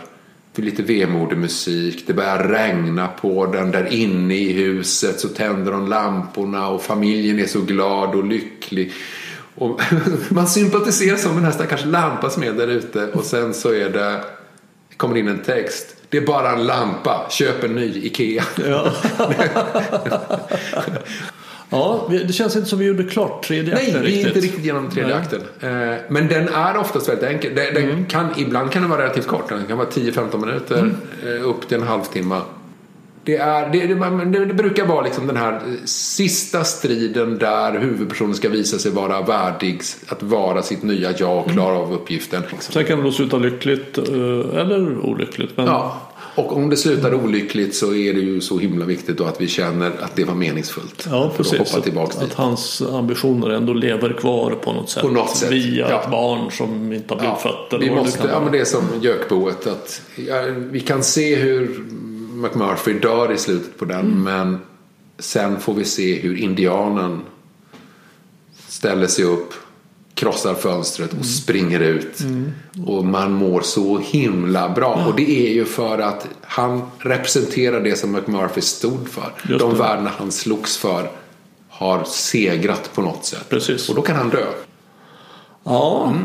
för 0.53 0.61
lite 0.61 0.83
vemodig 0.83 1.37
musik. 1.37 2.03
Det 2.07 2.13
börjar 2.13 2.43
regna 2.47 3.07
på 3.07 3.45
den 3.45 3.71
där 3.71 3.93
inne 3.93 4.35
i 4.35 4.51
huset 4.53 5.19
så 5.19 5.27
tänder 5.27 5.71
de 5.71 5.87
lamporna 5.87 6.69
och 6.69 6.81
familjen 6.81 7.39
är 7.39 7.47
så 7.47 7.61
glad 7.61 8.15
och 8.15 8.27
lycklig. 8.27 8.91
Och 9.55 9.81
man 10.29 10.47
sympatiserar 10.47 11.17
som 11.17 11.35
den 11.35 11.45
här 11.45 11.51
stackars 11.51 11.85
lampan 11.85 12.31
som 12.31 12.43
är 12.43 12.51
där 12.53 12.67
ute 12.67 13.07
och 13.13 13.23
sen 13.25 13.53
så 13.53 13.73
är 13.73 13.89
det 13.89 14.23
kommer 14.97 15.17
in 15.17 15.27
en 15.27 15.39
text. 15.39 15.95
Det 16.09 16.17
är 16.17 16.21
bara 16.25 16.51
en 16.51 16.65
lampa. 16.65 17.27
Köp 17.29 17.63
en 17.63 17.75
ny 17.75 18.05
Ikea. 18.05 18.43
Ja. 18.67 18.91
ja, 21.69 22.07
det 22.27 22.33
känns 22.33 22.55
inte 22.55 22.69
som 22.69 22.79
vi 22.79 22.85
gjorde 22.85 23.03
klart 23.03 23.43
tredje 23.47 23.73
Nej, 23.75 23.85
akten 23.87 24.01
vi 24.01 24.07
är 24.07 24.11
riktigt. 24.11 24.27
inte 24.27 24.39
riktigt 24.47 24.65
genom 24.65 24.89
tredje 24.89 25.15
Nej. 25.15 25.23
akten. 25.23 25.41
Eh, 25.91 25.97
Men 26.09 26.27
den 26.27 26.47
är 26.49 26.77
oftast 26.77 27.09
väldigt 27.09 27.25
enkel. 27.29 27.55
Den, 27.55 27.73
den 27.73 27.83
Mm. 27.83 28.05
kan, 28.05 28.27
ibland 28.37 28.71
kan 28.71 28.81
den 28.81 28.91
vara 28.91 29.01
relativt 29.03 29.27
kort. 29.27 29.49
Den 29.49 29.65
kan 29.67 29.77
vara 29.77 29.89
10-15 29.89 30.37
minuter 30.45 30.79
Mm. 30.79 30.95
eh, 31.41 31.49
upp 31.49 31.67
till 31.67 31.77
en 31.77 31.87
halvtimme. 31.87 32.41
Det, 33.23 33.37
är, 33.37 33.69
det, 33.69 33.87
det, 33.87 34.25
det, 34.39 34.45
det 34.45 34.53
brukar 34.53 34.85
vara 34.85 35.01
liksom 35.01 35.27
den 35.27 35.37
här 35.37 35.61
sista 35.85 36.63
striden 36.63 37.37
där 37.37 37.79
huvudpersonen 37.79 38.35
ska 38.35 38.49
visa 38.49 38.79
sig 38.79 38.91
vara 38.91 39.21
värdig 39.21 39.81
att 40.07 40.23
vara 40.23 40.61
sitt 40.63 40.83
nya 40.83 41.11
jag 41.17 41.37
och 41.37 41.51
klara 41.51 41.77
av 41.77 41.93
uppgiften. 41.93 42.41
Liksom. 42.51 42.73
Sen 42.73 42.85
kan 42.85 42.97
det 42.97 43.03
då 43.03 43.11
sluta 43.11 43.37
lyckligt 43.37 43.97
eh, 43.97 44.03
eller 44.59 44.97
olyckligt. 45.05 45.57
Men 45.57 45.65
Ja. 45.65 46.01
Och 46.35 46.57
om 46.57 46.69
det 46.69 46.77
slutar 46.77 47.13
olyckligt 47.13 47.75
så 47.75 47.93
är 47.93 48.13
det 48.13 48.19
ju 48.19 48.41
så 48.41 48.57
himla 48.59 48.85
viktigt 48.85 49.17
då 49.17 49.23
att 49.23 49.41
vi 49.41 49.47
känner 49.47 49.87
att 49.87 50.15
det 50.15 50.23
var 50.23 50.33
meningsfullt. 50.35 51.07
Ja, 51.09 51.11
För 51.11 51.27
att 51.27 51.37
precis. 51.37 51.59
hoppa 51.73 52.03
att, 52.03 52.11
dit. 52.11 52.23
att 52.23 52.33
hans 52.33 52.81
ambitioner 52.81 53.49
ändå 53.49 53.73
lever 53.73 54.13
kvar 54.13 54.51
på 54.51 54.73
något 54.73 54.89
sätt. 54.89 55.03
På 55.03 55.09
något 55.09 55.35
sätt, 55.35 55.51
Via 55.51 55.89
ja. 55.89 56.01
ett 56.01 56.11
barn 56.11 56.51
som 56.51 56.93
inte 56.93 57.13
har 57.13 57.19
blivit 57.19 57.37
fött. 57.39 57.73
eller 57.73 57.79
vi 57.79 57.89
det 57.89 57.95
måste, 57.95 58.17
kan 58.17 58.29
ja, 58.29 58.39
men 58.39 58.51
det 58.51 58.59
är 58.59 58.65
som 58.65 58.83
gökboet. 59.01 59.67
Att, 59.67 60.01
ja, 60.27 60.43
vi 60.57 60.79
kan 60.79 61.03
se 61.03 61.35
hur 61.35 61.83
McMurphy 62.41 62.93
dör 62.93 63.31
i 63.31 63.37
slutet 63.37 63.77
på 63.77 63.85
den. 63.85 63.99
Mm. 63.99 64.23
Men 64.23 64.59
sen 65.19 65.59
får 65.59 65.73
vi 65.73 65.85
se 65.85 66.19
hur 66.19 66.37
indianen 66.37 67.21
ställer 68.67 69.07
sig 69.07 69.25
upp, 69.25 69.53
krossar 70.13 70.53
fönstret 70.53 71.09
Mm. 71.11 71.19
och 71.19 71.25
springer 71.25 71.79
ut. 71.79 72.19
Och 72.85 73.05
man 73.05 73.31
mår 73.31 73.61
så 73.61 73.97
himla 73.99 74.69
bra. 74.69 75.05
Och 75.07 75.15
det 75.15 75.47
är 75.49 75.53
ju 75.53 75.65
för 75.65 75.99
att 75.99 76.27
han 76.41 76.81
representerar 76.99 77.81
det 77.81 77.95
som 77.95 78.11
McMurphy 78.11 78.61
stod 78.61 79.09
för. 79.09 79.33
Just 79.49 79.59
De 79.59 79.71
det. 79.73 79.79
värdena 79.79 80.11
han 80.17 80.31
slogs 80.31 80.77
för 80.77 81.11
har 81.69 82.03
segrat 82.03 82.93
på 82.93 83.01
något 83.01 83.25
sätt. 83.25 83.49
Precis. 83.49 83.89
Och 83.89 83.95
då 83.95 84.01
kan 84.01 84.15
han 84.15 84.29
dö. 84.29 84.45
Ja. 85.63 86.07
Mm. 86.11 86.23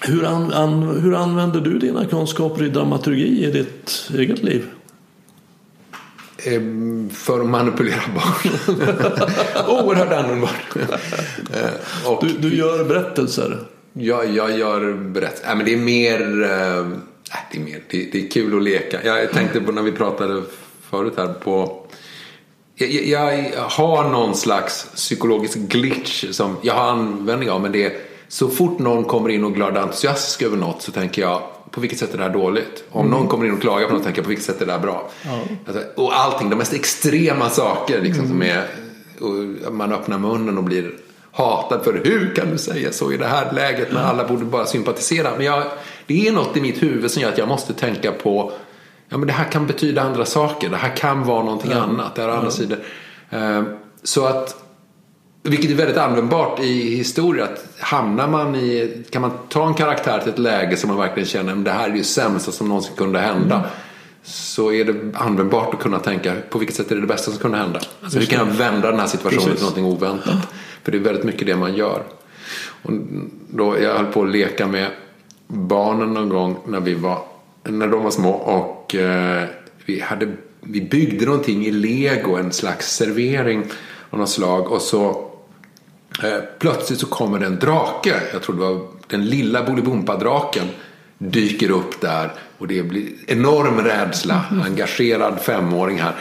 Hur, 0.00 0.24
an, 0.24 0.52
an, 0.52 0.82
hur 0.82 1.14
använder 1.14 1.60
du 1.60 1.78
dina 1.78 2.04
kunskaper 2.06 2.64
i 2.64 2.68
dramaturgi 2.68 3.44
i 3.46 3.50
ditt 3.50 4.10
eget 4.14 4.42
liv? 4.42 4.66
Ehm, 6.44 7.10
För 7.12 7.40
att 7.40 7.46
manipulera 7.46 8.00
barn. 8.14 8.52
Oerhört 9.86 10.12
användbart. 10.12 10.76
Eh, 11.54 12.10
och 12.10 12.24
Du, 12.26 12.32
du 12.48 12.56
gör 12.56 12.84
berättelser. 12.84 13.58
jag, 13.92 14.30
jag 14.30 14.58
gör 14.58 14.92
berätt... 14.92 15.42
Nej, 15.46 15.56
men 15.56 15.66
det 15.66 15.72
är 15.72 15.76
mer... 15.76 16.20
eh, 16.42 16.86
nej, 17.30 17.46
det, 17.52 17.58
är 17.58 17.64
mer 17.64 17.82
det, 17.90 18.08
det 18.12 18.26
är 18.26 18.30
kul 18.30 18.56
att 18.56 18.62
leka. 18.62 19.04
Jag 19.04 19.30
tänkte 19.32 19.60
på 19.60 19.72
när 19.72 19.82
vi 19.82 19.92
pratade 19.92 20.42
förut 20.90 21.14
här 21.16 21.26
på... 21.32 21.86
Jag, 22.74 22.90
jag, 22.90 23.52
jag 23.54 23.62
har 23.62 24.10
någon 24.10 24.34
slags 24.34 24.86
psykologisk 24.94 25.58
glitch 25.58 26.24
som 26.30 26.56
jag 26.62 26.74
har 26.74 26.90
användning 26.90 27.50
av. 27.50 27.60
Men 27.62 27.72
det 27.72 27.84
är 27.84 27.92
så 28.28 28.48
fort 28.48 28.78
någon 28.78 29.04
kommer 29.04 29.28
in 29.28 29.44
och 29.44 29.54
glad 29.54 29.76
entusiastisk 29.76 30.42
över 30.42 30.56
något 30.56 30.82
så 30.82 30.92
tänker 30.92 31.22
jag 31.22 31.42
på 31.70 31.80
vilket 31.80 31.98
sätt 31.98 32.14
är 32.14 32.18
det 32.18 32.24
här 32.24 32.30
dåligt? 32.30 32.84
Om 32.90 33.06
någon 33.10 33.28
kommer 33.28 33.46
in 33.46 33.52
och 33.52 33.60
klagar 33.60 33.88
på 33.88 33.94
något 33.94 34.02
tänker 34.02 34.18
jag 34.18 34.24
på 34.24 34.28
vilket 34.28 34.46
sätt 34.46 34.62
är 34.62 34.66
det 34.66 34.72
här 34.72 34.78
bra? 34.78 35.10
Alltså, 35.66 35.82
och 35.96 36.16
allting, 36.16 36.50
de 36.50 36.56
mest 36.56 36.72
extrema 36.72 37.50
saker 37.50 38.02
liksom, 38.02 38.28
som 38.28 38.42
är... 38.42 38.66
Man 39.70 39.92
öppnar 39.92 40.18
munnen 40.18 40.58
och 40.58 40.64
blir 40.64 40.90
hatad 41.32 41.84
för 41.84 42.00
hur 42.04 42.34
kan 42.34 42.50
du 42.50 42.58
säga 42.58 42.92
så 42.92 43.12
i 43.12 43.16
det 43.16 43.26
här 43.26 43.52
läget 43.52 43.92
när 43.92 44.02
alla 44.02 44.24
borde 44.28 44.44
bara 44.44 44.66
sympatisera. 44.66 45.30
Men 45.36 45.46
jag, 45.46 45.62
det 46.06 46.28
är 46.28 46.32
något 46.32 46.56
i 46.56 46.60
mitt 46.60 46.82
huvud 46.82 47.10
som 47.10 47.22
gör 47.22 47.28
att 47.28 47.38
jag 47.38 47.48
måste 47.48 47.72
tänka 47.72 48.12
på 48.12 48.52
Ja 49.08 49.16
men 49.18 49.26
det 49.26 49.32
här 49.32 49.44
kan 49.44 49.66
betyda 49.66 50.02
andra 50.02 50.24
saker. 50.24 50.68
Det 50.68 50.76
här 50.76 50.96
kan 50.96 51.24
vara 51.24 51.42
någonting 51.44 51.72
annat. 51.72 52.14
Det 52.14 52.22
här 52.22 52.28
har 52.28 52.36
andra 52.36 52.50
sidor. 52.50 52.78
Eh, 53.30 53.62
Så 54.02 54.26
att 54.26 54.56
vilket 55.42 55.70
är 55.70 55.74
väldigt 55.74 55.96
användbart 55.96 56.60
i 56.60 56.96
historia. 56.96 57.44
Att 57.44 57.66
hamnar 57.78 58.28
man 58.28 58.54
i, 58.54 59.02
kan 59.10 59.22
man 59.22 59.30
ta 59.48 59.66
en 59.66 59.74
karaktär 59.74 60.18
till 60.18 60.32
ett 60.32 60.38
läge 60.38 60.76
som 60.76 60.88
man 60.88 60.98
verkligen 60.98 61.26
känner 61.28 61.52
att 61.52 61.64
det 61.64 61.70
här 61.70 61.90
är 61.90 61.94
ju 61.94 62.04
sämsta 62.04 62.52
som 62.52 62.68
någonsin 62.68 62.96
kunde 62.96 63.18
hända. 63.18 63.64
Så 64.22 64.72
är 64.72 64.84
det 64.84 65.18
användbart 65.18 65.74
att 65.74 65.80
kunna 65.80 65.98
tänka 65.98 66.34
på 66.50 66.58
vilket 66.58 66.76
sätt 66.76 66.90
är 66.90 66.94
det 66.94 67.00
det 67.00 67.06
bästa 67.06 67.30
som 67.30 67.40
kunde 67.40 67.58
hända. 67.58 67.80
Alltså, 68.02 68.18
hur 68.18 68.26
kan 68.26 68.38
jag 68.38 68.54
vända 68.54 68.90
den 68.90 69.00
här 69.00 69.06
situationen 69.06 69.44
Precis. 69.44 69.54
till 69.54 69.62
någonting 69.62 69.84
oväntat. 69.84 70.48
För 70.82 70.92
det 70.92 70.98
är 70.98 71.02
väldigt 71.02 71.24
mycket 71.24 71.46
det 71.46 71.56
man 71.56 71.74
gör. 71.74 72.02
Och 72.82 72.92
då, 73.48 73.80
jag 73.80 73.94
höll 73.94 74.06
på 74.06 74.22
att 74.22 74.30
leka 74.30 74.66
med 74.66 74.90
barnen 75.46 76.14
någon 76.14 76.28
gång 76.28 76.56
när, 76.66 76.80
vi 76.80 76.94
var, 76.94 77.18
när 77.64 77.86
de 77.86 78.02
var 78.02 78.10
små. 78.10 78.30
Och 78.30 78.94
eh, 78.94 79.44
vi, 79.86 80.00
hade, 80.00 80.32
vi 80.60 80.80
byggde 80.80 81.26
någonting 81.26 81.66
i 81.66 81.70
lego, 81.70 82.36
en 82.36 82.52
slags 82.52 82.96
servering 82.96 83.64
av 84.10 84.18
något 84.18 84.30
slag. 84.30 84.72
Och 84.72 84.82
så 84.82 85.29
plötsligt 86.58 87.00
så 87.00 87.06
kommer 87.06 87.38
det 87.38 87.46
en 87.46 87.58
drake. 87.58 88.22
Jag 88.32 88.42
tror 88.42 88.56
det 88.56 88.62
var 88.62 88.80
den 89.06 89.24
lilla 89.24 89.62
Bolibompa-draken. 89.62 90.66
Dyker 91.18 91.70
upp 91.70 92.00
där 92.00 92.32
och 92.58 92.68
det 92.68 92.82
blir 92.82 93.08
enorm 93.26 93.80
rädsla. 93.80 94.44
Engagerad 94.64 95.40
femåring 95.40 96.00
här. 96.00 96.14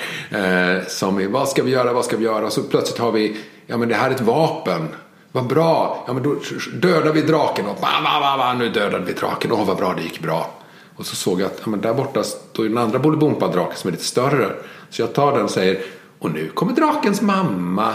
Eh, 0.77 0.87
som 0.87 1.19
är, 1.19 1.27
vad 1.27 1.49
ska 1.49 1.63
vi 1.63 1.71
göra, 1.71 1.93
vad 1.93 2.05
ska 2.05 2.17
vi 2.17 2.23
göra? 2.23 2.45
Och 2.45 2.53
så 2.53 2.63
plötsligt 2.63 2.99
har 2.99 3.11
vi, 3.11 3.37
ja 3.67 3.77
men 3.77 3.89
det 3.89 3.95
här 3.95 4.09
är 4.09 4.15
ett 4.15 4.21
vapen. 4.21 4.87
Vad 5.31 5.47
bra, 5.47 6.03
ja 6.07 6.13
men 6.13 6.23
då 6.23 6.35
dödar 6.73 7.13
vi 7.13 7.21
draken. 7.21 7.65
Och, 7.65 7.81
va, 7.81 7.87
va, 8.03 8.19
va, 8.19 8.37
va, 8.37 8.53
nu 8.53 8.69
dödade 8.69 9.05
vi 9.05 9.13
draken, 9.13 9.51
åh 9.51 9.65
vad 9.65 9.77
bra 9.77 9.93
det 9.93 10.01
gick 10.01 10.19
bra. 10.19 10.53
Och 10.95 11.05
så 11.05 11.15
såg 11.15 11.41
jag 11.41 11.45
att 11.45 11.59
ja, 11.63 11.69
men 11.69 11.81
där 11.81 11.93
borta 11.93 12.23
står 12.23 12.65
ju 12.65 12.69
den 12.69 12.77
andra 12.77 12.99
Bolibompa-draken 12.99 13.77
som 13.77 13.87
är 13.87 13.91
lite 13.91 14.03
större. 14.05 14.51
Så 14.89 15.01
jag 15.01 15.13
tar 15.13 15.31
den 15.31 15.43
och 15.43 15.51
säger, 15.51 15.81
och 16.19 16.31
nu 16.31 16.49
kommer 16.49 16.73
drakens 16.73 17.21
mamma. 17.21 17.93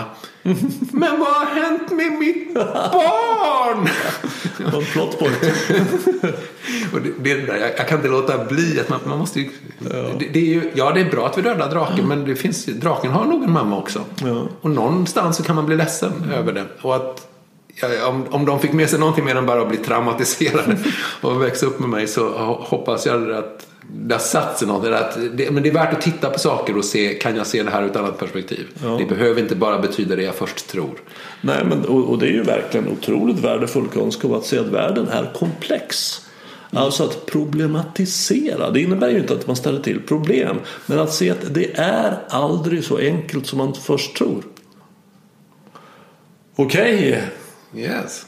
Men 0.92 1.20
vad 1.20 1.28
har 1.28 1.46
hänt 1.46 1.90
med 1.90 2.12
mitt 2.12 2.54
barn? 2.54 3.88
En 4.58 4.84
plot 4.84 5.18
point. 5.18 5.38
Och 6.92 7.00
det, 7.00 7.12
det 7.18 7.46
där, 7.46 7.56
jag, 7.56 7.70
jag 7.78 7.88
kan 7.88 7.98
inte 7.98 8.08
låta 8.08 8.44
bli 8.44 8.80
att 8.80 8.88
man, 8.88 9.00
man 9.06 9.18
måste 9.18 9.40
ju, 9.40 9.50
det, 10.18 10.28
det 10.32 10.38
är 10.38 10.54
ju, 10.54 10.70
ja 10.74 10.92
det 10.92 11.00
är 11.00 11.10
bra 11.10 11.26
att 11.26 11.38
vi 11.38 11.42
dödar 11.42 11.70
draken 11.70 12.08
men 12.08 12.24
det 12.24 12.36
finns, 12.36 12.64
draken 12.64 13.10
har 13.10 13.24
nog 13.24 13.44
en 13.44 13.52
mamma 13.52 13.78
också. 13.78 14.00
Ja. 14.16 14.48
Och 14.60 14.70
någonstans 14.70 15.36
så 15.36 15.42
kan 15.42 15.56
man 15.56 15.66
bli 15.66 15.76
ledsen 15.76 16.12
över 16.34 16.52
det. 16.52 16.64
Och 16.80 16.96
att 16.96 17.00
ja, 17.02 17.33
om, 18.08 18.26
om 18.30 18.44
de 18.44 18.60
fick 18.60 18.72
med 18.72 18.90
sig 18.90 18.98
någonting 18.98 19.24
mer 19.24 19.34
än 19.36 19.46
bara 19.46 19.62
att 19.62 19.68
bli 19.68 19.76
traumatiserade 19.76 20.78
och 21.20 21.42
växa 21.42 21.66
upp 21.66 21.78
med 21.80 21.88
mig 21.88 22.06
så 22.06 22.20
ho- 22.20 22.62
hoppas 22.64 23.06
jag 23.06 23.32
att 23.32 23.66
det 23.92 24.14
har 24.14 24.20
satt 24.20 24.58
sig 24.58 24.68
något. 24.68 24.82
Det, 24.84 24.98
att 24.98 25.18
det, 25.32 25.50
men 25.50 25.62
det 25.62 25.68
är 25.68 25.72
värt 25.72 25.92
att 25.92 26.00
titta 26.00 26.30
på 26.30 26.38
saker 26.38 26.76
och 26.76 26.84
se, 26.84 27.14
kan 27.14 27.36
jag 27.36 27.46
se 27.46 27.62
det 27.62 27.70
här 27.70 27.82
ur 27.82 27.90
ett 27.90 27.96
annat 27.96 28.18
perspektiv? 28.18 28.66
Det 28.98 29.04
behöver 29.04 29.40
inte 29.42 29.54
bara 29.56 29.78
betyda 29.78 30.16
det 30.16 30.22
jag 30.22 30.34
först 30.34 30.66
tror. 30.68 31.00
Nej, 31.40 31.64
men, 31.64 31.84
och, 31.84 32.04
och 32.10 32.18
det 32.18 32.26
är 32.26 32.30
ju 32.32 32.42
verkligen 32.42 32.88
otroligt 32.88 33.38
värdefull 33.38 33.88
kunskap 33.88 34.32
att 34.32 34.46
se 34.46 34.58
att 34.58 34.66
världen 34.66 35.08
är 35.08 35.30
komplex. 35.34 36.20
Alltså 36.70 37.04
att 37.04 37.26
problematisera. 37.26 38.70
Det 38.70 38.80
innebär 38.80 39.08
ju 39.08 39.18
inte 39.18 39.34
att 39.34 39.46
man 39.46 39.56
ställer 39.56 39.80
till 39.82 40.00
problem. 40.02 40.56
Men 40.86 40.98
att 40.98 41.12
se 41.12 41.30
att 41.30 41.54
det 41.54 41.78
är 41.78 42.18
aldrig 42.28 42.84
så 42.84 42.98
enkelt 42.98 43.46
som 43.46 43.58
man 43.58 43.74
först 43.74 44.16
tror. 44.16 44.42
Okej, 46.56 47.22
Yes. 47.76 48.26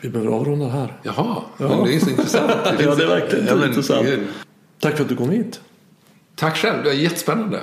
vi 0.00 0.08
behöver 0.08 0.32
avrunda 0.32 0.68
här. 0.68 0.96
Jaha, 1.02 1.42
men 1.58 1.84
det 1.84 1.94
är 1.96 2.00
så 2.00 2.10
intressant. 2.10 2.50
Det 2.78 2.82
Ja, 2.84 2.94
det 2.94 3.02
är 3.04 3.08
verkligen 3.08 3.46
Ja, 3.46 3.56
men- 3.56 3.68
intressant. 3.68 4.06
Tack 4.80 4.96
för 4.96 5.02
att 5.02 5.08
du 5.08 5.16
kom 5.16 5.30
hit. 5.30 5.60
Tack 6.36 6.56
själv, 6.56 6.82
det 6.82 6.88
var 6.88 6.96
jättespännande. 6.96 7.60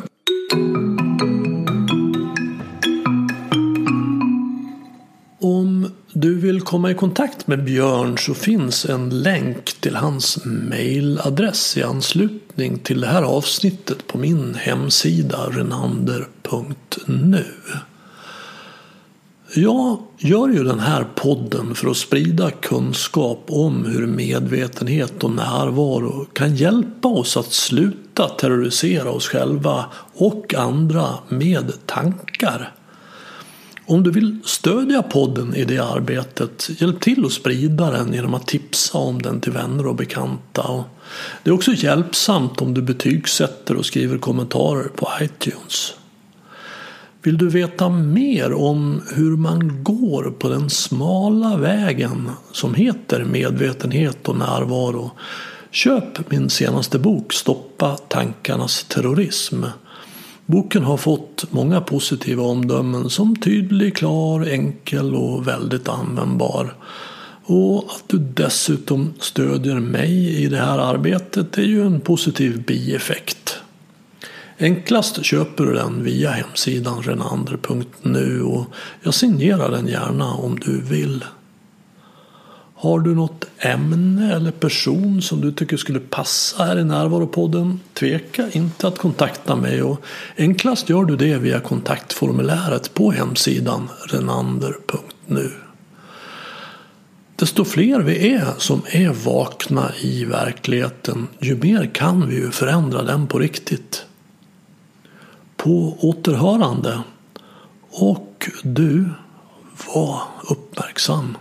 Om 5.40 5.91
du 6.14 6.36
vill 6.40 6.62
komma 6.62 6.91
i 6.91 6.94
kontakt 6.94 7.48
med 7.48 7.64
Björn 7.64 8.18
så 8.18 8.34
finns 8.34 8.86
en 8.86 9.10
länk 9.22 9.74
till 9.82 9.95
hans 9.95 10.45
mailadress 10.45 11.78
i 11.78 11.84
anslutning 11.84 12.80
till 12.80 13.02
det 13.02 13.08
här 13.08 13.24
avsnittet 13.24 14.08
på 14.08 14.18
min 14.18 14.56
hemsida 14.56 15.38
renander.nu. 15.52 17.45
Jag 19.60 19.98
gör 20.18 20.48
ju 20.48 20.64
den 20.64 20.80
här 20.80 21.04
podden 21.16 21.76
för 21.76 21.90
att 21.90 21.98
sprida 21.98 22.52
kunskap 22.52 23.44
om 23.48 23.86
hur 23.86 24.08
medvetenhet 24.08 25.24
och 25.24 25.32
närvaro 25.32 26.26
kan 26.34 26.56
hjälpa 26.56 27.08
oss 27.08 27.38
att 27.38 27.54
sluta 27.54 28.30
terrorisera 28.30 29.12
oss 29.12 29.28
själva 29.28 29.86
och 30.14 30.54
andra 30.54 31.10
med 31.30 31.74
tankar. 31.86 32.74
Om 33.86 34.04
du 34.04 34.12
vill 34.12 34.38
stödja 34.46 35.04
podden 35.04 35.56
i 35.56 35.66
det 35.66 35.80
arbetet, 35.80 36.70
hjälp 36.82 37.00
till 37.00 37.26
att 37.26 37.32
sprida 37.32 37.92
den 37.92 38.14
genom 38.14 38.34
att 38.34 38.48
tipsa 38.48 38.98
om 38.98 39.22
den 39.22 39.42
till 39.42 39.52
vänner 39.52 39.88
och 39.88 39.96
bekanta. 39.96 40.84
Det 41.44 41.50
är 41.50 41.54
också 41.54 41.72
hjälpsamt 41.74 42.62
om 42.62 42.74
du 42.74 42.82
betygsätter 42.82 43.76
och 43.76 43.86
skriver 43.86 44.18
kommentarer 44.18 44.88
på 44.96 45.10
iTunes. 45.22 45.97
Vill 47.28 47.38
du 47.38 47.49
veta 47.49 47.90
mer 47.90 48.54
om 48.54 49.02
hur 49.16 49.38
man 49.38 49.84
går 49.84 50.34
på 50.40 50.49
den 50.49 50.70
smala 50.70 51.58
vägen 51.58 52.30
som 52.52 52.76
heter 52.76 53.24
medvetenhet 53.24 54.28
och 54.28 54.38
närvaro 54.38 55.12
Köp 55.72 56.32
min 56.32 56.49
senaste 56.49 56.99
bok 56.99 57.34
Stoppa 57.34 57.98
tankarnas 57.98 58.84
terrorism. 58.84 59.64
Boken 60.45 60.84
har 60.84 60.98
fått 60.98 61.45
många 61.49 61.82
positiva 61.82 62.44
omdömen 62.44 63.10
som 63.10 63.36
tydlig, 63.36 63.95
klar, 63.95 64.48
enkel 64.49 65.16
och 65.16 65.48
väldigt 65.48 65.90
användbar. 65.90 66.76
Och 67.44 67.78
att 67.78 68.04
du 68.08 68.18
dessutom 68.18 69.14
stödjer 69.20 69.80
mig 69.80 70.44
i 70.44 70.48
det 70.48 70.58
här 70.58 70.78
arbetet 70.78 71.58
är 71.58 71.64
ju 71.64 71.86
en 71.86 71.99
positiv 71.99 72.64
bieffekt. 72.64 73.60
Enklast 74.60 75.26
köper 75.26 75.66
du 75.66 75.74
den 75.74 76.04
via 76.04 76.32
hemsidan 76.32 77.02
renander.nu 77.04 78.42
och 78.42 78.66
jag 79.02 79.14
signerar 79.14 79.72
den 79.72 79.88
gärna 79.88 80.34
om 80.34 80.60
du 80.60 80.82
vill. 80.82 81.26
Har 82.76 83.00
du 83.00 83.16
något 83.16 83.46
ämne 83.60 84.36
eller 84.36 84.52
person 84.52 85.22
som 85.22 85.42
du 85.42 85.52
tycker 85.52 85.78
skulle 85.78 86.00
passa 86.00 86.64
här 86.64 86.80
i 86.80 86.84
Närvaropodden? 86.84 87.80
Tveka 87.94 88.50
inte 88.52 88.88
att 88.88 88.98
kontakta 88.98 89.56
mig 89.56 89.82
och 89.82 90.02
enklast 90.38 90.90
gör 90.90 91.06
du 91.06 91.16
det 91.16 91.38
via 91.38 91.60
kontaktformuläret 91.60 92.94
på 92.94 93.12
hemsidan 93.12 93.90
renander.nu. 94.08 95.52
Desto 97.36 97.66
fler 97.66 98.00
vi 98.00 98.34
är 98.34 98.54
som 98.58 98.82
är 98.92 99.10
vakna 99.10 99.92
i 100.02 100.26
verkligheten, 100.26 101.28
ju 101.40 101.56
mer 101.56 101.90
kan 101.94 102.30
vi 102.30 102.36
ju 102.36 102.52
förändra 102.52 103.04
den 103.04 103.28
på 103.28 103.40
riktigt. 103.40 104.06
På 105.58 105.98
återhörande. 106.00 107.02
Och 107.90 108.50
du, 108.64 109.10
var 109.94 110.22
uppmärksam. 110.50 111.38